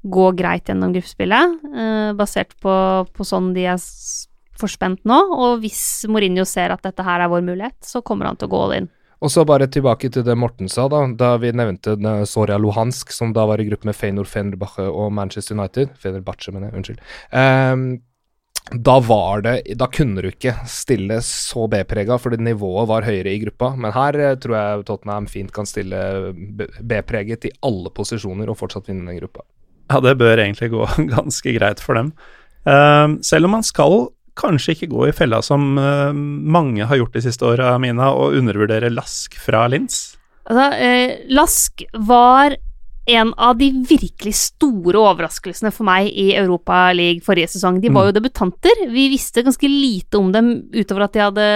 gå 0.00 0.26
greit 0.32 0.70
gjennom 0.70 0.94
gruppespillet, 0.94 1.56
eh, 1.76 2.10
basert 2.16 2.54
på, 2.62 2.74
på 3.12 3.26
sånn 3.26 3.52
de 3.56 3.66
er 3.68 3.80
forspent 4.60 5.04
nå. 5.08 5.18
Og 5.36 5.60
hvis 5.64 6.06
Mourinho 6.10 6.46
ser 6.48 6.74
at 6.74 6.84
dette 6.86 7.04
her 7.06 7.24
er 7.24 7.32
vår 7.32 7.44
mulighet, 7.46 7.78
så 7.86 8.04
kommer 8.04 8.30
han 8.30 8.40
til 8.40 8.50
å 8.50 8.54
gå 8.54 8.64
all 8.64 8.76
in. 8.78 8.90
Og 9.20 9.28
så 9.28 9.44
bare 9.44 9.68
tilbake 9.68 10.08
til 10.12 10.24
det 10.24 10.36
Morten 10.38 10.70
sa, 10.72 10.86
da, 10.88 11.02
da 11.12 11.34
vi 11.40 11.50
nevnte 11.52 11.92
Soria 12.28 12.56
Luhansk, 12.56 13.12
som 13.12 13.34
da 13.36 13.44
var 13.48 13.60
i 13.60 13.66
gruppe 13.68 13.90
med 13.90 13.96
Feinor 13.96 14.28
Fenerbahçe 14.28 14.86
og 14.88 15.10
Manchester 15.12 15.58
United. 15.58 15.92
Fenerbahçe, 16.00 16.54
mener 16.54 16.70
jeg. 16.70 16.78
Unnskyld. 16.80 17.02
Um, 17.36 17.90
da 18.70 19.00
var 19.02 19.40
det 19.42 19.54
Da 19.80 19.88
kunne 19.90 20.22
du 20.22 20.28
ikke 20.30 20.52
stille 20.68 21.18
så 21.26 21.66
B-prega, 21.70 22.16
fordi 22.20 22.38
nivået 22.44 22.88
var 22.88 23.06
høyere 23.08 23.32
i 23.32 23.40
gruppa. 23.42 23.74
Men 23.76 23.92
her 23.96 24.18
eh, 24.20 24.36
tror 24.40 24.56
jeg 24.56 24.84
Tottenham 24.88 25.26
fint 25.30 25.52
kan 25.52 25.68
stille 25.68 26.00
B-preget 26.80 27.48
i 27.48 27.54
alle 27.66 27.92
posisjoner 27.92 28.48
og 28.48 28.60
fortsatt 28.60 28.88
vinne 28.88 29.08
den 29.10 29.20
gruppa. 29.20 29.44
Ja, 29.90 30.00
det 30.04 30.16
bør 30.20 30.38
egentlig 30.38 30.70
gå 30.72 30.86
ganske 31.16 31.56
greit 31.58 31.82
for 31.82 31.98
dem. 31.98 32.14
Um, 32.64 33.18
selv 33.24 33.48
om 33.48 33.56
man 33.56 33.66
skal 33.66 34.10
kanskje 34.40 34.76
ikke 34.76 34.90
gå 34.94 35.10
i 35.10 35.14
fella 35.16 35.42
som 35.44 35.76
uh, 35.78 36.10
mange 36.14 36.88
har 36.88 37.00
gjort 37.00 37.18
de 37.18 37.24
siste 37.28 37.46
åra, 37.46 37.74
Mina, 37.82 38.10
og 38.16 38.38
undervurdere 38.40 38.92
Lask 38.92 39.36
fra 39.40 39.66
Lins? 39.70 40.16
Altså, 40.50 40.66
eh, 40.82 41.20
Lask 41.30 41.84
var 42.08 42.56
en 43.10 43.32
av 43.36 43.56
de 43.58 43.70
virkelig 43.88 44.34
store 44.36 44.98
overraskelsene 45.00 45.72
for 45.74 45.88
meg 45.88 46.10
i 46.10 46.30
Europa 46.38 46.90
League 46.94 47.24
forrige 47.26 47.50
sesong. 47.54 47.80
De 47.82 47.90
var 47.90 48.06
jo 48.06 48.14
mm. 48.14 48.16
debutanter. 48.18 48.82
Vi 48.92 49.08
visste 49.10 49.44
ganske 49.46 49.70
lite 49.70 50.20
om 50.20 50.30
dem 50.34 50.52
utover 50.74 51.06
at 51.06 51.16
de 51.16 51.24
hadde 51.24 51.46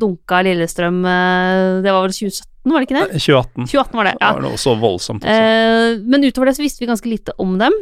dunka 0.00 0.42
Lillestrøm 0.44 1.00
eh, 1.06 1.78
Det 1.84 1.94
var 1.94 2.04
vel 2.04 2.16
2017, 2.16 2.74
var 2.74 2.76
det 2.76 2.88
ikke 2.88 2.98
det? 2.98 3.22
2018. 3.22 3.70
2018 3.70 4.00
var 4.00 4.10
det, 4.10 4.14
ja. 4.18 4.26
Det 4.26 4.34
var 4.40 4.46
noe 4.48 4.60
så 4.60 4.76
voldsomt. 4.82 5.24
Også. 5.24 5.46
Eh, 5.46 6.04
men 6.12 6.28
utover 6.28 6.50
det 6.50 6.58
så 6.58 6.66
visste 6.66 6.84
vi 6.84 6.90
ganske 6.90 7.12
lite 7.12 7.36
om 7.40 7.56
dem. 7.60 7.80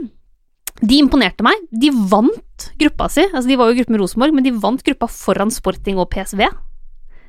De 0.81 1.01
imponerte 1.01 1.45
meg. 1.47 1.67
De 1.71 1.91
vant 1.91 2.69
gruppa 2.79 3.09
si. 3.13 3.25
Altså, 3.33 3.49
de 3.51 3.59
var 3.59 3.71
jo 3.71 3.77
i 3.77 3.81
gruppe 3.81 3.95
med 3.95 4.03
Rosenborg, 4.03 4.37
men 4.37 4.47
de 4.47 4.55
vant 4.55 4.83
gruppa 4.87 5.09
foran 5.11 5.53
Sporting 5.55 5.99
og 5.99 6.11
PSV. 6.13 6.45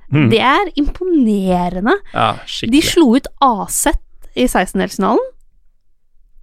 Mm. 0.10 0.30
Det 0.32 0.40
er 0.42 0.72
imponerende. 0.80 1.96
Ja, 2.14 2.32
de 2.46 2.82
slo 2.86 3.12
ut 3.18 3.30
AZ 3.46 3.84
i 4.38 4.48
16-delsfinalen. 4.48 5.28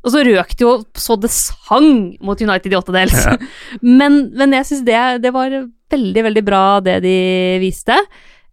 Og 0.07 0.13
så 0.15 0.23
røk 0.23 0.53
det 0.55 0.63
jo 0.63 0.73
så 0.95 1.17
det 1.19 1.33
sang 1.35 2.15
mot 2.23 2.39
United 2.39 2.71
i 2.71 2.79
åttedels. 2.79 3.25
Ja. 3.27 3.35
men, 3.99 4.29
men 4.39 4.55
jeg 4.55 4.69
syns 4.69 4.85
det, 4.87 5.01
det, 5.25 5.33
var 5.35 5.51
veldig, 5.91 6.23
veldig 6.29 6.45
bra 6.47 6.63
det 6.85 7.01
de 7.03 7.17
viste. 7.63 7.97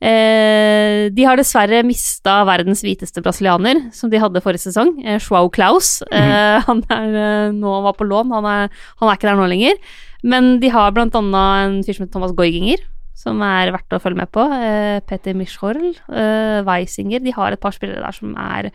Eh, 0.04 1.08
de 1.16 1.24
har 1.24 1.40
dessverre 1.40 1.80
mista 1.88 2.42
verdens 2.48 2.82
hviteste 2.84 3.22
brasilianer, 3.24 3.86
som 3.96 4.12
de 4.12 4.20
hadde 4.20 4.42
forrige 4.44 4.66
sesong. 4.66 4.98
Eh, 5.00 5.20
Joao 5.24 5.52
Klaus. 5.54 6.02
Eh, 6.12 6.24
mm. 6.24 6.64
Han 6.68 6.82
er, 6.92 7.20
eh, 7.22 7.54
nå 7.56 7.76
var 7.86 7.96
på 7.96 8.08
lån, 8.10 8.34
han 8.36 8.48
er, 8.50 8.74
han 9.00 9.10
er, 9.10 9.16
ikke 9.16 9.30
der 9.30 9.40
nå 9.40 9.48
lenger. 9.52 9.80
Men 10.28 10.58
de 10.60 10.72
har 10.72 10.92
blant 10.96 11.16
annet 11.20 11.68
en 11.68 11.78
fyr 11.86 11.96
som 11.96 12.06
heter 12.06 12.16
Thomas 12.18 12.36
Goiginger, 12.36 12.84
som 13.20 13.40
er 13.46 13.72
verdt 13.76 13.96
å 13.96 14.02
følge 14.04 14.20
med 14.24 14.32
på. 14.36 14.44
Eh, 14.58 15.00
Peter 15.08 15.36
Mischorl, 15.38 15.94
eh, 16.12 16.60
Weisinger. 16.68 17.24
De 17.24 17.36
har 17.36 17.56
et 17.56 17.64
par 17.64 17.76
spillere 17.76 18.04
der 18.04 18.16
som 18.16 18.36
er 18.40 18.72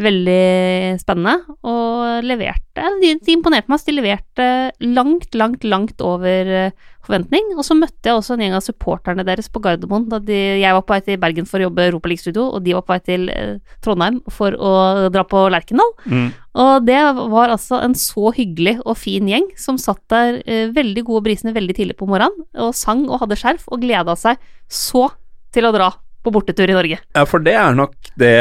veldig 0.00 1.00
spennende, 1.02 1.56
og 1.68 2.24
leverte 2.24 2.86
De, 3.02 3.12
de 3.20 3.34
imponerte 3.34 3.68
meg. 3.68 3.82
De 3.84 3.92
leverte 3.92 4.46
langt, 4.80 5.34
langt, 5.36 5.64
langt 5.68 6.00
over 6.00 6.48
eh, 6.48 6.88
forventning. 7.04 7.50
Og 7.56 7.66
så 7.66 7.76
møtte 7.76 8.08
jeg 8.08 8.16
også 8.16 8.36
en 8.36 8.44
gjeng 8.46 8.56
av 8.56 8.64
supporterne 8.64 9.26
deres 9.26 9.50
på 9.52 9.60
Gardermoen 9.62 10.06
da 10.10 10.20
de, 10.22 10.38
jeg 10.62 10.76
var 10.76 10.84
på 10.86 10.94
vei 10.94 11.02
til 11.04 11.20
Bergen 11.20 11.48
for 11.48 11.60
å 11.60 11.66
jobbe 11.66 11.84
Europaliga-studio, 11.90 12.46
og 12.56 12.64
de 12.64 12.76
var 12.76 12.86
på 12.86 12.94
vei 12.94 13.02
til 13.10 13.28
eh, 13.34 13.58
Trondheim 13.84 14.22
for 14.32 14.56
å 14.56 14.72
dra 15.12 15.26
på 15.28 15.44
Lerkendal. 15.52 15.92
Mm. 16.06 16.30
Og 16.62 16.72
det 16.88 17.00
var 17.32 17.52
altså 17.52 17.80
en 17.84 17.96
så 17.98 18.32
hyggelig 18.36 18.78
og 18.82 18.96
fin 19.00 19.28
gjeng 19.28 19.50
som 19.60 19.80
satt 19.80 20.02
der 20.12 20.40
eh, 20.46 20.70
veldig 20.72 21.04
gode 21.08 21.26
brisene 21.28 21.54
veldig 21.56 21.76
tidlig 21.76 21.98
på 22.00 22.08
morgenen 22.08 22.48
og 22.60 22.72
sang 22.76 23.04
og 23.08 23.20
hadde 23.22 23.38
skjerf 23.40 23.68
og 23.68 23.84
gleda 23.84 24.16
seg 24.18 24.40
så 24.72 25.10
til 25.52 25.68
å 25.68 25.74
dra 25.74 25.92
på 26.22 26.30
bortetur 26.34 26.70
i 26.70 26.76
Norge. 26.76 26.98
Ja, 27.16 27.24
for 27.26 27.42
det 27.42 27.54
er 27.58 27.74
nok 27.76 27.96
det 28.20 28.34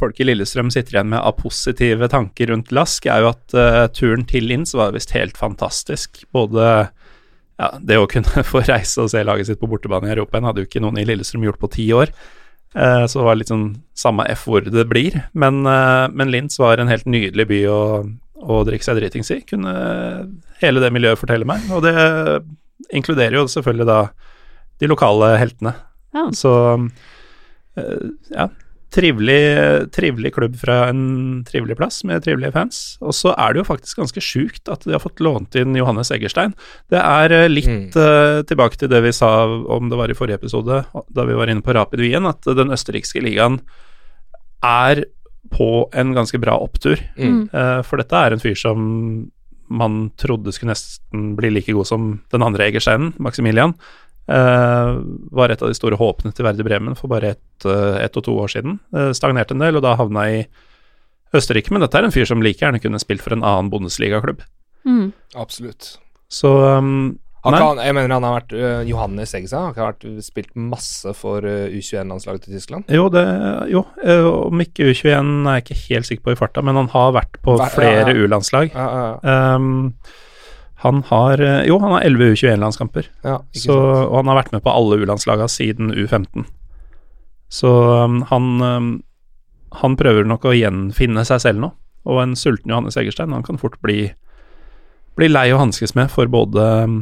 folk 0.00 0.18
i 0.20 0.26
Lillestrøm 0.26 0.70
sitter 0.72 0.98
igjen 0.98 1.10
med 1.14 1.22
av 1.22 1.36
positive 1.38 2.08
tanker 2.12 2.50
rundt 2.52 2.72
Lask, 2.74 3.06
er 3.08 3.24
jo 3.24 3.30
at 3.32 3.56
uh, 3.56 3.84
turen 3.94 4.26
til 4.28 4.48
Linz 4.50 4.74
var 4.76 4.94
visst 4.96 5.14
helt 5.16 5.38
fantastisk. 5.40 6.24
Både 6.36 6.66
ja, 7.60 7.70
det 7.80 8.00
å 8.00 8.08
kunne 8.10 8.44
få 8.52 8.64
reise 8.68 9.04
og 9.04 9.12
se 9.12 9.24
laget 9.24 9.48
sitt 9.48 9.62
på 9.62 9.70
bortebane 9.70 10.10
i 10.10 10.14
Europa 10.16 10.42
hadde 10.44 10.64
jo 10.64 10.68
ikke 10.68 10.82
noen 10.84 11.00
i 11.00 11.06
Lillestrøm 11.08 11.46
gjort 11.48 11.62
på 11.62 11.72
ti 11.78 11.88
år. 11.96 12.12
Uh, 12.74 13.06
så 13.06 13.20
det 13.20 13.28
var 13.28 13.38
litt 13.38 13.52
sånn 13.52 13.68
samme 13.96 14.26
F 14.34 14.48
hvor 14.50 14.66
det 14.66 14.84
blir. 14.90 15.22
Men, 15.32 15.62
uh, 15.64 16.10
men 16.12 16.32
Linz 16.34 16.60
var 16.60 16.82
en 16.82 16.92
helt 16.92 17.08
nydelig 17.08 17.48
by 17.48 17.62
å, 17.70 17.80
å 18.44 18.60
drikke 18.68 18.84
seg 18.84 19.00
dritings 19.00 19.32
i, 19.32 19.40
kunne 19.48 19.72
hele 20.60 20.82
det 20.82 20.92
miljøet 20.92 21.20
fortelle 21.20 21.48
meg. 21.48 21.64
Og 21.72 21.86
det 21.86 21.96
inkluderer 22.92 23.38
jo 23.38 23.48
selvfølgelig 23.48 23.88
da 23.88 23.98
de 24.82 24.90
lokale 24.90 25.34
heltene. 25.38 25.72
Ja. 26.14 26.28
Så 26.36 26.52
ja, 27.76 28.48
trivelig, 28.94 29.90
trivelig 29.92 30.34
klubb 30.34 30.56
fra 30.60 30.88
en 30.88 31.42
trivelig 31.48 31.76
plass 31.78 32.02
med 32.06 32.24
trivelige 32.24 32.52
fans. 32.54 32.80
Og 33.02 33.14
så 33.16 33.32
er 33.34 33.54
det 33.54 33.62
jo 33.62 33.68
faktisk 33.68 34.02
ganske 34.02 34.22
sjukt 34.22 34.70
at 34.70 34.86
de 34.86 34.94
har 34.94 35.02
fått 35.02 35.22
lånt 35.24 35.56
inn 35.58 35.74
Johannes 35.78 36.12
Eggerstein. 36.14 36.54
Det 36.92 37.00
er 37.00 37.34
eh, 37.34 37.50
litt 37.50 37.70
mm. 37.70 37.88
uh, 37.98 38.42
tilbake 38.46 38.78
til 38.80 38.92
det 38.92 39.02
vi 39.06 39.14
sa 39.16 39.32
om 39.46 39.90
det 39.90 39.98
var 39.98 40.12
i 40.12 40.18
forrige 40.18 40.38
episode, 40.42 40.84
da 40.84 41.26
vi 41.26 41.38
var 41.38 41.50
inne 41.50 41.64
på 41.64 41.74
Rapid 41.74 42.04
Wien, 42.04 42.30
at 42.30 42.46
den 42.46 42.74
østerrikske 42.74 43.22
ligaen 43.24 43.60
er 44.64 45.04
på 45.54 45.70
en 45.92 46.14
ganske 46.16 46.38
bra 46.42 46.56
opptur. 46.62 47.00
Mm. 47.18 47.48
Uh, 47.50 47.80
for 47.86 48.00
dette 48.00 48.20
er 48.20 48.34
en 48.34 48.42
fyr 48.42 48.58
som 48.58 48.86
man 49.74 50.10
trodde 50.20 50.52
skulle 50.52 50.74
nesten 50.74 51.32
bli 51.38 51.50
like 51.50 51.72
god 51.72 51.88
som 51.88 52.08
den 52.30 52.44
andre 52.46 52.68
Egersteinen, 52.68 53.14
Maximilian. 53.22 53.74
Uh, 54.24 55.02
var 55.36 55.52
et 55.52 55.60
av 55.60 55.68
de 55.68 55.76
store 55.76 55.98
håpene 56.00 56.32
til 56.32 56.46
Verde 56.46 56.64
Bremen 56.64 56.96
for 56.96 57.12
bare 57.12 57.34
ett 57.34 57.66
uh, 57.68 57.98
et 58.00 58.14
og 58.16 58.24
to 58.24 58.36
år 58.40 58.54
siden. 58.54 58.78
Uh, 58.96 59.10
stagnerte 59.16 59.52
en 59.52 59.64
del, 59.64 59.76
og 59.76 59.84
da 59.84 59.98
havna 60.00 60.24
i 60.32 60.38
Østerrike. 61.36 61.74
Men 61.74 61.84
dette 61.84 62.00
er 62.00 62.08
en 62.08 62.14
fyr 62.14 62.28
som 62.30 62.40
like 62.44 62.62
gjerne 62.62 62.80
kunne 62.80 63.02
spilt 63.02 63.24
for 63.24 63.36
en 63.36 63.44
annen 63.44 63.68
bondesligaklubb. 63.72 64.40
Mm. 64.88 65.12
Absolutt. 65.36 65.98
Så 66.32 66.48
um, 66.48 67.18
han, 67.44 67.82
jeg 67.84 67.92
mener 67.92 68.14
han 68.16 68.24
har 68.24 68.38
vært 68.38 68.54
Johannes 68.88 69.34
Eggesson 69.36 69.74
har 69.76 69.90
vært 69.90 70.06
spilt 70.24 70.54
masse 70.56 71.12
for 71.18 71.44
U21-landslaget 71.44 72.46
til 72.46 72.56
Tyskland? 72.56 72.88
Jo, 72.88 73.10
det, 73.12 73.24
jo 73.68 73.82
om 74.46 74.62
ikke 74.64 74.88
U21 74.88 75.10
er 75.44 75.58
jeg 75.58 75.66
ikke 75.66 75.80
helt 75.82 76.08
sikker 76.08 76.24
på 76.24 76.32
i 76.32 76.38
farta, 76.40 76.64
men 76.64 76.80
han 76.80 76.88
har 76.94 77.12
vært 77.18 77.36
på 77.44 77.58
flere 77.76 78.06
ja, 78.06 78.14
ja. 78.14 78.24
U-landslag. 78.24 78.72
Ja, 78.72 79.58
um, 79.60 79.92
han 80.84 81.00
har 81.08 81.40
eh, 81.40 81.62
Jo, 81.68 81.78
han 81.80 81.94
har 81.96 82.04
11 82.04 82.34
U21-landskamper. 82.34 83.08
Ja, 83.24 83.38
og 83.72 84.16
han 84.18 84.28
har 84.28 84.42
vært 84.42 84.52
med 84.52 84.64
på 84.64 84.72
alle 84.72 85.00
U-landslagene 85.00 85.48
siden 85.48 85.94
U15. 85.96 86.44
Så 87.48 87.70
um, 88.04 88.20
han, 88.28 88.50
um, 88.60 88.90
han 89.80 89.96
prøver 89.96 90.28
nok 90.28 90.44
å 90.44 90.52
gjenfinne 90.52 91.24
seg 91.24 91.40
selv 91.44 91.62
nå. 91.62 91.70
Og 92.04 92.20
en 92.20 92.36
sulten 92.36 92.72
Johannes 92.72 92.98
Egerstein 93.00 93.32
han 93.32 93.46
kan 93.46 93.60
fort 93.60 93.78
bli, 93.84 94.10
bli 95.16 95.30
lei 95.30 95.46
å 95.54 95.60
hanskes 95.62 95.96
med 95.96 96.12
for 96.12 96.28
både, 96.28 96.66
um, 96.84 96.98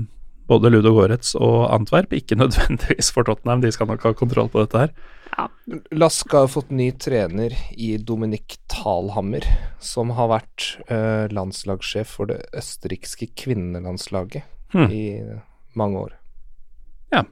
både 0.52 0.70
Ludo 0.72 0.92
Goretz 0.94 1.34
og 1.38 1.66
Antwerp. 1.72 2.12
Ikke 2.16 2.38
nødvendigvis 2.42 3.10
for 3.14 3.26
Tottenham, 3.28 3.64
de 3.64 3.72
skal 3.74 3.90
nok 3.90 4.06
ha 4.06 4.14
kontroll 4.16 4.52
på 4.52 4.64
dette 4.64 4.84
her. 4.84 4.94
Ja. 5.32 5.48
Lask 5.96 6.32
har 6.36 6.50
fått 6.52 6.72
ny 6.74 6.90
trener 7.00 7.54
i 7.72 7.94
Dominik 7.96 8.58
Thalhammer, 8.70 9.46
som 9.80 10.12
har 10.18 10.28
vært 10.34 10.66
uh, 10.90 11.24
landslagssjef 11.32 12.18
for 12.18 12.28
det 12.28 12.42
østerrikske 12.58 13.30
kvinnelandslaget 13.40 14.44
hmm. 14.76 14.92
i 14.92 15.04
mange 15.78 16.02
år. 16.04 16.16
Ja, 17.16 17.24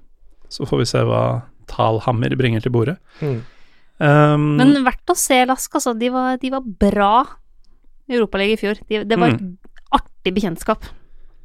så 0.48 0.68
får 0.68 0.80
vi 0.80 0.88
se 0.88 1.04
hva 1.04 1.24
Thalhammer 1.70 2.32
bringer 2.40 2.64
til 2.64 2.72
bordet. 2.74 2.96
Hmm. 3.20 3.42
Um, 4.00 4.54
Men 4.56 4.78
verdt 4.86 5.12
å 5.12 5.18
se 5.18 5.36
Lask, 5.44 5.74
altså. 5.76 5.92
De 5.98 6.08
var, 6.12 6.40
de 6.40 6.54
var 6.54 6.64
bra 6.64 7.14
i 8.08 8.16
Europaligaen 8.16 8.56
i 8.56 8.60
fjor. 8.60 8.80
De, 8.88 9.04
det 9.04 9.20
var 9.20 9.34
et 9.34 9.42
Mm. 9.42 9.58
artig 9.92 10.32
bekjentskap. 10.34 10.88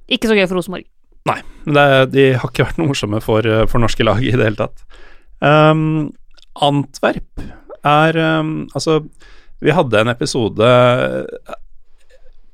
Ikke 0.08 0.30
så 0.30 0.38
gøy 0.38 0.48
for 0.48 0.56
Rosenborg. 0.56 0.88
Nei, 1.26 1.40
det, 1.66 1.86
de 2.14 2.26
har 2.38 2.52
ikke 2.52 2.68
vært 2.68 2.80
noe 2.80 2.92
morsomme 2.92 3.22
for, 3.24 3.46
eh, 3.50 3.66
for 3.70 3.82
norske 3.82 4.06
lag 4.06 4.22
i 4.22 4.34
det 4.34 4.46
hele 4.46 4.60
tatt. 4.60 4.86
Um, 5.42 6.14
Antwerp 6.64 7.42
er 7.86 8.18
um, 8.40 8.54
Altså, 8.74 9.02
vi 9.60 9.74
hadde 9.76 10.00
en 10.00 10.10
episode 10.10 10.70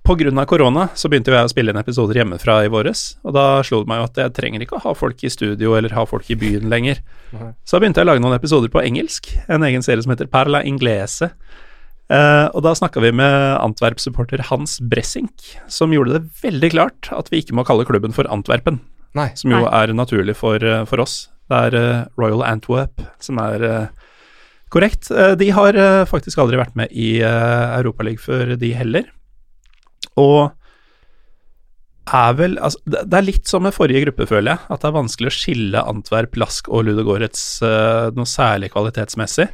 På 0.01 0.15
grunn 0.17 0.41
av 0.41 0.47
korona 0.49 0.87
så 0.97 1.11
begynte 1.11 1.29
jeg 1.29 1.45
å 1.45 1.51
spille 1.51 1.71
inn 1.71 1.79
episoder 1.79 2.17
hjemmefra 2.17 2.57
i 2.65 2.71
våres, 2.73 3.03
og 3.21 3.35
da 3.37 3.45
slo 3.63 3.83
det 3.83 3.91
meg 3.91 4.01
jo 4.01 4.07
at 4.09 4.17
jeg 4.23 4.33
trenger 4.39 4.65
ikke 4.65 4.79
å 4.79 4.83
ha 4.87 4.95
folk 4.97 5.21
i 5.23 5.29
studio 5.31 5.75
eller 5.77 5.93
ha 5.93 6.07
folk 6.09 6.31
i 6.33 6.39
byen 6.41 6.71
lenger. 6.73 7.03
Så 7.63 7.77
da 7.77 7.83
begynte 7.83 8.01
jeg 8.01 8.07
å 8.07 8.09
lage 8.09 8.23
noen 8.23 8.35
episoder 8.35 8.73
på 8.73 8.81
engelsk, 8.81 9.29
en 9.45 9.63
egen 9.67 9.85
serie 9.85 10.01
som 10.03 10.11
heter 10.11 10.31
Perla 10.31 10.63
Inglese. 10.67 11.29
Eh, 12.11 12.47
og 12.51 12.63
da 12.65 12.73
snakka 12.75 13.01
vi 13.03 13.13
med 13.15 13.35
Antwerp-supporter 13.61 14.43
Hans 14.49 14.79
Bressink, 14.83 15.45
som 15.71 15.93
gjorde 15.95 16.17
det 16.17 16.41
veldig 16.43 16.71
klart 16.73 17.11
at 17.15 17.31
vi 17.31 17.39
ikke 17.39 17.55
må 17.55 17.63
kalle 17.67 17.87
klubben 17.87 18.15
for 18.15 18.27
Antwerpen, 18.31 18.81
Nei. 19.15 19.29
som 19.39 19.53
jo 19.53 19.61
Nei. 19.63 19.71
er 19.79 19.95
naturlig 19.95 20.35
for, 20.39 20.59
eh, 20.59 20.83
for 20.89 21.03
oss. 21.03 21.29
Det 21.51 21.59
er 21.67 21.75
uh, 21.75 22.03
Royal 22.15 22.45
Antwerp 22.47 23.01
som 23.19 23.35
er 23.43 23.63
uh, 23.67 24.11
korrekt. 24.71 25.09
De 25.35 25.49
har 25.51 25.75
faktisk 26.07 26.39
aldri 26.39 26.55
vært 26.55 26.77
med 26.79 26.93
i 26.95 27.17
uh, 27.19 27.75
Europaligaen 27.75 28.23
før, 28.23 28.53
de 28.55 28.69
heller. 28.71 29.09
Og 30.15 30.53
er 32.07 32.37
vel 32.39 32.55
altså, 32.55 32.79
det, 32.87 33.03
det 33.11 33.19
er 33.19 33.27
litt 33.27 33.51
som 33.51 33.65
med 33.67 33.75
forrige 33.75 34.05
gruppe, 34.05 34.29
føler 34.31 34.53
jeg. 34.53 34.63
At 34.71 34.79
det 34.79 34.89
er 34.89 34.95
vanskelig 34.95 35.27
å 35.27 35.35
skille 35.35 35.83
Antwerp, 35.91 36.39
Lask 36.39 36.71
og 36.71 36.87
Ludogorets 36.87 37.43
uh, 37.67 38.15
noe 38.15 38.31
særlig 38.31 38.71
kvalitetsmessig. 38.71 39.49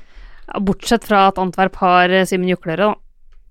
Ja, 0.48 0.62
bortsett 0.64 1.08
fra 1.08 1.28
at 1.32 1.40
Antwerp 1.42 1.76
har 1.82 2.14
eh, 2.14 2.26
Simen 2.28 2.50
Juklere, 2.52 2.92
da. 2.92 2.96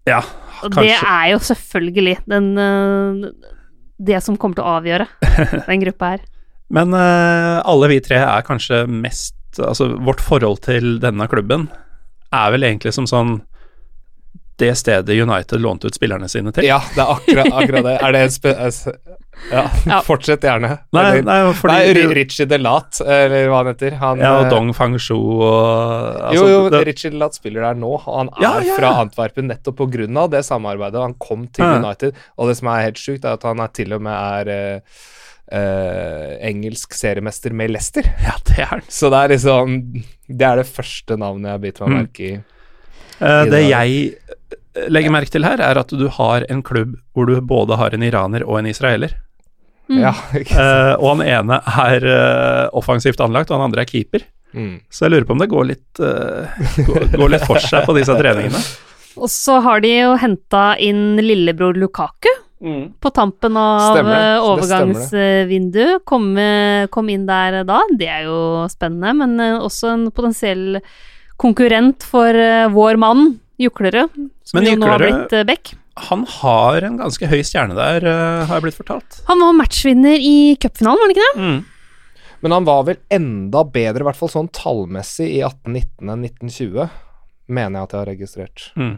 Ja, 0.07 0.21
Og 0.63 0.71
det 0.77 0.95
er 0.95 1.33
jo 1.33 1.41
selvfølgelig 1.43 2.21
den, 2.31 2.53
eh, 2.63 3.51
det 3.99 4.21
som 4.23 4.37
kommer 4.39 4.59
til 4.59 4.67
å 4.67 4.77
avgjøre 4.79 5.09
den 5.71 5.83
gruppa 5.83 6.13
her. 6.15 6.27
Men 6.73 6.95
eh, 6.97 7.57
alle 7.67 7.91
vi 7.93 8.01
tre 8.03 8.23
er 8.25 8.47
kanskje 8.47 8.85
mest 8.91 9.35
Altså, 9.57 9.87
vårt 10.05 10.21
forhold 10.21 10.59
til 10.67 10.99
denne 11.01 11.25
klubben 11.33 11.63
er 12.35 12.51
vel 12.53 12.67
egentlig 12.67 12.91
som 12.93 13.07
sånn 13.09 13.39
det 14.59 14.71
stedet 14.79 15.09
United 15.21 15.61
lånte 15.61 15.87
ut 15.91 15.95
spillerne 15.95 16.29
sine 16.33 16.53
til. 16.57 16.65
Ja, 16.65 16.79
det 16.95 17.03
er 17.03 17.11
akkurat, 17.13 17.51
akkurat 17.53 17.85
det. 17.85 17.97
Er 18.03 18.13
det 18.17 18.21
en 18.27 18.31
spe... 18.35 18.55
Ja, 19.53 19.67
Ja. 19.85 19.99
fortsett 20.01 20.41
gjerne. 20.49 20.79
Nei, 20.97 21.21
nei, 21.21 21.35
fordi 21.53 21.75
Nei, 21.75 21.91
Ri- 21.93 22.15
Richie 22.17 22.47
Delat, 22.49 23.03
eller 23.05 23.51
hva 23.53 23.59
han 23.61 23.69
heter. 23.69 23.99
Han, 24.01 24.23
Ja, 24.25 24.31
og 24.39 24.47
eh, 24.47 24.51
Dong 24.55 24.71
Fang-shu 24.73 25.13
og 25.19 26.23
altså, 26.31 26.39
jo, 26.39 26.47
jo, 26.55 26.63
det, 26.73 26.81
Richie 26.89 27.11
Delat 27.13 27.37
spiller 27.37 27.67
der 27.69 27.77
nå. 27.77 27.91
Han 28.07 28.31
er 28.33 28.41
Ja, 28.47 28.55
ja, 28.63 28.71
ja. 28.71 28.79
fra 28.81 28.95
Antwerpen 29.03 29.51
nettopp 29.53 29.85
av 29.85 30.31
det 30.33 30.41
samarbeidet. 30.49 31.03
Han 31.05 31.15
kom 31.21 31.45
til 31.53 31.65
Ja. 31.69 31.77
United, 31.85 32.17
og 32.39 32.49
det 32.49 32.57
som 32.57 32.69
er 32.73 32.87
helt 32.89 32.97
sjukt, 33.03 33.25
er 33.29 33.37
at 33.37 33.45
han 33.45 33.61
er 33.61 33.69
til 33.77 33.93
og 33.93 34.01
med 34.09 34.17
er 34.17 34.49
eh, 34.57 34.81
eh, 35.53 36.33
engelsk 36.49 36.97
seriemester 36.97 37.53
med 37.53 37.71
Leicester. 37.77 38.09
Ja, 38.25 38.35
det 38.49 38.59
er 38.65 38.81
den. 38.81 38.89
Så 38.89 39.11
det 39.13 39.21
er 39.21 39.35
liksom 39.37 39.77
Det 40.27 40.43
er 40.49 40.57
det 40.57 40.67
første 40.67 41.17
navnet 41.21 41.47
jeg 41.47 41.53
har 41.53 41.65
bitt 41.69 41.81
meg 41.85 41.89
Mm. 41.93 41.99
merke 42.01 42.21
i. 42.25 42.33
Eh, 43.21 43.43
I 43.43 43.45
det 43.45 43.51
det- 43.53 43.69
jeg 43.71 44.15
legger 44.93 45.15
merke 45.15 45.33
til 45.33 45.47
her, 45.47 45.61
er 45.63 45.81
at 45.81 45.93
du 45.93 46.07
har 46.13 46.47
en 46.53 46.63
klubb 46.67 46.97
hvor 47.17 47.29
du 47.29 47.39
både 47.41 47.79
har 47.81 47.97
en 47.97 48.05
iraner 48.07 48.45
og 48.47 48.61
en 48.61 48.71
israeler. 48.71 49.17
Mm. 49.89 50.01
Ja, 50.03 50.15
ikke 50.41 50.55
sant. 50.55 50.63
Eh, 50.63 50.95
og 51.01 51.09
han 51.15 51.27
ene 51.27 51.61
er 51.87 52.09
uh, 52.09 52.65
offensivt 52.77 53.23
anlagt, 53.25 53.51
og 53.51 53.61
han 53.61 53.71
andre 53.71 53.85
er 53.85 53.91
keeper. 53.91 54.27
Mm. 54.57 54.81
Så 54.91 55.07
jeg 55.07 55.15
lurer 55.15 55.29
på 55.29 55.37
om 55.37 55.43
det 55.43 55.53
går 55.53 55.69
litt, 55.69 56.01
uh, 56.01 56.59
går, 56.87 57.09
går 57.15 57.35
litt 57.35 57.47
for 57.47 57.63
seg 57.63 57.87
på 57.87 57.97
disse 57.97 58.17
treningene. 58.21 58.63
Og 59.17 59.31
så 59.33 59.61
har 59.65 59.81
de 59.81 59.93
jo 59.95 60.17
henta 60.21 60.65
inn 60.83 61.17
lillebror 61.23 61.79
Lukaku 61.79 62.33
på 62.57 63.11
tampen 63.13 63.57
av 63.61 63.99
overgangsvinduet. 64.01 66.01
Kom, 66.09 66.31
kom 66.93 67.09
inn 67.13 67.27
der 67.29 67.63
da. 67.69 67.83
Det 67.97 68.09
er 68.09 68.23
jo 68.27 68.65
spennende, 68.73 69.13
men 69.17 69.61
også 69.61 69.93
en 69.93 70.07
potensiell 70.09 70.79
konkurrent 71.41 72.05
for 72.09 72.33
vår 72.73 72.97
mann, 73.01 73.37
Juklerød, 73.63 74.13
som 74.45 74.59
Men 74.59 74.69
jo 74.69 74.77
nå 74.81 74.91
har 74.91 75.03
blitt 75.03 75.35
Beck. 75.49 75.75
Han 76.11 76.27
har 76.29 76.85
en 76.85 76.99
ganske 77.01 77.29
høy 77.31 77.41
stjerne 77.47 77.77
der, 77.77 78.05
eh, 78.05 78.45
har 78.45 78.59
jeg 78.59 78.67
blitt 78.67 78.77
fortalt. 78.77 79.23
Han 79.31 79.41
var 79.41 79.57
matchvinner 79.57 80.21
i 80.21 80.57
cupfinalen, 80.61 81.01
var 81.01 81.09
han 81.09 81.15
ikke 81.15 81.27
det? 81.27 81.41
Mm. 81.41 81.65
Men 82.45 82.53
han 82.53 82.67
var 82.69 82.83
vel 82.85 82.99
enda 83.17 83.65
bedre, 83.65 84.05
i 84.05 84.07
hvert 84.11 84.19
fall 84.19 84.29
sånn 84.29 84.51
tallmessig, 84.53 85.31
i 85.39 85.41
1819 85.47 86.13
enn 86.13 86.27
1920. 86.29 86.91
Mener 87.49 87.79
jeg 87.79 87.89
at 87.89 87.95
jeg 87.95 88.01
har 88.03 88.11
registrert. 88.11 88.67
Mm. 88.77 88.93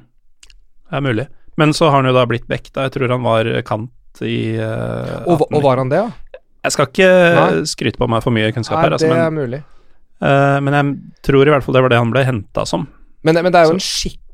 Det 0.88 0.98
er 0.98 1.06
mulig. 1.06 1.28
Men 1.58 1.72
så 1.76 1.86
har 1.90 2.00
han 2.02 2.10
jo 2.10 2.16
da 2.16 2.26
blitt 2.26 2.48
Beck, 2.50 2.72
da. 2.72 2.88
Jeg 2.88 2.96
tror 2.96 3.14
han 3.14 3.22
var 3.22 3.48
kant 3.66 4.22
i 4.24 4.56
uh, 4.58 5.22
Og, 5.28 5.46
og 5.52 5.62
var 5.62 5.78
han 5.78 5.90
det, 5.92 6.02
ja? 6.02 6.40
Jeg 6.64 6.74
skal 6.74 6.88
ikke 6.90 7.10
Nei. 7.38 7.64
skryte 7.70 8.00
på 8.00 8.08
meg 8.10 8.24
for 8.24 8.34
mye 8.34 8.50
kunnskap 8.54 8.80
Nei, 8.80 8.84
her, 8.88 8.96
altså, 8.96 9.10
det 9.12 9.22
er 9.22 9.34
mulig. 9.34 9.60
Uh, 10.18 10.58
men 10.66 10.74
jeg 10.74 11.22
tror 11.28 11.46
i 11.46 11.52
hvert 11.54 11.62
fall 11.66 11.76
det 11.78 11.82
var 11.84 11.92
det 11.94 12.00
han 12.02 12.10
ble 12.14 12.24
henta 12.26 12.64
som. 12.66 12.88
Men, 13.26 13.38
men 13.38 13.54
det 13.54 13.60
er 13.60 13.68
jo 13.70 13.76
Så- 13.78 13.78
en 13.78 13.86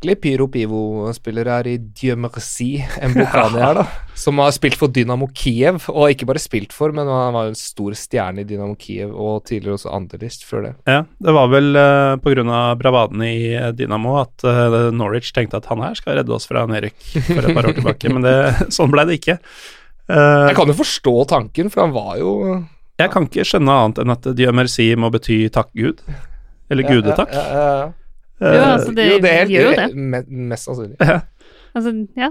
skikkelig 0.05 0.21
Pyro 0.21 0.47
Pivo-spiller 0.53 1.49
her 1.49 1.67
i 1.67 1.77
Dieu 1.79 2.17
merci, 2.17 2.85
Mbokani 3.09 3.61
her, 3.61 3.79
da. 3.79 3.85
Som 4.15 4.39
har 4.39 4.53
spilt 4.53 4.77
for 4.77 4.93
Dynamo 4.93 5.29
Kiev, 5.35 5.87
og 5.89 6.13
ikke 6.13 6.27
bare 6.29 6.43
spilt 6.43 6.75
for, 6.77 6.93
men 6.93 7.09
han 7.09 7.33
var 7.35 7.47
jo 7.47 7.55
en 7.55 7.59
stor 7.59 7.95
stjerne 7.97 8.43
i 8.43 8.45
Dynamo 8.45 8.77
Kiev, 8.77 9.15
og 9.15 9.45
tidligere 9.49 9.79
også 9.79 9.95
Anderlist 9.95 10.45
før 10.45 10.67
det. 10.69 10.75
Ja, 10.87 11.05
det 11.25 11.35
var 11.35 11.49
vel 11.53 11.73
uh, 11.77 12.17
pga. 12.21 12.59
bravaden 12.77 13.25
i 13.25 13.55
eh, 13.55 13.73
Dynamo 13.73 14.19
at 14.21 14.45
uh, 14.45 14.93
Norwich 14.93 15.33
tenkte 15.33 15.59
at 15.59 15.71
han 15.71 15.83
her 15.83 15.97
skal 15.97 16.19
redde 16.21 16.35
oss 16.35 16.47
fra 16.51 16.67
nedrykk 16.69 17.01
for 17.31 17.41
et 17.41 17.57
par 17.57 17.71
år 17.71 17.81
tilbake, 17.81 18.13
men 18.13 18.27
det, 18.27 18.37
sånn 18.77 18.93
ble 18.93 19.09
det 19.09 19.19
ikke. 19.23 19.41
Uh, 20.11 20.51
Jeg 20.51 20.61
kan 20.61 20.69
jo 20.69 20.79
forstå 20.85 21.17
tanken, 21.33 21.73
for 21.73 21.87
han 21.87 21.97
var 21.97 22.21
jo 22.21 22.37
jeg 23.01 23.11
kan 23.11 23.25
ikke 23.27 23.43
skjønne 23.43 23.75
annet 23.75 23.97
enn 23.99 24.13
at 24.13 24.27
Dieu 24.39 24.53
merci 24.55 24.93
må 24.95 25.09
bety 25.11 25.49
takk 25.51 25.73
Gud. 25.75 26.05
Eller 26.71 26.87
gudetakk. 26.87 27.33
Ja, 27.35 27.43
ja, 27.43 27.55
ja, 27.59 27.73
ja. 27.81 28.04
Jo, 28.43 28.63
altså, 28.63 28.95
det, 28.97 29.05
jo, 29.13 29.19
det 29.23 29.33
er 29.33 29.53
gjør 29.53 29.69
jo 29.69 29.75
det. 29.79 29.87
Me, 30.13 30.23
mest 30.51 30.67
sannsynlig. 30.69 30.99
Altså, 31.75 31.93
ja. 32.19 32.31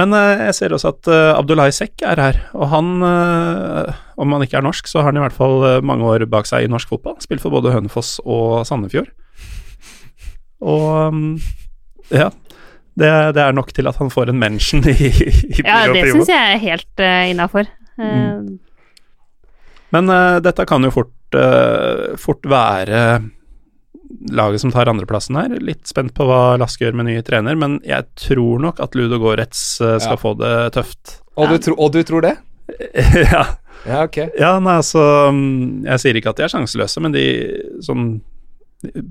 Men 0.00 0.14
eh, 0.16 0.44
jeg 0.48 0.56
ser 0.56 0.74
også 0.74 0.92
at 0.94 1.08
uh, 1.10 1.32
Abdullahi 1.36 1.74
Sekk 1.74 2.04
er 2.08 2.20
her, 2.22 2.38
og 2.56 2.70
han, 2.72 2.92
eh, 3.04 3.98
om 4.16 4.32
han 4.32 4.44
ikke 4.46 4.56
er 4.60 4.64
norsk, 4.64 4.88
så 4.88 5.02
har 5.02 5.10
han 5.10 5.20
i 5.20 5.24
hvert 5.24 5.36
fall 5.36 5.58
eh, 5.68 5.82
mange 5.84 6.06
år 6.08 6.24
bak 6.32 6.48
seg 6.48 6.64
i 6.64 6.70
norsk 6.72 6.94
fotball. 6.94 7.18
Spilt 7.22 7.44
for 7.44 7.52
både 7.52 7.74
Hønefoss 7.74 8.16
og 8.24 8.62
Sandefjord. 8.68 9.10
Og 10.62 10.88
um, 11.12 11.22
ja, 12.14 12.30
det, 12.96 13.12
det 13.36 13.42
er 13.44 13.54
nok 13.56 13.72
til 13.74 13.90
at 13.90 13.98
han 13.98 14.12
får 14.14 14.30
en 14.30 14.40
mention 14.40 14.86
i, 14.92 14.94
i 14.96 15.60
ja, 15.60 15.84
det 15.90 16.06
syns 16.08 16.30
jeg 16.30 16.56
er 16.56 16.62
helt 16.62 17.02
uh, 17.02 17.24
innafor. 17.34 17.68
Mm. 18.00 18.60
Men 19.92 20.08
eh, 20.08 20.38
dette 20.44 20.66
kan 20.68 20.84
jo 20.86 20.92
fort, 20.94 21.36
eh, 21.36 22.14
fort 22.20 22.48
være 22.48 23.02
laget 24.30 24.60
som 24.62 24.70
tar 24.74 24.86
andreplassen 24.90 25.36
her. 25.40 25.54
Litt 25.64 25.86
spent 25.90 26.12
på 26.14 26.26
hva 26.28 26.56
Laske 26.60 26.84
gjør 26.86 26.94
med 27.00 27.08
ny 27.10 27.16
trener, 27.26 27.56
men 27.58 27.80
jeg 27.86 28.06
tror 28.20 28.60
nok 28.62 28.78
at 28.84 28.94
Ludo 28.98 29.18
Goretz 29.22 29.80
eh, 29.80 29.96
skal 29.98 30.14
Ja. 30.18 30.20
få 30.20 30.34
det 30.38 30.52
tøft. 30.76 31.18
Og, 31.36 31.48
du 31.50 31.58
tro, 31.58 31.74
og 31.78 31.92
du 31.96 32.02
tror 32.06 32.22
det? 32.22 32.36
ja. 33.32 33.44
Ja, 33.82 34.04
ok. 34.04 34.16
ja, 34.38 34.52
nei, 34.62 34.76
altså 34.78 35.00
mm, 35.34 35.82
Jeg 35.88 35.98
sier 35.98 36.14
ikke 36.20 36.30
at 36.30 36.38
de 36.38 36.44
er 36.46 36.52
sjanseløse, 36.52 37.00
men 37.02 37.10
de 37.16 37.22
sånn 37.82 38.12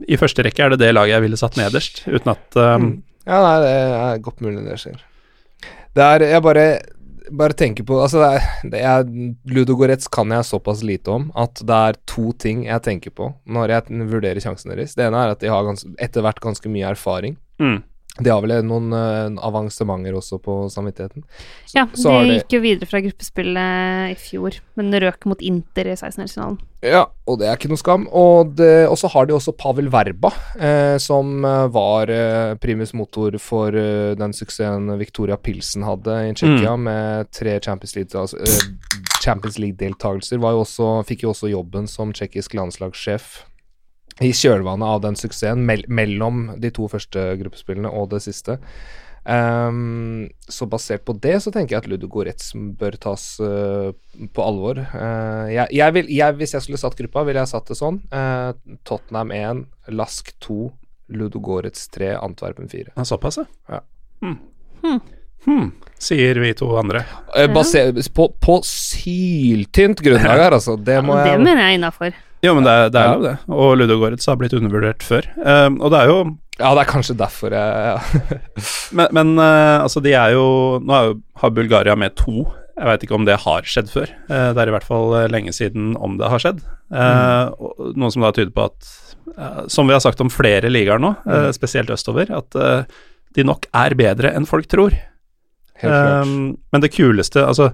I 0.08 0.16
første 0.22 0.46
rekke 0.48 0.64
er 0.64 0.72
det 0.72 0.80
det 0.86 0.94
laget 0.96 1.12
jeg 1.18 1.26
ville 1.26 1.40
satt 1.42 1.58
nederst, 1.60 2.04
uten 2.08 2.32
at 2.38 2.56
um, 2.62 2.86
Mm. 2.86 2.94
Ja, 3.28 3.38
nei, 3.44 3.58
det 3.62 3.74
er 3.76 4.22
godt 4.24 4.40
mulig 4.42 4.64
det 4.66 4.78
skjer. 4.82 4.96
Det 5.94 6.02
er 6.08 6.24
Jeg 6.32 6.42
bare 6.46 6.64
bare 7.38 7.56
tenker 7.58 7.86
på 7.88 7.98
Altså, 8.02 8.22
det 8.22 8.30
er, 8.36 8.66
det 8.74 8.82
er 8.86 9.54
Ludogorets 9.56 10.10
kan 10.12 10.32
jeg 10.34 10.48
såpass 10.48 10.84
lite 10.86 11.14
om 11.14 11.30
at 11.40 11.62
det 11.68 11.78
er 11.92 12.00
to 12.10 12.32
ting 12.42 12.66
jeg 12.68 12.84
tenker 12.86 13.14
på 13.16 13.32
når 13.46 13.76
jeg 13.76 14.10
vurderer 14.12 14.44
sjansen 14.44 14.74
deres. 14.74 14.96
Det 14.98 15.08
ene 15.08 15.22
er 15.22 15.36
at 15.36 15.44
de 15.44 15.52
har 15.52 15.66
gans, 15.68 15.86
etter 16.02 16.26
hvert 16.26 16.42
ganske 16.44 16.72
mye 16.72 16.92
erfaring. 16.92 17.38
mm, 17.62 17.80
De 18.20 18.28
har 18.30 18.42
vel 18.44 18.58
noen 18.68 18.92
uh, 18.92 19.40
avansementer 19.48 20.14
også 20.20 20.38
på 20.44 20.58
samvittigheten. 20.70 21.24
Så, 21.66 21.78
Ja, 21.78 21.86
så 21.96 22.12
har 22.12 22.26
de 22.26 22.34
det... 22.34 22.42
gikk 22.42 22.58
jo 22.58 22.60
videre 22.66 22.90
fra 22.90 23.00
gruppespillet 23.06 24.12
i 24.12 24.18
fjor, 24.20 24.58
men 24.76 24.92
røk 25.00 25.26
mot 25.32 25.40
Inter 25.42 25.88
i 25.88 25.96
16-årsfinalen. 25.96 26.58
Ja, 26.84 27.06
og 27.30 27.38
det 27.40 27.48
er 27.48 27.56
ikke 27.56 27.70
noe 27.72 27.80
skam. 27.80 28.08
Og 28.12 28.56
det- 28.58 28.90
og 28.90 28.98
så 28.98 29.08
har 29.14 29.26
de 29.30 29.34
også 29.38 29.54
Pavel 29.56 29.88
Verba, 29.94 30.32
eh, 30.60 30.98
som 30.98 31.46
eh, 31.46 31.68
var 31.72 32.10
eh, 32.12 32.56
primus 32.60 32.92
motor 32.98 33.38
for 33.40 33.70
eh, 33.70 34.14
den 34.20 34.34
suksessen 34.34 34.90
Victoria 35.00 35.38
Pilsen 35.38 35.84
hadde 35.88 36.18
i 36.28 36.34
Tsjekkia, 36.34 36.76
med 36.78 37.32
tre 37.32 37.60
Champions 37.64 37.96
League- 37.96 38.18
altså, 38.20 38.38
eh, 38.42 39.00
Champions 39.24 39.58
League-deltakelser. 39.62 40.38
var 40.42 40.52
jo 40.58 40.66
også, 40.66 40.90
fikk 41.08 41.24
jo 41.24 41.32
også 41.32 41.50
jobben 41.54 41.88
som 41.88 42.12
tsjekkisk 42.12 42.54
landslagssjef 42.60 43.46
i 44.22 44.32
kjølvannet 44.38 44.86
av 44.88 45.04
den 45.06 45.18
suksessen 45.18 45.66
mell 45.66 45.84
mellom 45.90 46.52
de 46.62 46.72
to 46.74 46.88
første 46.92 47.32
gruppespillene 47.42 47.90
og 47.90 48.12
det 48.14 48.22
siste. 48.26 48.60
Um, 49.24 50.30
så 50.50 50.66
basert 50.66 51.04
på 51.06 51.14
det 51.22 51.36
så 51.44 51.52
tenker 51.54 51.76
jeg 51.76 51.84
at 51.84 51.90
Ludogorets 51.92 52.56
bør 52.56 52.96
tas 53.02 53.26
uh, 53.44 53.94
på 54.34 54.46
alvor. 54.46 54.82
Uh, 54.82 55.46
jeg, 55.52 55.68
jeg 55.78 55.96
vil, 55.98 56.10
jeg, 56.10 56.38
hvis 56.40 56.56
jeg 56.58 56.66
skulle 56.66 56.82
satt 56.82 56.98
gruppa, 56.98 57.26
ville 57.28 57.44
jeg 57.44 57.52
satt 57.54 57.70
det 57.70 57.78
sånn. 57.78 58.02
Uh, 58.10 58.54
Tottenham 58.88 59.34
1, 59.36 59.64
Lask 59.94 60.34
2, 60.42 60.72
Ludogorets 61.14 61.86
3, 61.94 62.16
Antwerpen 62.18 62.72
4. 62.72 62.96
Ja, 62.96 63.06
såpass, 63.06 63.42
ja. 63.44 63.46
Ja. 63.70 63.84
Hmm. 64.26 64.40
Hmm. 64.82 65.00
Hmm. 65.46 65.70
Sier 66.02 66.38
vi 66.42 66.52
to 66.58 66.68
andre. 66.78 67.04
Baser, 67.54 67.94
på, 68.14 68.28
på 68.42 68.58
syltynt 68.66 70.02
grunnlag 70.02 70.48
her, 70.48 70.58
altså. 70.58 70.78
Det 70.78 70.98
må 71.06 71.18
det 71.18 71.30
jeg 71.30 71.46
mener 71.46 71.62
jeg 71.62 71.76
er 71.76 71.80
innafor. 71.82 72.22
Jo, 72.42 72.56
men 72.58 72.66
det, 72.66 72.72
er- 72.74 72.90
det 72.94 73.00
er 73.02 73.06
Ja. 73.06 73.14
lov, 73.16 73.24
det. 73.28 73.34
Og 73.54 73.76
Ludogorets 73.78 74.26
har 74.26 74.38
blitt 74.40 74.54
undervurdert 74.58 75.04
før. 75.06 75.28
Um, 75.46 75.76
og 75.82 75.92
det 75.94 76.00
er 76.02 76.08
jo 76.10 76.18
Ja, 76.60 76.72
det 76.78 76.82
er 76.84 76.90
kanskje 76.92 77.16
derfor 77.18 77.54
jeg 77.54 77.84
ja. 77.88 78.00
Men, 78.98 79.08
men 79.18 79.30
uh, 79.40 79.84
altså, 79.86 80.02
de 80.04 80.14
er 80.18 80.34
jo 80.36 80.80
Nå 80.84 80.94
er 80.98 81.06
jo, 81.12 81.14
har 81.42 81.54
Bulgaria 81.56 81.96
med 81.96 82.16
to. 82.20 82.48
Jeg 82.78 82.88
veit 82.90 83.04
ikke 83.06 83.16
om 83.20 83.26
det 83.28 83.38
har 83.44 83.62
skjedd 83.70 83.92
før. 83.94 84.10
Uh, 84.30 84.50
det 84.56 84.64
er 84.64 84.72
i 84.72 84.74
hvert 84.74 84.88
fall 84.88 85.14
eh, 85.20 85.28
lenge 85.30 85.54
siden 85.54 85.92
om 86.02 86.18
det 86.18 86.30
har 86.34 86.42
skjedd. 86.42 86.64
Uh, 86.90 87.52
mm. 87.54 87.94
Noe 88.02 88.10
som 88.14 88.26
da 88.26 88.32
tyder 88.34 88.54
på 88.56 88.66
at, 88.72 88.92
som 89.70 89.86
vi 89.88 89.94
har 89.94 90.02
sagt 90.02 90.22
om 90.24 90.32
flere 90.34 90.70
ligaer 90.72 91.00
nå, 91.00 91.12
eh, 91.30 91.52
spesielt 91.56 91.92
østover, 91.94 92.32
at 92.34 92.58
de 93.38 93.46
nok 93.48 93.68
er 93.78 93.94
bedre 93.96 94.32
enn 94.36 94.48
folk 94.50 94.66
tror. 94.72 94.96
Helt 95.82 95.94
klart. 95.94 96.26
Um, 96.28 96.58
men 96.74 96.82
det 96.84 96.90
kuleste 96.94 97.42
Altså, 97.46 97.70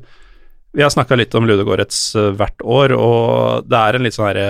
vi 0.77 0.85
har 0.85 0.93
snakka 0.93 1.17
litt 1.17 1.33
om 1.37 1.47
Ludogorets 1.49 1.99
uh, 2.15 2.29
hvert 2.37 2.61
år, 2.61 2.93
og 2.93 3.65
det 3.65 3.81
er 3.81 3.97
en 3.97 4.05
litt 4.05 4.17
sånn 4.17 4.29
herre 4.29 4.47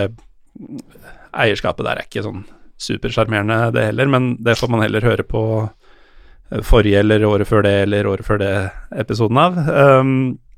Eierskapet 1.37 1.85
der 1.85 2.01
er 2.01 2.07
ikke 2.07 2.25
sånn 2.25 2.41
supersjarmerende, 2.81 3.71
det 3.73 3.85
heller, 3.89 4.09
men 4.11 4.33
det 4.43 4.57
får 4.59 4.71
man 4.73 4.83
heller 4.83 5.05
høre 5.07 5.23
på 5.23 5.43
uh, 5.63 6.61
forrige 6.67 6.99
eller 6.99 7.23
året 7.27 7.47
før 7.47 7.63
det 7.63 7.75
eller 7.85 8.09
året 8.11 8.27
før 8.27 8.41
det-episoden 8.43 9.39
av. 9.39 9.61
Um, 9.71 10.11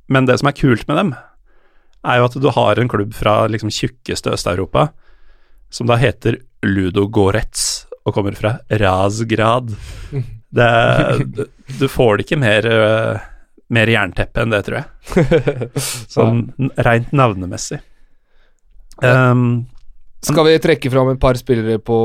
men 0.09 0.25
det 0.25 0.39
som 0.41 0.49
er 0.49 0.57
kult 0.57 0.87
med 0.89 0.97
dem, 0.97 1.13
er 2.01 2.17
jo 2.17 2.27
at 2.29 2.39
du 2.41 2.49
har 2.55 2.79
en 2.79 2.89
klubb 2.89 3.13
fra 3.13 3.43
liksom 3.51 3.69
tjukkeste 3.73 4.33
Øst-Europa 4.33 4.89
som 5.69 5.89
da 5.89 5.99
heter 6.01 6.39
Ludogorets 6.65 7.85
og 8.07 8.15
kommer 8.15 8.33
fra 8.37 8.57
Razgrad. 8.81 9.75
Det, 10.49 10.65
du, 11.77 11.83
får 11.85 12.17
det 12.17 12.23
ikke 12.25 12.37
mer, 12.41 12.65
øh, 12.65 13.17
mer 13.73 13.91
jernteppe 13.91 14.43
enn 14.43 14.53
det, 14.53 14.63
tror 14.67 14.79
jeg. 14.81 15.69
Sånn 16.15 16.45
rent 16.77 17.11
navnemessig. 17.15 17.81
Um, 18.99 19.67
Skal 20.25 20.49
vi 20.49 20.57
trekke 20.59 20.91
fram 20.91 21.13
et 21.13 21.21
par 21.21 21.37
spillere 21.39 21.79
på 21.79 21.99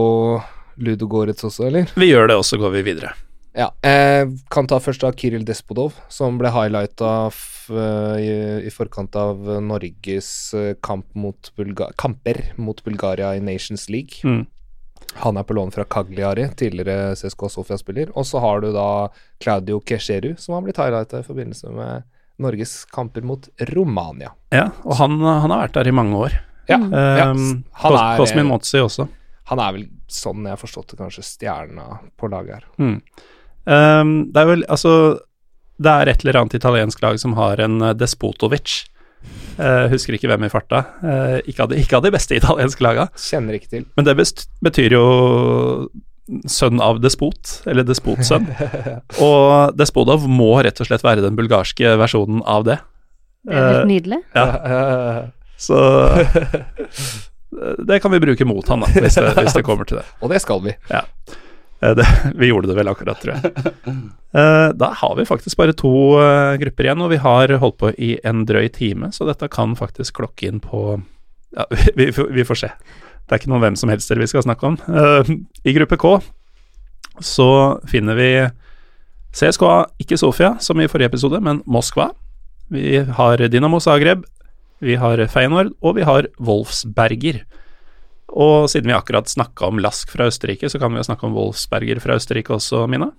Ludogorets 0.85 1.47
også, 1.47 1.69
eller? 1.71 1.91
vi 1.99 2.11
gjør 2.11 2.31
det, 2.31 2.39
og 2.39 2.47
så 2.47 2.59
går 2.61 2.75
vi 2.77 2.85
videre. 2.93 3.15
Ja, 3.55 3.69
jeg 3.87 4.33
kan 4.51 4.67
ta 4.67 4.81
først 4.83 5.05
av 5.07 5.15
Kiril 5.19 5.45
Despodov, 5.47 5.95
som 6.11 6.41
ble 6.41 6.51
highlighta 6.51 7.31
i, 8.19 8.31
i 8.67 8.73
forkant 8.75 9.15
av 9.17 9.47
Norges 9.63 10.29
eh, 10.59 10.73
kamp 10.83 11.07
mot 11.15 11.53
kamper 11.97 12.41
mot 12.59 12.83
Bulgaria 12.85 13.31
i 13.39 13.43
Nations 13.45 13.87
League. 13.89 14.27
Mm. 14.27 14.43
Han 15.25 15.37
er 15.37 15.43
på 15.47 15.55
lån 15.55 15.71
fra 15.75 15.85
Cagliari, 15.85 16.49
tidligere 16.59 17.15
CSK 17.17 17.47
Sofia-spiller. 17.51 18.11
Og 18.19 18.27
så 18.27 18.41
har 18.43 18.61
du 18.65 18.71
da 18.75 19.09
Claudio 19.43 19.81
Kesheru, 19.87 20.35
som 20.39 20.55
har 20.57 20.63
blitt 20.67 20.81
highlighta 20.81 21.21
i 21.23 21.27
forbindelse 21.27 21.71
med 21.75 22.03
Norges 22.43 22.85
kamper 22.91 23.23
mot 23.23 23.47
Romania. 23.71 24.33
Ja, 24.51 24.71
og 24.83 24.97
han, 24.99 25.21
han 25.23 25.51
har 25.55 25.67
vært 25.69 25.77
der 25.79 25.89
i 25.93 25.95
mange 25.95 26.17
år. 26.27 26.39
Ja, 26.67 26.79
Mm. 26.81 26.93
ja 26.95 27.25
han, 27.29 27.93
er, 27.95 28.17
Cosmin 28.17 28.47
Mozzi 28.49 28.79
også. 28.81 29.05
han 29.51 29.61
er 29.61 29.73
vel, 29.77 29.85
sånn 30.09 30.47
jeg 30.49 30.55
har 30.55 30.61
forstått 30.61 30.95
det, 30.95 30.99
kanskje 31.03 31.23
stjerna 31.29 31.99
på 32.17 32.31
laget 32.33 32.55
her. 32.57 32.65
Mm. 32.81 32.97
Um, 33.65 34.11
det 34.33 34.41
er 34.43 34.49
vel 34.49 34.65
Altså, 34.69 35.21
det 35.81 35.91
er 35.93 36.09
et 36.11 36.25
eller 36.25 36.41
annet 36.41 36.55
italiensk 36.59 37.01
lag 37.03 37.19
som 37.21 37.37
har 37.39 37.61
en 37.61 37.79
uh, 37.83 37.93
Despotovic. 37.97 38.85
Uh, 39.55 39.87
husker 39.93 40.17
ikke 40.17 40.31
hvem 40.31 40.47
i 40.47 40.51
farta. 40.51 40.81
Uh, 41.03 41.37
ikke, 41.47 41.67
av 41.67 41.71
de, 41.71 41.79
ikke 41.83 41.99
av 42.01 42.07
de 42.07 42.13
beste 42.15 42.37
italienske 42.39 42.85
laga. 42.85 43.07
Kjenner 43.21 43.59
ikke 43.59 43.71
til. 43.71 43.85
Men 43.99 44.09
det 44.09 44.17
best, 44.19 44.49
betyr 44.65 44.97
jo 44.97 45.05
sønn 46.49 46.81
av 46.83 46.99
despot, 47.05 47.59
eller 47.69 47.87
despotsønn. 47.87 48.49
og 49.27 49.77
Despodov 49.77 50.25
må 50.31 50.57
rett 50.65 50.81
og 50.81 50.89
slett 50.89 51.05
være 51.05 51.25
den 51.25 51.37
bulgarske 51.39 51.95
versjonen 52.01 52.41
av 52.49 52.67
det. 52.67 52.81
Det 53.45 53.55
er 53.55 53.69
helt 53.69 53.91
nydelig. 53.93 54.21
nydelig. 54.33 54.43
Ja. 54.73 55.25
Så 55.65 55.79
det 57.87 58.01
kan 58.03 58.11
vi 58.11 58.21
bruke 58.21 58.45
mot 58.45 58.69
han, 58.69 58.83
da, 58.83 58.89
hvis 59.01 59.15
det, 59.21 59.33
hvis 59.39 59.57
det 59.57 59.65
kommer 59.67 59.87
til 59.89 60.01
det. 60.01 60.07
Og 60.25 60.33
det 60.33 60.41
skal 60.43 60.63
vi. 60.65 60.75
Eh, 60.91 61.05
det. 61.99 62.07
Vi 62.41 62.49
gjorde 62.49 62.71
det 62.71 62.77
vel 62.79 62.89
akkurat, 62.89 63.21
tror 63.21 63.35
jeg. 63.37 63.53
Eh, 64.35 64.69
Da 64.81 64.89
har 65.01 65.15
vi 65.19 65.27
faktisk 65.29 65.59
bare 65.61 65.75
to 65.77 65.91
eh, 66.23 66.57
grupper 66.63 66.89
igjen, 66.89 67.03
og 67.05 67.11
vi 67.13 67.19
har 67.23 67.53
holdt 67.61 67.77
på 67.83 67.91
i 67.99 68.15
en 68.27 68.45
drøy 68.49 68.69
time, 68.73 69.11
så 69.15 69.27
dette 69.29 69.49
kan 69.53 69.77
faktisk 69.79 70.17
klokke 70.23 70.49
inn 70.49 70.61
på 70.65 70.81
Ja, 71.55 71.67
vi, 71.99 72.09
vi 72.11 72.45
får 72.49 72.61
se. 72.65 72.71
Det 73.25 73.33
er 73.37 73.41
ikke 73.43 73.53
noen 73.53 73.63
hvem 73.63 73.77
som 73.79 73.93
helst 73.93 74.11
vi 74.11 74.27
skal 74.31 74.43
snakke 74.47 74.67
om. 74.73 74.79
Eh, 74.89 75.35
I 75.69 75.75
gruppe 75.77 75.97
K 76.01 76.17
så 77.23 77.47
finner 77.87 78.17
vi 78.19 78.29
CSKA, 79.35 79.85
ikke 80.03 80.19
Sofia, 80.19 80.55
som 80.63 80.81
i 80.83 80.89
forrige 80.91 81.13
episode, 81.13 81.39
men 81.43 81.61
Moskva. 81.67 82.09
Vi 82.75 82.99
har 83.19 83.43
Dinamo 83.51 83.79
Zagreb, 83.83 84.25
vi 84.83 84.97
har 84.99 85.21
Feyenoord, 85.31 85.73
og 85.83 85.95
vi 85.99 86.03
har 86.07 86.27
Wolfsberger. 86.43 87.43
Og 88.35 88.67
siden 88.73 88.91
vi 88.91 88.97
akkurat 88.97 89.31
snakka 89.31 89.69
om 89.69 89.79
Lask 89.83 90.11
fra 90.11 90.27
Østerrike, 90.31 90.67
så 90.71 90.81
kan 90.83 90.91
vi 90.93 90.99
jo 90.99 91.07
snakke 91.07 91.29
om 91.29 91.37
Wolfsberger 91.39 92.01
fra 92.03 92.17
Østerrike 92.19 92.57
også, 92.57 92.87
Mina. 92.91 93.13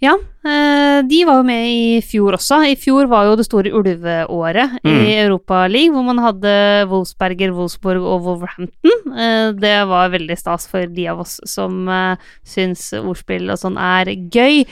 Ja, 0.00 0.14
eh, 0.48 1.02
de 1.04 1.18
var 1.28 1.42
jo 1.42 1.44
med 1.44 1.66
i 1.68 1.98
fjor 2.00 2.38
også. 2.38 2.62
I 2.70 2.76
fjor 2.80 3.04
var 3.10 3.26
jo 3.28 3.34
det 3.36 3.44
store 3.44 3.68
ulveåret 3.76 4.78
i 4.80 4.88
Mm. 4.88 5.02
Europa 5.26 5.66
League, 5.68 5.92
hvor 5.92 6.06
man 6.06 6.22
hadde 6.24 6.88
Wolfsberger, 6.88 7.52
Wolfsburg 7.52 8.00
og 8.00 8.24
Wolverhampton. 8.24 9.12
Eh, 9.12 9.52
det 9.52 9.86
var 9.86 10.08
veldig 10.08 10.38
stas 10.40 10.66
for 10.66 10.86
de 10.86 11.06
av 11.06 11.20
oss 11.20 11.38
som 11.44 11.86
uh, 11.86 12.16
syns 12.42 12.94
ordspill 12.96 13.50
og 13.52 13.60
sånn 13.60 13.76
er 13.76 14.14
gøy. 14.32 14.64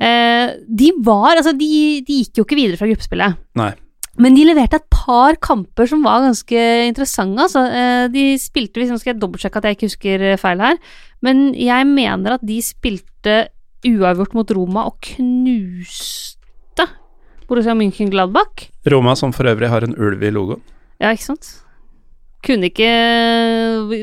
Eh, 0.00 0.56
de 0.66 0.92
var 1.04 1.36
Altså, 1.36 1.52
de, 1.52 2.00
de 2.00 2.22
gikk 2.24 2.40
jo 2.40 2.44
ikke 2.48 2.56
videre 2.56 2.80
fra 2.80 2.88
gruppespillet. 2.88 3.36
Nei. 3.60 3.74
Men 4.20 4.36
de 4.36 4.44
leverte 4.46 4.78
et 4.78 4.86
par 4.92 5.34
kamper 5.42 5.88
som 5.90 6.04
var 6.06 6.22
ganske 6.22 6.60
interessante. 6.86 7.48
Altså. 7.48 7.64
Eh, 7.66 8.04
De 8.14 8.26
spilte 8.38 8.78
hvis 8.78 8.92
Nå 8.92 9.00
skal 9.00 9.14
jeg 9.14 9.22
dobbeltsjekke 9.22 9.58
at 9.58 9.68
jeg 9.70 9.78
ikke 9.78 9.90
husker 9.90 10.24
feil 10.38 10.62
her, 10.62 10.78
men 11.24 11.48
jeg 11.58 11.88
mener 11.88 12.36
at 12.36 12.44
de 12.46 12.60
spilte 12.62 13.48
uavgjort 13.84 14.36
mot 14.36 14.54
Roma 14.56 14.86
og 14.88 15.00
knuste 15.04 16.86
Borussia 17.48 17.74
München-Gladbach. 17.76 18.70
Roma, 18.88 19.12
som 19.14 19.32
for 19.36 19.44
øvrig 19.50 19.68
har 19.68 19.84
en 19.84 19.96
ulv 20.00 20.22
i 20.22 20.30
logoen. 20.32 20.62
Ja, 21.02 21.10
ikke 21.12 21.26
sant? 21.34 21.63
Kunne 22.44 22.68
ikke 22.68 22.88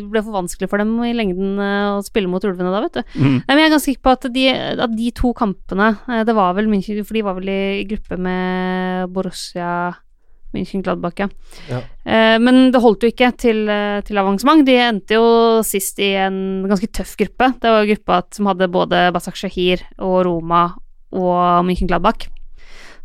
ble 0.10 0.22
for 0.24 0.34
vanskelig 0.34 0.70
for 0.72 0.82
dem 0.82 0.94
i 1.06 1.14
lengden 1.14 1.60
eh, 1.62 1.90
å 1.94 2.04
spille 2.06 2.30
mot 2.32 2.44
ulvene 2.48 2.72
da, 2.74 2.84
vet 2.86 3.00
du. 3.00 3.18
Mm. 3.22 3.36
Nei, 3.38 3.54
men 3.54 3.62
jeg 3.62 3.70
er 3.70 3.74
ganske 3.76 3.90
sikker 3.90 4.06
på 4.08 4.14
at 4.18 4.30
de, 4.34 4.46
at 4.88 4.96
de 4.98 5.10
to 5.18 5.34
kampene 5.38 5.90
eh, 6.10 6.24
Det 6.28 6.36
var 6.38 6.56
vel 6.58 6.70
München, 6.72 7.04
for 7.06 7.18
de 7.18 7.26
var 7.28 7.38
vel 7.38 7.52
i 7.54 7.84
gruppe 7.90 8.18
med 8.18 9.12
Borussia 9.14 9.92
München-Gladbach, 10.52 11.16
ja. 11.22 11.30
Ja. 11.70 11.82
Eh, 12.04 12.38
men 12.44 12.74
det 12.74 12.82
holdt 12.84 13.06
jo 13.06 13.12
ikke 13.12 13.30
til, 13.40 13.62
eh, 13.72 14.02
til 14.08 14.20
avansement. 14.20 14.66
De 14.68 14.76
endte 14.84 15.16
jo 15.16 15.62
sist 15.64 16.02
i 16.04 16.12
en 16.20 16.66
ganske 16.68 16.90
tøff 16.92 17.14
gruppe. 17.20 17.54
Det 17.62 17.72
var 17.72 17.88
gruppa 17.88 18.20
som 18.36 18.50
hadde 18.52 18.72
både 18.74 19.06
Basak 19.16 19.38
Shahir 19.40 19.86
og 20.02 20.26
Roma 20.28 20.66
og 21.16 21.64
München-Gladbach. 21.68 22.28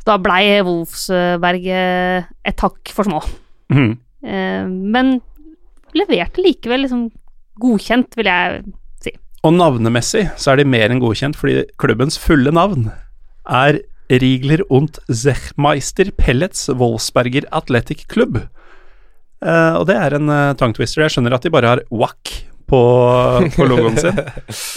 Så 0.00 0.08
da 0.08 0.18
blei 0.22 0.58
Wolfsberg 0.66 1.70
et 1.70 2.66
hakk 2.66 2.94
for 2.94 3.06
små. 3.06 3.22
Mm. 3.70 3.94
Eh, 4.24 4.64
men 4.66 5.18
leverte 5.96 6.44
likevel 6.44 6.84
liksom 6.84 7.08
godkjent, 7.62 8.16
vil 8.18 8.30
jeg 8.30 8.62
si. 9.04 9.14
Og 9.46 9.56
navnemessig 9.56 10.26
så 10.36 10.52
er 10.52 10.60
de 10.60 10.68
mer 10.68 10.92
enn 10.92 11.02
godkjent, 11.02 11.38
fordi 11.38 11.64
klubbens 11.80 12.18
fulle 12.20 12.52
navn 12.54 12.90
er 13.46 13.80
Riegler 14.06 14.62
und 14.70 15.00
Zechmeister 15.10 16.12
Pellets 16.14 16.68
Wolfsberger 16.68 17.48
Athletic 17.50 18.06
Club. 18.12 18.38
Eh, 19.44 19.74
og 19.76 19.86
det 19.90 19.96
er 19.98 20.16
en 20.16 20.30
uh, 20.30 20.52
tongue 20.58 20.76
twister. 20.78 21.02
Jeg 21.04 21.16
skjønner 21.16 21.34
at 21.36 21.46
de 21.46 21.52
bare 21.52 21.72
har 21.74 21.82
wack 21.90 22.30
på, 22.66 22.80
på 23.56 23.66
logoen 23.68 23.98
sin. 24.00 24.22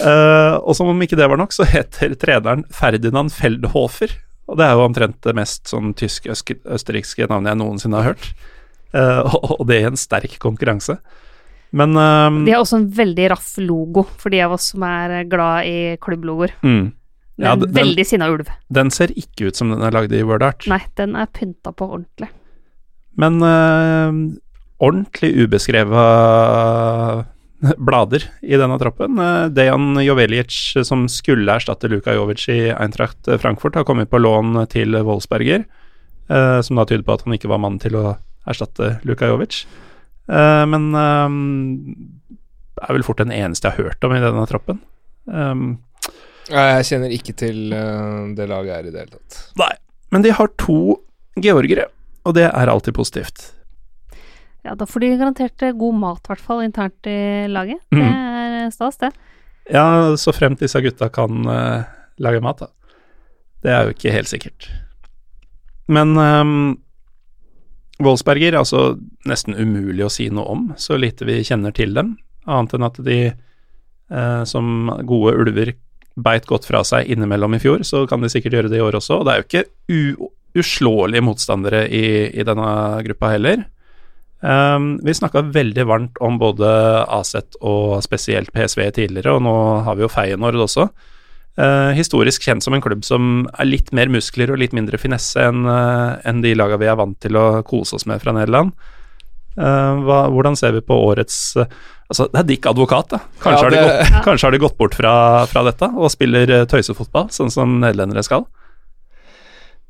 Eh, 0.00 0.54
og 0.64 0.72
som 0.76 0.88
om 0.88 1.02
ikke 1.04 1.18
det 1.18 1.26
var 1.28 1.38
nok, 1.40 1.52
så 1.52 1.66
heter 1.68 2.14
treneren 2.18 2.64
Ferdinand 2.72 3.32
Feldhofer. 3.34 4.14
Og 4.50 4.58
det 4.58 4.66
er 4.66 4.76
jo 4.76 4.86
omtrent 4.86 5.18
det 5.26 5.34
mest 5.36 5.68
sånn 5.70 5.92
tysk-østerrikske 5.98 7.28
navnet 7.30 7.52
jeg 7.52 7.60
noensinne 7.60 8.00
har 8.00 8.14
hørt. 8.14 8.30
Eh, 8.92 9.34
og, 9.58 9.66
det 9.68 9.80
i 9.82 9.88
en 9.88 9.98
sterk 10.00 10.38
konkurranse. 10.42 10.98
Men 11.76 11.94
eh, 11.94 12.38
De 12.46 12.54
har 12.54 12.64
også 12.64 12.80
en 12.80 12.88
veldig 12.96 13.28
raff 13.34 13.52
logo, 13.62 14.06
for 14.18 14.32
de 14.34 14.42
av 14.42 14.56
oss 14.56 14.72
som 14.74 14.86
er 14.86 15.22
glad 15.30 15.68
i 15.70 15.76
klubblogoer. 16.02 16.56
mm, 16.62 16.92
Ja, 17.40 17.54
den- 17.56 17.72
veldig 17.72 18.04
sinna 18.06 18.28
ulv. 18.32 18.50
Den 18.68 18.90
ser 18.90 19.14
ikke 19.16 19.48
ut 19.48 19.56
som 19.56 19.70
den 19.70 19.82
er 19.82 19.94
lagd 19.94 20.12
i 20.12 20.22
WordArt. 20.26 20.66
Nei, 20.68 20.82
den 20.96 21.16
er 21.16 21.26
pynta 21.26 21.72
på 21.72 21.88
ordentlig. 21.88 22.28
Men 23.16 23.40
uh, 23.42 24.12
ordentlig 24.80 25.30
ubeskreva 25.44 26.04
blader 27.76 28.24
i 28.40 28.56
denne 28.56 28.78
troppen. 28.80 29.18
Eh, 29.20 29.48
Dejan 29.52 29.98
Jovelic, 30.00 30.54
som 30.86 31.02
skulle 31.12 31.52
erstatte 31.52 31.90
Luka 31.92 32.14
Jovic 32.16 32.46
i 32.48 32.70
Eintracht 32.72 33.28
Frankfurt, 33.40 33.76
har 33.76 33.84
kommet 33.84 34.08
på 34.10 34.20
lån 34.20 34.66
til 34.72 34.96
Wolfsberger, 35.04 35.66
uh, 36.30 36.60
som 36.64 36.76
da 36.80 36.86
tyder 36.88 37.04
på 37.04 37.16
at 37.18 37.26
han 37.26 37.36
ikke 37.36 37.50
var 37.52 37.60
mannen 37.60 37.80
til 37.82 37.98
å 38.00 38.16
erstatte 38.48 38.98
Luka 39.08 39.28
Jovic. 39.28 39.64
Eh, 40.30 40.64
men 40.70 40.88
eh, 40.96 41.36
er 42.80 42.96
vel 42.96 43.04
fort 43.06 43.20
den 43.20 43.34
eneste 43.34 43.68
jeg 43.68 43.76
har 43.76 43.90
hørt 43.90 44.06
om 44.06 44.16
i 44.16 44.22
denne 44.22 44.46
troppen. 44.48 44.80
Um, 45.26 45.78
Jeg 46.50 46.86
kjenner 46.88 47.12
ikke 47.14 47.34
til 47.38 47.72
eh, 47.76 48.34
det 48.36 48.48
laget 48.50 48.76
her 48.76 48.88
i 48.88 48.92
det 48.94 49.04
hele 49.04 49.16
tatt. 49.18 49.40
nei. 49.60 49.72
Men 50.10 50.24
de 50.24 50.32
har 50.34 50.48
to 50.58 50.98
georgere, 51.38 51.84
og 52.26 52.34
det 52.34 52.48
er 52.48 52.70
alltid 52.72 52.96
positivt. 52.96 53.52
Ja, 54.66 54.74
da 54.74 54.84
får 54.88 55.04
de 55.04 55.10
garantert 55.14 55.62
eh, 55.62 55.76
god 55.76 56.00
mat, 56.00 56.24
i 56.24 56.32
hvert 56.32 56.42
fall, 56.42 56.64
internt 56.64 57.06
i 57.06 57.46
laget. 57.46 57.78
Mm. 57.94 58.00
Det 58.00 58.08
er 58.10 58.72
stas, 58.74 58.98
det. 58.98 59.12
Ja, 59.70 59.84
så 60.18 60.34
fremt 60.34 60.58
disse 60.58 60.82
gutta 60.82 61.06
kan 61.14 61.46
uh, 61.46 61.86
lage 62.18 62.42
mat, 62.42 62.64
da. 62.64 62.96
Det 63.62 63.70
er 63.70 63.86
jo 63.86 63.94
ikke 63.94 64.12
helt 64.16 64.30
sikkert. 64.32 64.66
Men 65.86 66.16
um, 66.18 66.80
Wolfsberger, 68.00 68.56
altså 68.58 68.94
nesten 69.28 69.56
umulig 69.58 70.06
å 70.06 70.12
si 70.12 70.30
noe 70.32 70.48
om, 70.48 70.66
så 70.80 70.98
lite 70.98 71.26
vi 71.28 71.40
kjenner 71.46 71.74
til 71.76 71.94
dem, 71.96 72.14
annet 72.48 72.74
enn 72.76 72.86
at 72.86 73.00
de 73.04 73.20
eh, 73.28 74.42
som 74.48 74.90
gode 75.08 75.36
ulver 75.40 75.74
beit 76.20 76.46
godt 76.48 76.66
fra 76.68 76.82
seg 76.86 77.10
innimellom 77.12 77.56
i 77.56 77.62
fjor, 77.62 77.84
så 77.86 78.04
kan 78.08 78.24
de 78.24 78.30
sikkert 78.32 78.56
gjøre 78.56 78.72
det 78.72 78.80
i 78.80 78.84
år 78.84 78.98
også, 78.98 79.20
og 79.20 79.28
det 79.28 79.34
er 79.34 79.42
jo 79.42 79.48
ikke 79.48 80.30
uslåelige 80.60 81.24
motstandere 81.24 81.84
i, 81.86 82.04
i 82.34 82.46
denne 82.46 82.70
gruppa 83.06 83.34
heller. 83.36 83.62
Um, 84.40 84.94
vi 85.04 85.12
snakka 85.14 85.44
veldig 85.52 85.84
varmt 85.86 86.20
om 86.24 86.38
både 86.40 86.68
Aset 87.12 87.58
og 87.60 88.00
spesielt 88.04 88.52
PSV 88.54 88.86
tidligere, 88.96 89.36
og 89.36 89.44
nå 89.44 89.54
har 89.86 89.98
vi 89.98 90.06
jo 90.06 90.12
Feyenoord 90.12 90.64
også. 90.64 90.88
Eh, 91.58 91.90
historisk 91.98 92.44
kjent 92.46 92.62
som 92.62 92.76
en 92.76 92.82
klubb 92.84 93.02
som 93.04 93.48
er 93.58 93.66
litt 93.66 93.90
mer 93.96 94.08
muskler 94.12 94.52
og 94.52 94.60
litt 94.62 94.72
mindre 94.76 95.00
finesse 95.02 95.42
enn 95.42 95.66
uh, 95.66 96.14
en 96.24 96.40
de 96.44 96.54
laga 96.54 96.78
vi 96.78 96.86
er 96.88 96.96
vant 96.96 97.18
til 97.20 97.36
å 97.36 97.62
kose 97.66 97.98
oss 97.98 98.06
med 98.06 98.22
fra 98.22 98.32
Nederland. 98.36 98.70
Uh, 99.58 99.98
hva, 100.06 100.20
hvordan 100.30 100.54
ser 100.56 100.76
vi 100.76 100.80
på 100.86 100.94
årets 101.10 101.56
eh, 101.58 101.66
Altså, 102.10 102.24
det 102.30 102.38
er 102.40 102.46
Dick 102.48 102.64
advokat, 102.66 103.06
da. 103.12 103.18
Kanskje, 103.42 103.50
Ja, 103.52 103.62
har, 103.62 103.70
de 103.70 103.76
det- 103.76 103.98
gått, 104.10 104.24
kanskje 104.24 104.46
har 104.48 104.54
de 104.54 104.58
gått 104.62 104.76
bort 104.78 104.94
fra, 104.98 105.12
fra 105.46 105.62
dette 105.62 105.86
og 105.94 106.10
spiller 106.10 106.50
eh, 106.50 106.64
tøysefotball, 106.70 107.28
sånn 107.30 107.52
som 107.54 107.76
nederlendere 107.82 108.24
skal? 108.26 108.46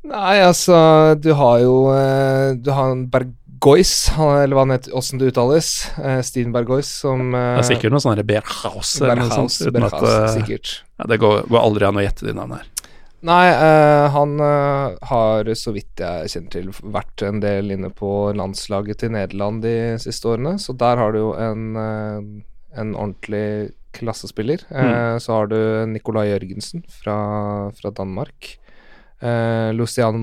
Nei, 0.05 0.35
altså, 0.45 0.75
du 1.21 1.31
har 1.37 1.59
jo 1.61 1.73
eh, 1.93 2.53
Du 2.61 2.71
har 2.73 2.91
en 2.91 3.07
Bergois, 3.09 3.37
han- 3.61 4.41
eller 4.41 4.55
hva 4.55 4.61
han 4.65 4.73
heter, 4.73 4.93
åssen 4.97 5.19
det 5.19 5.31
uttales. 5.31 5.87
Uh, 5.97 6.21
Steenberg 6.21 6.65
Bergois, 6.65 6.87
som 6.87 7.33
uh, 7.33 7.57
Det 7.57 7.65
er 7.65 7.69
sikkert 7.75 7.91
noe 7.93 8.01
sånn 8.01 8.21
Berhaus 8.25 9.01
eller 9.01 9.15
noe 9.21 9.29
sånt. 9.29 9.57
Uten 9.61 9.83
at, 9.83 9.91
Berghaus, 9.91 10.09
eh, 10.09 10.35
sikkert. 10.39 10.83
ja, 10.97 11.07
det 11.07 11.17
går, 11.21 11.43
går 11.47 11.61
aldri 11.61 11.85
an 11.85 11.99
å 11.99 12.05
gjette 12.05 12.25
de 12.25 12.33
navnene 12.33 12.61
her. 12.61 12.67
Nei, 13.21 13.51
uh, 13.53 14.07
han 14.15 14.39
uh, 14.41 14.97
har, 15.05 15.51
så 15.53 15.71
vidt 15.75 16.01
jeg 16.01 16.31
kjenner 16.33 16.53
til, 16.55 16.71
vært 16.81 17.21
en 17.21 17.41
del 17.43 17.69
inne 17.75 17.91
på 17.93 18.31
landslaget 18.33 19.03
til 19.03 19.13
Nederland 19.13 19.61
de 19.61 19.75
siste 20.01 20.31
årene, 20.31 20.55
så 20.57 20.73
der 20.73 20.97
har 20.97 21.13
du 21.13 21.19
jo 21.19 21.29
en, 21.37 21.67
uh, 21.77 22.79
en 22.81 22.95
ordentlig 22.95 23.75
klassespiller. 23.93 24.63
Mm. 24.71 25.19
Så 25.19 25.33
har 25.35 25.49
du 25.51 25.57
Nicolai 25.91 26.29
Jørgensen 26.29 26.79
fra, 26.87 27.69
fra 27.75 27.91
Danmark. 27.91 28.55
Eh, 29.21 29.69
Luciano 29.77 30.17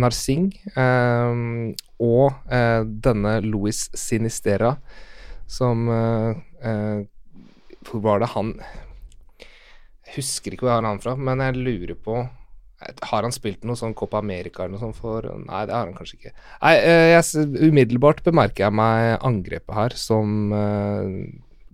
Narsing. 0.00 0.46
eh, 0.74 1.74
og 2.00 2.32
eh, 2.50 2.82
denne 3.04 3.40
Louis 3.44 3.88
Sinistera, 3.94 4.76
som 5.46 5.86
Hvor 7.88 8.00
var 8.04 8.18
det 8.20 8.28
han 8.34 8.50
Jeg 10.06 10.14
husker 10.18 10.52
ikke 10.52 10.66
hvor 10.66 10.72
jeg 10.74 10.82
har 10.82 10.88
han 10.88 11.00
fra, 11.00 11.14
men 11.16 11.40
jeg 11.40 11.56
lurer 11.56 11.94
på 11.96 12.18
har 13.02 13.24
han 13.26 13.32
spilt 13.34 13.64
noe 13.66 13.74
sånn 13.74 13.94
Copa 13.98 14.20
America 14.22 14.62
eller 14.62 14.76
noe 14.76 14.82
sånt 14.84 14.96
for 15.00 15.24
Nei, 15.26 15.64
det 15.66 15.74
har 15.74 15.88
han 15.88 15.96
kanskje 15.96 16.14
ikke. 16.20 16.32
Nei, 16.62 16.74
jeg, 17.10 17.46
umiddelbart 17.72 18.22
bemerker 18.22 18.68
jeg 18.68 18.76
meg 18.78 19.16
angrepet 19.26 19.74
her 19.74 19.96
som 19.98 20.52
uh, 20.54 21.08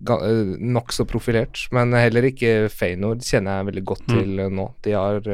nokså 0.01 1.05
profilert. 1.05 1.67
Men 1.75 1.93
heller 1.93 2.25
ikke 2.31 2.55
Feyenoord 2.73 3.21
kjenner 3.21 3.59
jeg 3.59 3.69
veldig 3.69 3.85
godt 3.91 4.07
Mm. 4.07 4.15
til 4.15 4.41
nå. 4.57 4.65
De 4.81 4.91
har. 4.97 5.29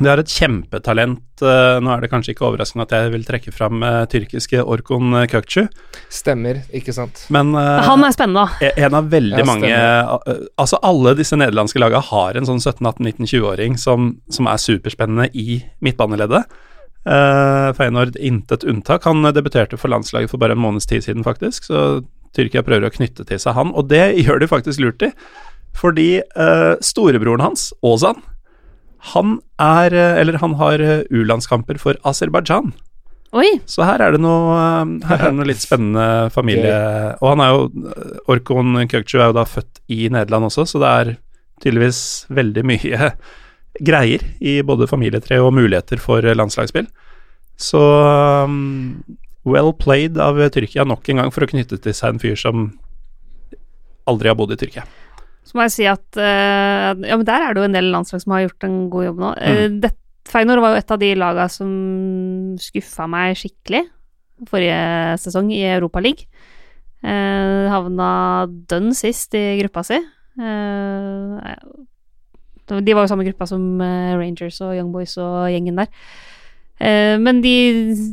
Det 0.00 0.08
er 0.08 0.22
et 0.22 0.32
kjempetalent. 0.32 1.42
eh, 1.44 1.78
Nå 1.84 1.90
er 1.92 2.00
det 2.00 2.10
kanskje 2.12 2.32
ikke 2.34 2.46
overraskende 2.48 2.86
at 2.86 2.94
jeg 2.96 3.12
vil 3.12 3.26
trekke 3.28 3.52
fram 3.52 3.82
eh, 3.84 4.06
tyrkiske 4.08 4.62
Orkon 4.64 5.12
Kökçü, 5.28 5.66
Stemmer, 6.08 6.62
ikke 6.72 6.94
sant? 6.96 7.26
men 7.28 7.52
eh, 7.54 7.82
Han 7.84 8.04
er 8.04 8.16
spennende, 8.16 8.46
da. 8.48 8.70
e- 8.70 8.86
en 8.86 8.96
av 8.96 9.10
veldig 9.12 9.42
Ja, 9.42 9.46
mange 9.48 9.68
eh, 9.68 10.40
Altså, 10.56 10.80
alle 10.82 11.14
disse 11.18 11.36
nederlandske 11.36 11.82
lagene 11.82 12.02
har 12.08 12.36
en 12.40 12.48
sånn 12.48 12.62
17-18-19-20-åring 12.64 13.76
som, 13.80 14.14
som 14.32 14.48
er 14.50 14.60
superspennende 14.60 15.28
i 15.36 15.60
midtbaneleddet. 15.84 16.48
Uh, 17.08 17.72
Feyenoord 17.72 18.16
intet 18.20 18.64
unntak. 18.68 19.06
Han 19.08 19.24
eh, 19.24 19.32
debuterte 19.32 19.78
for 19.80 19.88
landslaget 19.88 20.30
for 20.32 20.40
bare 20.42 20.52
en 20.56 20.60
måneds 20.60 20.88
tid 20.88 21.04
siden, 21.06 21.24
faktisk, 21.24 21.64
så 21.70 22.02
Tyrkia 22.36 22.62
prøver 22.62 22.86
å 22.90 22.92
knytte 22.92 23.24
til 23.26 23.40
seg 23.40 23.56
han, 23.56 23.72
og 23.74 23.88
det 23.90 24.02
gjør 24.20 24.42
de 24.42 24.48
faktisk 24.50 24.82
lurt 24.84 25.02
i. 25.08 25.10
Fordi 25.80 26.20
uh, 26.36 26.74
storebroren 26.84 27.42
hans, 27.44 27.70
Ozan, 27.86 28.20
han 29.00 29.38
er 29.60 29.94
eh, 29.96 30.20
Eller 30.20 30.38
han 30.42 30.54
har 30.60 30.80
eh, 30.80 31.02
U-landskamper 31.10 31.80
for 31.80 31.98
Aserbajdsjan. 32.04 32.72
Oi! 33.36 33.60
Så 33.70 33.84
her 33.86 34.02
er 34.02 34.16
det 34.16 34.22
noe, 34.22 34.56
eh, 34.58 34.94
her 35.08 35.18
er 35.18 35.30
det 35.30 35.38
noe 35.38 35.48
litt 35.48 35.62
spennende 35.62 36.30
familie 36.34 36.74
Og 37.20 37.28
han 37.32 37.44
er 37.44 37.54
jo 37.54 37.92
Orkon 38.32 38.82
Kökçü 38.90 39.20
er 39.20 39.30
jo 39.30 39.38
da 39.38 39.46
født 39.48 39.82
i 39.90 40.08
Nederland 40.12 40.50
også, 40.50 40.66
så 40.66 40.82
det 40.82 40.90
er 40.90 41.14
tydeligvis 41.60 42.02
veldig 42.32 42.66
mye 42.66 43.12
greier 43.88 44.24
i 44.40 44.60
både 44.66 44.88
familietre 44.90 45.38
og 45.40 45.54
muligheter 45.54 46.00
for 46.02 46.24
landslagsspill. 46.24 46.88
Så 47.60 47.80
um, 47.80 49.02
well 49.44 49.72
played 49.76 50.16
av 50.20 50.40
Tyrkia 50.52 50.86
nok 50.88 51.08
en 51.12 51.20
gang 51.22 51.32
for 51.32 51.44
å 51.44 51.50
knytte 51.50 51.78
til 51.80 51.96
seg 51.96 52.14
en 52.14 52.22
fyr 52.22 52.38
som 52.40 52.70
aldri 54.08 54.32
har 54.32 54.38
bodd 54.40 54.56
i 54.56 54.58
Tyrkia. 54.60 54.86
Så 55.50 55.58
må 55.58 55.66
jeg 55.66 55.74
si 55.74 55.86
at 55.90 56.20
uh, 56.20 56.94
Ja, 56.94 57.16
men 57.18 57.26
der 57.26 57.42
er 57.42 57.56
det 57.56 57.62
jo 57.64 57.66
en 57.66 57.74
del 57.74 57.90
landslag 57.90 58.22
som 58.22 58.36
har 58.36 58.44
gjort 58.44 58.68
en 58.68 58.76
god 58.92 59.08
jobb 59.08 59.24
nå. 59.24 59.32
Uh, 59.42 59.66
det, 59.82 59.90
Feyenoord 60.30 60.62
var 60.62 60.76
jo 60.76 60.78
et 60.78 60.94
av 60.94 61.00
de 61.02 61.10
laga 61.18 61.48
som 61.50 61.70
skuffa 62.62 63.08
meg 63.10 63.34
skikkelig 63.40 63.82
forrige 64.48 65.18
sesong 65.20 65.50
i 65.52 65.64
Europaligaen. 65.72 66.28
Uh, 67.00 67.66
havna 67.72 68.10
dønn 68.68 68.92
sist 68.94 69.34
i 69.34 69.56
gruppa 69.58 69.82
si. 69.88 69.96
Uh, 70.40 71.40
de 72.78 72.94
var 72.94 73.06
jo 73.06 73.10
samme 73.10 73.26
gruppa 73.26 73.48
som 73.50 73.80
eh, 73.82 74.12
Rangers 74.14 74.60
og 74.62 74.76
Young 74.76 74.92
Boys 74.94 75.16
og 75.18 75.48
gjengen 75.50 75.80
der. 75.80 75.88
Eh, 76.78 77.16
men 77.18 77.40
de, 77.42 77.54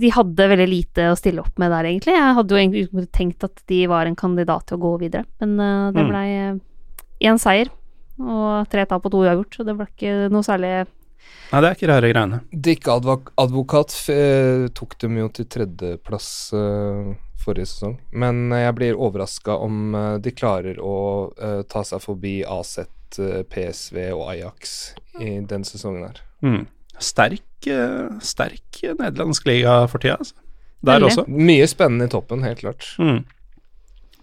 de 0.01 0.09
hadde 0.14 0.49
veldig 0.49 0.68
lite 0.72 1.11
å 1.11 1.18
stille 1.19 1.43
opp 1.43 1.61
med 1.61 1.69
der, 1.73 1.89
egentlig. 1.91 2.15
Jeg 2.18 2.38
hadde 2.39 2.55
jo 2.55 2.61
egentlig 2.61 3.05
tenkt 3.14 3.45
at 3.45 3.61
de 3.69 3.84
var 3.91 4.09
en 4.09 4.18
kandidat 4.18 4.65
til 4.68 4.80
å 4.80 4.84
gå 4.88 4.95
videre, 5.05 5.27
men 5.43 5.57
det 5.93 6.07
det 6.07 6.07
Mm. 6.07 6.61
Én 7.23 7.39
seier 7.41 7.72
og 8.18 8.68
tre 8.72 8.85
tap 8.89 9.06
og 9.06 9.14
to 9.14 9.22
uavgjort, 9.22 9.57
så 9.57 9.65
det 9.65 9.76
ble 9.77 9.88
ikke 9.91 10.15
noe 10.34 10.45
særlig 10.45 10.72
Nei, 11.48 11.60
det 11.61 11.68
er 11.68 11.76
ikke 11.77 11.88
rare 11.88 12.10
greiene. 12.11 12.38
Dick 12.52 12.88
Advok 12.91 13.31
Advokat 13.39 13.94
eh, 14.11 14.68
tok 14.76 14.98
dem 14.99 15.15
jo 15.19 15.30
til 15.31 15.48
tredjeplass 15.52 16.27
uh, 16.56 17.14
forrige 17.39 17.69
sesong, 17.72 17.95
men 18.11 18.52
jeg 18.52 18.76
blir 18.76 18.99
overraska 18.99 19.56
om 19.64 19.95
uh, 19.95 20.15
de 20.23 20.34
klarer 20.35 20.80
å 20.84 20.98
uh, 21.31 21.61
ta 21.72 21.84
seg 21.88 22.03
forbi 22.03 22.41
Aset, 22.44 23.19
eh, 23.19 23.44
PSV 23.48 24.10
og 24.11 24.26
Ajax 24.34 24.73
i 25.23 25.38
den 25.48 25.64
sesongen 25.68 26.10
her. 26.10 26.19
Mm. 26.44 26.65
Sterk, 26.99 27.68
eh, 27.68 28.10
sterk 28.19 28.81
nederlandsk 28.84 29.48
liga 29.48 29.80
for 29.88 30.03
tida, 30.03 30.18
altså. 30.19 30.35
Der 30.85 30.99
Veldig. 30.99 31.07
også. 31.07 31.23
Mye 31.27 31.68
spennende 31.68 32.06
i 32.06 32.11
toppen, 32.11 32.44
helt 32.45 32.60
klart. 32.60 32.85
Mm. 32.99 33.23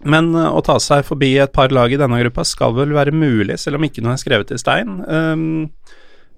Men 0.05 0.31
eh, 0.37 0.47
å 0.53 0.63
ta 0.65 0.77
seg 0.81 1.05
forbi 1.07 1.33
et 1.41 1.53
par 1.55 1.73
lag 1.75 1.91
i 1.91 1.99
denne 1.99 2.21
gruppa 2.21 2.45
skal 2.47 2.75
vel 2.77 2.93
være 2.95 3.15
mulig, 3.15 3.57
selv 3.61 3.79
om 3.79 3.87
ikke 3.87 4.03
noe 4.05 4.15
er 4.15 4.21
skrevet 4.21 4.53
i 4.53 4.61
stein. 4.61 4.99
Um, 5.09 5.45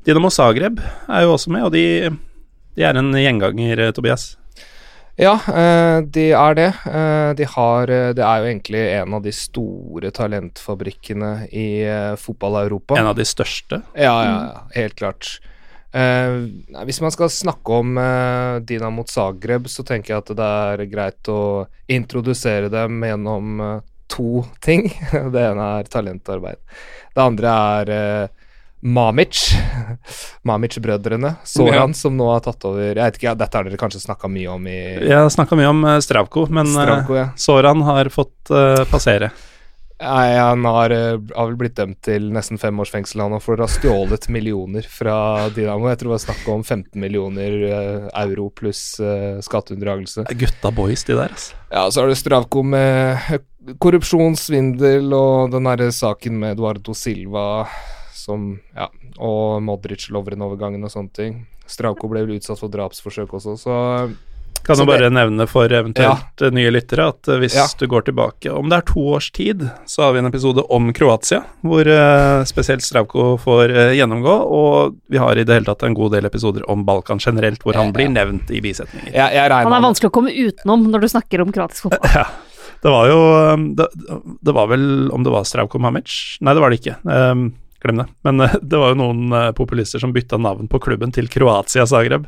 Dinamo 0.07 0.31
Zagreb 0.31 0.79
er 0.79 1.25
jo 1.25 1.35
også 1.35 1.51
med, 1.51 1.67
og 1.67 1.73
de, 1.75 2.11
de 2.77 2.85
er 2.87 2.99
en 2.99 3.11
gjenganger, 3.15 3.83
eh, 3.87 3.95
Tobias. 3.95 4.35
Ja, 5.17 5.33
eh, 5.49 5.99
de 6.13 6.27
er 6.37 6.57
det. 6.59 6.67
De 7.39 7.45
har 7.49 7.89
Det 7.89 8.21
er 8.21 8.41
jo 8.43 8.49
egentlig 8.51 8.83
en 8.99 9.15
av 9.17 9.23
de 9.25 9.33
store 9.33 10.11
talentfabrikkene 10.13 11.31
i 11.49 11.67
fotball-Europa. 12.21 12.99
En 13.01 13.09
av 13.09 13.17
de 13.17 13.25
største. 13.25 13.81
Ja, 13.97 14.13
ja, 14.23 14.35
ja, 14.53 14.61
helt 14.77 14.95
klart. 15.01 15.39
Eh, 15.97 16.83
hvis 16.85 16.99
man 17.01 17.13
skal 17.13 17.31
snakke 17.33 17.77
om 17.81 17.97
uh, 17.97 18.59
Dinamo 18.61 19.05
Zagreb, 19.09 19.69
så 19.71 19.85
tenker 19.87 20.13
jeg 20.13 20.23
at 20.23 20.33
det 20.37 20.49
er 20.71 20.83
greit 20.91 21.31
å 21.31 21.39
introdusere 21.89 22.69
dem 22.69 23.01
gjennom 23.07 23.61
eh, 23.63 23.77
to 24.11 24.43
ting. 24.61 24.91
det 25.33 25.45
ene 25.51 25.71
er 25.79 25.89
talentarbeid. 25.91 26.59
Det 27.15 27.23
andre 27.23 27.55
er 27.79 27.93
eh, 27.95 28.35
Mamic. 28.79 29.39
Mamic-brødrene. 30.47 31.33
Soran, 31.43 31.93
som 31.97 32.17
nå 32.17 32.29
har 32.29 32.43
tatt 32.45 32.65
over 32.69 32.91
Jeg 32.91 33.01
vet 33.01 33.17
ikke, 33.17 33.29
ja, 33.31 33.35
Dette 33.37 33.57
har 33.57 33.65
dere 33.67 33.79
kanskje 33.81 34.03
snakka 34.03 34.29
mye 34.31 34.51
om 34.53 34.67
i 34.69 34.77
Jeg 34.77 35.17
har 35.17 35.29
snakka 35.33 35.57
mye 35.57 35.71
om 35.73 35.83
eh, 35.89 35.99
Stravko, 36.05 36.45
men 36.53 36.69
eh, 36.69 36.77
Stravko, 36.77 37.17
ja. 37.17 37.27
Soran 37.41 37.81
har 37.87 38.11
fått 38.13 38.53
eh, 38.53 38.83
passere. 38.91 39.31
Nei, 39.97 40.37
han 40.37 40.65
har, 40.65 40.93
eh, 40.93 41.17
har 41.35 41.47
vel 41.49 41.57
blitt 41.57 41.75
dømt 41.79 41.97
til 42.05 42.29
nesten 42.33 42.59
fem 42.61 42.77
års 42.79 42.91
fengsel 42.93 43.23
han, 43.23 43.39
for 43.41 43.57
å 43.57 43.65
ha 43.65 43.71
stjålet 43.71 44.27
millioner 44.29 44.85
fra 44.85 45.49
Dinamo. 45.55 45.89
Jeg 45.89 46.01
tror 46.03 46.11
det 46.11 46.15
var 46.15 46.23
snakk 46.27 46.43
om 46.53 46.63
15 46.63 47.01
millioner 47.01 47.57
eh, 47.65 48.07
euro 48.21 48.51
pluss 48.53 48.99
eh, 49.01 49.41
skatteunndragelse. 49.41 50.27
Gutta 50.37 50.71
boys, 50.71 51.03
de 51.07 51.17
der, 51.17 51.33
altså. 51.33 51.57
Ja, 51.73 51.87
så 51.89 52.03
har 52.03 52.13
du 52.13 52.17
Stravko 52.17 52.61
med 52.61 53.17
korrupsjonssvindel, 53.17 53.79
korrupsjon, 53.81 54.37
svindel 54.39 55.17
og 55.17 55.51
den 55.51 55.65
derre 55.67 55.89
saken 55.91 56.37
med 56.39 56.55
Eduardo 56.55 56.93
Silva 56.95 57.65
som 58.13 58.59
Ja, 58.75 58.89
og 59.23 59.63
Modric-Lovren-overgangen 59.65 60.83
og 60.85 60.93
sånne 60.93 61.13
ting. 61.15 61.37
Stravko 61.67 62.09
ble 62.11 62.23
vel 62.25 62.37
utsatt 62.37 62.59
for 62.61 62.71
drapsforsøk 62.71 63.33
også, 63.39 63.57
så 63.59 63.75
Kan 64.65 64.79
jo 64.81 64.85
bare 64.87 65.07
det- 65.09 65.13
nevne 65.15 65.45
for 65.47 65.67
eventuelt 65.69 66.41
ja. 66.41 66.49
nye 66.49 66.71
lyttere 66.71 67.07
at 67.11 67.27
eh, 67.27 67.37
hvis 67.41 67.55
Ja. 67.55 67.67
du 67.79 67.87
går 67.87 68.01
tilbake 68.09 68.51
Om 68.51 68.69
det 68.69 68.77
er 68.77 68.81
to 68.93 68.99
års 69.15 69.31
tid, 69.31 69.69
så 69.85 70.03
har 70.03 70.13
vi 70.13 70.19
en 70.19 70.25
episode 70.29 70.63
om 70.69 70.91
Kroatia, 70.93 71.43
hvor 71.63 71.87
uh, 71.87 72.43
spesielt 72.43 72.81
Stravko 72.81 73.37
får 73.39 73.69
uh, 73.69 73.93
gjennomgå, 73.95 74.33
og 74.47 74.95
vi 75.09 75.17
har 75.17 75.37
i 75.37 75.43
det 75.43 75.53
hele 75.53 75.65
tatt 75.65 75.83
en 75.83 75.93
god 75.93 76.11
del 76.17 76.25
episoder 76.25 76.63
om 76.69 76.83
Balkan 76.85 77.19
generelt, 77.19 77.61
hvor 77.63 77.73
han 77.75 77.87
Ja, 77.87 77.91
blir 77.93 78.09
ja. 78.09 78.15
nevnt 78.17 78.51
i 78.51 78.61
bisetninger. 78.61 79.13
Han 79.13 79.73
er 79.73 79.81
vanskelig 79.81 80.09
å 80.09 80.15
komme 80.17 80.33
utenom 80.33 80.89
når 80.91 81.01
du 81.01 81.07
snakker 81.07 81.41
om 81.41 81.51
kroatisk 81.51 81.89
fotball. 81.89 82.11
Ja. 82.17 82.25
Det 82.83 82.91
var 82.93 83.07
jo 83.09 83.53
um, 83.53 83.63
det, 83.75 83.87
det 84.45 84.53
var 84.53 84.67
vel 84.69 85.09
om 85.11 85.23
det 85.25 85.31
var 85.33 85.43
Stravko 85.49 85.79
Mamic? 85.81 86.37
Nei, 86.45 86.53
det 86.53 86.61
var 86.61 86.69
det 86.69 86.77
ikke. 86.79 86.97
Um, 87.09 87.47
glem 87.81 87.97
det. 88.03 88.05
Men 88.23 88.41
eh, 88.41 88.53
det 88.61 88.77
var 88.77 88.93
jo 88.93 88.99
noen 89.01 89.31
eh, 89.33 89.51
populister 89.57 89.99
som 89.99 90.13
bytta 90.13 90.37
navn 90.37 90.69
på 90.69 90.79
klubben 90.83 91.11
til 91.13 91.27
Kroatia 91.31 91.85
Zagreb 91.89 92.27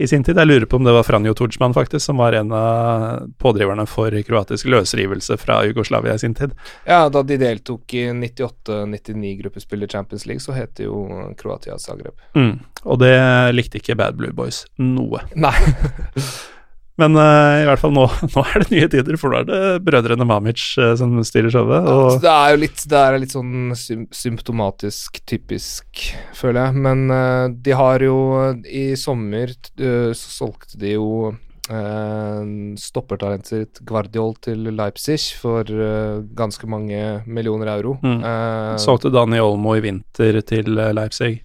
i 0.00 0.08
sin 0.08 0.24
tid. 0.24 0.38
Jeg 0.40 0.48
lurer 0.48 0.64
på 0.66 0.78
om 0.80 0.86
det 0.86 0.94
var 0.96 1.04
Franjo 1.04 1.34
Tudjman, 1.36 1.74
faktisk, 1.76 2.04
som 2.06 2.16
var 2.16 2.32
en 2.32 2.52
av 2.56 3.26
pådriverne 3.38 3.84
for 3.86 4.14
kroatisk 4.24 4.70
løsrivelse 4.72 5.36
fra 5.40 5.58
Jugoslavia 5.68 6.14
i 6.16 6.22
sin 6.22 6.34
tid. 6.34 6.54
Ja, 6.88 7.02
da 7.12 7.22
de 7.22 7.36
deltok 7.40 7.94
i 7.94 8.06
98-99 8.08 9.34
gruppespill 9.42 9.84
i 9.84 9.88
Champions 9.88 10.24
League, 10.26 10.40
så 10.40 10.56
het 10.56 10.72
det 10.80 10.88
jo 10.88 11.04
Kroatia 11.38 11.76
Zagreb. 11.78 12.16
Mm. 12.32 12.54
Og 12.84 13.02
det 13.02 13.12
likte 13.52 13.82
ikke 13.82 13.98
Bad 14.00 14.16
Blue 14.16 14.32
Boys 14.32 14.64
noe. 14.80 15.20
Nei. 15.36 15.52
Men 17.00 17.16
uh, 17.16 17.62
i 17.62 17.66
hvert 17.68 17.80
fall 17.80 17.94
nå, 17.96 18.06
nå 18.34 18.44
er 18.44 18.64
det 18.64 18.74
nye 18.74 18.88
tider, 18.92 19.18
for 19.20 19.32
nå 19.32 19.42
er 19.42 19.48
det 19.48 19.60
brødrene 19.86 20.26
Mamic 20.28 20.64
uh, 20.80 20.92
som 20.98 21.16
styrer 21.26 21.52
showet. 21.52 21.88
Og... 21.88 22.16
Ja, 22.18 22.22
det 22.24 22.32
er 22.32 22.54
jo 22.54 22.62
litt, 22.66 22.86
det 22.90 23.02
er 23.02 23.20
litt 23.22 23.36
sånn 23.36 23.76
sym 23.78 24.06
symptomatisk 24.14 25.20
typisk, 25.28 26.10
føler 26.36 26.68
jeg. 26.68 26.80
Men 26.86 27.06
uh, 27.12 27.46
de 27.52 27.76
har 27.76 28.02
jo 28.04 28.16
I 28.66 28.90
sommer 28.98 29.52
så 29.60 30.34
solgte 30.40 30.78
de 30.80 30.96
jo 30.96 31.30
stoppertalentet 31.70 33.46
sitt 33.46 33.80
Guardiol 33.86 34.32
til 34.42 34.64
Leipzig 34.74 35.36
for 35.38 35.62
ganske 36.34 36.66
mange 36.66 37.20
millioner 37.30 37.70
euro. 37.76 37.92
Mm. 38.02 38.24
Solgte 38.82 39.12
Dani 39.14 39.38
Olmo 39.38 39.76
i 39.78 39.84
vinter 39.84 40.40
til 40.48 40.72
Leipzig. 40.74 41.44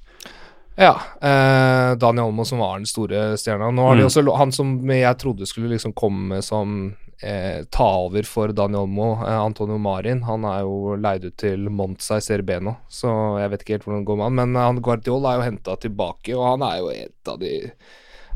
Ja. 0.78 0.94
Eh, 1.22 1.96
Daniel 1.96 2.26
Olmo 2.28 2.44
som 2.46 2.60
var 2.60 2.78
den 2.78 2.86
store 2.90 3.38
stjerna. 3.40 3.70
Nå 3.72 3.82
har 3.88 3.96
de 3.96 4.04
Mm. 4.04 4.10
også 4.10 4.38
han 4.38 4.52
som 4.52 4.74
jeg 4.90 5.18
trodde 5.18 5.48
skulle 5.48 5.70
liksom 5.70 5.94
komme 5.94 6.42
som 6.44 6.96
eh, 7.24 7.64
ta 7.72 7.86
over 8.04 8.24
for 8.24 8.48
Daniel 8.52 8.82
Olmo, 8.84 9.14
eh, 9.24 9.40
Antonio 9.40 9.78
Marin, 9.80 10.22
han 10.24 10.44
er 10.44 10.62
jo 10.64 10.98
leid 11.00 11.24
ut 11.24 11.38
til 11.38 11.70
Monza 11.70 12.18
i 12.18 12.20
Serie 12.20 12.44
B 12.44 12.60
nå, 12.60 12.76
så 12.90 13.40
jeg 13.40 13.50
vet 13.52 13.62
ikke 13.64 13.74
helt 13.78 13.86
hvordan 13.86 14.02
det 14.04 14.08
går 14.10 14.18
med 14.18 14.26
han. 14.26 14.36
Men 14.36 14.56
han 14.56 14.82
Guardiol 14.84 15.26
er 15.26 15.38
jo 15.40 15.46
henta 15.50 15.78
tilbake, 15.80 16.36
og 16.36 16.60
han 16.60 16.62
er 16.68 16.80
jo 16.82 16.90
et 16.90 17.28
av 17.32 17.40
de 17.40 17.72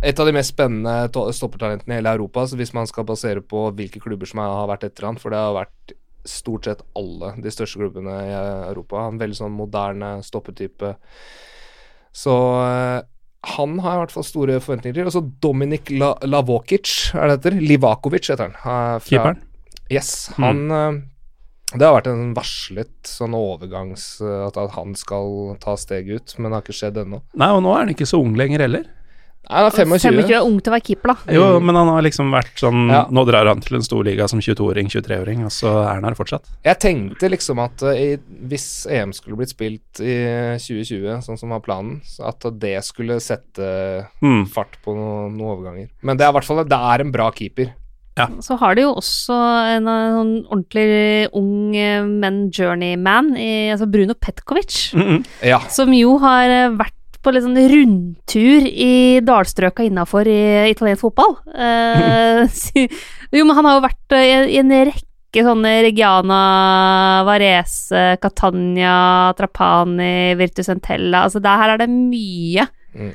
et 0.01 0.17
av 0.17 0.25
de 0.25 0.31
mest 0.31 0.55
spennende 0.55 1.11
to- 1.11 1.27
stoppertalentene 1.35 1.91
i 1.91 1.95
hele 1.99 2.13
Europa, 2.15 2.45
så 2.47 2.55
hvis 2.55 2.73
man 2.73 2.87
skal 2.87 3.03
basere 3.03 3.41
på 3.41 3.65
hvilke 3.75 3.99
klubber 3.99 4.25
som 4.25 4.39
har 4.39 4.65
vært 4.71 4.85
etter 4.87 5.03
han, 5.05 5.17
for 5.17 5.29
det 5.29 5.37
har 5.43 5.53
vært 5.53 5.91
stort 6.25 6.63
sett 6.63 6.81
alle 6.95 7.33
de 7.35 7.49
største 7.51 7.75
klubbene 7.81 8.15
i 8.15 8.31
Europa. 8.71 9.09
En 9.09 9.19
veldig 9.19 9.35
sånn 9.35 9.51
moderne 9.51 10.23
stoppetype. 10.23 10.95
Så 12.15 12.33
eh, 12.63 13.01
han 13.55 13.77
har 13.79 13.95
i 13.95 14.01
hvert 14.03 14.13
fall 14.15 14.25
store 14.27 14.57
forventninger 14.63 14.99
til. 14.99 15.07
Og 15.09 15.15
så 15.15 15.21
Dominik 15.43 15.91
La 15.95 16.13
Lavokic, 16.27 17.13
er 17.15 17.29
det 17.29 17.37
heter? 17.37 17.59
Livakovic 17.63 18.27
heter 18.31 18.49
han. 18.49 18.99
Keeperen. 19.05 19.39
Yes. 19.89 20.29
Han 20.37 20.65
eh, 20.69 20.99
Det 21.73 21.85
har 21.85 21.95
vært 21.95 22.09
en 22.11 22.33
varslet 22.37 23.09
sånn 23.09 23.37
overgangs... 23.37 24.19
eh, 24.21 24.45
at 24.49 24.59
han 24.75 24.95
skal 24.99 25.55
ta 25.63 25.77
steget 25.79 26.19
ut, 26.19 26.37
men 26.37 26.49
det 26.51 26.57
har 26.57 26.65
ikke 26.65 26.79
skjedd 26.81 27.01
ennå. 27.05 27.21
Nei, 27.39 27.51
og 27.55 27.63
nå 27.65 27.73
er 27.75 27.85
han 27.85 27.93
ikke 27.95 28.09
så 28.09 28.19
ung 28.21 28.35
lenger 28.39 28.65
heller. 28.65 28.89
Nei, 29.49 29.57
han 29.63 29.65
er 29.65 29.71
25. 29.73 29.99
25 30.19 30.33
er 30.35 30.43
ung 30.45 30.59
til 30.61 30.69
å 30.69 30.75
være 30.75 30.85
keeper, 30.85 31.13
da. 31.13 31.33
Jo, 31.33 31.45
men 31.63 31.75
han 31.79 31.87
har 31.89 32.03
liksom 32.05 32.29
vært 32.35 32.59
sånn 32.61 32.89
Ja. 32.91 33.05
Nå 33.09 33.23
drar 33.25 33.47
han 33.49 33.61
til 33.65 33.77
en 33.79 33.85
storliga 33.85 34.27
som 34.29 34.39
22-åring, 34.39 34.89
23-åring, 34.91 35.45
og 35.47 35.51
så 35.55 35.71
er 35.87 35.95
han 35.95 36.03
her 36.05 36.13
fortsatt. 36.19 36.45
Jeg 36.67 36.77
tenkte 36.83 37.29
liksom 37.33 37.57
at 37.63 37.81
eh, 37.81 38.01
i, 38.03 38.17
hvis 38.51 38.85
EM 38.91 39.13
skulle 39.13 39.37
blitt 39.39 39.49
spilt 39.55 40.03
i 40.05 40.19
2020, 40.61 41.21
sånn 41.25 41.39
som 41.39 41.49
var 41.55 41.63
planen, 41.65 42.01
så 42.05 42.27
at 42.29 42.45
det 42.59 42.75
skulle 42.85 43.17
sette 43.23 44.05
Mm. 44.21 44.45
fart 44.51 44.77
på 44.85 44.93
noen, 44.93 45.37
noen 45.37 45.53
overganger. 45.57 45.89
Men 46.03 46.17
det 46.17 46.25
er 46.27 46.29
i 46.29 46.33
hvert 46.37 46.45
fall 46.45 46.63
det 46.65 46.79
er 46.93 47.01
en 47.01 47.11
bra 47.11 47.31
keeper. 47.31 47.73
Så 48.43 48.57
har 48.59 48.75
de 48.75 48.81
jo 48.83 48.93
også 48.99 49.35
en 49.77 49.87
eh, 49.87 50.11
sånn 50.17 50.31
ordentlig 50.51 51.29
ung, 51.39 51.73
eh, 51.79 52.03
men 52.03 52.49
journeyman, 52.51 53.31
i, 53.39 53.69
altså 53.71 53.87
Bruno 53.89 54.13
Petkovic, 54.13 54.91
Mm 54.93 55.07
-mm. 55.07 55.25
Ja. 55.47 55.59
som 55.69 55.93
jo 55.93 56.17
har 56.17 56.69
vært 56.75 56.93
på 57.23 57.33
litt 57.35 57.43
sånn 57.45 57.57
rundtur 57.71 58.65
i 58.69 59.19
dalstrøka 59.25 59.83
innafor 59.87 60.27
i 60.29 60.69
italiensk 60.71 61.03
fotball. 61.07 61.35
Eh, 61.53 62.43
jo, 63.35 63.45
men 63.45 63.55
han 63.57 63.67
har 63.69 63.79
jo 63.79 63.85
vært 63.87 64.15
eh, 64.17 64.45
i 64.55 64.59
en 64.61 64.71
rekke 64.89 65.43
sånne 65.45 65.73
Regiana, 65.85 66.41
Varese, 67.27 68.03
Catania, 68.23 69.33
Trapani, 69.37 70.33
Virtus 70.39 70.71
Entella 70.73 71.25
Altså 71.27 71.41
der 71.43 71.59
her 71.61 71.75
er 71.75 71.83
det 71.83 71.89
mye. 71.91 72.65
Mm. 72.95 73.11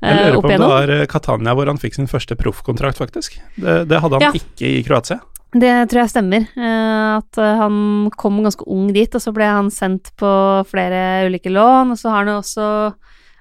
Jeg 0.00 0.14
eh, 0.14 0.20
lurer 0.22 0.38
opp 0.38 0.46
på 0.46 0.48
om 0.48 0.54
det 0.62 0.70
var 0.72 0.94
eh, 0.94 1.02
Catania 1.10 1.52
hvor 1.58 1.68
han 1.68 1.80
fikk 1.82 1.98
sin 1.98 2.08
første 2.08 2.36
proffkontrakt, 2.40 2.96
faktisk. 3.02 3.36
Det, 3.60 3.82
det 3.90 4.00
hadde 4.00 4.16
han 4.22 4.30
Ja. 4.30 4.32
ikke 4.40 4.70
i 4.78 4.80
Kroatia. 4.86 5.18
Det 5.50 5.74
tror 5.90 6.04
jeg 6.04 6.12
stemmer. 6.14 6.46
eh, 6.56 7.18
At 7.18 7.36
han 7.36 8.08
kom 8.16 8.38
ganske 8.46 8.64
ung 8.70 8.92
dit, 8.94 9.12
og 9.12 9.20
så 9.20 9.32
ble 9.34 9.44
han 9.50 9.68
sendt 9.74 10.12
på 10.16 10.30
flere 10.70 11.26
ulike 11.28 11.50
lån. 11.52 11.90
Og 11.92 11.98
så 12.00 12.08
har 12.14 12.22
han 12.24 12.32
jo 12.32 12.38
også 12.40 12.68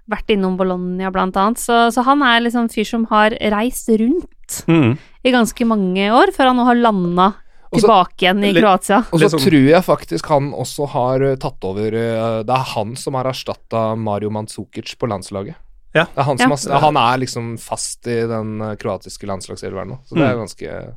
vært 0.10 0.32
innom 0.34 0.56
Bologna, 0.58 1.12
blant 1.14 1.36
annet. 1.38 1.60
Så, 1.62 1.92
så 1.94 2.04
han 2.04 2.22
er 2.26 2.42
liksom 2.42 2.66
en 2.66 2.70
fyr 2.74 2.88
som 2.88 3.06
har 3.12 3.32
reist 3.54 3.90
rundt 3.90 4.64
Mm. 4.68 4.98
i 5.24 5.32
ganske 5.32 5.66
mange 5.70 6.08
år, 6.10 6.32
før 6.34 6.48
han 6.50 6.58
nå 6.58 6.64
har 6.66 6.76
landa 6.76 7.28
tilbake 7.72 8.24
igjen 8.26 8.44
i 8.44 8.52
litt- 8.52 8.64
Kroatia. 8.64 9.04
Og 9.14 9.20
så 9.22 9.30
sånn- 9.30 9.44
tror 9.46 9.68
jeg 9.70 9.84
faktisk 9.86 10.26
han 10.34 10.52
også 10.58 10.88
har 10.90 11.22
eh, 11.22 11.36
tatt 11.38 11.64
over 11.70 11.94
eh, 11.94 12.42
Det 12.44 12.50
er 12.56 12.66
han 12.74 12.96
som 12.96 13.14
har 13.14 13.26
erstatta 13.30 13.96
Mario 13.96 14.32
Mandzukic 14.32 14.96
på 14.98 15.08
landslaget. 15.08 15.54
Ja. 15.94 16.06
Det 16.06 16.18
er 16.18 16.24
han, 16.24 16.38
som 16.38 16.52
Ja. 16.52 16.80
har, 16.80 16.82
han 16.92 16.98
er 16.98 17.18
liksom 17.26 17.60
fast 17.60 18.08
i 18.08 18.26
den 18.26 18.60
eh, 18.62 18.76
kroatiske 18.76 19.26
landslagselveren 19.30 19.88
nå, 19.94 20.00
så 20.08 20.16
det 20.18 20.26
er 20.26 20.34
Mm. 20.36 20.42
ganske 20.48 20.96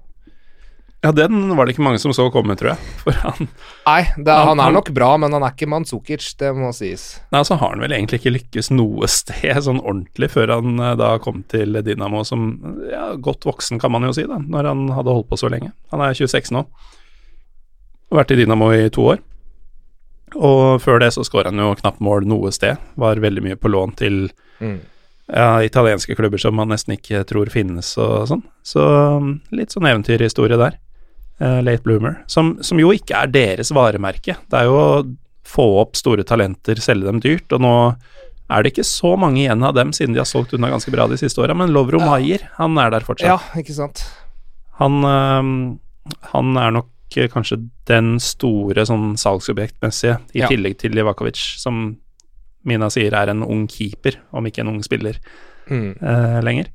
Ja, 1.03 1.11
den 1.11 1.49
var 1.59 1.66
det 1.66 1.73
ikke 1.74 1.83
mange 1.83 1.99
som 1.99 2.12
så 2.15 2.29
komme, 2.31 2.55
tror 2.55 2.77
jeg. 2.77 3.15
Han 3.24 3.49
Nei, 3.87 4.03
det, 4.23 4.31
Han- 4.37 4.53
han 4.53 4.61
er 4.62 4.74
nok 4.77 4.93
bra, 4.95 5.16
men 5.19 5.33
han 5.35 5.43
er 5.43 5.51
ikke 5.51 5.66
Mandzukic, 5.66 6.29
det 6.39 6.53
må 6.55 6.69
sies. 6.77 7.19
Nei, 7.35 7.41
så 7.43 7.57
har 7.59 7.73
han 7.74 7.83
vel 7.83 7.91
egentlig 7.97 8.20
ikke 8.20 8.35
lykkes 8.37 8.70
noe 8.70 9.09
sted 9.19 9.59
sånn 9.66 9.81
ordentlig 9.83 10.31
før 10.31 10.53
han 10.61 10.79
eh, 10.79 10.95
da 11.01 11.16
kom 11.19 11.43
til 11.51 11.74
Dynamo 11.83 12.23
som 12.29 12.47
ja, 12.91 13.09
godt 13.19 13.43
voksen, 13.49 13.81
kan 13.83 13.91
man 13.91 14.07
jo 14.07 14.12
si, 14.15 14.29
da, 14.31 14.39
når 14.39 14.70
han 14.70 14.85
hadde 14.95 15.11
holdt 15.16 15.29
på 15.33 15.41
så 15.43 15.51
lenge. 15.51 15.73
Han 15.91 16.05
er 16.07 16.15
26 16.15 16.55
nå. 16.55 16.62
Og 18.12 18.19
vært 18.20 18.31
i 18.37 18.39
Dynamo 18.45 18.70
i 18.77 18.87
to 18.95 19.09
år. 19.16 19.19
Og 20.39 20.79
før 20.81 21.03
det 21.03 21.11
så 21.12 21.24
skåra 21.27 21.51
han 21.51 21.59
jo 21.61 21.74
knapt 21.77 21.99
mål 22.01 22.24
noe 22.31 22.53
sted. 22.55 22.79
Var 22.97 23.20
veldig 23.20 23.43
mye 23.45 23.59
på 23.61 23.69
lån 23.73 23.97
til 23.99 24.23
Mm. 24.62 24.79
ja, 25.35 25.59
italienske 25.66 26.15
klubber 26.15 26.39
som 26.39 26.55
man 26.55 26.69
nesten 26.70 26.95
ikke 26.95 27.24
tror 27.27 27.49
finnes 27.51 27.89
og 27.99 28.29
sånn. 28.31 28.43
Så 28.62 28.79
um, 29.19 29.41
litt 29.51 29.73
sånn 29.74 29.89
eventyrhistorie 29.91 30.55
der. 30.61 30.77
Eh, 31.43 31.59
late 31.66 31.82
bloomer. 31.82 32.20
Som, 32.31 32.55
som 32.62 32.78
jo 32.78 32.93
ikke 32.94 33.16
er 33.24 33.31
deres 33.35 33.73
varemerke. 33.74 34.36
Det 34.51 34.59
er 34.60 34.69
jo 34.69 34.77
å 34.78 35.16
få 35.48 35.64
opp 35.81 35.97
store 35.98 36.23
talenter, 36.28 36.78
selge 36.78 37.09
dem 37.09 37.19
dyrt, 37.24 37.51
og 37.56 37.60
nå 37.64 37.73
er 38.52 38.62
det 38.62 38.73
ikke 38.74 38.85
så 38.86 39.14
mange 39.19 39.40
igjen 39.43 39.64
av 39.66 39.74
dem, 39.74 39.90
siden 39.97 40.14
de 40.14 40.20
har 40.23 40.28
solgt 40.28 40.52
unna 40.55 40.69
ganske 40.70 40.93
bra 40.94 41.06
de 41.10 41.16
siste 41.19 41.40
åra, 41.43 41.55
men 41.56 41.73
Lovro 41.74 41.98
Ja. 41.98 42.10
Maier, 42.12 42.44
han 42.60 42.78
er 42.78 42.90
der 42.94 43.01
fortsatt. 43.06 43.27
Ja, 43.27 43.39
ikke 43.59 43.74
sant. 43.74 44.05
Han, 44.78 45.01
øhm, 45.09 45.78
han 46.35 46.56
er 46.60 46.70
nok 46.78 46.89
eh, 47.16 47.28
kanskje 47.32 47.59
den 47.90 48.14
store 48.23 48.85
sånn 48.89 49.16
salgsobjektmessige, 49.20 50.20
i 50.36 50.44
Ja. 50.44 50.48
tillegg 50.52 50.78
til 50.78 50.93
Livakovic, 50.94 51.40
som 51.59 51.97
Mina 52.64 52.86
sier 52.94 53.12
er 53.19 53.32
en 53.32 53.43
ung 53.43 53.66
keeper, 53.66 54.20
om 54.32 54.44
ikke 54.47 54.60
en 54.62 54.69
ung 54.77 54.82
spiller 54.86 55.19
Mm. 55.69 55.97
eh, 56.02 56.40
lenger. 56.43 56.66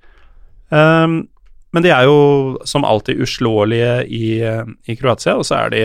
Ehm, 0.72 1.28
men 1.78 1.86
de 1.86 1.92
er 1.94 2.08
jo 2.10 2.18
som 2.68 2.86
alltid 2.88 3.22
uslåelige 3.22 3.94
i, 4.10 4.26
eh, 4.42 4.66
i 4.90 4.96
Kroatia, 4.98 5.36
og 5.38 5.46
så 5.48 5.60
er 5.62 5.74
de 5.76 5.84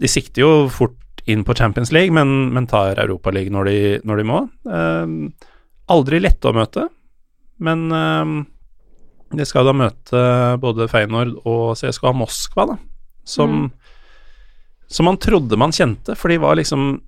De 0.00 0.08
sikter 0.08 0.42
jo 0.42 0.50
fort 0.72 1.22
inn 1.28 1.42
på 1.44 1.54
Champions 1.58 1.90
League, 1.92 2.12
men, 2.14 2.50
men 2.54 2.66
tar 2.70 2.96
Europaligaen 3.02 3.52
når, 3.56 3.68
de- 3.70 4.00
når 4.08 4.20
de 4.20 4.24
må. 4.28 4.38
Eh, 4.66 5.14
aldri 5.92 6.20
lette 6.22 6.48
å 6.50 6.54
møte, 6.56 6.86
men 7.60 7.86
eh, 7.92 8.30
de 9.36 9.44
skal 9.48 9.66
da 9.68 9.74
møte 9.76 10.20
både 10.62 10.86
Feyenoord 10.88 11.32
og 11.44 11.74
CSKA 11.80 12.12
Moskva, 12.16 12.68
da, 12.72 12.76
som 13.26 13.66
som 14.88 15.08
man 15.08 15.16
trodde 15.18 15.56
man 15.58 15.72
kjente, 15.74 16.14
for 16.14 16.30
de 16.30 16.36
var 16.38 16.54
liksom 16.60 17.00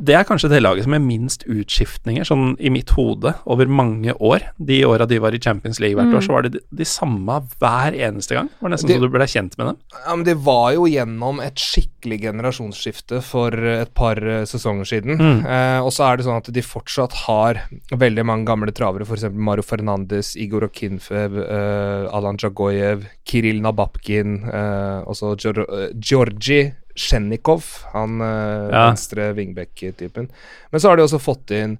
Det 0.00 0.14
er 0.16 0.24
kanskje 0.24 0.48
det 0.48 0.62
laget 0.62 0.84
som 0.86 0.94
er 0.96 1.02
minst 1.04 1.42
utskiftninger, 1.44 2.24
sånn 2.24 2.54
i 2.58 2.70
mitt 2.72 2.88
hode, 2.96 3.34
over 3.44 3.66
mange 3.68 4.14
år. 4.16 4.40
De 4.56 4.78
åra 4.88 5.04
de 5.06 5.18
var 5.20 5.34
i 5.36 5.38
Champions 5.44 5.78
League 5.78 5.94
hvert 5.98 6.08
Mm. 6.08 6.16
år, 6.16 6.24
så 6.24 6.32
var 6.32 6.42
det 6.46 6.52
de, 6.52 6.60
de 6.72 6.84
samme 6.88 7.36
hver 7.60 7.92
eneste 7.92 8.32
gang. 8.34 8.48
Det 8.48 8.62
var 8.64 8.70
nesten 8.70 8.88
De- 8.88 8.94
så 8.94 9.00
du 9.00 9.08
ble 9.12 9.26
kjent 9.28 9.58
med 9.58 9.66
dem. 9.66 9.76
Ja, 10.06 10.14
men 10.16 10.24
Det 10.24 10.36
var 10.38 10.72
jo 10.72 10.86
gjennom 10.88 11.42
et 11.44 11.56
skikkelig 11.60 12.20
generasjonsskifte 12.22 13.20
for 13.22 13.50
et 13.52 13.92
par 13.94 14.16
eh, 14.16 14.44
sesonger 14.48 14.88
siden. 14.88 15.18
Mm. 15.20 15.44
Eh, 15.46 15.80
og 15.84 15.92
så 15.92 16.08
er 16.12 16.16
det 16.16 16.24
sånn 16.26 16.38
at 16.40 16.50
de 16.52 16.62
fortsatt 16.64 17.12
har 17.26 17.60
veldig 17.92 18.24
mange 18.24 18.46
gamle 18.48 18.72
travere, 18.72 19.04
f.eks. 19.04 19.28
Mario 19.34 19.62
Fernandes, 19.62 20.34
Igor 20.36 20.64
Okinfev, 20.64 21.36
eh, 21.44 22.08
Alan 22.16 22.36
Jagoyev, 22.40 23.04
Kiril 23.28 23.60
Nabapkin, 23.60 24.44
eh, 24.48 25.04
også 25.04 25.36
Gior 25.36 25.58
eh, 25.68 25.92
Georgi 26.00 26.72
Sjenikov, 26.98 27.64
han 27.94 28.20
eh, 28.20 28.68
Ja. 28.74 28.88
venstre 28.90 29.30
wingback-typen. 29.38 30.28
Men 30.70 30.80
så 30.80 30.88
har 30.90 30.96
de 30.98 31.06
også 31.06 31.20
fått 31.22 31.50
inn 31.56 31.78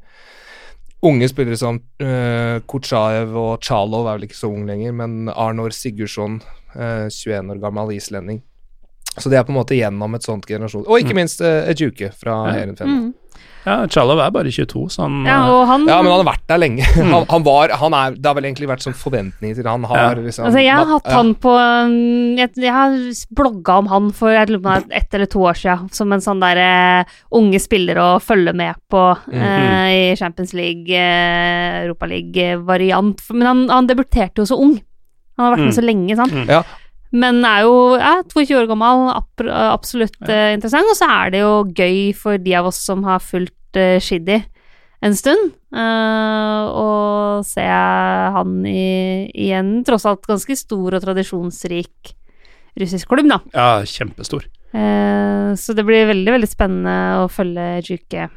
unge 1.07 1.28
spillere 1.31 1.57
som 1.57 1.77
uh, 2.03 2.59
Kuchaev 2.66 3.36
og 3.39 3.61
Tsjalov 3.62 4.09
er 4.11 4.16
vel 4.19 4.24
ikke 4.27 4.35
så 4.40 4.49
ung 4.51 4.65
lenger, 4.66 4.93
men 4.99 5.28
Arnor 5.31 5.70
Sigurdsson, 5.70 6.40
uh, 6.74 7.07
21 7.07 7.53
år 7.55 7.61
gammel 7.62 7.93
islending. 7.95 8.40
Så 9.19 9.31
det 9.31 9.39
er 9.39 9.45
på 9.47 9.53
en 9.55 9.59
måte 9.61 9.78
gjennom 9.78 10.15
et 10.15 10.23
sånt 10.23 10.45
generasjon 10.47 10.85
Og 10.86 11.01
ikke 11.03 11.15
minst 11.16 11.40
uh, 11.43 11.66
Ejuke 11.70 12.12
fra 12.15 12.35
Ja. 12.49 12.53
Heerenveen. 12.59 12.90
Mm. 12.90 13.15
Ja, 13.69 13.77
Chalov 13.93 14.20
er 14.24 14.32
bare 14.35 14.51
22, 14.55 14.85
så 14.95 15.05
han 15.05 15.19
Ja, 15.28 15.39
og 15.53 15.66
han 15.69 15.85
Ja, 15.90 15.99
men 16.01 16.11
han 16.15 16.23
har 16.24 16.28
vært 16.32 16.47
der 16.49 16.61
lenge. 16.62 16.86
Han, 17.12 17.27
han 17.28 17.45
var 17.47 17.74
han 17.82 17.97
er, 17.99 18.16
Det 18.16 18.27
har 18.31 18.36
vel 18.39 18.49
egentlig 18.49 18.69
vært 18.70 18.85
sånn 18.86 18.97
forventninger 18.97 19.59
til 19.61 19.69
han 19.69 19.85
har 19.90 20.01
Ja. 20.01 20.09
liksom, 20.16 20.49
Altså, 20.49 20.62
jeg 20.65 20.74
har 20.78 20.89
hatt 20.95 21.11
ja. 21.12 21.16
han 21.19 21.35
på 21.45 21.53
um, 21.53 21.95
Jeg, 22.40 22.53
jeg 22.65 22.74
har 22.74 22.97
blogga 23.39 23.78
om 23.82 23.90
han 23.93 24.11
for 24.16 24.32
jeg 24.32 24.49
lurer 24.51 24.65
på 24.89 24.97
ett 25.03 25.15
eller 25.19 25.28
to 25.31 25.45
år 25.51 25.59
siden, 25.61 25.89
som 25.95 26.12
en 26.16 26.24
sånn 26.24 26.40
der 26.43 26.62
uh, 27.05 27.16
unge 27.39 27.61
spiller 27.62 28.01
å 28.01 28.09
følge 28.23 28.55
med 28.57 28.74
på 28.90 29.03
eh, 29.32 29.89
i 29.93 30.03
Champions 30.19 30.53
League, 30.57 30.89
uh, 30.89 31.85
Europaliga-variant. 31.85 33.23
Men 33.35 33.47
han, 33.47 33.65
han 33.73 33.89
debuterte 33.90 34.43
jo 34.43 34.49
så 34.49 34.59
ung. 34.61 34.77
Han 35.39 35.47
har 35.47 35.57
vært 35.57 35.65
med 35.66 35.73
Mm. 35.73 35.78
så 35.78 35.85
lenge, 35.86 36.16
sant. 36.19 36.32
Mm. 36.35 36.49
Ja. 36.51 36.62
Men 37.12 37.39
er 37.47 37.62
jo 37.65 37.97
ja, 37.97 38.15
22 38.28 38.57
år 38.59 38.66
gammel, 38.69 39.07
absolutt 39.49 40.19
uh, 40.28 40.53
interessant. 40.55 40.89
Og 40.93 40.97
så 40.99 41.09
er 41.09 41.31
det 41.32 41.40
jo 41.45 41.53
gøy 41.73 42.12
for 42.16 42.36
de 42.43 42.55
av 42.59 42.66
oss 42.69 42.81
som 42.85 43.05
har 43.09 43.23
fulgt 43.24 43.55
uh, 43.77 43.99
Shiddy 44.01 44.40
en 44.99 45.15
stund, 45.15 45.53
og 45.70 46.70
å 46.74 47.43
se 47.47 47.62
han 47.62 48.55
i, 48.66 49.28
i 49.31 49.53
en 49.55 49.85
tross 49.86 50.09
alt 50.11 50.27
ganske 50.27 50.57
stor 50.59 50.97
og 50.99 51.05
tradisjonsrik 51.05 52.16
russisk 52.78 53.11
klubb, 53.11 53.28
da. 53.31 53.39
ja, 53.55 53.69
kjempestor. 53.86 54.49
Eh, 54.73 55.55
så 55.57 55.74
det 55.77 55.85
blir 55.89 56.09
veldig, 56.11 56.35
veldig 56.36 56.51
spennende 56.51 56.97
å 57.23 57.28
følge 57.32 57.69
Juke 57.86 58.28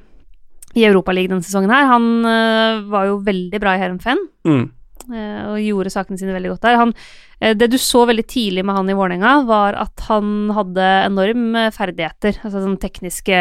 i 0.71 0.85
Europaligaen 0.87 1.35
denne 1.35 1.45
sesongen 1.45 1.73
her. 1.73 1.89
Han 1.89 2.07
eh, 2.27 2.83
var 2.91 3.09
jo 3.09 3.19
veldig 3.25 3.61
bra 3.61 3.75
i 3.75 3.81
Heerenveen. 3.81 4.23
Mm. 4.47 4.63
Eh, 5.11 5.43
og 5.51 5.61
gjorde 5.61 5.93
sakene 5.93 6.19
sine 6.19 6.35
veldig 6.35 6.53
godt 6.53 6.65
der. 6.67 6.79
Han, 6.79 6.93
eh, 7.39 7.55
det 7.57 7.71
du 7.71 7.77
så 7.81 8.05
veldig 8.09 8.25
tidlig 8.29 8.65
med 8.65 8.77
han 8.77 8.91
i 8.91 8.97
Vålerenga, 8.97 9.33
var 9.49 9.77
at 9.79 10.05
han 10.07 10.51
hadde 10.55 10.89
enorme 11.05 11.69
ferdigheter, 11.75 12.41
altså 12.41 12.63
sånn 12.63 12.79
tekniske 12.81 13.39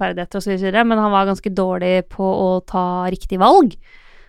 ferdigheter 0.00 0.42
osv., 0.42 0.66
men 0.86 0.98
han 0.98 1.14
var 1.14 1.30
ganske 1.30 1.54
dårlig 1.54 2.08
på 2.12 2.24
å 2.24 2.50
ta 2.68 3.06
riktig 3.12 3.40
valg. 3.42 3.78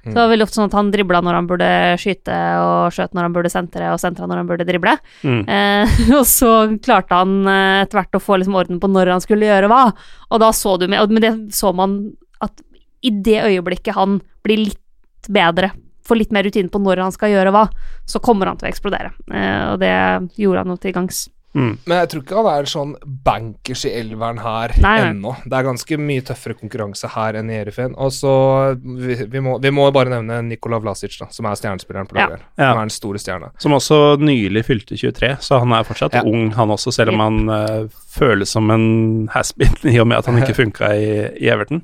Så 0.07 0.15
det 0.15 0.21
var 0.21 0.29
veldig 0.31 0.45
ofte 0.45 0.55
sånn 0.55 0.69
at 0.69 0.75
han 0.77 0.91
dribla 0.93 1.19
når 1.23 1.35
han 1.35 1.47
burde 1.49 1.69
skyte, 1.99 2.35
og 2.63 2.95
skjøt 2.95 3.15
når 3.17 3.27
han 3.27 3.33
burde 3.35 3.51
sentre, 3.51 3.89
og 3.91 3.99
sentra 4.01 4.27
når 4.29 4.41
han 4.41 4.49
burde 4.49 4.67
drible. 4.67 4.93
Mm. 5.27 5.41
Eh, 5.51 5.97
og 6.19 6.23
så 6.29 6.51
klarte 6.83 7.17
han 7.17 7.41
eh, 7.43 7.81
etter 7.83 7.99
hvert 7.99 8.19
å 8.19 8.23
få 8.23 8.39
liksom 8.39 8.55
orden 8.59 8.79
på 8.83 8.91
når 8.91 9.11
han 9.17 9.23
skulle 9.23 9.49
gjøre 9.49 9.71
hva, 9.71 9.83
og 10.31 10.43
da 10.43 10.53
så 10.55 10.77
du 10.79 10.87
med, 10.87 11.01
og 11.03 11.11
med 11.11 11.27
det 11.27 11.33
så 11.57 11.73
man 11.75 11.99
at 12.43 12.63
i 13.05 13.11
det 13.11 13.41
øyeblikket 13.43 13.97
han 13.97 14.21
blir 14.45 14.63
litt 14.69 15.29
bedre, 15.33 15.73
får 16.07 16.21
litt 16.23 16.35
mer 16.35 16.47
rutine 16.47 16.71
på 16.73 16.79
når 16.83 17.03
han 17.05 17.15
skal 17.15 17.33
gjøre 17.35 17.51
hva, 17.55 17.65
så 18.07 18.19
kommer 18.23 18.47
han 18.51 18.57
til 18.59 18.67
å 18.69 18.73
eksplodere. 18.73 19.11
Eh, 19.31 19.63
og 19.73 19.81
det 19.83 19.93
gjorde 20.39 20.63
han 20.65 20.73
jo 20.75 20.79
til 20.87 20.95
gangs. 20.95 21.25
Mm. 21.57 21.71
Men 21.89 21.97
jeg 22.03 22.09
tror 22.11 22.21
ikke 22.21 22.35
han 22.37 22.47
er 22.51 22.67
sånn 22.69 22.89
bankers 23.25 23.81
i 23.87 23.91
elveren 23.97 24.37
her 24.43 24.73
Nei, 24.83 24.91
nei. 24.99 25.07
ennå. 25.09 25.31
Det 25.47 25.55
er 25.57 25.65
ganske 25.65 25.97
mye 25.97 26.21
tøffere 26.27 26.53
konkurranse 26.59 27.09
her 27.15 27.37
enn 27.39 27.49
i 27.49 27.55
Erefeen. 27.57 27.95
Og 27.97 28.11
så 28.13 28.33
vi, 28.77 29.15
vi, 29.31 29.41
må, 29.41 29.55
vi 29.63 29.71
må 29.73 29.87
bare 29.95 30.11
nevne 30.19 30.37
Nikola 30.51 30.77
Vlasic, 30.83 31.15
da, 31.17 31.29
som 31.33 31.47
er 31.49 31.57
stjernespilleren 31.57 32.09
på 32.11 32.19
Ja. 32.19 32.27
laget. 32.27 32.43
Ja. 32.59 32.67
Han 32.75 32.83
er 32.83 32.91
den 32.91 32.93
store 32.93 33.17
stjerna. 33.23 33.49
Som 33.63 33.73
også 33.73 34.19
nylig 34.21 34.65
fylte 34.67 34.99
23, 34.99 35.31
så 35.47 35.63
han 35.63 35.73
er 35.79 35.87
fortsatt 35.87 36.19
Ja. 36.19 36.21
ung, 36.27 36.51
han 36.59 36.75
også, 36.75 36.93
selv 36.93 37.15
om 37.15 37.23
han 37.25 37.49
uh, 37.49 37.87
føles 38.19 38.53
som 38.53 38.69
en 38.75 39.27
has-been 39.33 39.79
i 39.95 39.97
og 40.03 40.11
med 40.11 40.19
at 40.19 40.29
han 40.29 40.37
ikke 40.43 40.59
funka 40.61 40.93
i, 40.93 41.09
i 41.41 41.49
Everton. 41.49 41.81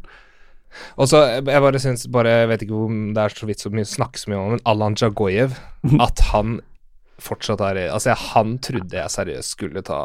Og 0.98 1.10
så, 1.12 1.22
jeg 1.40 1.64
bare 1.66 1.82
syns 1.82 2.06
bare, 2.12 2.38
Jeg 2.44 2.50
vet 2.54 2.66
ikke 2.66 2.80
om 2.86 3.02
det 3.16 3.24
er 3.24 3.36
så 3.38 3.50
vidt 3.50 3.64
så 3.64 3.72
mye 3.74 3.86
så 3.88 4.30
mye 4.32 4.40
om, 4.40 4.54
men 4.56 4.64
Alan 4.70 4.98
Jagoyev 5.00 5.58
At 6.08 6.24
han 6.32 6.60
fortsatt 7.24 7.62
er 7.62 7.84
Altså, 7.90 8.14
jeg, 8.14 8.22
han 8.34 8.58
trodde 8.64 8.98
jeg 8.98 9.14
seriøst 9.14 9.56
skulle 9.58 9.84
ta 9.86 10.00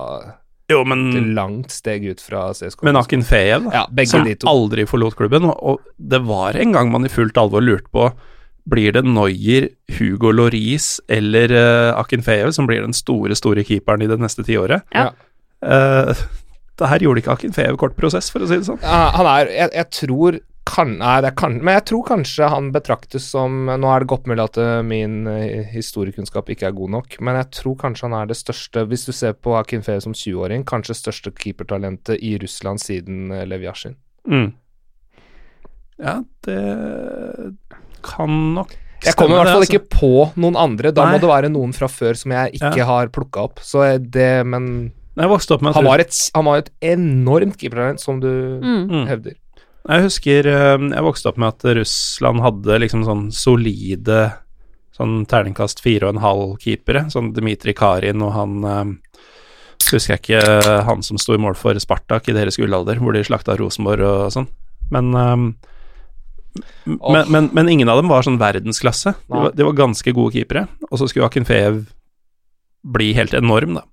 Jo, 0.68 0.82
et 0.84 1.20
langt 1.32 1.72
steg 1.72 2.04
ut 2.10 2.20
fra 2.20 2.50
CSK. 2.52 2.82
men 2.84 2.98
Akin 3.00 3.22
Fejev, 3.24 3.70
Ja, 3.72 3.86
som 4.04 4.26
de 4.26 4.34
to. 4.36 4.48
aldri 4.50 4.84
forlot 4.84 5.16
klubben, 5.16 5.46
og, 5.48 5.56
og 5.62 5.78
det 5.96 6.20
var 6.28 6.58
en 6.60 6.74
gang 6.76 6.90
man 6.92 7.08
i 7.08 7.12
fullt 7.12 7.40
alvor 7.40 7.64
lurte 7.64 7.88
på 7.88 8.10
blir 8.68 8.92
det 8.92 9.04
Noyer, 9.06 9.68
Hugo 9.98 10.30
Loris 10.34 10.98
eller 11.08 11.52
uh, 11.56 11.98
Akin 12.00 12.20
Fejev 12.24 12.52
som 12.52 12.68
blir 12.68 12.84
den 12.84 12.92
store, 12.96 13.36
store 13.38 13.64
keeperen 13.64 14.04
i 14.04 14.10
det 14.10 14.18
neste 14.20 14.44
tiåret? 14.44 14.84
Ja. 14.92 15.10
Uh, 15.64 16.12
det 16.78 16.90
her 16.92 17.02
gjorde 17.02 17.22
ikke 17.22 17.34
Akin 17.34 17.54
Fejev 17.56 17.78
kort 17.80 17.96
prosess, 17.98 18.28
for 18.30 18.44
å 18.44 18.50
si 18.50 18.60
det 18.60 18.68
sånn. 18.68 18.80
Ja, 18.84 19.08
han 19.16 19.26
er 19.30 19.50
Jeg, 19.50 19.72
jeg 19.74 19.90
tror 19.96 20.38
kan, 20.68 20.92
nei, 21.00 21.16
det 21.24 21.32
kan, 21.40 21.56
men 21.64 21.74
jeg 21.78 21.84
tror 21.90 22.04
kanskje 22.10 22.48
han 22.52 22.68
betraktes 22.74 23.26
som 23.32 23.66
Nå 23.66 23.88
er 23.90 24.04
det 24.04 24.08
godt 24.12 24.28
mulig 24.30 24.44
at 24.44 24.58
eh, 24.62 24.82
min 24.86 25.26
eh, 25.30 25.64
historiekunnskap 25.72 26.48
ikke 26.52 26.68
er 26.70 26.76
god 26.76 26.90
nok, 26.96 27.16
men 27.24 27.38
jeg 27.40 27.50
tror 27.58 27.76
kanskje 27.80 28.06
han 28.08 28.16
er 28.20 28.30
det 28.30 28.36
største 28.38 28.84
Hvis 28.90 29.06
du 29.08 29.12
ser 29.16 29.32
på 29.34 29.56
Akin 29.58 29.82
Fejev 29.86 30.04
som 30.06 30.14
20-åring, 30.16 30.64
kanskje 30.68 30.96
største 30.98 31.32
keepertalentet 31.34 32.20
i 32.22 32.36
Russland 32.42 32.80
siden 32.84 33.32
Levjasjin. 33.48 33.96
Mm. 34.28 34.52
Ja, 35.98 36.20
det 36.46 36.60
kan 38.06 38.30
nok 38.54 38.76
Jeg 39.04 39.14
kommer 39.18 39.36
i 39.36 39.40
hvert 39.42 39.52
fall 39.52 39.62
altså. 39.64 39.74
ikke 39.78 39.88
på 39.94 40.10
noen 40.42 40.56
andre. 40.58 40.90
Da 40.94 41.04
Nei. 41.06 41.14
må 41.16 41.20
det 41.22 41.28
være 41.30 41.50
noen 41.54 41.72
fra 41.76 41.86
før 41.90 42.16
som 42.18 42.32
jeg 42.34 42.58
ikke 42.58 42.76
Ja. 42.80 42.86
har 42.88 43.10
plukka 43.14 43.44
opp. 43.48 43.60
Så 43.62 43.82
eh, 43.86 43.98
det, 43.98 44.44
men 44.46 44.92
Jeg 45.18 45.28
opp 45.54 45.62
med 45.62 45.74
han 45.74 45.84
var 45.86 45.98
et, 46.02 46.14
han 46.34 46.44
var 46.46 46.58
et 46.62 46.70
enormt 46.82 47.56
keepertalent, 47.58 48.00
som 48.02 48.20
du 48.20 48.28
Mm. 48.62 48.88
Mm. 48.90 49.06
hevder. 49.06 49.34
Jeg 49.88 50.04
husker 50.04 50.48
eh, 50.50 50.82
jeg 50.92 51.04
vokste 51.04 51.30
opp 51.30 51.38
med 51.40 51.54
at 51.54 51.64
Russland 51.78 52.42
hadde 52.44 52.80
liksom 52.82 53.06
sånn 53.06 53.28
solide 53.32 54.26
sånn 54.98 55.22
terningkast 55.30 55.80
fire 55.80 56.08
og 56.08 56.16
en 56.16 56.24
halv 56.24 56.56
keepere. 56.60 57.06
Sånn 57.12 57.30
Dmitrij 57.36 57.76
Karin 57.78 58.24
og 58.24 58.34
han 58.36 58.64
eh, 58.64 58.96
Husker 59.88 60.16
jeg 60.16 60.20
ikke 60.20 60.40
eh, 60.42 60.82
han 60.84 61.04
som 61.06 61.20
sto 61.20 61.32
i 61.32 61.40
mål 61.40 61.54
for 61.56 61.78
Spartak 61.80 62.26
i 62.28 62.34
deres 62.36 62.58
gullalder, 62.60 62.98
hvor 63.00 63.14
de 63.16 63.22
slakta 63.24 63.56
Rosenborg 63.56 64.04
og 64.04 64.32
sånn. 64.34 64.48
Men, 64.92 65.14
men, 65.14 67.14
men, 67.30 67.48
men 67.56 67.70
ingen 67.72 67.88
av 67.88 68.02
dem 68.02 68.10
var 68.12 68.26
sånn 68.26 68.40
verdensklasse. 68.40 69.14
De 69.28 69.44
var, 69.46 69.54
de 69.56 69.64
var 69.64 69.78
ganske 69.78 70.12
gode 70.12 70.34
keepere. 70.34 70.66
Og 70.90 71.00
så 71.00 71.08
skulle 71.08 71.30
Akinfeev 71.30 71.86
bli 72.84 73.14
helt 73.16 73.36
enorm, 73.38 73.78
da. 73.78 73.86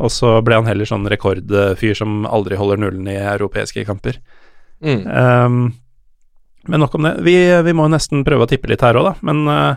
Og 0.00 0.10
så 0.10 0.32
ble 0.42 0.58
han 0.58 0.66
heller 0.66 0.88
sånn 0.88 1.06
rekordfyr 1.12 1.98
som 1.98 2.24
aldri 2.26 2.58
holder 2.58 2.80
nullen 2.80 3.06
i 3.12 3.18
europeiske 3.20 3.84
kamper. 3.86 4.18
Mm. 4.80 5.02
Um, 5.06 5.62
men 6.68 6.80
nok 6.84 6.94
om 6.98 7.08
det. 7.08 7.14
Vi, 7.26 7.36
vi 7.66 7.74
må 7.76 7.86
jo 7.88 7.94
nesten 7.94 8.24
prøve 8.26 8.46
å 8.46 8.50
tippe 8.50 8.70
litt 8.70 8.84
her 8.84 8.98
òg, 9.00 9.10
da. 9.10 9.14
Men 9.26 9.42
uh, 9.48 9.74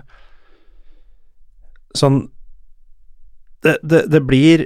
sånn 1.98 2.26
det, 3.64 3.78
det, 3.84 4.06
det 4.12 4.20
blir 4.28 4.66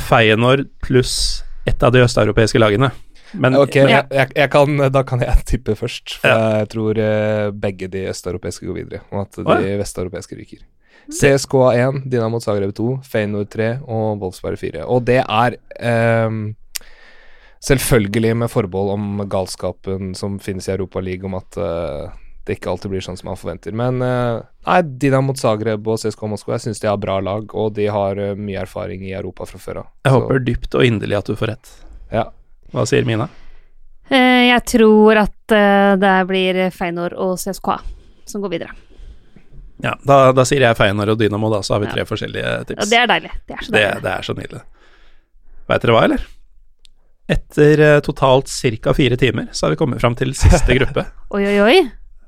Feyenoord 0.00 0.68
pluss 0.80 1.42
ett 1.68 1.82
av 1.84 1.92
de 1.92 2.00
østeuropeiske 2.06 2.60
lagene. 2.60 2.88
Men, 3.32 3.54
Ok, 3.54 3.76
men 3.84 3.92
jeg, 3.92 4.06
jeg, 4.16 4.32
jeg 4.40 4.50
kan, 4.50 4.80
da 4.90 5.02
kan 5.06 5.20
jeg 5.22 5.44
tippe 5.46 5.76
først. 5.78 6.16
For 6.22 6.30
Ja. 6.30 6.62
jeg 6.62 6.70
tror 6.72 6.98
eh, 6.98 7.50
begge 7.54 7.90
de 7.92 8.06
østeuropeiske 8.10 8.66
går 8.66 8.78
videre, 8.80 9.02
og 9.12 9.26
at 9.26 9.38
de 9.38 9.58
ja. 9.68 9.76
vesteuropeiske 9.78 10.38
ryker. 10.38 10.64
CSKA 11.10 11.68
1, 11.90 12.00
Dinamo 12.10 12.40
Zagreb 12.42 12.72
2, 12.76 12.88
Feyenoord 13.06 13.50
3 13.52 13.70
og 13.82 14.22
Wolfsberg 14.22 14.58
4. 14.60 14.82
Og 14.86 15.04
det 15.06 15.20
er 15.22 15.56
ehm, 15.78 16.42
selvfølgelig 17.64 18.34
med 18.40 18.50
forbehold 18.50 18.94
om 18.94 19.22
galskapen 19.30 20.14
som 20.16 20.38
finnes 20.42 20.68
i 20.68 20.72
Europaligaen, 20.74 21.28
om 21.30 21.38
at 21.40 21.58
uh, 21.60 22.14
det 22.48 22.56
ikke 22.56 22.70
alltid 22.72 22.94
blir 22.94 23.04
sånn 23.04 23.18
som 23.20 23.28
man 23.30 23.38
forventer. 23.40 23.74
Men 23.76 24.00
uh, 24.00 24.40
nei, 24.66 24.80
Dinamo 25.02 25.34
Zagreb 25.36 25.86
og 25.88 26.00
CSKA 26.00 26.30
Moskva, 26.32 26.56
jeg 26.56 26.68
syns 26.68 26.82
de 26.82 26.88
har 26.90 26.98
bra 27.00 27.18
lag, 27.24 27.52
og 27.52 27.74
de 27.76 27.86
har 27.92 28.18
uh, 28.18 28.32
mye 28.38 28.62
erfaring 28.64 29.04
i 29.06 29.12
Europa 29.12 29.46
fra 29.50 29.60
før 29.60 29.82
av. 29.84 29.92
jeg 30.08 30.16
håper 30.16 30.44
dypt 30.48 30.74
og 30.80 30.88
inderlig 30.88 31.20
at 31.20 31.30
du 31.30 31.36
får 31.36 31.52
rett. 31.54 31.72
Ja. 32.14 32.26
Hva 32.72 32.86
sier 32.88 33.04
Mina? 33.06 33.28
Eh, 34.10 34.46
jeg 34.48 34.62
tror 34.66 35.18
at 35.20 35.52
det 36.02 36.14
blir 36.26 36.56
Feinor 36.74 37.14
og 37.18 37.36
CSKA 37.38 37.76
som 38.30 38.42
går 38.42 38.52
videre. 38.56 38.74
Ja, 39.82 39.94
da, 40.06 40.32
da 40.36 40.44
sier 40.46 40.62
jeg 40.62 40.76
Feinor 40.78 41.10
og 41.12 41.18
Dynamo, 41.18 41.50
da, 41.52 41.62
så 41.66 41.74
har 41.74 41.80
vi 41.82 41.88
Ja. 41.88 41.94
tre 41.94 42.04
forskjellige 42.06 42.50
tips. 42.68 42.80
tips. 42.80 42.90
det 42.90 42.98
er 42.98 43.06
deilig. 43.10 43.30
Det 43.46 43.54
er 43.56 43.64
så 43.64 43.72
det, 43.72 43.84
det 44.04 44.12
er 44.12 44.26
så 44.26 44.34
nydelig. 44.36 44.60
Veit 45.70 45.82
dere 45.82 45.94
hva, 45.96 46.02
eller? 46.08 46.26
Etter 47.30 47.80
eh, 47.80 48.00
totalt 48.04 48.50
ca. 48.82 48.94
fire 48.94 49.16
timer, 49.16 49.48
så 49.52 49.66
har 49.66 49.74
vi 49.74 49.80
kommet 49.80 50.02
fram 50.02 50.16
til 50.18 50.34
siste 50.38 50.76
gruppe. 50.78 51.06
Oi, 51.36 51.44
oi, 51.46 51.58
oi. 51.62 51.76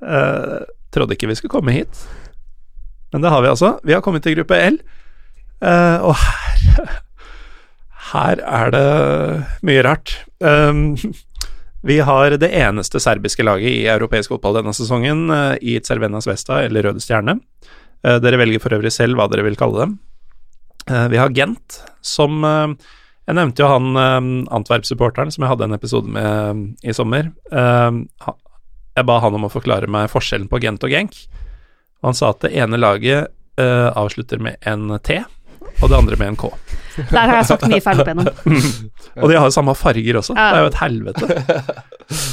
Eh, 0.03 0.59
trodde 0.95 1.17
ikke 1.17 1.31
vi 1.31 1.39
skulle 1.39 1.55
komme 1.57 1.75
hit, 1.75 2.05
men 3.13 3.25
det 3.25 3.33
har 3.33 3.43
vi 3.43 3.51
altså. 3.51 3.77
Vi 3.87 3.95
har 3.97 4.03
kommet 4.05 4.25
til 4.25 4.37
gruppe 4.37 4.59
L, 4.59 4.79
eh, 5.63 5.99
og 6.03 6.15
her 6.23 6.93
Her 8.13 8.43
er 8.45 8.73
det 8.75 8.89
mye 9.65 9.83
rart. 9.87 10.11
Um, 10.45 10.99
vi 11.89 11.97
har 12.05 12.35
det 12.37 12.51
eneste 12.53 13.01
serbiske 13.01 13.47
laget 13.47 13.71
i 13.71 13.87
europeisk 13.89 14.35
fotball 14.35 14.59
denne 14.59 14.75
sesongen, 14.77 15.31
uh, 15.33 15.55
i 15.65 15.79
Cervenas 15.81 16.29
Vesta, 16.29 16.59
eller 16.67 16.85
Røde 16.85 17.01
Stjerne. 17.01 17.39
Uh, 18.05 18.19
dere 18.21 18.41
velger 18.43 18.61
for 18.61 18.77
øvrig 18.77 18.93
selv 18.93 19.17
hva 19.17 19.31
dere 19.33 19.47
vil 19.47 19.57
kalle 19.57 19.87
dem. 19.87 19.95
Uh, 20.91 21.07
vi 21.09 21.23
har 21.23 21.33
Gent, 21.33 21.79
som 22.05 22.45
Jeg 23.29 23.39
nevnte 23.39 23.63
jo 23.63 23.69
han 23.71 23.99
Antwerp-supporteren 24.51 25.31
som 25.31 25.45
jeg 25.45 25.53
hadde 25.53 25.69
en 25.69 25.77
episode 25.77 26.11
med 26.11 26.63
i 26.83 26.95
sommer. 26.97 27.29
jeg 27.53 29.07
ba 29.09 29.19
han 29.23 29.37
om 29.39 29.47
å 29.47 29.53
forklare 29.53 29.87
meg 29.87 30.11
forskjellen 30.11 30.49
på 30.51 30.59
Gent 30.65 30.83
og 30.83 30.91
Genk, 30.91 31.15
og 32.03 32.11
han 32.11 32.19
sa 32.19 32.33
at 32.35 32.43
det 32.43 32.51
ene 32.59 32.81
laget 32.83 33.31
avslutter 33.63 34.43
med 34.43 34.59
en 34.67 34.99
T 35.07 35.21
og 35.81 35.91
det 35.91 35.97
andre 35.99 36.19
med 36.19 36.33
en 36.33 36.37
K. 36.39 36.51
Der 37.09 37.31
har 37.31 37.39
jeg 37.39 37.49
sagt 37.49 37.65
mye 37.71 37.83
feil 37.83 38.03
opp 38.03 38.11
igjennom. 38.11 38.29
og 39.23 39.31
de 39.31 39.39
har 39.39 39.49
jo 39.49 39.55
samme 39.55 39.75
farger 39.79 40.19
også. 40.21 40.37
Det 40.37 40.45
er 40.45 40.61
jo 40.61 40.71
et 40.71 40.79
helvete. 40.83 41.41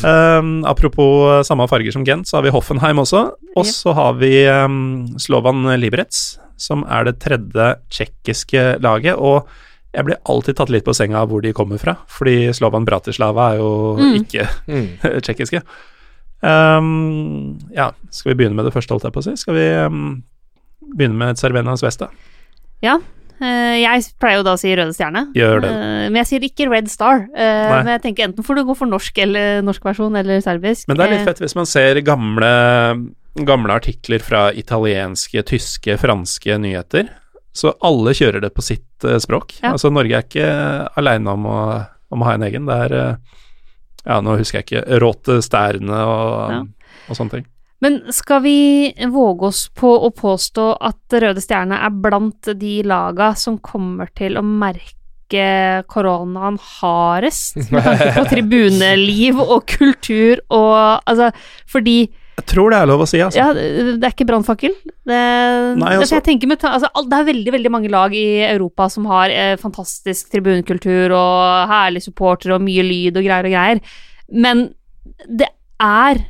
Um, 0.03 0.51
apropos 0.67 1.47
samme 1.47 1.67
farger 1.71 1.95
som 1.95 2.05
Gent, 2.07 2.27
så 2.29 2.39
har 2.39 2.45
vi 2.45 2.53
Hoffenheim 2.53 3.01
også. 3.01 3.23
Og 3.55 3.69
så 3.69 3.95
har 3.97 4.19
vi 4.19 4.33
um, 4.51 5.07
Slovan 5.21 5.63
Liberec, 5.79 6.37
som 6.59 6.83
er 6.91 7.07
det 7.07 7.17
tredje 7.23 7.71
tsjekkiske 7.87 8.67
laget. 8.83 9.15
Og 9.15 9.47
jeg 9.95 10.05
blir 10.05 10.19
alltid 10.29 10.57
tatt 10.59 10.71
litt 10.73 10.85
på 10.85 10.93
senga 10.93 11.23
av 11.23 11.31
hvor 11.31 11.41
de 11.41 11.53
kommer 11.55 11.81
fra, 11.81 11.95
fordi 12.13 12.51
Slovan 12.53 12.85
Bratislava 12.85 13.51
er 13.53 13.61
jo 13.61 13.71
mm. 13.97 14.17
ikke 14.21 14.47
mm. 14.69 14.89
tsjekkiske. 15.25 15.63
Um, 16.39 17.57
ja, 17.75 17.89
skal 18.13 18.31
vi 18.31 18.41
begynne 18.41 18.59
med 18.59 18.69
det 18.69 18.73
første, 18.75 18.93
holdt 18.93 19.07
jeg 19.07 19.15
på 19.15 19.23
å 19.23 19.27
si? 19.27 19.37
Skal 19.41 19.57
vi 19.57 19.69
um, 19.85 20.03
begynne 20.93 21.17
med 21.19 21.41
Cervenas 21.41 21.85
Vesta? 21.85 22.11
Ja, 22.85 22.99
Uh, 23.39 23.77
jeg 23.79 24.03
pleier 24.19 24.41
jo 24.41 24.43
da 24.43 24.53
å 24.57 24.59
si 24.59 24.71
Røde 24.75 24.91
Stjerne, 24.91 25.21
Gjør 25.37 25.61
det. 25.63 25.69
Uh, 25.71 26.07
men 26.11 26.19
jeg 26.19 26.27
sier 26.27 26.43
ikke 26.43 26.65
Red 26.67 26.89
Star. 26.91 27.21
Uh, 27.31 27.69
men 27.71 27.93
jeg 27.93 28.01
tenker 28.03 28.27
enten 28.27 28.43
får 28.43 28.59
du 28.59 28.65
gå 28.67 28.75
for 28.75 28.91
norsk 28.91 29.21
eller 29.23 29.61
norsk 29.63 29.85
versjon 29.87 30.19
eller 30.19 30.43
serbisk. 30.43 30.89
Men 30.91 30.99
det 30.99 31.05
er 31.05 31.13
litt 31.13 31.29
fett 31.29 31.39
hvis 31.39 31.55
man 31.55 31.69
ser 31.69 32.01
gamle, 32.03 32.49
gamle 33.47 33.79
artikler 33.79 34.19
fra 34.23 34.49
italienske, 34.51 35.45
tyske, 35.47 35.95
franske 36.01 36.59
nyheter. 36.59 37.07
Så 37.55 37.73
alle 37.85 38.13
kjører 38.15 38.43
det 38.43 38.53
på 38.55 38.63
sitt 38.63 39.05
språk. 39.23 39.55
Ja. 39.63 39.73
Altså 39.73 39.91
Norge 39.91 40.17
er 40.17 40.25
ikke 40.27 40.49
aleine 40.99 41.33
om, 41.33 41.47
om, 41.49 42.21
å 42.21 42.27
ha 42.27 42.35
en 42.37 42.45
egen. 42.47 42.69
Det 42.69 42.81
er 42.87 42.97
Ja, 44.05 44.19
nå 44.23 44.37
husker 44.39 44.61
jeg 44.61 44.67
ikke 44.67 44.99
Råte 45.01 45.39
Sterne 45.43 46.03
og, 46.07 46.53
ja. 46.53 46.59
og 47.09 47.17
sånne 47.17 47.39
ting. 47.39 47.47
Men 47.79 48.01
skal 48.11 48.41
vi 48.43 48.91
våge 49.07 49.49
oss 49.49 49.67
på 49.71 49.91
å 50.03 50.11
påstå 50.11 50.65
at 50.83 51.19
Røde 51.23 51.43
Stjerne 51.43 51.79
er 51.79 51.99
blant 52.03 52.51
de 52.59 52.79
laga 52.83 53.31
som 53.39 53.59
kommer 53.63 54.11
til 54.15 54.35
å 54.39 54.43
merke 54.43 54.97
koronaen 55.87 56.57
hardest, 56.79 57.55
med 57.71 57.85
tanke 57.85 58.09
på 58.17 58.25
tribuneliv 58.33 59.39
og 59.45 59.63
kultur 59.69 60.41
og 60.49 61.05
altså 61.05 61.29
Fordi 61.69 62.09
jeg 62.39 62.47
tror 62.47 62.71
det 62.71 62.79
er 62.79 62.89
lov 62.89 63.03
å 63.03 63.07
si, 63.09 63.19
altså. 63.23 63.39
Ja, 63.41 63.51
det 63.53 63.99
er 63.99 64.13
ikke 64.13 64.27
brannfakkel. 64.29 64.73
Det, 64.79 65.19
altså. 65.75 66.19
det, 66.23 66.57
altså, 66.69 66.89
det, 67.03 67.17
er 67.17 67.29
veldig 67.29 67.53
veldig 67.57 67.71
mange 67.73 67.91
lag 67.91 68.15
i 68.15 68.41
Europa 68.47 68.87
som 68.93 69.07
har 69.11 69.33
eh, 69.33 69.55
fantastisk 69.59 70.31
tribunkultur 70.31 71.15
og 71.17 71.71
herlige 71.71 72.07
supportere 72.07 72.55
og 72.55 72.63
mye 72.63 72.85
lyd 72.85 73.19
og 73.19 73.25
greier 73.27 73.49
og 73.49 73.55
greier, 73.55 73.81
men 74.31 74.69
det 75.27 75.49
er 75.83 76.23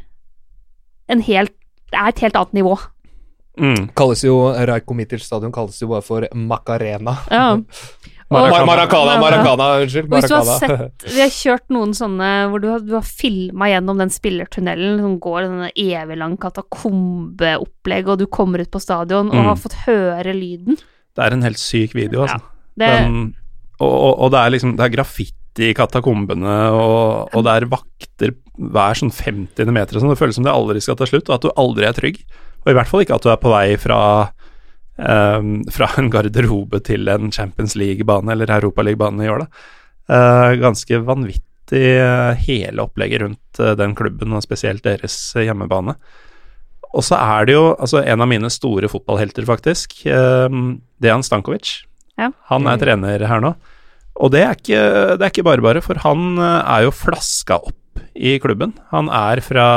en 1.10 1.22
helt 1.26 1.56
Det 1.90 1.98
er 1.98 2.12
et 2.12 2.20
helt 2.22 2.36
annet 2.38 2.52
nivå. 2.54 2.76
Mm. 3.58 3.88
Kalles 3.98 4.22
jo 4.22 4.36
Rajko 4.54 4.94
Mitic 4.94 5.24
stadion 5.26 5.52
kalles 5.52 5.80
jo 5.82 5.90
bare 5.90 6.06
for 6.06 6.28
Macarena. 6.38 7.16
Ja. 7.34 7.48
Maracana, 8.30 8.66
Maracana, 8.66 9.14
Maracana, 9.18 9.68
unnskyld. 9.82 10.12
Hvis 10.14 10.28
du 10.30 10.36
har 10.36 10.50
sett, 10.62 11.06
vi 11.16 11.22
har 11.24 11.32
kjørt 11.34 11.66
noen 11.74 11.96
sånne 11.98 12.30
hvor 12.52 12.62
du 12.62 12.68
har, 12.70 12.84
du 12.86 12.94
har 12.94 13.06
filma 13.06 13.72
gjennom 13.72 13.98
den 14.02 14.14
spillertunnelen 14.14 15.00
som 15.02 15.16
går 15.24 15.48
denne 15.48 15.72
evig 15.74 16.20
lang 16.20 16.36
katakombeopplegg, 16.42 18.12
og 18.14 18.22
du 18.22 18.28
kommer 18.30 18.62
ut 18.62 18.70
på 18.70 18.82
stadion 18.84 19.32
og 19.32 19.40
mm. 19.40 19.50
har 19.50 19.60
fått 19.64 19.80
høre 19.88 20.36
lyden. 20.38 20.78
Det 21.18 21.26
er 21.26 21.36
en 21.36 21.48
helt 21.48 21.62
syk 21.62 21.98
video, 21.98 22.28
altså. 22.28 22.38
Ja, 22.38 22.70
det, 22.80 22.92
den, 23.02 23.18
og, 23.80 23.90
og, 23.90 24.14
og, 24.14 24.30
det 24.32 24.40
er 24.40 24.52
liksom 24.54 24.76
Det 24.78 24.86
er 24.86 24.94
graffiti 24.94 25.72
i 25.72 25.76
katakombene, 25.76 26.60
og, 26.76 27.34
og 27.34 27.44
det 27.48 27.56
er 27.56 27.72
vakter 27.72 28.36
hver 28.60 29.00
sånn 29.00 29.12
50 29.16 29.74
meter 29.74 29.98
sånn. 29.98 30.14
Det 30.14 30.20
føles 30.20 30.38
som 30.38 30.46
det 30.46 30.54
aldri 30.54 30.84
skal 30.84 31.00
ta 31.00 31.08
slutt, 31.10 31.32
og 31.32 31.40
at 31.40 31.48
du 31.48 31.50
aldri 31.58 31.90
er 31.90 31.98
trygg. 31.98 32.22
Og 32.62 32.72
i 32.72 32.78
hvert 32.78 32.92
fall 32.92 33.04
ikke 33.04 33.18
at 33.18 33.26
du 33.26 33.32
er 33.32 33.40
på 33.42 33.52
vei 33.52 33.66
fra, 33.80 34.00
um, 35.00 35.60
fra 35.72 35.90
en 35.98 36.10
garderobe 36.14 36.82
til 36.86 37.10
en 37.12 37.32
Champions 37.34 37.76
League-bane 37.80 38.34
eller 38.36 38.52
Europaliga-bane 38.60 39.26
i 39.26 39.32
år, 39.32 39.46
da. 39.46 39.68
Uh, 40.10 40.56
ganske 40.62 41.02
vanvittig 41.06 41.86
uh, 42.02 42.34
hele 42.46 42.86
opplegget 42.86 43.24
rundt 43.24 43.62
uh, 43.62 43.76
den 43.78 43.96
klubben, 43.98 44.34
og 44.34 44.46
spesielt 44.46 44.86
deres 44.88 45.18
hjemmebane. 45.38 45.98
Og 46.90 47.06
så 47.06 47.20
er 47.22 47.46
det 47.46 47.54
jo 47.54 47.66
altså 47.76 48.02
en 48.02 48.24
av 48.26 48.30
mine 48.32 48.50
store 48.50 48.90
fotballhelter, 48.90 49.46
faktisk. 49.46 50.00
Dejan 50.10 51.22
Stankovic. 51.22 51.84
Ja. 52.18 52.32
Han 52.50 52.66
er 52.66 52.80
trener 52.82 53.28
her 53.30 53.44
nå. 53.44 53.52
Og 54.18 54.32
det 54.34 54.42
er, 54.42 54.58
ikke, 54.58 54.80
det 55.14 55.22
er 55.22 55.30
ikke 55.30 55.46
bare 55.46 55.62
bare, 55.62 55.84
for 55.86 56.02
han 56.02 56.42
er 56.42 56.88
jo 56.88 56.96
flaska 56.98 57.60
opp 57.62 58.02
i 58.18 58.34
klubben. 58.42 58.74
Han 58.90 59.06
er 59.14 59.44
fra, 59.46 59.68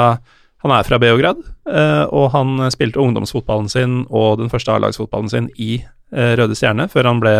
han 0.63 0.75
er 0.75 0.87
fra 0.87 0.99
Beograd, 1.03 1.41
eh, 1.71 2.05
og 2.15 2.31
han 2.35 2.61
spilte 2.75 3.01
ungdomsfotballen 3.03 3.71
sin 3.73 4.03
og 4.09 4.39
den 4.41 4.53
første 4.53 4.75
A-lagsfotballen 4.75 5.33
sin 5.33 5.49
i 5.61 5.73
eh, 5.83 6.35
Røde 6.39 6.59
Stjerne, 6.59 6.89
før 6.93 7.11
han 7.11 7.23
ble 7.23 7.35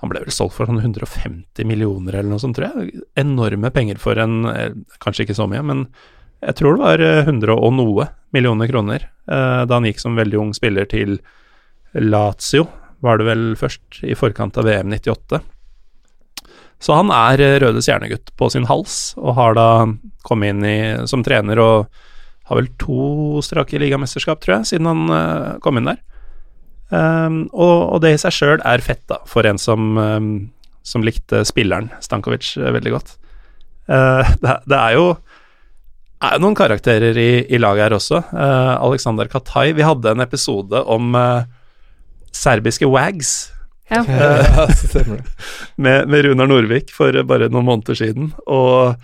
han 0.00 0.08
ble 0.08 0.22
vel 0.22 0.32
solgt 0.32 0.56
for 0.56 0.64
sånn 0.64 0.80
150 0.80 1.66
millioner 1.68 2.14
eller 2.14 2.30
noe 2.30 2.40
sånt, 2.40 2.56
tror 2.56 2.70
jeg. 2.72 3.02
Enorme 3.20 3.68
penger 3.74 3.98
for 4.00 4.16
en 4.16 4.46
Kanskje 4.96 5.26
ikke 5.26 5.36
så 5.36 5.44
mye, 5.44 5.60
men 5.60 5.82
jeg 6.40 6.56
tror 6.56 6.78
det 6.78 6.86
var 6.86 7.02
100 7.26 7.52
og 7.52 7.74
noe 7.76 8.06
millioner 8.32 8.70
kroner 8.70 9.04
da 9.28 9.68
han 9.68 9.84
gikk 9.84 10.00
som 10.00 10.16
veldig 10.16 10.38
ung 10.40 10.54
spiller 10.56 10.88
til 10.88 11.18
Lazio, 11.92 12.64
var 13.04 13.20
det 13.20 13.28
vel 13.28 13.44
først, 13.60 14.00
i 14.00 14.16
forkant 14.16 14.56
av 14.56 14.64
VM 14.68 14.88
98. 14.96 15.40
Så 16.80 16.96
han 16.96 17.12
er 17.12 17.42
eh, 17.44 17.58
Røde 17.60 17.82
Stjernegutt 17.84 18.32
på 18.40 18.48
sin 18.52 18.68
hals, 18.70 19.12
og 19.20 19.36
har 19.36 19.56
da 19.58 19.68
kommet 20.26 20.54
inn 20.54 20.64
i, 20.64 20.78
som 21.10 21.24
trener 21.24 21.60
og 21.60 22.00
har 22.50 22.58
vel 22.58 22.70
to 22.82 23.40
strake 23.46 23.78
ligamesterskap, 23.80 24.42
tror 24.42 24.58
jeg, 24.58 24.72
siden 24.72 24.88
han 24.90 25.10
uh, 25.10 25.58
kom 25.64 25.80
inn 25.80 25.90
der. 25.92 26.00
Um, 26.90 27.44
og, 27.54 27.76
og, 27.94 27.98
det 28.02 28.16
i 28.16 28.18
seg 28.18 28.34
sjøl 28.34 28.64
er 28.66 28.82
fett, 28.82 29.04
da, 29.10 29.20
for 29.30 29.46
en 29.46 29.60
som, 29.62 29.92
um, 29.94 30.30
som 30.82 31.04
likte 31.06 31.44
spilleren 31.46 31.92
Stankovic 32.02 32.56
uh, 32.58 32.72
veldig 32.74 32.94
godt. 32.96 33.14
Uh, 33.86 34.26
det, 34.42 34.56
det, 34.66 34.80
er 34.80 34.96
jo 34.98 35.06
er 36.20 36.34
jo 36.36 36.42
noen 36.42 36.58
karakterer 36.58 37.16
i, 37.16 37.30
i 37.46 37.62
laget 37.62 37.86
her 37.86 37.96
også. 37.96 38.18
Alexander 38.34 39.30
Katai 39.30 39.70
Vi 39.72 39.86
hadde 39.86 40.10
en 40.12 40.20
episode 40.20 40.82
om 40.84 41.14
serbiske 42.36 42.90
wags 42.90 43.48
ja. 43.90 44.04
med, 45.76 46.08
med, 46.08 46.24
Runar 46.24 46.46
Norvik 46.46 46.92
for 46.94 47.14
bare 47.26 47.48
noen 47.50 47.66
måneder 47.66 47.98
siden. 47.98 48.32
Og 48.46 48.94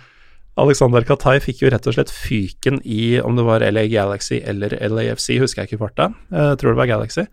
Alexander 0.57 1.05
Katai 1.05 1.37
fikk 1.43 1.63
jo 1.63 1.71
rett 1.73 1.87
og 1.89 1.95
slett 1.95 2.13
fyken 2.13 2.79
i 2.83 3.17
om 3.21 3.37
det 3.37 3.45
var 3.45 3.65
LA 3.65 3.85
Galaxy 3.91 4.39
eller 4.41 4.73
LAFC, 4.89 5.35
husker 5.41 5.63
jeg 5.63 5.71
ikke 5.71 5.83
farta. 5.85 6.09
Jeg 6.33 6.59
tror 6.61 6.73
det 6.73 6.81
var 6.81 6.89
Galaxy. 6.89 7.27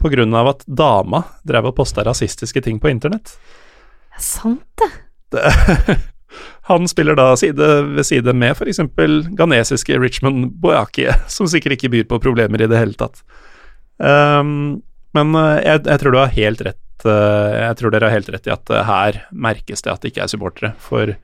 På 0.00 0.10
grunn 0.12 0.34
av 0.34 0.54
at 0.54 0.64
dama 0.66 1.22
drev 1.46 1.68
og 1.70 1.76
posta 1.78 2.04
rasistiske 2.06 2.62
ting 2.64 2.80
på 2.82 2.90
internett. 2.90 3.34
Det 4.12 4.20
er 4.20 4.24
sant, 4.24 4.64
det. 4.80 4.88
det 5.36 5.98
han 6.70 6.88
spiller 6.88 7.18
da 7.18 7.32
side 7.36 7.68
ved 7.92 8.08
side 8.08 8.34
med 8.36 8.56
f.eks. 8.56 8.80
ghanesiske 9.36 9.98
Richmond 10.00 10.54
Boyaki, 10.62 11.10
som 11.28 11.50
sikkert 11.50 11.76
ikke 11.76 11.92
byr 11.92 12.08
på 12.08 12.22
problemer 12.24 12.64
i 12.64 12.70
det 12.72 12.80
hele 12.80 12.96
tatt. 12.98 13.20
Um, 14.02 14.80
men 15.12 15.36
eh, 15.36 15.60
jeg, 15.60 15.84
jeg, 15.84 16.00
tror 16.00 16.14
du 16.14 16.18
har 16.22 16.32
helt 16.32 16.64
rett 16.64 16.80
Eh, 17.08 17.52
jeg 17.58 17.78
tror 17.78 17.92
dere 17.92 18.08
har 18.08 18.16
helt 18.16 18.30
rett 18.32 18.48
i 18.48 18.54
at 18.54 18.72
eh, 18.72 18.86
her 18.86 19.20
merkes 19.32 19.84
det 19.84 19.92
at 19.92 20.02
det 20.02 20.12
ikke 20.12 20.24
er 20.26 20.32
supportere. 20.32 20.72
For 20.82 21.14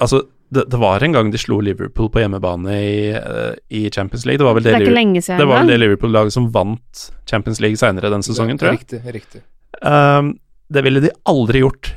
altså, 0.00 0.22
det, 0.48 0.64
det, 0.72 0.78
var 0.80 1.04
en 1.04 1.12
gang 1.12 1.30
de 1.32 1.38
slo 1.40 1.60
Liverpool 1.60 2.08
på 2.12 2.22
hjemmebane 2.22 2.76
i, 2.80 3.12
uh, 3.12 3.52
i 3.68 3.90
Champions 3.92 4.24
League. 4.26 4.40
Det 4.40 4.48
var 4.48 4.56
vel 4.56 4.64
det, 4.64 4.78
det, 4.80 4.94
det, 5.28 5.62
det 5.68 5.78
Liverpool-laget 5.82 6.32
som 6.32 6.48
vant 6.54 7.08
Champions 7.28 7.60
League 7.60 7.76
seinere 7.80 8.10
den 8.12 8.24
sesongen, 8.24 8.58
tror 8.60 8.72
jeg. 8.72 8.80
Riktig, 8.84 9.02
riktig. 9.18 9.42
Um, 9.82 10.38
det 10.72 10.84
ville 10.84 11.02
de 11.04 11.10
aldri 11.28 11.60
gjort 11.64 11.92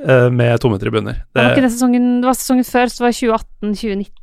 uh, 0.00 0.30
med 0.32 0.56
tomme 0.62 0.80
tribuner. 0.80 1.22
Det 1.28 1.42
var 1.42 1.52
ikke 1.54 1.66
det 1.66 1.74
sesongen 1.74 2.08
Det 2.22 2.28
var 2.30 2.38
sesongen 2.40 2.66
før, 2.68 2.88
så 2.88 3.02
det 3.02 3.06
var 3.06 3.18
2018-2019. 3.20 4.16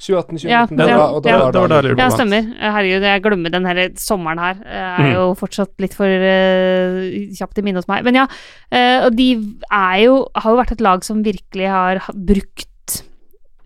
2018-2019, 0.00 0.48
Ja, 0.48 0.60
det 0.66 0.86
ja, 0.88 0.96
var- 0.96 1.14
og 1.14 1.22
det 1.22 1.30
ja. 1.30 1.38
var 1.38 1.52
Det 1.52 1.60
var 1.60 1.68
da 1.68 1.80
da 1.82 2.02
Ja, 2.02 2.08
stemmer. 2.10 2.46
Herregud, 2.58 3.02
jeg 3.04 3.22
glemmer 3.22 3.50
den 3.52 3.66
hele 3.68 3.84
sommeren 4.00 4.38
her. 4.40 4.54
Jeg 4.64 5.04
er 5.04 5.06
Mm. 5.06 5.12
jo 5.14 5.34
fortsatt 5.36 5.74
litt 5.78 5.94
for 5.94 6.06
uh, 6.06 7.28
kjapt 7.36 7.58
i 7.58 7.62
minne 7.62 7.76
hos 7.76 7.88
meg. 7.88 8.02
Men 8.04 8.14
ja, 8.14 8.26
uh, 8.26 9.06
og 9.06 9.14
de 9.16 9.30
er 9.70 9.96
jo 10.06 10.26
Har 10.34 10.50
jo 10.52 10.58
vært 10.62 10.72
et 10.72 10.80
lag 10.80 11.04
som 11.04 11.22
virkelig 11.22 11.68
har 11.68 12.00
brukt 12.14 12.69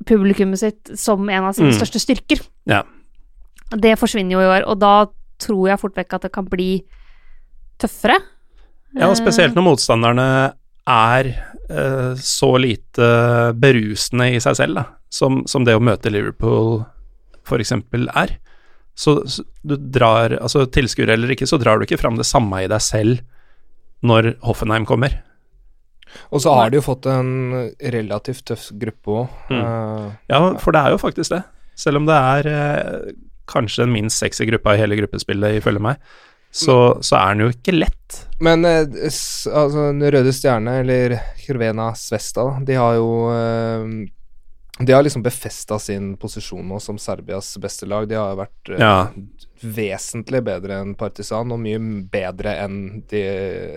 publikummet 0.07 0.61
sitt 0.61 0.93
som 0.99 1.29
en 1.29 1.45
av 1.51 1.55
sine 1.57 1.73
Mm. 1.73 1.79
største 1.79 2.01
styrker. 2.03 2.43
Ja. 2.71 2.83
Det 3.71 3.97
forsvinner 3.99 4.37
jo 4.37 4.41
i 4.45 4.51
år, 4.59 4.67
og 4.69 4.79
da 4.79 5.07
tror 5.39 5.69
jeg 5.69 5.81
fort 5.81 5.97
vekk 5.97 6.15
at 6.15 6.23
det 6.23 6.33
kan 6.33 6.47
bli 6.47 6.85
tøffere. 7.81 8.21
Ja, 8.95 9.09
og 9.11 9.17
spesielt 9.19 9.57
når 9.57 9.67
motstanderne 9.67 10.27
er 10.87 11.29
uh, 11.71 12.15
så 12.21 12.53
lite 12.61 13.09
berusende 13.59 14.29
i 14.37 14.41
seg 14.45 14.57
selv, 14.61 14.75
da, 14.79 14.85
som, 15.11 15.43
som 15.51 15.65
det 15.65 15.75
å 15.75 15.83
møte 15.83 16.13
Liverpool 16.13 16.85
f.eks. 17.45 17.73
er. 18.15 18.37
Så, 18.95 19.17
så 19.27 19.43
du 19.67 19.75
drar, 19.77 20.37
altså 20.39 20.67
tilskuere 20.71 21.17
eller 21.17 21.33
ikke, 21.35 21.49
så 21.51 21.59
drar 21.59 21.81
du 21.81 21.85
ikke 21.89 21.99
fram 21.99 22.17
det 22.21 22.29
samme 22.29 22.63
i 22.63 22.69
deg 22.71 22.81
selv 22.85 23.25
når 24.07 24.35
Hoffenheim 24.45 24.87
kommer. 24.87 25.17
Og 26.31 26.41
så 26.45 26.53
har 26.55 26.71
de 26.71 26.79
jo 26.81 26.85
fått 26.87 27.07
en 27.11 27.31
relativt 27.95 28.45
tøff 28.51 28.69
gruppe 28.81 29.17
òg. 29.23 29.39
Mm. 29.51 30.13
Ja, 30.31 30.41
for 30.63 30.73
det 30.77 30.83
er 30.85 30.95
jo 30.95 31.01
faktisk 31.03 31.35
det. 31.37 31.43
Selv 31.77 31.99
om 32.03 32.07
det 32.07 32.15
er 32.15 32.49
eh, 32.53 33.13
kanskje 33.51 33.83
den 33.85 33.93
minst 33.97 34.19
sexy 34.23 34.47
gruppa 34.49 34.75
i 34.77 34.81
hele 34.83 34.97
gruppespillet, 35.01 35.59
ifølge 35.61 35.83
meg, 35.83 35.97
så, 36.55 36.77
så 37.03 37.17
er 37.19 37.35
den 37.35 37.47
jo 37.49 37.53
ikke 37.55 37.73
lett. 37.75 38.21
Men 38.47 38.63
eh, 38.69 38.85
s- 39.11 39.49
altså, 39.51 39.89
den 39.91 40.05
Røde 40.15 40.33
Stjerne, 40.37 40.77
eller 40.85 41.17
Hirvena 41.43 41.89
Svesta, 41.99 42.45
de 42.65 42.77
har 42.79 42.95
jo 43.01 43.09
eh, 43.35 43.89
De 44.87 44.93
har 44.95 45.03
liksom 45.07 45.23
befesta 45.23 45.79
sin 45.83 46.13
posisjon 46.19 46.63
nå 46.67 46.79
som 46.83 46.97
Serbias 46.99 47.53
beste 47.63 47.87
lag. 47.91 48.07
De 48.11 48.15
har 48.19 48.33
jo 48.37 48.41
vært 48.45 48.71
eh, 48.75 48.81
Ja. 48.83 48.95
Vesentlig 49.65 50.43
bedre 50.47 50.81
enn 50.83 50.97
Partisan, 50.99 51.53
og 51.55 51.63
mye 51.63 51.81
bedre 52.13 52.57
enn, 52.65 52.77
de, 53.11 53.23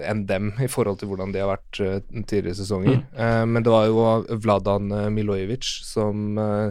enn 0.08 0.26
dem 0.30 0.52
i 0.64 0.70
forhold 0.72 1.00
til 1.02 1.12
hvordan 1.12 1.34
de 1.34 1.44
har 1.44 1.54
vært 1.56 1.82
eh, 1.84 2.02
tidligere 2.24 2.60
sesonger. 2.60 3.00
Eh, 3.18 3.46
men 3.50 3.66
det 3.66 3.74
var 3.74 3.88
jo 3.90 4.42
Vladan 4.44 4.92
eh, 4.92 5.08
Milojevic 5.14 5.66
som 5.88 6.38
uh, 6.38 6.70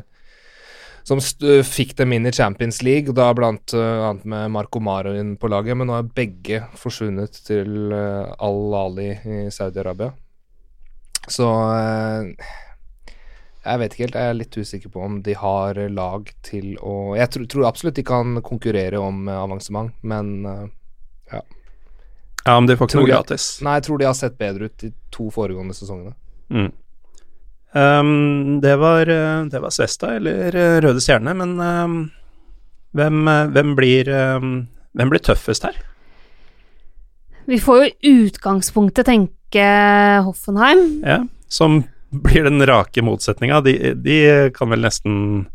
som 1.07 1.21
fikk 1.23 1.93
dem 2.01 2.17
inn 2.17 2.27
i 2.27 2.33
Champions 2.35 2.81
League, 2.83 3.13
da 3.15 3.29
blant 3.37 3.71
annet 3.79 4.25
med 4.27 4.51
Marco 4.51 4.81
Marin 4.83 5.37
på 5.39 5.47
laget, 5.47 5.79
men 5.79 5.87
nå 5.87 6.01
er 6.01 6.09
begge 6.17 6.65
forsvunnet 6.75 7.39
til 7.47 7.93
eh, 7.95 8.33
Al-Ali 8.43 9.13
i 9.15 9.37
Saudi-Arabia. 9.55 10.11
Så 11.31 11.47
eh, 11.47 12.51
jeg 13.67 13.83
vet 13.83 13.95
ikke 13.95 14.05
helt, 14.07 14.19
jeg 14.21 14.33
er 14.33 14.39
litt 14.39 14.57
usikker 14.57 14.95
på 14.95 15.03
om 15.03 15.21
de 15.27 15.35
har 15.37 15.79
lag 15.91 16.31
til 16.47 16.77
å 16.79 17.17
Jeg 17.19 17.33
tror, 17.35 17.47
tror 17.51 17.69
absolutt 17.69 17.99
de 17.99 18.07
kan 18.07 18.41
konkurrere 18.47 19.01
om 19.03 19.29
eh, 19.29 19.43
avansement, 19.43 19.93
men 20.03 20.33
ja. 20.47 21.43
Ja, 22.47 22.55
men 22.55 22.69
de 22.71 22.77
får 22.79 22.89
ikke 22.89 23.01
noe 23.01 23.11
gratis. 23.11 23.47
Nei, 23.67 23.79
jeg 23.81 23.89
tror 23.89 23.99
de 23.99 24.07
har 24.07 24.15
sett 24.15 24.37
bedre 24.39 24.69
ut 24.69 24.83
de 24.83 24.93
to 25.15 25.27
foregående 25.35 25.75
sesongene. 25.75 26.15
Mm. 26.55 26.71
Um, 27.77 28.61
det, 28.61 28.77
var, 28.77 29.11
eh, 29.11 29.45
det 29.51 29.61
var 29.61 29.75
Svesta 29.75 30.15
eller 30.17 30.55
eh, 30.55 30.77
Røde 30.81 31.03
Stjerne, 31.03 31.35
men 31.37 31.59
um, 31.61 31.97
hvem, 32.97 33.27
eh, 33.29 33.49
hvem, 33.53 33.75
blir, 33.77 34.09
um, 34.39 34.55
hvem 34.97 35.13
blir 35.13 35.25
tøffest 35.27 35.67
her? 35.67 35.77
Vi 37.51 37.59
får 37.61 37.83
jo 37.83 37.91
i 37.91 38.15
utgangspunktet 38.29 39.11
tenke 39.11 39.67
Hoffenheim. 40.25 40.87
Ja, 41.03 41.19
som 41.53 41.83
blir 42.23 42.47
den 42.49 42.63
rake 42.69 43.05
motsetninga. 43.05 43.61
De, 43.67 43.95
de 43.95 44.17
kan 44.57 44.73
vel 44.73 44.85
nesten 44.87 45.47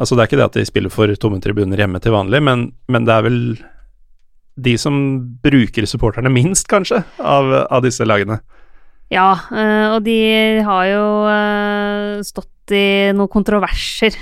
Altså, 0.00 0.16
det 0.16 0.22
er 0.22 0.28
ikke 0.30 0.38
det 0.40 0.46
at 0.46 0.54
de 0.56 0.62
spiller 0.64 0.90
for 0.92 1.10
tomme 1.20 1.36
tribuner 1.44 1.82
hjemme 1.82 2.00
til 2.00 2.14
vanlig, 2.14 2.38
men, 2.40 2.62
men 2.88 3.04
det 3.04 3.12
er 3.12 3.26
vel 3.26 3.36
de 4.56 4.72
som 4.80 4.94
bruker 5.44 5.84
supporterne 5.88 6.32
minst, 6.32 6.64
kanskje, 6.72 7.02
av, 7.20 7.52
av 7.68 7.84
disse 7.84 8.06
lagene. 8.08 8.38
Ja, 9.12 9.34
eh, 9.52 9.86
og 9.92 10.00
de 10.06 10.16
har 10.64 10.88
jo 10.88 11.06
eh, 11.28 12.22
stått 12.24 12.72
i 12.72 13.12
noen 13.12 13.30
kontroverser 13.32 14.16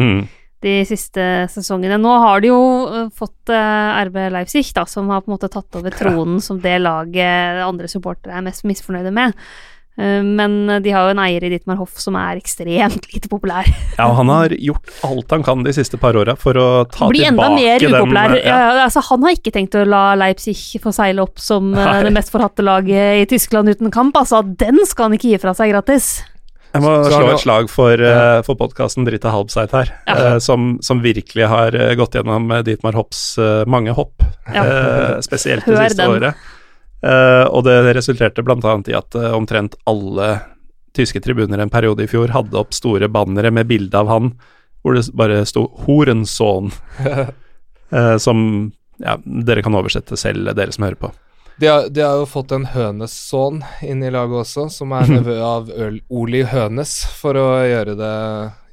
Mm. 0.00 0.24
de 0.64 0.72
siste 0.88 1.22
sesongene. 1.52 1.98
Nå 2.00 2.12
har 2.24 2.40
de 2.42 2.48
jo 2.48 2.60
eh, 2.88 3.10
fått 3.14 3.50
RB 3.52 4.16
Leipzig, 4.32 4.64
da, 4.74 4.86
som 4.88 5.10
har 5.12 5.22
på 5.22 5.30
en 5.30 5.36
måte 5.36 5.50
tatt 5.52 5.78
over 5.78 5.94
tronen 5.94 6.40
som 6.42 6.58
det 6.62 6.80
laget 6.82 7.62
andre 7.62 7.90
supportere 7.90 8.40
er 8.40 8.46
mest 8.46 8.66
misfornøyde 8.66 9.12
med. 9.14 9.36
Eh, 9.98 10.22
Men 10.24 10.82
de 10.82 10.90
har 10.94 11.04
jo 11.08 11.12
en 11.12 11.20
eier 11.20 11.44
i 11.44 11.50
Dietmar 11.52 11.76
Hoff 11.76 11.98
som 12.00 12.16
er 12.16 12.38
ekstremt 12.40 13.04
lite 13.12 13.28
populær. 13.28 13.68
Ja, 13.98 14.06
og 14.08 14.16
han 14.22 14.32
har 14.32 14.54
gjort 14.56 14.88
alt 15.04 15.30
han 15.36 15.44
kan 15.44 15.62
de 15.66 15.72
siste 15.76 16.00
par 16.00 16.16
åra 16.16 16.32
for 16.40 16.56
å 16.56 16.66
ta 16.88 17.10
Bli 17.12 17.20
tilbake 17.26 17.28
den 17.28 17.28
Blir 17.28 17.28
enda 17.28 17.50
mer 17.50 17.60
mer 17.60 17.84
den 17.84 17.94
upopulær. 17.98 18.36
ja. 18.40 18.56
Ja, 18.62 18.84
altså, 18.86 19.04
han 19.10 19.22
har 19.28 19.36
ikke 19.36 19.52
tenkt 19.52 19.76
å 19.76 19.84
la 19.84 20.04
Leipzig 20.16 20.56
få 20.82 20.94
seile 20.96 21.22
opp 21.26 21.38
som 21.42 21.74
eh, 21.76 21.84
Nei. 21.84 22.02
det 22.08 22.14
mest 22.16 22.32
forhatte 22.32 22.64
laget 22.64 23.22
i 23.22 23.28
Tyskland 23.36 23.68
uten 23.68 23.90
kamp. 23.92 24.16
Altså, 24.16 24.40
den 24.44 24.80
skal 24.88 25.10
han 25.10 25.18
ikke 25.20 25.34
gi 25.34 25.42
fra 25.44 25.52
seg 25.54 25.74
gratis. 25.74 26.12
Jeg 26.72 26.80
må 26.80 26.88
slå 27.04 27.26
et 27.34 27.42
slag 27.42 27.66
for, 27.68 28.00
uh, 28.00 28.38
for 28.46 28.56
podkasten 28.56 29.04
Drita 29.04 29.28
Halbseit 29.28 29.74
her, 29.76 29.90
Ja. 30.08 30.14
uh, 30.16 30.38
som, 30.40 30.78
som 30.80 31.02
virkelig 31.04 31.44
har 31.52 31.76
eh, 31.76 31.90
gått 32.00 32.16
gjennom 32.16 32.46
uh, 32.48 32.62
Dietmar 32.64 32.96
Hopps 32.96 33.36
uh, 33.36 33.66
mange 33.68 33.92
hopp, 33.92 34.24
Ja. 34.48 34.62
eh, 34.64 35.18
spesielt 35.20 35.66
det 35.68 35.76
siste 35.76 36.00
den. 36.00 36.14
året. 36.16 36.34
Eh, 37.02 37.44
og 37.50 37.64
det 37.66 37.76
resulterte 37.96 38.44
bl.a. 38.46 38.74
i 38.86 38.94
at 38.94 39.18
uh, 39.18 39.32
omtrent 39.34 39.74
alle 39.90 40.36
tyske 40.94 41.22
tribuner 41.24 41.58
en 41.58 41.72
periode 41.72 42.04
i 42.04 42.10
fjor 42.10 42.30
hadde 42.34 42.58
opp 42.60 42.74
store 42.76 43.08
bannere 43.10 43.50
med 43.50 43.66
bilde 43.66 43.98
av 43.98 44.10
han, 44.12 44.34
hvor 44.82 44.94
det 44.94 45.08
bare 45.16 45.42
sto 45.48 45.66
'Horenson', 45.82 46.70
uh, 47.02 48.16
som 48.26 48.72
ja, 49.02 49.18
dere 49.24 49.62
kan 49.62 49.74
oversette 49.74 50.16
selv, 50.16 50.52
dere 50.54 50.72
som 50.72 50.86
hører 50.86 51.00
på. 51.00 51.12
De 51.60 51.66
har, 51.66 51.88
de 51.88 52.00
har 52.00 52.16
jo 52.16 52.26
fått 52.26 52.52
en 52.54 52.64
Hønes-sønn 52.72 53.60
inn 53.84 54.02
i 54.02 54.10
laget 54.10 54.40
også, 54.42 54.66
som 54.72 54.94
er 54.96 55.10
nevø 55.16 55.36
av 55.44 55.70
Øl 55.70 56.00
Oli 56.10 56.42
Hønes, 56.48 56.94
for 57.18 57.38
å 57.38 57.46
gjøre, 57.66 57.96
det, 57.98 58.14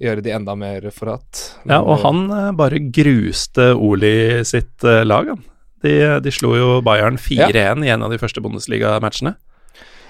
gjøre 0.05 0.23
de 0.25 0.33
enda 0.37 0.55
mer 0.59 0.87
forhatt. 0.95 1.43
Ja, 1.69 1.81
og 1.81 2.01
han 2.05 2.27
eh, 2.33 2.51
bare 2.57 2.81
gruste 2.93 3.73
Oli 3.75 4.45
sitt 4.47 4.85
eh, 4.87 5.03
lag, 5.07 5.33
han. 5.35 5.43
De, 5.83 5.93
de 6.23 6.31
slo 6.35 6.55
jo 6.57 6.71
Bayern 6.85 7.17
4-1 7.17 7.85
i 7.85 7.93
en 7.93 8.03
av 8.03 8.11
de 8.11 8.19
første 8.21 8.41
Bundesliga-matchene. 8.43 9.35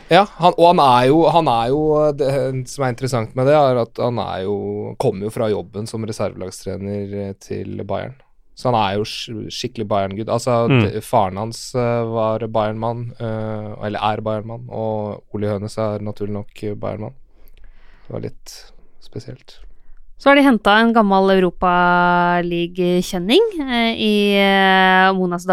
Ja, 0.09 0.23
han, 0.39 0.55
og 0.57 0.71
han 0.71 0.79
er 0.81 1.03
jo, 1.11 1.19
han 1.29 1.49
er 1.51 1.67
jo 1.69 1.81
Det 2.17 2.29
som 2.71 2.85
er 2.87 2.95
interessant 2.95 3.35
med 3.37 3.45
det, 3.45 3.53
er 3.53 3.77
at 3.83 3.99
han 4.01 4.17
er 4.23 4.47
jo 4.47 4.55
kommer 4.97 5.27
jo 5.27 5.33
fra 5.35 5.51
jobben 5.51 5.85
som 5.89 6.07
reservelagstrener 6.09 7.13
eh, 7.27 7.35
til 7.37 7.83
Bayern. 7.85 8.17
Så 8.57 8.71
han 8.71 8.79
er 8.79 8.97
jo 8.97 9.05
skikkelig 9.53 9.85
Bayern-gud. 9.87 10.27
Altså, 10.27 10.65
Mm. 10.67 11.01
Faren 11.05 11.37
hans 11.37 11.61
eh, 11.75 12.03
var 12.09 12.43
Bayern-mann, 12.47 13.13
eh, 13.19 13.85
eller 13.85 13.99
er 14.01 14.21
Bayern-mann, 14.25 14.65
og 14.67 15.23
Ole 15.33 15.47
Hønes 15.53 15.77
er 15.77 16.01
naturlig 16.03 16.33
nok 16.33 16.65
Bayern-mann. 16.81 17.15
Det 18.07 18.17
var 18.17 18.25
litt 18.25 18.57
spesielt. 18.99 19.59
Så 20.19 20.27
har 20.29 20.35
de 20.35 20.41
henta 20.43 20.75
en 20.81 20.91
gammel 20.93 21.31
Europaliga-kjenning 21.39 23.39
eh, 23.63 23.95
i 23.95 24.35
eh, 24.35 25.13
Monas 25.15 25.45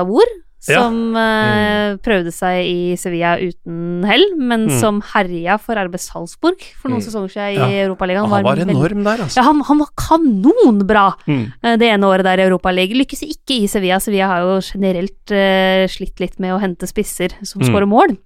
som 0.66 1.14
Ja. 1.14 1.22
eh, 1.22 1.94
prøvde 2.02 2.32
seg 2.34 2.66
i 2.66 2.96
Sevilla 2.98 3.36
uten 3.38 4.02
hell, 4.04 4.24
men 4.36 4.66
Mm. 4.66 4.80
som 4.80 5.00
herja 5.14 5.58
for 5.60 5.76
RB 5.76 5.94
Salzburg 5.96 6.58
for 6.74 6.88
noen 6.90 6.98
Mm. 7.00 7.06
sesonger 7.06 7.30
siden 7.30 7.54
Ja. 7.54 7.66
i 7.68 7.78
Europaligaen. 7.86 8.26
Han 8.28 8.42
var 8.42 8.56
enorm 8.56 9.04
der, 9.04 9.18
altså. 9.22 9.36
Ja, 9.36 9.42
han, 9.44 9.60
han 9.60 9.78
var 9.78 9.86
kanonbra 9.96 11.14
Mm. 11.28 11.52
eh, 11.62 11.76
det 11.76 11.86
ene 11.92 12.04
året 12.06 12.24
der 12.24 12.38
i 12.40 12.46
Europaligaen. 12.50 12.96
Lykkes 12.98 13.22
ikke 13.22 13.54
i 13.62 13.66
Sevilla. 13.68 14.00
Sevilla 14.00 14.26
har 14.26 14.40
jo 14.40 14.60
generelt 14.60 15.30
eh, 15.30 15.86
slitt 15.86 16.18
litt 16.18 16.38
med 16.40 16.50
å 16.52 16.58
hente 16.60 16.86
spisser 16.88 17.30
som 17.44 17.62
Mm. 17.62 17.68
skårer 17.70 17.86
mål. 17.86 18.16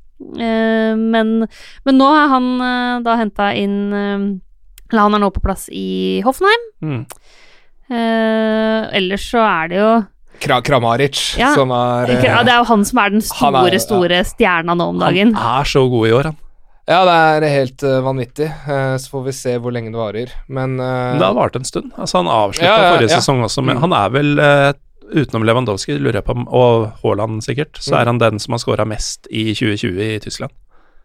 Eh, 0.41 0.95
men, 0.97 1.47
men 1.85 1.99
nå 1.99 2.09
er 2.25 2.29
han 2.29 2.61
eh, 2.61 3.01
da 3.03 3.17
henta 3.17 3.53
inn 3.55 3.93
han 4.99 5.15
er 5.15 5.19
nå 5.23 5.31
på 5.31 5.41
plass 5.45 5.69
i 5.73 6.21
Hoffenheim. 6.25 6.65
Mm. 6.83 7.07
Eh, 7.91 8.89
ellers 8.99 9.25
så 9.33 9.43
er 9.45 9.69
det 9.69 9.79
jo 9.81 9.91
Kra 10.41 10.61
Kramaric, 10.65 11.37
Ja. 11.39 11.51
som 11.55 11.71
er 11.71 12.09
eh, 12.15 12.23
ja, 12.25 12.43
Det 12.43 12.53
er 12.55 12.59
jo 12.63 12.65
han 12.71 12.85
som 12.85 12.99
er 12.99 13.11
den 13.11 13.21
store, 13.21 13.67
er- 13.67 13.73
ja. 13.75 13.79
store 13.79 14.21
stjerna 14.25 14.75
nå 14.75 14.87
om 14.95 14.99
dagen. 14.99 15.35
Han 15.35 15.61
er 15.61 15.65
så 15.65 15.83
god 15.91 16.09
i 16.09 16.13
år, 16.13 16.25
han. 16.31 16.37
Ja, 16.89 17.05
det 17.05 17.45
er 17.45 17.53
helt 17.53 17.83
uh, 17.85 18.01
vanvittig. 18.03 18.49
Uh, 18.67 18.97
så 18.99 19.11
får 19.13 19.25
vi 19.27 19.33
se 19.33 19.53
hvor 19.59 19.71
lenge 19.71 19.93
det 19.93 20.01
varer. 20.01 20.31
Men 20.49 20.81
uh, 20.81 21.19
det 21.19 21.23
har 21.27 21.35
vart 21.35 21.55
en 21.55 21.63
stund. 21.69 21.93
Altså, 21.97 22.17
han 22.19 22.27
avslutta 22.27 22.65
Ja, 22.67 22.79
ja, 22.83 22.95
forrige 22.97 23.11
ja. 23.13 23.19
sesong 23.21 23.45
også 23.45 23.63
men 23.63 23.77
Mm. 23.77 23.81
Han 23.83 23.93
er 23.93 24.09
vel, 24.11 24.39
eh, 24.41 24.73
utenom 25.15 25.45
Lewandowski, 25.45 25.99
lurer 26.01 26.19
jeg 26.19 26.25
på, 26.25 26.35
og 26.49 26.93
Haaland 27.03 27.43
sikkert, 27.45 27.75
så 27.79 27.93
Mm. 27.95 28.01
er 28.01 28.05
han 28.07 28.19
den 28.19 28.39
som 28.39 28.53
har 28.53 28.59
scora 28.59 28.85
mest 28.87 29.27
i 29.31 29.53
2020 29.55 30.01
i 30.17 30.19
Tyskland. 30.19 30.51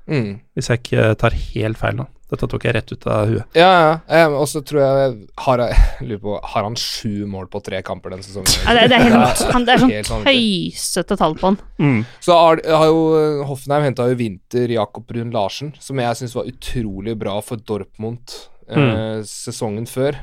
Mm. 0.08 0.36
hvis 0.54 0.68
jeg 0.70 0.84
ikke 0.84 1.16
tar 1.18 1.34
helt 1.34 1.78
feil 1.82 1.96
nå. 1.98 2.06
Dette 2.30 2.48
tok 2.50 2.64
jeg 2.66 2.74
rett 2.74 2.90
ut 2.92 3.04
av 3.06 3.28
huet. 3.30 3.44
Ja, 3.58 3.68
ja. 3.86 3.90
Eh, 4.10 4.34
Og 4.34 4.48
så 4.50 4.62
tror 4.66 4.82
jeg 4.82 5.12
har, 5.46 5.62
jeg 5.62 6.08
lurer 6.10 6.22
på, 6.24 6.40
har 6.54 6.64
han 6.66 6.76
sju 6.76 7.26
mål 7.30 7.46
på 7.54 7.62
tre 7.64 7.84
kamper 7.86 8.16
den 8.16 8.24
sesongen? 8.26 8.50
Ja, 8.66 8.74
det, 8.74 8.88
det 8.90 8.98
er 8.98 9.04
helt 9.14 9.44
han, 9.54 9.66
Det 9.68 9.76
er 9.76 10.08
sånn 10.10 10.26
tøysete 10.26 11.18
tall 11.22 11.38
på 11.38 11.52
han. 11.52 11.60
Mm. 11.78 12.00
Så 12.26 12.34
har, 12.34 12.62
har 12.66 12.88
jo 12.90 13.04
eh, 13.20 13.44
Hoffenheim 13.46 13.86
henta 13.92 14.08
jo 14.10 14.18
Winter 14.18 14.74
Jakob 14.74 15.06
Brun 15.10 15.30
Larsen, 15.36 15.74
som 15.80 16.02
jeg 16.02 16.18
syns 16.22 16.34
var 16.38 16.50
utrolig 16.50 17.14
bra 17.22 17.38
for 17.46 17.62
Dortmund 17.62 18.34
eh, 18.74 19.22
sesongen 19.30 19.86
før. 19.90 20.18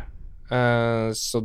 Eh, 0.50 1.08
så 1.14 1.44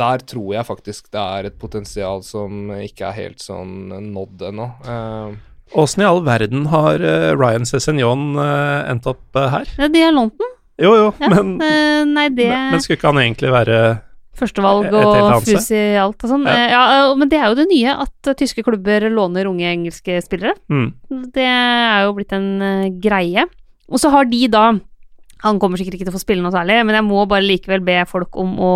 der 0.00 0.24
tror 0.28 0.54
jeg 0.56 0.64
faktisk 0.68 1.12
det 1.12 1.20
er 1.20 1.46
et 1.50 1.60
potensial 1.60 2.24
som 2.24 2.72
ikke 2.80 3.08
er 3.12 3.16
helt 3.20 3.44
sånn 3.44 3.92
nådd 4.14 4.48
ennå. 4.48 4.66
Eh, 4.88 5.38
Åssen 5.78 6.02
i 6.02 6.06
all 6.08 6.22
verden 6.26 6.64
har 6.72 6.98
eh, 6.98 7.30
Ryan 7.38 7.66
Cézignon 7.68 8.32
uh, 8.38 8.90
endt 8.90 9.06
opp 9.06 9.36
eh, 9.38 9.50
her? 9.52 9.68
Ja, 9.78 9.88
de 9.92 10.02
er 10.02 10.14
London. 10.16 10.54
Jo, 10.80 10.94
jo, 10.96 11.08
Ja, 11.20 11.28
men, 11.30 11.58
eh, 11.62 12.04
nei, 12.08 12.28
det 12.32 12.48
men, 12.48 12.70
men 12.74 12.80
skulle 12.82 12.96
ikke 12.98 13.10
han 13.12 13.20
egentlig 13.22 13.52
være 13.52 13.80
Førstevalg 14.40 14.86
og 14.96 15.42
fus 15.44 15.66
i 15.76 15.80
alt 16.00 16.22
og 16.24 16.30
sånn. 16.30 16.46
Ja. 16.48 16.54
Eh, 16.56 16.70
Ja. 16.72 17.14
men 17.18 17.28
det 17.28 17.36
er 17.38 17.50
jo 17.52 17.58
det 17.58 17.66
nye, 17.68 17.92
at 18.06 18.30
eh, 18.30 18.36
tyske 18.40 18.64
klubber 18.64 19.04
låner 19.12 19.46
unge 19.50 19.68
engelske 19.68 20.16
spillere. 20.24 20.54
mm, 20.70 20.86
Det 21.34 21.44
er 21.44 22.06
jo 22.06 22.14
blitt 22.16 22.32
en 22.32 22.48
eh, 22.64 22.86
greie. 23.02 23.44
Og 23.90 24.00
så 24.00 24.10
har 24.14 24.24
de 24.30 24.46
da 24.48 24.70
Han 25.42 25.58
kommer 25.60 25.76
sikkert 25.80 25.94
ikke 25.96 26.04
til 26.08 26.12
å 26.12 26.18
få 26.18 26.20
spille 26.24 26.42
noe 26.44 26.52
særlig, 26.52 26.80
men 26.84 26.94
jeg 26.98 27.04
må 27.06 27.22
bare 27.28 27.40
likevel 27.46 27.80
be 27.84 28.04
folk 28.08 28.36
om 28.36 28.58
å 28.60 28.72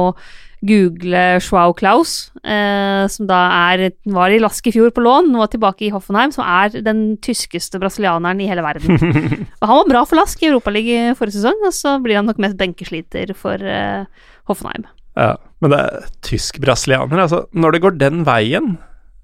google 0.64 1.22
Schwau 1.44 1.74
Klaus, 1.76 2.30
eh, 2.42 3.04
som 3.12 3.28
da 3.28 3.40
er, 3.72 3.90
var 4.16 4.32
i 4.32 4.40
Lask 4.42 4.66
i 4.68 4.72
fjor 4.74 4.92
på 4.94 5.04
lån, 5.04 5.30
nå 5.32 5.42
er 5.44 5.52
tilbake 5.52 5.86
i 5.86 5.92
Hoffenheim, 5.94 6.32
som 6.34 6.44
er 6.46 6.74
den 6.84 7.04
tyskeste 7.24 7.80
brasilianeren 7.82 8.40
i 8.42 8.48
hele 8.50 8.64
verden. 8.64 8.98
og 9.60 9.68
han 9.68 9.80
var 9.82 9.90
bra 9.90 10.04
for 10.08 10.20
Lask 10.20 10.42
i 10.42 10.50
Europaligaen 10.50 11.18
forrige 11.18 11.40
sesong, 11.40 11.60
og 11.66 11.76
så 11.76 11.98
blir 12.04 12.20
han 12.20 12.28
nok 12.30 12.40
mest 12.42 12.58
benkesliter 12.60 13.34
for 13.38 13.60
eh, 13.60 14.08
Hoffenheim. 14.50 14.88
Ja, 15.14 15.36
men 15.62 15.70
det 15.70 15.78
er 15.84 16.08
tysk-brasilianer, 16.26 17.24
altså. 17.26 17.44
Når 17.54 17.76
det 17.76 17.82
går 17.84 18.00
den 18.00 18.24
veien, 18.26 18.74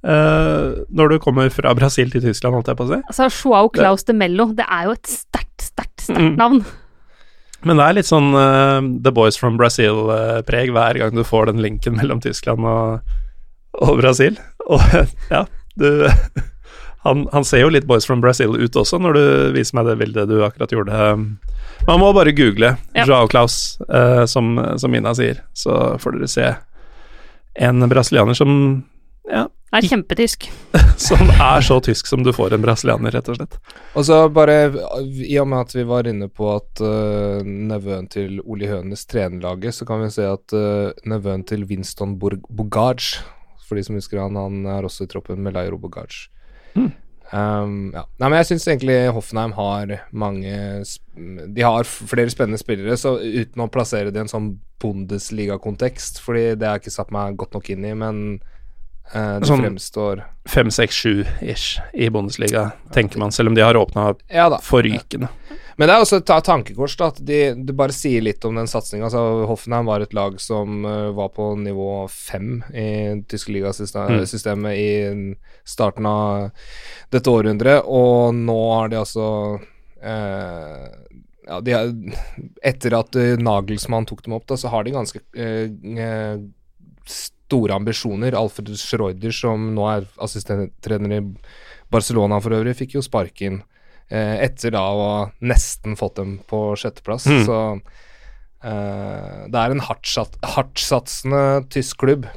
eh, 0.07 0.85
når 0.87 1.15
du 1.15 1.19
kommer 1.25 1.51
fra 1.55 1.75
Brasil 1.79 2.13
til 2.13 2.25
Tyskland, 2.29 2.59
holdt 2.59 2.71
jeg 2.71 2.79
på 2.79 2.87
å 2.87 2.93
si 2.93 3.01
Altså, 3.01 3.31
Schwau 3.41 3.73
Klaus 3.75 4.07
de 4.07 4.17
Mello, 4.17 4.53
det 4.55 4.69
er 4.69 4.87
jo 4.87 4.95
et 4.99 5.11
sterkt, 5.11 5.57
sterkt, 5.71 6.07
sterkt 6.07 6.21
Mm. 6.21 6.63
Men 7.67 7.81
det 7.81 7.87
er 7.87 7.97
litt 7.99 8.09
sånn 8.09 8.31
uh, 8.33 8.81
The 9.05 9.13
Boys 9.15 9.37
from 9.41 9.59
Brazil-preg 9.61 10.73
hver 10.75 11.01
gang 11.01 11.17
du 11.17 11.25
får 11.27 11.51
den 11.51 11.61
linken 11.65 11.99
mellom 11.99 12.23
Tyskland 12.25 12.65
og, 12.65 13.17
og 13.81 13.99
Brasil. 14.01 14.39
Og 14.71 14.83
ja, 15.33 15.45
du 15.81 16.07
han, 17.03 17.25
han 17.33 17.47
ser 17.49 17.63
jo 17.65 17.71
litt 17.73 17.87
Boys 17.89 18.05
from 18.07 18.21
Brazil 18.21 18.53
ut 18.61 18.77
også, 18.77 18.99
når 19.01 19.17
du 19.17 19.23
viser 19.57 19.79
meg 19.79 19.89
det 19.89 19.97
bildet 20.03 20.29
du 20.29 20.43
akkurat 20.45 20.73
gjorde. 20.75 20.99
Man 21.89 22.03
må 22.03 22.11
bare 22.13 22.35
google 22.37 22.75
Ja. 22.93 23.07
Joao 23.09 23.29
Claus, 23.31 23.81
uh, 23.89 24.27
som, 24.29 24.53
som 24.79 24.93
Mina 24.93 25.15
sier, 25.17 25.41
så 25.57 25.97
får 25.99 26.19
dere 26.19 26.29
se 26.31 26.51
en 27.61 27.89
brasilianer 27.89 28.37
som 28.37 28.53
ja, 29.29 29.49
Er 29.77 29.87
kjempetysk. 29.87 30.49
som 31.01 31.29
er 31.31 31.65
så 31.65 31.81
tysk 31.85 32.09
som 32.11 32.23
du 32.27 32.33
får 32.35 32.55
en 32.57 32.65
brasilianer, 32.65 33.13
rett 33.15 33.29
og 33.33 33.39
slett. 33.39 33.59
Og 33.99 34.07
så 34.09 34.23
bare, 34.33 34.57
i 35.05 35.37
og 35.43 35.51
med 35.51 35.67
at 35.67 35.75
vi 35.77 35.85
var 35.89 36.09
inne 36.09 36.31
på 36.33 36.49
at 36.55 36.83
uh, 36.85 37.45
nevøen 37.45 38.09
til 38.13 38.41
Oli 38.45 38.71
Hønes 38.71 39.05
trener 39.11 39.43
laget, 39.45 39.77
så 39.77 39.89
kan 39.89 40.03
vi 40.05 40.11
se 40.15 40.27
at 40.29 40.57
uh, 40.57 40.91
nevøen 41.09 41.45
til 41.49 41.69
Winston 41.69 42.17
Bogaj 42.19 43.13
for 43.71 43.79
de 43.79 43.87
som 43.87 43.95
husker 43.95 44.19
han, 44.19 44.35
han 44.39 44.67
er 44.67 44.87
også 44.87 45.07
i 45.07 45.13
troppen 45.13 45.43
med 45.47 45.57
Lairo 45.59 45.79
Bogaj 45.81 46.27
Mm. 46.71 46.93
Um, 47.35 47.91
ja. 47.91 48.05
Nei, 48.23 48.29
men 48.29 48.37
jeg 48.39 48.47
syns 48.47 48.65
egentlig 48.69 48.95
Hoffenheim 49.11 49.57
har 49.57 49.91
mange 50.15 50.53
De 51.51 51.65
har 51.67 51.87
flere 51.87 52.31
spennende 52.31 52.61
spillere, 52.63 52.95
så 52.95 53.17
uten 53.19 53.65
å 53.65 53.67
plassere 53.75 54.13
det 54.15 54.21
i 54.21 54.23
en 54.23 54.31
sånn 54.31 54.49
Bundesliga-kontekst, 54.79 56.21
fordi 56.23 56.45
det 56.55 56.69
har 56.69 56.79
jeg 56.79 56.85
ikke 56.85 56.95
satt 56.95 57.11
meg 57.15 57.35
godt 57.43 57.59
nok 57.59 57.73
inn 57.75 57.89
i, 57.91 57.91
men 57.99 58.21
uh, 59.15 59.39
det 59.41 59.49
Sånn- 59.49 59.65
fremstår 59.65 60.25
Fem, 60.51 60.71
seks, 60.75 60.97
sju 60.97 61.25
ish 61.41 61.79
i 61.93 62.09
Bundesliga, 62.11 62.71
tenker 62.95 63.21
man, 63.23 63.33
selv 63.33 63.53
om 63.53 63.55
de 63.55 63.63
har 63.63 63.77
åpna 63.79 64.15
Ja 64.33 64.49
forrykende. 64.63 65.29
Ja. 65.29 65.57
Men 65.81 65.89
det 65.89 65.95
er 65.95 66.03
også 66.03 66.19
et 66.21 66.31
tankekors, 66.45 66.95
da. 67.01 67.07
At 67.09 67.21
de, 67.25 67.37
det 67.57 67.73
bare 67.77 67.95
sier 67.97 68.21
litt 68.21 68.45
om 68.45 68.59
den 68.59 68.69
satsinga. 68.69 69.07
Altså, 69.07 69.47
Hoffenheim 69.49 69.87
var 69.89 70.03
et 70.05 70.13
lag 70.13 70.35
som 70.43 70.85
uh, 70.85 71.09
var 71.17 71.31
på 71.33 71.55
nivå 71.57 72.05
fem 72.13 72.59
i 72.77 72.89
tyske 73.31 73.55
ligasystemet 73.55 74.75
i 74.77 74.91
starten 75.65 76.09
av 76.11 76.51
dette 77.15 77.33
århundret, 77.33 77.89
og 77.89 78.37
nå 78.37 78.59
har 78.75 78.93
de 78.93 79.01
altså 79.01 79.29
uh, 79.57 80.85
ja, 81.51 81.61
de 81.65 81.73
har, 81.73 81.91
Etter 82.63 82.99
at 83.01 83.17
uh, 83.17 83.35
Nagelsmann 83.41 84.09
tok 84.09 84.25
dem 84.27 84.37
opp, 84.37 84.47
da, 84.51 84.59
så 84.61 84.71
har 84.73 84.85
de 84.85 84.95
ganske 84.95 85.23
uh, 85.39 85.67
eh, 85.97 86.45
store 87.51 87.75
ambisjoner. 87.75 88.39
Alfred 88.39 88.71
Schreuder, 88.79 89.35
som 89.35 89.73
nå 89.75 89.89
er 89.91 90.07
assistenttrener 90.23 91.19
i 91.19 91.25
Barcelona 91.91 92.39
for 92.43 92.55
øvrig, 92.55 92.77
fikk 92.79 92.95
jo 92.99 93.03
sparken 93.05 93.65
eh, 94.11 94.37
etter 94.47 94.77
da 94.77 94.85
å 94.87 95.01
ha 95.01 95.17
nesten 95.43 95.99
fått 95.99 96.21
dem 96.21 96.39
på 96.51 96.71
sjetteplass. 96.79 97.27
Mm. 97.27 97.43
Så 97.49 97.59
eh, 98.63 99.43
det 99.51 99.65
er 99.65 99.75
en 99.75 99.83
hardtsat, 99.89 100.39
hardtsatsende 100.55 101.43
tysk 101.75 102.05
klubb. 102.05 102.31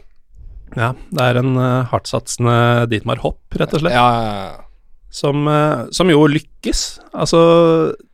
Ja, 0.73 0.93
det 1.13 1.21
er 1.21 1.37
en 1.37 1.53
uh, 1.53 1.85
hardtsatsende 1.91 2.53
Dietmar 2.89 3.19
Hopp, 3.21 3.41
rett 3.59 3.75
og 3.75 3.83
slett, 3.83 3.93
Ja, 3.93 4.05
ja, 4.09 4.45
ja. 4.49 5.03
som, 5.13 5.45
eh, 5.45 5.83
som 5.93 6.09
jo 6.09 6.23
lykkes. 6.25 6.81
Altså, 7.13 7.41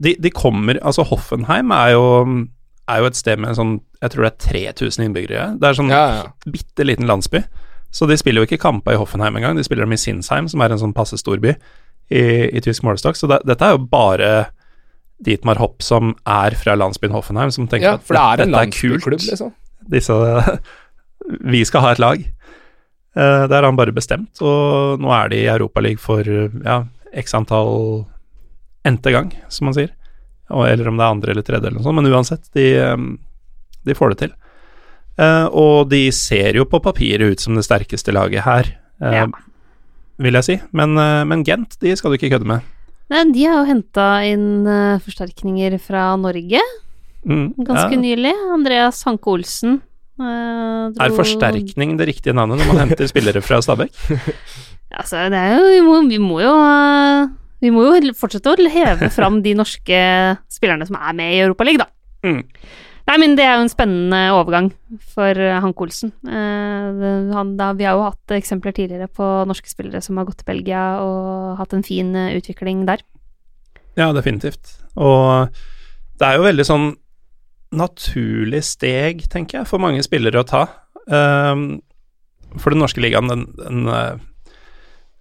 de, 0.04 0.18
de 0.20 0.32
kommer 0.36 0.82
Altså, 0.84 1.06
Hoffenheim 1.08 1.72
er 1.72 1.94
jo, 1.96 2.04
er 2.90 3.02
jo 3.02 3.10
et 3.10 3.18
sted 3.20 3.42
med 3.42 3.58
sånn 3.58 3.80
Jeg 4.02 4.14
tror 4.14 4.26
det 4.26 4.32
er 4.32 4.70
3000 4.74 5.06
innbyggere. 5.06 5.48
Det 5.60 5.70
er 5.70 5.78
sånn 5.78 5.92
ja, 5.92 6.04
ja. 6.22 6.52
bitte 6.52 6.86
liten 6.88 7.10
landsby. 7.10 7.44
Så 7.92 8.06
de 8.10 8.18
spiller 8.20 8.44
jo 8.44 8.50
ikke 8.50 8.62
kamper 8.62 8.96
i 8.96 9.00
Hoffenheim 9.02 9.38
engang, 9.40 9.58
de 9.58 9.66
spiller 9.66 9.88
dem 9.88 9.96
i 9.96 10.00
Sinsheim, 10.00 10.48
som 10.52 10.62
er 10.62 10.74
en 10.74 10.82
sånn 10.82 10.94
passe 10.96 11.18
storby 11.18 11.56
i, 11.56 12.22
i 12.22 12.62
tysk 12.64 12.86
målestokk. 12.86 13.18
Så 13.18 13.30
det, 13.32 13.42
dette 13.50 13.66
er 13.66 13.76
jo 13.76 13.82
bare 13.90 14.30
Dietmar 15.26 15.60
Hopp 15.60 15.84
som 15.84 16.14
er 16.30 16.56
fra 16.60 16.78
landsbyen 16.80 17.16
Hoffenheim, 17.16 17.52
som 17.52 17.68
tenker 17.68 17.90
ja, 17.90 17.96
at 17.98 18.06
det 18.08 18.22
er 18.22 18.46
en 18.46 18.54
dette 18.54 18.68
er 18.70 18.76
kult. 18.78 19.26
liksom. 19.26 19.56
disse 19.92 20.20
Vi 21.54 21.64
skal 21.68 21.84
ha 21.84 21.92
et 21.94 22.02
lag. 22.02 22.22
Eh, 22.22 23.44
det 23.50 23.58
har 23.58 23.66
han 23.68 23.78
bare 23.78 23.94
bestemt, 23.94 24.40
og 24.42 25.02
nå 25.02 25.12
er 25.14 25.34
de 25.34 25.42
i 25.44 25.50
Europaligaen 25.52 26.02
for 26.02 26.30
ja, 26.30 26.84
x 27.18 27.36
antall 27.38 28.06
n-te 28.88 29.14
gang, 29.14 29.34
som 29.52 29.70
man 29.70 29.76
sier. 29.78 29.92
Eller 30.50 30.88
om 30.90 30.98
det 30.98 31.04
er 31.06 31.14
andre 31.16 31.32
eller 31.32 31.44
tredje, 31.46 31.66
eller 31.68 31.78
noe 31.80 31.84
sånt, 31.86 31.96
men 32.02 32.12
uansett, 32.12 32.50
de, 32.58 32.66
eh, 32.78 32.98
de 33.86 33.94
får 33.98 34.10
det 34.16 34.18
til. 34.28 34.34
Uh, 35.20 35.48
og 35.52 35.90
de 35.92 36.06
ser 36.16 36.56
jo 36.56 36.64
på 36.66 36.80
papiret 36.82 37.34
ut 37.34 37.40
som 37.44 37.54
det 37.58 37.66
sterkeste 37.66 38.14
laget 38.16 38.40
her, 38.46 38.70
uh, 39.04 39.12
Ja. 39.14 39.26
vil 40.18 40.34
jeg 40.34 40.44
si. 40.48 40.56
Men, 40.72 40.96
uh, 40.98 41.26
men 41.28 41.44
Gent, 41.44 41.76
de 41.82 41.92
skal 42.00 42.12
du 42.12 42.18
ikke 42.18 42.30
kødde 42.32 42.48
med. 42.48 42.62
Nei, 43.12 43.26
de 43.34 43.44
har 43.50 43.58
jo 43.66 43.68
henta 43.74 44.06
inn 44.24 44.64
forsterkninger 45.04 45.76
fra 45.82 46.16
Norge 46.16 46.62
Mm, 47.28 47.52
ganske 47.68 47.92
ja. 47.92 48.00
nylig. 48.00 48.32
Andreas 48.54 49.04
Hanke 49.04 49.28
Olsen. 49.28 49.82
dro- 50.18 51.04
Er 51.04 51.10
forsterkning 51.12 51.98
det 51.98 52.08
riktige 52.08 52.34
navnet 52.34 52.58
når 52.60 52.68
man 52.74 52.88
henter 52.88 53.08
spillere 53.08 53.42
fra 53.44 53.60
Stabæk? 53.62 53.92
Altså, 55.00 55.28
det 55.30 55.42
jo 55.60 55.68
Vi 55.70 55.82
må, 55.86 56.10
vi 56.10 56.18
må 56.18 56.40
jo 56.42 56.54
Vi 57.60 57.72
må 57.76 57.86
jo 57.86 58.14
fortsette 58.18 58.52
å 58.52 58.70
heve 58.72 59.10
fram 59.12 59.42
de 59.46 59.56
norske 59.58 60.04
spillerne 60.52 60.88
som 60.88 61.00
er 61.00 61.18
med 61.18 61.34
i 61.36 61.42
Europaligaen, 61.44 61.84
da. 61.84 61.90
Mm. 62.28 62.44
Nei, 63.10 63.16
men 63.18 63.34
det 63.40 63.46
er 63.48 63.56
jo 63.58 63.64
en 63.64 63.72
spennende 63.72 64.20
overgang 64.38 64.68
for 65.16 65.40
Hank 65.64 65.80
Olsen. 65.82 66.12
Eh, 66.30 67.00
han, 67.34 67.56
da, 67.58 67.72
vi 67.74 67.88
har 67.88 67.98
jo 67.98 68.06
hatt 68.06 68.36
eksempler 68.36 68.76
tidligere 68.78 69.10
på 69.10 69.26
norske 69.50 69.72
spillere 69.72 70.02
som 70.06 70.20
har 70.20 70.28
gått 70.28 70.44
til 70.44 70.50
Belgia 70.52 70.84
og 71.02 71.58
hatt 71.58 71.74
en 71.74 71.86
fin 71.86 72.14
eh, 72.14 72.36
utvikling 72.38 72.84
der. 72.86 73.02
Ja, 73.98 74.12
definitivt. 74.14 74.76
Og 74.94 75.50
det 76.22 76.28
er 76.28 76.38
jo 76.38 76.46
veldig 76.46 76.68
sånn 76.68 76.88
naturlig 77.74 78.62
steg, 78.68 79.26
tenker 79.30 79.62
jeg, 79.62 79.70
for 79.70 79.82
mange 79.82 80.06
spillere 80.06 80.42
å 80.44 80.48
ta. 80.48 80.64
Um, 81.10 81.80
for 82.58 82.74
den 82.74 82.82
norske 82.82 83.02
ligaen, 83.02 83.30
den, 83.30 83.48
den 83.58 83.90
eh, 83.90 84.22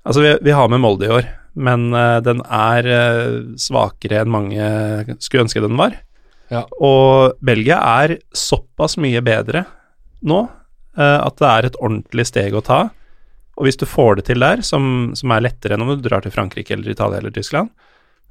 Altså, 0.09 0.25
vi, 0.25 0.35
vi 0.49 0.55
har 0.57 0.71
med 0.73 0.81
Molde 0.81 1.09
i 1.09 1.13
år, 1.13 1.27
men 1.61 1.91
uh, 1.93 2.19
den 2.25 2.41
er 2.45 2.87
uh, 2.89 3.57
svakere 3.61 4.23
enn 4.23 4.33
mange 4.33 4.69
skulle 5.21 5.45
ønske 5.45 5.63
den 5.65 5.77
var. 5.79 5.99
Ja. 6.49 6.65
Og 6.81 7.37
Belgia 7.45 7.77
er 8.01 8.17
såpass 8.33 8.97
mye 8.97 9.21
bedre 9.25 9.67
nå 10.25 10.47
uh, 10.49 11.19
at 11.21 11.37
det 11.41 11.51
er 11.51 11.69
et 11.69 11.77
ordentlig 11.83 12.25
steg 12.31 12.57
å 12.57 12.65
ta. 12.65 12.87
Og 13.59 13.67
hvis 13.67 13.79
du 13.81 13.85
får 13.91 14.21
det 14.21 14.29
til 14.31 14.41
der, 14.41 14.63
som, 14.65 15.11
som 15.19 15.35
er 15.35 15.45
lettere 15.45 15.77
enn 15.77 15.85
om 15.85 15.93
du 15.93 16.05
drar 16.05 16.23
til 16.25 16.33
Frankrike 16.33 16.77
eller 16.77 16.95
Italia 16.95 17.21
eller 17.21 17.35
Tyskland, 17.35 17.69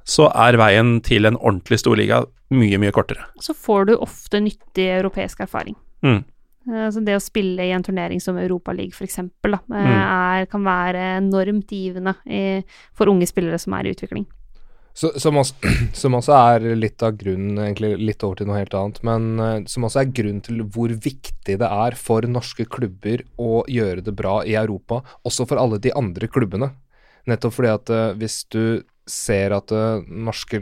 så 0.08 0.30
er 0.32 0.56
veien 0.56 0.96
til 1.04 1.28
en 1.28 1.36
ordentlig 1.36 1.78
storliga 1.82 2.22
mye, 2.56 2.80
mye 2.80 2.94
kortere. 2.96 3.26
Så 3.44 3.52
får 3.52 3.90
du 3.90 3.94
ofte 4.00 4.40
nyttig 4.40 4.88
europeisk 4.96 5.44
erfaring. 5.44 5.76
Mm. 6.00 6.22
Eh, 6.68 6.88
Så 6.94 7.04
det 7.04 7.16
å 7.16 7.22
spille 7.22 7.66
i 7.66 7.74
en 7.74 7.84
turnering 7.84 8.20
som 8.20 8.38
Europaligaen 8.38 8.92
f.eks. 8.94 9.18
Mm. 9.24 9.60
er 9.74 10.46
kan 10.50 10.64
være 10.64 11.04
enormt 11.18 11.72
givende 11.72 12.14
for 12.94 13.08
unge 13.08 13.26
spillere 13.26 13.58
som 13.58 13.74
er 13.74 13.88
i 13.88 13.94
utvikling. 13.96 14.26
Så, 14.98 15.12
som, 15.20 15.36
også, 15.38 15.54
som 16.00 16.16
også 16.18 16.34
er 16.34 16.64
litt 16.74 17.02
av 17.06 17.14
grunnen, 17.20 17.58
egentlig 17.62 17.92
litt 18.02 18.24
over 18.26 18.40
til 18.40 18.48
noe 18.50 18.58
helt 18.58 18.74
annet, 18.74 18.98
men 19.06 19.28
eh, 19.38 19.60
som 19.70 19.86
også 19.86 20.02
er 20.02 20.10
grunnen 20.10 20.42
til 20.42 20.64
hvor 20.74 20.90
viktig 20.90 21.58
det 21.60 21.68
er 21.68 21.96
for 21.98 22.26
norske 22.26 22.66
klubber 22.66 23.22
å 23.38 23.62
gjøre 23.70 24.02
det 24.08 24.16
bra 24.18 24.40
i 24.42 24.56
Europa, 24.58 25.04
også 25.28 25.46
for 25.46 25.62
alle 25.62 25.78
de 25.82 25.94
andre 25.94 26.26
klubbene. 26.30 26.72
Nettopp 27.30 27.54
fordi 27.60 27.70
at 27.76 27.94
eh, 27.94 28.16
hvis 28.18 28.40
du 28.50 28.62
ser 29.10 29.54
at 29.56 29.72
uh, 29.74 30.02
norske 30.08 30.60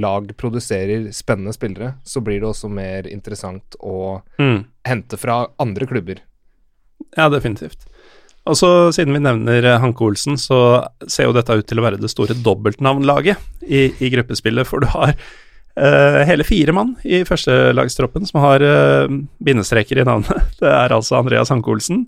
lag 0.00 0.30
produserer 0.38 1.08
spennende 1.14 1.52
spillere, 1.56 1.94
så 2.06 2.22
blir 2.24 2.40
det 2.42 2.48
også 2.50 2.70
mer 2.72 3.08
interessant 3.10 3.76
å 3.82 4.22
Mm. 4.38 4.64
hente 4.88 5.18
fra 5.20 5.46
andre 5.62 5.86
klubber. 5.90 6.22
Ja, 7.16 7.28
definitivt. 7.28 7.86
Og 8.46 8.56
så 8.58 8.90
Siden 8.94 9.14
vi 9.14 9.20
nevner 9.22 9.62
eh, 9.62 9.78
Hanke 9.78 10.02
Olsen, 10.02 10.34
så 10.40 10.88
ser 11.06 11.28
jo 11.28 11.34
dette 11.36 11.54
ut 11.54 11.66
til 11.70 11.78
å 11.78 11.84
være 11.84 12.00
det 12.02 12.10
store 12.10 12.34
dobbeltnavnlaget 12.34 13.36
i, 13.62 13.84
i 14.02 14.10
gruppespillet. 14.10 14.66
For 14.66 14.82
du 14.82 14.88
har 14.90 15.12
uh, 15.14 16.20
hele 16.26 16.42
fire 16.46 16.74
mann 16.74 16.96
i 17.06 17.20
førstelagstroppen 17.28 18.26
som 18.26 18.40
har 18.42 18.64
uh, 18.66 19.06
bindestreker 19.38 20.02
i 20.02 20.06
navnet. 20.08 20.42
Det 20.62 20.66
er 20.70 20.94
altså 20.94 21.20
Andreas 21.20 21.52
Hanke 21.54 21.70
Olsen, 21.70 22.06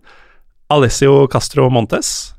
Alessio 0.75 1.27
Castro 1.31 1.69
Montes, 1.71 2.35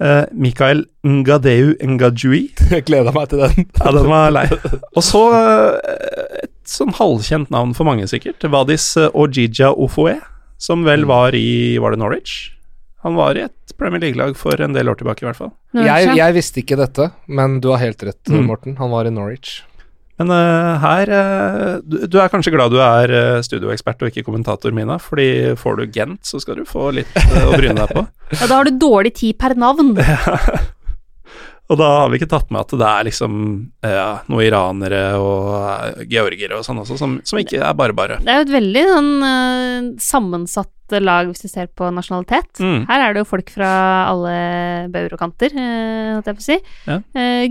eh, 0.00 0.24
Mikael 0.32 0.84
Ngadeu 1.04 1.74
Ngajui 1.84 2.42
Jeg 2.74 2.84
gleder 2.88 3.12
meg 3.14 3.28
til 3.30 3.42
den. 3.44 3.66
Ja, 3.80 3.92
den 3.94 4.08
var 4.10 4.30
lei. 4.34 4.46
Og 4.96 5.02
så 5.04 5.22
eh, 5.36 6.40
et 6.44 6.52
sånn 6.68 6.94
halvkjent 6.96 7.50
navn 7.54 7.74
for 7.76 7.84
mange, 7.88 8.06
sikkert. 8.10 8.42
Vadis 8.50 8.86
eh, 9.00 9.10
Ojija 9.12 9.70
Ofoe, 9.74 10.16
som 10.58 10.84
vel 10.86 11.04
var 11.10 11.34
i 11.36 11.76
Var 11.82 11.94
det 11.94 12.00
Norwich? 12.00 12.34
Han 13.04 13.18
var 13.18 13.36
i 13.36 13.42
et 13.44 13.74
Premier 13.76 14.00
League-lag 14.00 14.32
for 14.38 14.56
en 14.64 14.72
del 14.72 14.88
år 14.88 14.96
tilbake, 14.96 15.20
i 15.20 15.26
hvert 15.28 15.36
fall. 15.36 15.50
Jeg, 15.76 16.14
jeg 16.16 16.34
visste 16.38 16.62
ikke 16.62 16.78
dette, 16.80 17.10
men 17.28 17.58
du 17.60 17.68
har 17.74 17.82
helt 17.82 18.00
rett, 18.06 18.20
Mm. 18.30 18.46
Morten. 18.48 18.76
Han 18.78 18.92
var 18.94 19.04
i 19.04 19.12
Norwich. 19.12 19.58
Men 20.20 20.30
uh, 20.30 20.76
her 20.82 21.10
uh, 21.10 21.80
du, 21.82 22.04
du 22.06 22.20
er 22.22 22.30
kanskje 22.30 22.52
glad 22.54 22.74
du 22.74 22.78
er 22.82 23.10
uh, 23.10 23.40
studioekspert 23.42 24.04
og 24.04 24.12
ikke 24.12 24.26
kommentator, 24.26 24.74
Mina, 24.74 25.00
fordi 25.02 25.56
får 25.58 25.80
du 25.80 25.96
Gent, 25.96 26.22
så 26.26 26.38
skal 26.42 26.60
du 26.60 26.68
få 26.68 26.92
litt 26.94 27.10
å 27.18 27.50
bryne 27.56 27.80
deg 27.82 27.98
på. 27.98 28.06
Ja, 28.34 28.48
da 28.48 28.56
har 28.56 28.66
du 28.66 28.78
dårlig 28.80 29.12
tid 29.14 29.36
per 29.38 29.52
navn. 29.54 29.92
Og 31.70 31.78
da 31.80 31.86
har 32.00 32.08
vi 32.10 32.18
ikke 32.18 32.28
tatt 32.28 32.50
med 32.52 32.60
at 32.60 32.72
det 32.76 32.88
er 32.88 33.06
liksom 33.06 33.34
ja, 33.84 34.08
noen 34.28 34.42
iranere 34.44 35.02
og 35.16 36.02
georgere 36.10 36.58
og 36.58 36.64
sånn 36.66 36.82
også, 36.82 36.96
som, 37.00 37.14
som 37.24 37.40
ikke 37.40 37.62
er 37.64 37.76
bare 37.78 37.96
bare. 37.96 38.18
Det 38.24 38.32
er 38.32 38.40
jo 38.40 38.46
et 38.48 38.52
veldig 38.52 38.82
sånn 38.90 39.12
sammensatt 40.02 40.96
lag 41.00 41.30
hvis 41.30 41.46
du 41.46 41.48
ser 41.48 41.70
på 41.72 41.88
nasjonalitet. 41.94 42.60
Mm. 42.60 42.84
Her 42.90 43.06
er 43.06 43.14
det 43.14 43.22
jo 43.22 43.30
folk 43.30 43.52
fra 43.54 43.70
alle 44.10 44.34
bauger 44.92 45.16
og 45.16 45.22
kanter, 45.22 45.56
eh, 45.56 46.10
holdt 46.16 46.28
jeg 46.28 46.40
på 46.40 46.44
å 46.44 46.48
si. 46.50 46.58
Ja. 46.90 46.98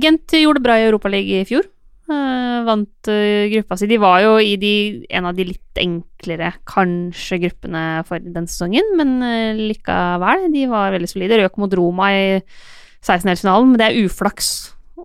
Gent 0.04 0.38
gjorde 0.42 0.62
det 0.62 0.68
bra 0.68 0.78
i 0.78 0.86
Europaligaen 0.92 1.48
i 1.48 1.50
fjor. 1.50 1.66
Eh, 2.12 2.64
vant 2.68 3.08
eh, 3.08 3.48
gruppa 3.54 3.78
si. 3.80 3.88
De 3.88 3.98
var 4.02 4.20
jo 4.24 4.34
i 4.44 4.56
de, 4.60 4.74
en 5.16 5.26
av 5.30 5.36
de 5.38 5.46
litt 5.54 5.80
enklere, 5.80 6.50
kanskje, 6.68 7.40
gruppene 7.46 8.04
for 8.08 8.20
den 8.20 8.48
sesongen, 8.50 8.90
men 9.00 9.14
eh, 9.24 9.62
likevel. 9.72 10.50
De 10.54 10.66
var 10.72 10.92
veldig 10.96 11.10
solide. 11.10 11.40
Røk 11.40 11.58
mot 11.64 11.74
Roma 11.80 12.12
i 12.12 12.26
16-delsfinalen, 13.04 13.72
men 13.72 13.80
det 13.82 13.88
er 13.90 14.02
uflaks 14.06 14.52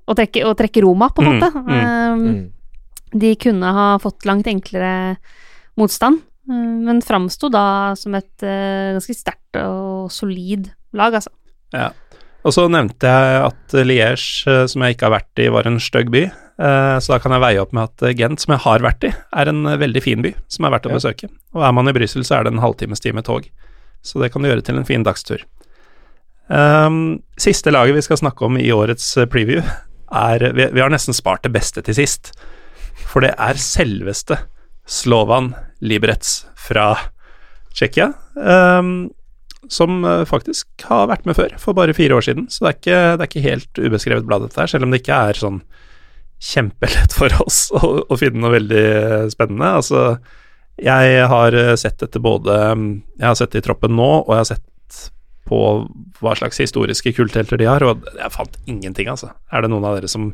å 0.08 0.14
trekke, 0.18 0.44
å 0.46 0.54
trekke 0.58 0.82
Roma, 0.84 1.08
på 1.14 1.22
en 1.22 1.28
Mm, 1.28 1.38
måte. 1.38 1.50
mm, 1.54 1.68
Eh, 1.74 2.16
Mm. 2.18 2.52
de 3.18 3.34
kunne 3.36 3.72
ha 3.72 3.98
fått 3.98 4.26
langt 4.26 4.46
enklere 4.46 5.16
motstand, 5.78 6.20
men 6.48 7.00
framsto 7.02 7.50
da 7.50 7.94
som 7.94 8.14
et 8.14 8.42
uh, 8.42 8.96
ganske 8.96 9.14
sterkt 9.14 9.56
og 9.60 10.10
solid 10.10 10.70
lag, 10.96 11.12
altså. 11.14 11.30
Ja. 11.72 11.90
Og 12.46 12.54
så 12.54 12.68
nevnte 12.70 13.10
jeg 13.10 13.40
at 13.48 13.78
Liège, 13.86 14.46
eh, 14.48 14.66
som 14.70 14.84
jeg 14.84 14.94
ikke 14.94 15.08
har 15.08 15.16
vært 15.18 15.42
i, 15.42 15.48
var 15.52 15.66
en 15.68 15.80
stygg 15.82 16.12
by. 16.14 16.24
Eh, 16.28 16.96
Så 17.02 17.12
da 17.12 17.18
kan 17.22 17.34
jeg 17.34 17.44
veie 17.44 17.62
opp 17.62 17.72
med 17.74 17.90
at 17.90 18.16
Gent, 18.18 18.40
som 18.40 18.54
jeg 18.54 18.64
har 18.64 18.84
vært 18.84 19.04
i, 19.08 19.12
er 19.12 19.50
en 19.50 19.64
veldig 19.78 20.02
fin 20.02 20.22
by 20.22 20.34
som 20.48 20.64
er 20.66 20.74
verdt 20.76 20.86
å 20.90 20.94
besøke. 20.94 21.30
Og 21.54 21.64
er 21.66 21.74
man 21.74 21.90
i 21.90 21.94
Brussel, 21.96 22.24
så 22.24 22.38
er 22.38 22.46
det 22.46 22.54
en 22.54 22.62
halvtimes 22.62 23.02
tid 23.02 23.14
med 23.18 23.26
tog. 23.26 23.48
Så 24.02 24.22
det 24.22 24.30
kan 24.32 24.42
du 24.42 24.48
gjøre 24.48 24.64
til 24.64 24.78
en 24.78 24.86
fin 24.86 25.04
dagstur. 25.06 25.42
Um, 26.48 27.20
siste 27.36 27.70
laget 27.74 27.98
vi 27.98 28.06
skal 28.06 28.22
snakke 28.22 28.46
om 28.46 28.56
i 28.56 28.70
årets 28.72 29.10
eh, 29.20 29.28
preview, 29.28 29.60
er 30.08 30.46
vi, 30.56 30.64
vi 30.72 30.80
har 30.80 30.88
nesten 30.88 31.12
spart 31.12 31.42
det 31.44 31.52
beste 31.52 31.82
til 31.84 31.98
sist. 31.98 32.32
For 33.08 33.20
det 33.20 33.34
er 33.36 33.60
selveste 33.60 34.38
Slovan 34.88 35.52
Liberec 35.84 36.46
fra 36.56 36.94
Tsjekkia. 37.76 38.14
Um, 38.34 39.10
som 39.72 40.02
eh, 40.06 40.24
faktisk 40.28 40.86
har 40.88 41.08
vært 41.10 41.26
med 41.28 41.36
før, 41.38 41.54
for 41.60 41.76
bare 41.76 41.96
fire 41.96 42.18
år 42.18 42.26
siden. 42.28 42.48
Så 42.52 42.64
det 42.64 42.70
er 42.70 42.78
ikke, 42.78 43.00
det 43.02 43.24
er 43.24 43.30
ikke 43.30 43.46
helt 43.46 43.80
ubeskrevet 43.82 44.28
blad, 44.28 44.46
dette 44.46 44.60
her, 44.62 44.70
selv 44.70 44.86
om 44.86 44.94
det 44.94 45.02
ikke 45.02 45.20
er 45.30 45.40
sånn 45.40 45.62
kjempelett 46.38 47.16
for 47.18 47.34
oss 47.44 47.66
å, 47.74 47.82
å 48.06 48.20
finne 48.20 48.42
noe 48.44 48.54
veldig 48.54 48.86
spennende. 49.34 49.72
Altså, 49.80 50.04
jeg 50.78 51.26
har 51.32 51.58
eh, 51.58 51.74
sett 51.80 51.98
dette 51.98 52.22
både 52.22 52.54
Jeg 52.54 53.26
har 53.26 53.38
sett 53.38 53.56
det 53.56 53.64
i 53.64 53.66
troppen 53.66 53.96
nå, 53.98 54.10
og 54.22 54.32
jeg 54.36 54.44
har 54.44 54.52
sett 54.54 54.64
på 55.48 55.58
hva 56.20 56.34
slags 56.36 56.60
historiske 56.60 57.14
kulthelter 57.16 57.58
de 57.58 57.66
har, 57.66 57.82
og 57.82 58.04
jeg 58.12 58.34
fant 58.34 58.58
ingenting, 58.68 59.08
altså. 59.08 59.32
Er 59.50 59.64
det 59.64 59.72
noen 59.72 59.86
av 59.88 59.96
dere 59.96 60.10
som 60.12 60.32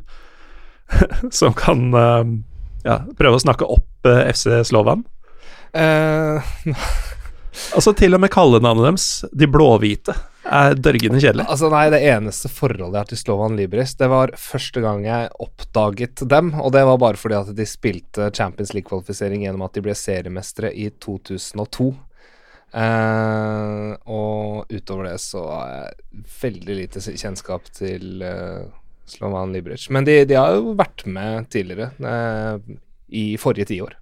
som 1.31 1.55
kan 1.57 1.95
eh, 1.95 2.25
ja, 2.85 3.01
prøve 3.19 3.39
å 3.39 3.43
snakke 3.43 3.69
opp 3.69 4.09
eh, 4.09 4.25
FC 4.33 4.61
Slovan? 4.69 5.05
Eh, 5.75 6.55
Altså, 7.75 7.95
til 7.97 8.17
og 8.17 8.23
med 8.25 8.33
kallenavnet 8.35 8.89
deres, 8.89 9.09
De 9.33 9.49
blåhvite, 9.51 10.15
er 10.45 10.75
dørgende 10.77 11.21
kjedelig. 11.23 11.47
altså 11.49 11.71
Nei, 11.73 11.85
det 11.93 12.01
eneste 12.05 12.51
forholdet 12.53 12.93
jeg 12.93 13.01
har 13.01 13.11
til 13.13 13.21
Slovan 13.21 13.59
Libris, 13.59 13.95
det 14.01 14.09
var 14.13 14.35
første 14.39 14.83
gang 14.85 15.05
jeg 15.07 15.31
oppdaget 15.41 16.25
dem, 16.31 16.53
og 16.61 16.75
det 16.75 16.85
var 16.85 17.01
bare 17.01 17.21
fordi 17.21 17.39
at 17.39 17.53
de 17.57 17.67
spilte 17.69 18.31
Champions 18.37 18.75
League-kvalifisering 18.77 19.47
gjennom 19.47 19.65
at 19.67 19.77
de 19.77 19.85
ble 19.87 19.97
seriemestere 19.99 20.75
i 20.75 20.91
2002. 21.01 21.93
Eh, 22.75 23.91
og 24.11 24.73
utover 24.73 25.13
det 25.13 25.19
så 25.23 25.45
har 25.47 25.75
jeg 25.75 26.25
veldig 26.43 26.79
lite 26.81 27.03
kjennskap 27.07 27.69
til 27.71 28.25
eh, 28.27 28.65
Slovan 29.07 29.55
Libric. 29.55 29.87
Men 29.95 30.07
de, 30.09 30.25
de 30.29 30.39
har 30.39 30.57
jo 30.57 30.75
vært 30.79 31.07
med 31.07 31.51
tidligere, 31.55 31.93
eh, 32.03 32.81
i 33.15 33.27
forrige 33.39 33.71
tiår. 33.71 33.95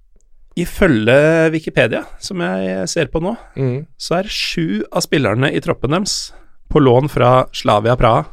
Ifølge 0.59 1.17
Wikipedia, 1.55 2.03
som 2.21 2.43
jeg 2.45 2.89
ser 2.93 3.09
på 3.13 3.23
nå, 3.25 3.37
Mm. 3.57 3.87
så 3.97 4.19
er 4.21 4.29
sju 4.29 4.83
av 4.93 5.01
spillerne 5.05 5.49
i 5.53 5.61
troppen 5.65 5.91
deres 5.97 6.33
på 6.73 6.81
lån 6.81 7.09
fra 7.13 7.47
Slavia 7.53 7.97
Praha. 7.97 8.25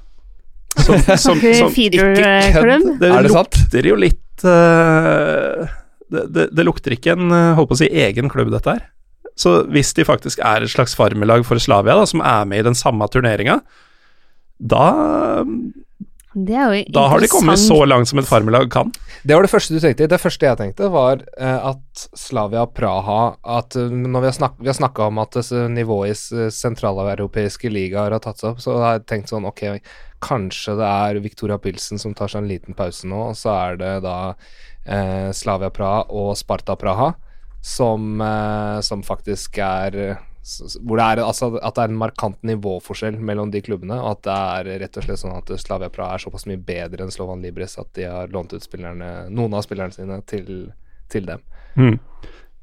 Som, 0.80 1.00
som, 1.26 1.40
som 1.40 1.72
ikke 1.74 2.12
kødd. 2.54 2.86
Det 3.00 3.10
det 3.10 3.32
sant? 3.32 3.56
lukter 3.56 3.88
jo 3.90 3.96
litt 4.00 4.44
uh, 4.46 5.66
det, 6.10 6.26
det, 6.34 6.46
det 6.56 6.66
lukter 6.68 6.96
ikke 6.96 7.14
en 7.16 7.32
eh, 7.36 7.52
holdt 7.58 7.70
på 7.72 7.76
å 7.78 7.82
si 7.84 7.90
egen 8.04 8.30
klubb, 8.32 8.50
dette 8.54 8.74
her. 8.78 8.88
Så 9.40 9.60
hvis 9.72 9.94
de 9.96 10.04
faktisk 10.08 10.42
er 10.44 10.66
et 10.66 10.72
slags 10.72 10.96
farmelag 10.98 11.46
for 11.48 11.62
Slavia, 11.62 11.96
da, 12.00 12.08
som 12.10 12.24
er 12.26 12.48
med 12.50 12.64
i 12.64 12.68
den 12.68 12.76
samme 12.78 13.06
turneringa, 13.12 13.60
da, 14.60 14.88
da 16.96 17.08
har 17.12 17.20
de 17.20 17.28
kommet 17.32 17.60
så 17.62 17.78
langt 17.88 18.08
som 18.10 18.20
et 18.22 18.28
farmelag 18.30 18.70
kan. 18.72 18.92
Det 19.24 19.36
var 19.36 19.44
det 19.44 19.52
første 19.52 19.74
du 19.76 19.80
tenkte. 19.84 20.08
Det 20.08 20.20
første 20.22 20.46
jeg 20.48 20.58
tenkte, 20.60 20.88
var 20.94 21.22
eh, 21.38 21.66
at 21.72 22.06
Slavia 22.16 22.66
Praha 22.72 23.36
At 23.44 23.76
eh, 23.76 23.90
når 23.92 24.22
vi 24.24 24.30
har, 24.30 24.36
snak, 24.38 24.56
snakka 24.78 25.08
om 25.12 25.20
at 25.20 25.36
eh, 25.42 25.66
nivået 25.70 26.14
i 26.14 26.16
s- 26.16 26.56
sentraleuropeiske 26.62 27.70
ligaer 27.72 28.12
har 28.16 28.24
tatt 28.24 28.40
seg 28.40 28.54
opp, 28.54 28.62
så 28.64 28.78
har 28.80 28.98
jeg 29.00 29.06
tenkt 29.12 29.34
sånn 29.34 29.46
Ok, 29.50 29.66
kanskje 30.24 30.78
det 30.80 30.88
er 30.88 31.20
Victoria 31.24 31.58
Pilsen 31.62 32.00
som 32.00 32.14
tar 32.16 32.32
seg 32.32 32.44
en 32.44 32.50
liten 32.52 32.76
pause 32.78 33.08
nå, 33.08 33.30
og 33.32 33.38
så 33.40 33.54
er 33.56 33.78
det 33.80 33.94
da 34.06 34.16
eh, 34.86 35.30
Slavia 35.36 35.70
Praha 35.74 36.06
og 36.10 36.34
Sparta 36.40 36.76
Praha 36.80 37.12
som, 37.62 38.22
eh, 38.24 38.80
som 38.88 39.04
faktisk 39.04 39.58
er 39.64 39.96
eh, 40.00 40.26
hvor 40.82 41.00
det 41.00 41.06
er, 41.06 41.22
altså, 41.24 41.52
at 41.58 41.76
det 41.78 41.84
er 41.84 41.92
en 41.92 42.00
markant 42.00 42.40
nivåforskjell 42.48 43.20
mellom 43.30 43.52
de 43.54 43.62
klubbene, 43.66 43.98
og 44.02 44.18
at 44.18 44.24
det 44.28 44.38
er 44.38 44.82
rett 44.84 45.00
og 45.00 45.06
slett 45.06 45.22
sånn 45.22 45.38
at 45.38 45.52
Slavia 45.62 45.92
Praha 45.94 46.18
er 46.18 46.24
såpass 46.26 46.48
mye 46.50 46.62
bedre 46.62 47.06
enn 47.06 47.14
Slovan 47.14 47.44
Libres 47.46 47.78
at 47.82 47.92
de 47.98 48.08
har 48.10 48.34
lånt 48.34 48.54
ut 48.54 48.68
noen 48.80 49.56
av 49.56 49.66
spillerne 49.66 49.96
sine 49.96 50.20
til, 50.30 50.70
til 51.12 51.30
dem. 51.30 51.44
Mm. 51.80 51.98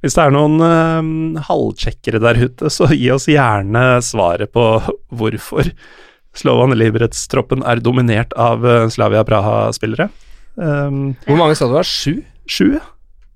Hvis 0.05 0.17
det 0.19 0.27
er 0.27 0.35
noen 0.35 0.61
uh, 0.61 1.43
halvtsjekkere 1.49 2.21
der 2.23 2.43
ute, 2.47 2.71
så 2.73 2.91
gi 2.93 3.09
oss 3.15 3.29
gjerne 3.31 3.87
svaret 4.05 4.53
på 4.55 4.67
hvorfor 5.19 5.73
Slovan 6.37 6.77
Liberec-troppen 6.77 7.65
er 7.65 7.81
dominert 7.81 8.35
av 8.37 8.65
eh, 8.69 8.83
Slavia 8.93 9.23
Praha-spillere. 9.25 10.11
Um, 10.61 11.15
Hvor 11.25 11.39
mange 11.41 11.57
sa 11.57 11.65
du 11.65 11.73
var? 11.79 11.89
Sju? 11.89 12.21
sju, 12.47 12.77
ja. 12.77 12.85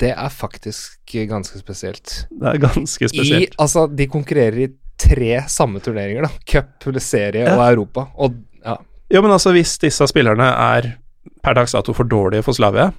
Det 0.01 0.13
er 0.17 0.31
faktisk 0.33 1.13
ganske 1.29 1.59
spesielt. 1.61 2.15
Det 2.31 2.55
er 2.55 2.63
ganske 2.63 3.05
I, 3.05 3.09
spesielt. 3.13 3.57
altså, 3.61 3.85
de 3.93 4.07
konkurrerer 4.09 4.63
i 4.65 4.69
tre 5.01 5.43
samme 5.49 5.81
turneringer, 5.85 6.25
da. 6.27 6.31
Cup, 6.49 6.87
serie 7.01 7.45
Ja. 7.45 7.55
og 7.57 7.67
Europa. 7.73 8.07
Og 8.17 8.35
ja, 8.65 8.77
Jo, 9.11 9.23
men 9.23 9.31
altså, 9.35 9.53
hvis 9.53 9.77
disse 9.83 10.07
spillerne 10.09 10.47
er 10.55 10.97
per 11.43 11.55
dags 11.55 11.73
dato 11.73 11.93
for 11.97 12.05
dårlige 12.05 12.45
for 12.45 12.53
Slavia, 12.57 12.93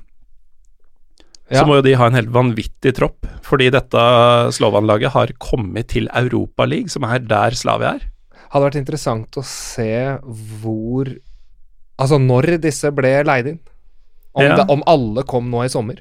Ja. 1.51 1.59
så 1.61 1.67
må 1.67 1.75
jo 1.79 1.81
de 1.83 1.93
ha 1.99 2.05
en 2.07 2.13
helt 2.15 2.29
vanvittig 2.31 2.93
tropp, 2.95 3.25
fordi 3.43 3.69
dette 3.73 4.01
Slovan-laget 4.55 5.11
har 5.11 5.27
kommet 5.39 5.87
til 5.91 6.07
Europaligaen, 6.15 6.89
som 6.89 7.03
er 7.03 7.19
der 7.19 7.51
Slavia 7.51 7.95
er. 7.95 8.01
hadde 8.51 8.65
vært 8.69 8.79
interessant 8.81 9.31
å 9.39 9.43
se 9.47 10.17
hvor 10.61 11.07
Altså 11.99 12.17
når 12.17 12.57
disse 12.59 12.89
ble 12.91 13.23
leid 13.23 13.45
inn. 13.47 13.59
Om, 14.33 14.41
Ja. 14.43 14.55
det, 14.57 14.69
om 14.69 14.81
alle 14.87 15.21
kom 15.23 15.51
nå 15.51 15.63
i 15.63 15.67
sommer, 15.69 15.99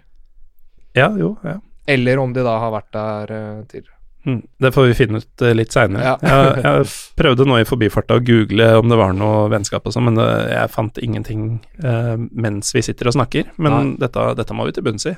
Ja, 0.97 1.11
jo, 1.19 1.35
ja. 1.47 1.59
eller 1.87 2.19
om 2.23 2.35
de 2.35 2.45
da 2.45 2.59
har 2.63 2.75
vært 2.75 2.93
der 2.97 3.33
uh, 3.35 3.65
tidligere. 3.71 3.97
Mm, 4.27 4.43
Det 4.61 4.73
får 4.75 4.87
vi 4.91 4.97
finne 4.99 5.21
ut 5.23 5.43
eh, 5.47 5.55
litt 5.57 5.73
seinere. 5.73 6.11
Ja. 6.11 6.17
jeg, 6.21 6.65
jeg 6.67 6.89
prøvde 7.17 7.47
nå 7.49 7.57
i 7.57 7.65
forbifarta 7.65 8.19
å 8.19 8.25
google 8.25 8.67
om 8.77 8.91
det 8.93 8.99
var 9.01 9.15
noe 9.17 9.47
vennskap 9.49 9.87
og 9.89 9.95
sånn, 9.95 10.11
men 10.11 10.19
det, 10.21 10.29
jeg 10.51 10.73
fant 10.75 11.01
ingenting 11.01 11.47
uh, 11.85 12.19
mens 12.31 12.75
vi 12.77 12.85
sitter 12.85 13.09
og 13.09 13.17
snakker. 13.17 13.49
Men 13.57 13.95
dette, 14.03 14.27
dette 14.37 14.57
må 14.57 14.69
vi 14.69 14.77
til 14.77 14.85
bunns 14.85 15.09
i. 15.09 15.15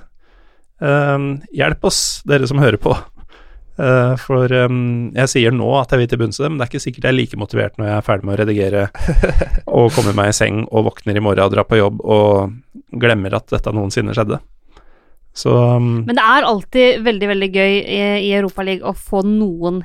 Eh, 0.83 1.19
hjelp 1.55 1.85
oss, 1.87 2.23
dere 2.29 2.49
som 2.51 2.63
hører 2.63 2.81
på. 2.83 2.95
Uh, 3.81 4.13
for 4.21 4.53
um, 4.53 5.09
jeg 5.17 5.31
sier 5.33 5.55
nå 5.55 5.65
at 5.79 5.95
jeg 5.95 6.03
vil 6.03 6.09
til 6.13 6.19
bunns 6.21 6.37
i 6.39 6.43
det, 6.45 6.51
men 6.51 6.61
det 6.61 6.67
er 6.67 6.71
ikke 6.75 6.83
sikkert 6.85 7.07
jeg 7.07 7.15
er 7.15 7.17
like 7.17 7.39
motivert 7.41 7.79
når 7.81 7.87
jeg 7.89 7.97
er 7.97 8.05
ferdig 8.05 8.29
med 8.29 8.35
å 8.35 8.41
redigere 8.43 8.83
og 9.79 9.95
kommer 9.97 10.19
meg 10.19 10.29
i 10.29 10.35
seng 10.37 10.59
og 10.69 10.91
våkner 10.91 11.17
i 11.17 11.23
morgen 11.25 11.47
og 11.47 11.55
drar 11.55 11.65
på 11.67 11.79
jobb 11.81 12.03
og 12.05 12.53
glemmer 13.01 13.39
at 13.39 13.49
dette 13.51 13.73
noensinne 13.73 14.13
skjedde. 14.13 14.43
Så 15.35 15.53
um, 15.77 16.05
Men 16.05 16.17
det 16.19 16.25
er 16.29 16.45
alltid 16.45 17.05
veldig, 17.07 17.29
veldig 17.31 17.51
gøy 17.55 17.73
i, 17.81 18.01
i 18.29 18.33
Europaligaen 18.37 18.91
å 18.91 18.97
få 18.97 19.23
noen 19.25 19.83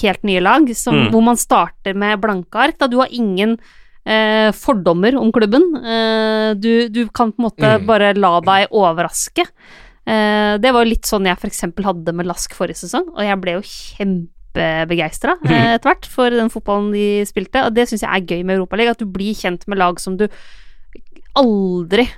helt 0.00 0.22
nye 0.24 0.40
lag, 0.40 0.68
som, 0.76 0.94
Mm. 0.96 1.10
hvor 1.12 1.22
man 1.24 1.36
starter 1.40 1.94
med 1.96 2.20
blanke 2.20 2.56
ark. 2.60 2.78
Da 2.78 2.86
du 2.88 2.96
har 3.00 3.08
ingen 3.12 3.58
eh, 4.08 4.48
fordommer 4.56 5.16
om 5.20 5.30
klubben. 5.32 5.62
Eh, 5.84 6.54
du, 6.56 6.88
du 6.88 7.02
kan 7.08 7.32
på 7.32 7.40
en 7.42 7.46
måte 7.50 7.74
Mm. 7.78 7.86
bare 7.86 8.14
la 8.16 8.40
deg 8.40 8.68
overraske. 8.72 9.44
Eh, 10.08 10.56
det 10.56 10.72
var 10.72 10.84
jo 10.84 10.90
litt 10.94 11.04
sånn 11.04 11.26
jeg 11.28 11.36
f.eks. 11.36 11.60
hadde 11.84 12.14
med 12.16 12.26
Lask 12.26 12.54
forrige 12.56 12.80
sesong, 12.80 13.10
og 13.12 13.20
jeg 13.20 13.40
ble 13.42 13.52
jo 13.58 13.64
kjempebegeistra 13.68 15.36
eh, 15.44 15.74
etter 15.76 15.90
hvert 15.90 16.06
for 16.08 16.30
den 16.32 16.48
fotballen 16.52 16.92
de 16.96 17.24
spilte. 17.28 17.66
Og 17.68 17.74
det 17.76 17.84
syns 17.90 18.04
jeg 18.06 18.08
er 18.08 18.24
gøy 18.24 18.44
med 18.48 18.56
Europaligaen, 18.56 18.96
at 18.96 19.04
du 19.04 19.06
blir 19.12 19.36
kjent 19.36 19.68
med 19.68 19.78
lag 19.80 20.00
som 20.00 20.16
du 20.16 20.24
aldri 21.38 22.08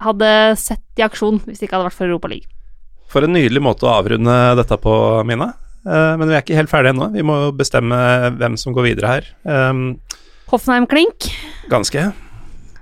hadde 0.00 0.30
sett 0.60 0.82
i 1.00 1.04
aksjon 1.06 1.40
hvis 1.46 1.58
det 1.60 1.68
ikke 1.68 1.76
hadde 1.78 1.88
vært 1.90 1.98
for 1.98 2.08
Europa 2.10 2.28
League. 2.32 2.48
For 3.10 3.26
en 3.26 3.34
nydelig 3.34 3.62
måte 3.64 3.86
å 3.88 3.94
avrunde 3.98 4.34
dette 4.60 4.76
på, 4.80 4.94
Mina. 5.26 5.52
Eh, 5.86 6.12
men 6.20 6.28
vi 6.28 6.34
er 6.36 6.42
ikke 6.44 6.58
helt 6.58 6.70
ferdige 6.70 6.94
ennå. 6.94 7.08
Vi 7.14 7.24
må 7.26 7.38
bestemme 7.56 7.96
hvem 8.38 8.56
som 8.60 8.74
går 8.76 8.86
videre 8.92 9.14
her. 9.16 9.30
Um, 9.44 9.96
Hoffenheim-klink. 10.52 11.30
ganske. 11.72 12.08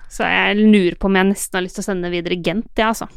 Så 0.08 0.24
jeg 0.24 0.56
lurer 0.58 0.96
på 0.98 1.08
om 1.10 1.16
jeg 1.20 1.28
nesten 1.30 1.58
har 1.58 1.64
lyst 1.66 1.76
til 1.78 1.84
å 1.84 1.88
sende 1.90 2.10
videre 2.12 2.38
Gent, 2.42 2.70
ja, 2.80 2.90
altså. 2.94 3.08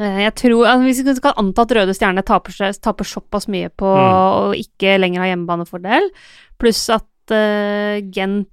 Eh, 0.00 0.20
Jeg 0.24 0.34
tror, 0.40 0.64
altså, 0.66 0.84
Hvis 0.86 1.02
vi 1.04 1.14
skal 1.18 1.34
anta 1.36 1.62
at 1.66 1.74
Røde 1.76 1.94
Stjerne 1.96 2.22
taper, 2.24 2.52
taper 2.80 3.04
såpass 3.04 3.48
mye 3.48 3.68
på 3.70 3.88
Mm. 3.88 4.12
å 4.14 4.54
ikke 4.56 4.98
lenger 5.00 5.20
ha 5.20 5.26
hjemmebanefordel, 5.34 6.10
pluss 6.58 6.88
at 6.90 7.04
uh, 7.30 8.00
Gent 8.10 8.48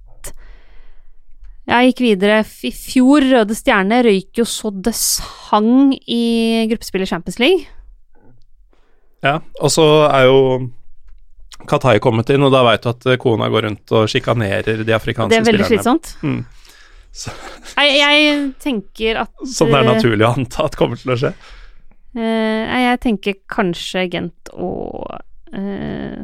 Jeg 1.66 1.90
gikk 1.90 2.02
videre 2.04 2.42
i 2.62 2.70
fjor. 2.70 3.24
Røde 3.26 3.56
Stjerne 3.58 3.98
røyk 4.06 4.38
jo 4.38 4.46
så 4.46 4.70
det 4.70 4.94
sang 4.94 5.90
i 5.96 6.22
gruppespillet 6.70 7.10
Champions 7.10 7.40
League. 7.42 7.66
Ja, 9.24 9.40
og 9.58 9.72
så 9.74 9.86
er 10.06 10.28
jo 10.28 10.40
Katai 11.66 11.96
kommet 12.04 12.30
inn, 12.30 12.44
og 12.46 12.52
da 12.54 12.60
veit 12.66 12.84
du 12.84 12.90
at 12.92 13.06
eh, 13.08 13.18
kona 13.18 13.48
går 13.50 13.64
rundt 13.66 13.94
og 13.96 14.10
sjikanerer 14.12 14.84
de 14.86 14.94
afrikanske 14.94 15.32
Det 15.32 15.40
er 15.40 15.48
veldig 15.48 15.66
slitsomt. 15.66 16.12
Mm. 16.22 16.44
Jeg, 17.16 17.92
jeg 17.96 18.34
tenker 18.62 19.22
at 19.24 19.46
som 19.48 19.72
det 19.72 19.78
er 19.80 19.86
eh, 19.86 19.94
naturlig 19.96 20.26
å 20.28 20.34
anta 20.36 20.66
at 20.68 20.76
kommer 20.78 21.00
til 21.00 21.14
å 21.14 21.18
skje. 21.18 21.32
Nei, 22.16 22.82
jeg 22.84 23.00
tenker 23.02 23.34
kanskje 23.52 24.06
Gent 24.08 24.50
og 24.56 25.02
uh, 25.52 26.20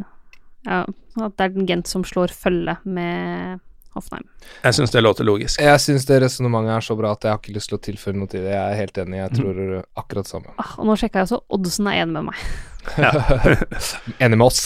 Ja, 0.64 0.78
at 0.86 1.34
det 1.36 1.48
er 1.48 1.66
Gent 1.68 1.90
som 1.90 2.04
slår 2.06 2.32
følge 2.32 2.78
med 2.88 3.60
Hoffenheim. 3.94 4.24
Jeg 4.64 4.74
syns 4.78 4.90
det 4.94 5.02
låter 5.02 5.24
logisk. 5.28 5.60
Jeg 5.60 5.80
syns 5.84 6.06
det 6.08 6.20
resonnementet 6.22 6.76
er 6.76 6.86
så 6.86 6.96
bra 6.98 7.12
at 7.12 7.24
jeg 7.26 7.32
har 7.34 7.38
ikke 7.42 7.54
lyst 7.56 7.68
til 7.72 7.78
å 7.78 7.82
tilføre 7.84 8.16
noe 8.16 8.30
til 8.32 8.40
det. 8.46 8.52
Jeg 8.54 8.62
er 8.72 8.78
helt 8.80 8.98
enig, 9.04 9.18
jeg 9.20 9.30
Mm. 9.32 9.38
tror 9.40 9.84
akkurat 10.02 10.24
det 10.24 10.30
samme. 10.32 10.54
Ah, 10.58 10.72
og 10.78 10.86
nå 10.88 10.96
sjekka 10.96 11.20
jeg 11.22 11.28
også, 11.28 11.40
Oddsen 11.58 11.86
er 11.92 12.00
enig 12.02 12.12
med 12.12 12.24
meg. 12.30 12.36
Enig 14.18 14.38
med 14.38 14.46
oss. 14.46 14.62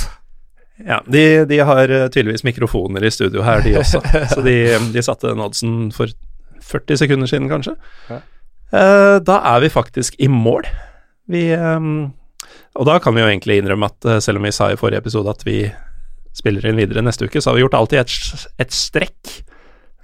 Ja, 0.86 1.00
de, 1.08 1.44
de 1.48 1.58
har 1.64 1.88
eh, 1.88 2.08
tydeligvis 2.12 2.44
mikrofoner 2.44 3.04
i 3.04 3.10
studio 3.10 3.42
her, 3.46 3.62
de 3.64 3.76
også. 3.80 4.02
Så 4.34 4.42
de, 4.44 4.56
de 4.92 5.02
satte 5.04 5.30
den 5.30 5.40
oddsen 5.40 5.88
for 5.96 6.10
40 6.66 6.98
sekunder 7.00 7.30
siden, 7.30 7.48
kanskje. 7.48 7.76
Ja. 8.10 8.18
Eh, 8.76 9.16
da 9.24 9.38
er 9.54 9.62
vi 9.64 9.70
faktisk 9.72 10.18
i 10.20 10.28
mål. 10.28 10.66
Vi 11.32 11.46
eh, 11.56 11.88
Og 12.76 12.84
da 12.86 12.98
kan 13.00 13.14
vi 13.16 13.22
jo 13.24 13.28
egentlig 13.30 13.56
innrømme 13.62 13.88
at 13.88 14.22
selv 14.22 14.38
om 14.38 14.44
vi 14.46 14.52
sa 14.52 14.68
i 14.72 14.76
forrige 14.78 15.00
episode 15.00 15.32
at 15.32 15.44
vi 15.48 15.62
spiller 16.36 16.66
inn 16.68 16.80
videre 16.80 17.04
neste 17.04 17.26
uke, 17.26 17.40
så 17.40 17.50
har 17.50 17.58
vi 17.58 17.64
gjort 17.64 17.78
alltid 17.78 18.02
et, 18.02 18.46
et 18.62 18.74
strekk. 18.74 19.36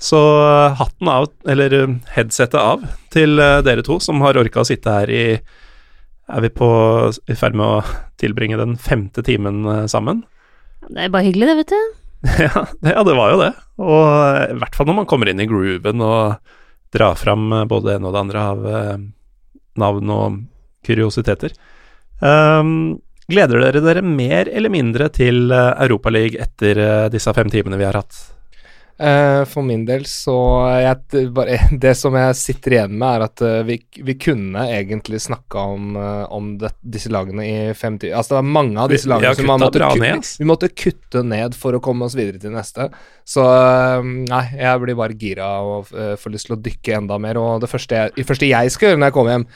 Så 0.02 0.18
eh, 0.18 0.78
hatten 0.80 1.10
av, 1.12 1.28
eller 1.48 1.76
headsettet 2.16 2.58
av, 2.58 2.86
til 3.14 3.38
eh, 3.38 3.60
dere 3.66 3.84
to 3.86 4.00
som 4.02 4.22
har 4.24 4.40
orka 4.40 4.64
å 4.64 4.68
sitte 4.68 4.96
her 4.96 5.12
i 5.12 5.24
Er 6.32 6.40
vi 6.40 6.48
på 6.54 6.68
i 7.28 7.34
ferd 7.36 7.56
med 7.58 7.66
å 7.66 7.98
tilbringe 8.18 8.56
den 8.58 8.78
femte 8.80 9.22
timen 9.26 9.66
eh, 9.68 9.86
sammen? 9.90 10.24
Det 10.88 11.04
er 11.04 11.12
bare 11.12 11.28
hyggelig, 11.28 11.50
det, 11.50 11.58
vet 11.62 11.74
du. 11.74 11.98
Ja, 12.46 12.66
det, 12.80 12.92
ja, 12.94 13.02
det 13.06 13.14
var 13.18 13.32
jo 13.32 13.40
det. 13.42 13.52
Og 13.82 14.06
eh, 14.06 14.44
i 14.54 14.58
hvert 14.62 14.78
fall 14.78 14.88
når 14.90 15.00
man 15.02 15.08
kommer 15.10 15.30
inn 15.30 15.42
i 15.42 15.48
grooven 15.50 16.02
og 16.06 16.54
drar 16.94 17.18
fram 17.18 17.50
eh, 17.52 17.66
både 17.68 17.90
det 17.90 17.96
ene 17.98 18.10
og 18.10 18.16
det 18.16 18.22
andre 18.22 18.44
av 18.52 18.66
eh, 18.70 18.98
navn 19.82 20.12
og 20.12 20.42
kuriositeter. 20.86 21.54
Um, 22.22 23.00
gleder 23.30 23.60
dere 23.66 23.80
dere 23.84 24.02
mer 24.02 24.48
eller 24.50 24.72
mindre 24.72 25.08
til 25.14 25.46
uh, 25.52 25.72
Europaligaen 25.84 26.42
etter 26.48 26.78
eh, 26.78 27.08
disse 27.12 27.32
fem 27.36 27.50
timene 27.52 27.78
vi 27.80 27.84
har 27.86 27.94
hatt? 28.00 28.28
Eh, 29.02 29.40
for 29.50 29.64
min 29.66 29.82
del 29.88 30.04
så 30.06 30.34
jeg, 30.78 31.22
bare, 31.34 31.56
Det 31.82 31.94
som 31.98 32.14
jeg 32.14 32.36
sitter 32.38 32.74
igjen 32.76 32.92
med, 33.00 33.08
er 33.16 33.24
at 33.24 33.42
eh, 33.42 33.62
vi, 33.66 33.78
vi 34.04 34.14
kunne 34.20 34.66
egentlig 34.70 35.18
snakka 35.24 35.64
om, 35.74 35.96
eh, 35.98 36.26
om 36.36 36.52
det, 36.60 36.70
disse 36.84 37.10
lagene 37.10 37.42
i 37.48 37.56
fem 37.74 37.96
timer. 37.98 38.20
Altså, 38.20 38.34
det 38.36 38.38
var 38.42 38.50
mange 38.60 38.78
av 38.84 38.92
disse 38.92 39.08
Vi- 39.08 39.10
vi 39.10 39.16
lagene 39.16 39.34
som 39.40 39.50
man 39.50 39.64
måtte, 39.64 39.88
ned, 39.98 40.30
vi 40.38 40.48
måtte 40.52 40.70
kutte 40.84 41.24
ned 41.26 41.56
for 41.58 41.74
å 41.74 41.82
komme 41.82 42.06
oss 42.06 42.14
videre 42.18 42.38
til 42.44 42.54
neste. 42.54 42.90
Så 43.26 43.42
eh, 43.48 44.06
nei, 44.28 44.44
jeg 44.60 44.84
blir 44.84 45.00
bare 45.02 45.18
gira 45.18 45.50
og 45.66 45.90
eh, 45.96 46.14
får 46.20 46.36
lyst 46.36 46.50
til 46.50 46.58
å 46.58 46.62
dykke 46.68 46.98
enda 47.00 47.18
mer. 47.18 47.40
Og 47.42 47.64
det 47.64 47.72
første 47.72 47.98
jeg, 48.04 48.14
det 48.20 48.28
første 48.28 48.52
jeg 48.52 48.76
skal 48.76 48.92
gjøre 48.92 49.02
når 49.02 49.10
jeg 49.10 49.18
kommer 49.18 49.38
hjem, 49.38 49.48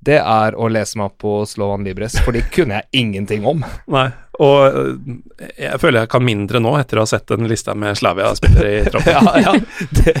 det 0.00 0.16
er 0.22 0.54
å 0.56 0.68
lese 0.72 0.96
meg 0.96 1.10
opp 1.10 1.18
på 1.20 1.32
Slovan 1.46 1.84
Libres, 1.84 2.16
for 2.24 2.32
det 2.32 2.46
kunne 2.54 2.78
jeg 2.80 3.02
ingenting 3.02 3.44
om. 3.46 3.60
Nei, 3.92 4.06
og 4.40 4.78
eh, 4.80 5.50
jeg 5.66 5.80
føler 5.82 6.00
jeg 6.06 6.10
kan 6.14 6.24
mindre 6.24 6.62
nå 6.64 6.72
etter 6.80 6.96
å 6.96 7.04
ha 7.04 7.10
sett 7.10 7.26
den 7.28 7.44
lista 7.50 7.74
med 7.76 7.98
Slavia-spillere 8.00 8.72
i 8.78 8.88
troppen. 8.88 9.12
ja, 9.28 9.34
ja, 9.44 9.54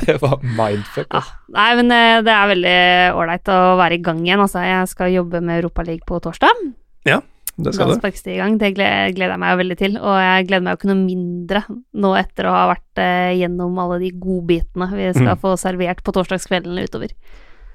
det 0.04 0.18
var 0.20 0.38
mindfuck. 0.44 1.08
Ja, 1.16 1.22
nei, 1.56 1.70
men 1.80 1.90
eh, 1.96 2.18
det 2.26 2.34
er 2.36 2.52
veldig 2.52 2.76
ålreit 3.22 3.48
å 3.54 3.58
være 3.80 3.96
i 3.96 4.02
gang 4.04 4.20
igjen. 4.26 4.44
Altså, 4.44 4.60
jeg 4.68 4.90
skal 4.92 5.14
jobbe 5.16 5.40
med 5.40 5.62
Europaligaen 5.62 6.04
på 6.10 6.20
torsdag. 6.28 6.60
Ja, 7.08 7.22
Det 7.56 7.72
skal 7.74 7.90
du. 7.90 7.96
sparkes 7.96 8.22
det 8.24 8.34
i 8.34 8.38
gang. 8.42 8.58
Det 8.60 8.74
gleder, 8.76 9.16
jeg 9.16 9.40
meg 9.40 9.56
veldig 9.62 9.78
til. 9.80 9.96
Og 10.00 10.14
jeg 10.20 10.46
gleder 10.48 10.64
meg 10.64 10.76
jo 10.76 10.80
ikke 10.82 10.90
noe 10.92 11.00
mindre 11.06 11.64
nå 12.04 12.12
etter 12.20 12.48
å 12.48 12.54
ha 12.58 12.66
vært 12.74 13.00
eh, 13.00 13.32
gjennom 13.40 13.80
alle 13.80 13.98
de 14.04 14.12
godbitene 14.20 14.90
vi 14.92 15.08
skal 15.16 15.32
Mm. 15.34 15.40
få 15.42 15.56
servert 15.60 16.04
på 16.04 16.12
torsdagskveldene 16.16 16.84
utover. 16.88 17.16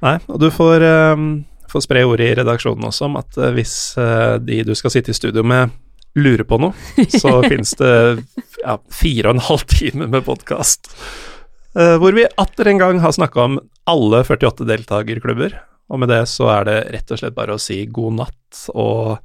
Nei, 0.05 0.19
og 0.29 0.39
du 0.41 0.49
får, 0.53 0.85
eh, 0.85 1.25
får 1.75 1.85
spre 1.85 2.05
ordet 2.07 2.31
i 2.31 2.37
redaksjonen 2.39 2.87
også 2.89 3.09
om 3.09 3.19
at 3.21 3.37
eh, 3.37 3.53
hvis 3.55 3.75
eh, 4.01 4.35
de 4.41 4.63
du 4.67 4.73
skal 4.77 4.95
sitte 4.95 5.13
i 5.13 5.17
studio 5.17 5.45
med, 5.45 5.75
lurer 6.15 6.47
på 6.47 6.59
noe, 6.63 6.73
så 7.21 7.37
finnes 7.45 7.75
det 7.79 7.93
ja, 8.63 8.79
fire 8.89 9.29
og 9.29 9.37
en 9.37 9.47
halv 9.51 9.69
time 9.75 10.09
med 10.09 10.25
podkast. 10.27 10.91
hvor 11.75 12.15
vi 12.15 12.23
atter 12.39 12.69
en 12.71 12.77
gang 12.79 13.01
har 13.03 13.11
snakka 13.11 13.41
om 13.43 13.57
alle 13.91 14.21
48 14.23 14.63
deltakerklubber. 14.63 15.57
Og 15.91 15.99
med 16.01 16.09
det 16.09 16.23
så 16.31 16.47
er 16.53 16.69
det 16.69 16.77
rett 16.95 17.11
og 17.11 17.19
slett 17.19 17.35
bare 17.35 17.57
å 17.57 17.61
si 17.61 17.83
god 17.91 18.21
natt 18.21 18.61
og 18.73 19.17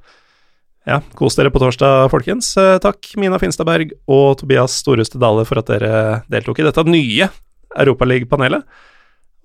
ja, 0.89 0.97
kos 1.17 1.37
dere 1.37 1.51
på 1.53 1.61
torsdag, 1.61 2.07
folkens. 2.09 2.55
Eh, 2.57 2.77
takk, 2.81 3.11
Mina 3.21 3.37
Finstadberg 3.41 3.93
og 4.09 4.39
Tobias 4.39 4.79
Storeste 4.81 5.19
Dale, 5.21 5.45
for 5.45 5.61
at 5.61 5.69
dere 5.69 6.21
deltok 6.31 6.61
i 6.61 6.65
dette 6.65 6.85
nye 6.89 7.29
Europaliga-panelet. 7.77 8.65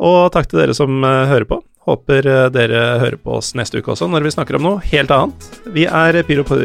Og 0.00 0.30
takk 0.32 0.48
til 0.48 0.62
dere 0.62 0.76
som 0.76 1.04
eh, 1.04 1.26
hører 1.28 1.48
på. 1.50 1.60
Håper 1.86 2.26
eh, 2.26 2.46
dere 2.54 2.82
hører 3.02 3.18
på 3.22 3.38
oss 3.38 3.52
neste 3.58 3.78
uke 3.80 3.94
også, 3.94 4.08
når 4.10 4.26
vi 4.26 4.34
snakker 4.34 4.58
om 4.58 4.66
noe 4.66 4.84
helt 4.90 5.12
annet. 5.14 5.50
Vi 5.74 5.86
er 5.86 6.22
Pyro... 6.26 6.46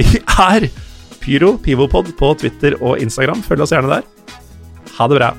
Vi 0.00 0.06
er 0.16 0.64
Pyro 1.20 1.50
Pivopod 1.60 2.14
på 2.16 2.32
Twitter 2.40 2.78
og 2.80 3.02
Instagram. 3.02 3.42
Følg 3.44 3.66
oss 3.66 3.74
gjerne 3.74 3.98
der. 3.98 4.36
Ha 4.96 5.08
det 5.10 5.18
bra. 5.20 5.34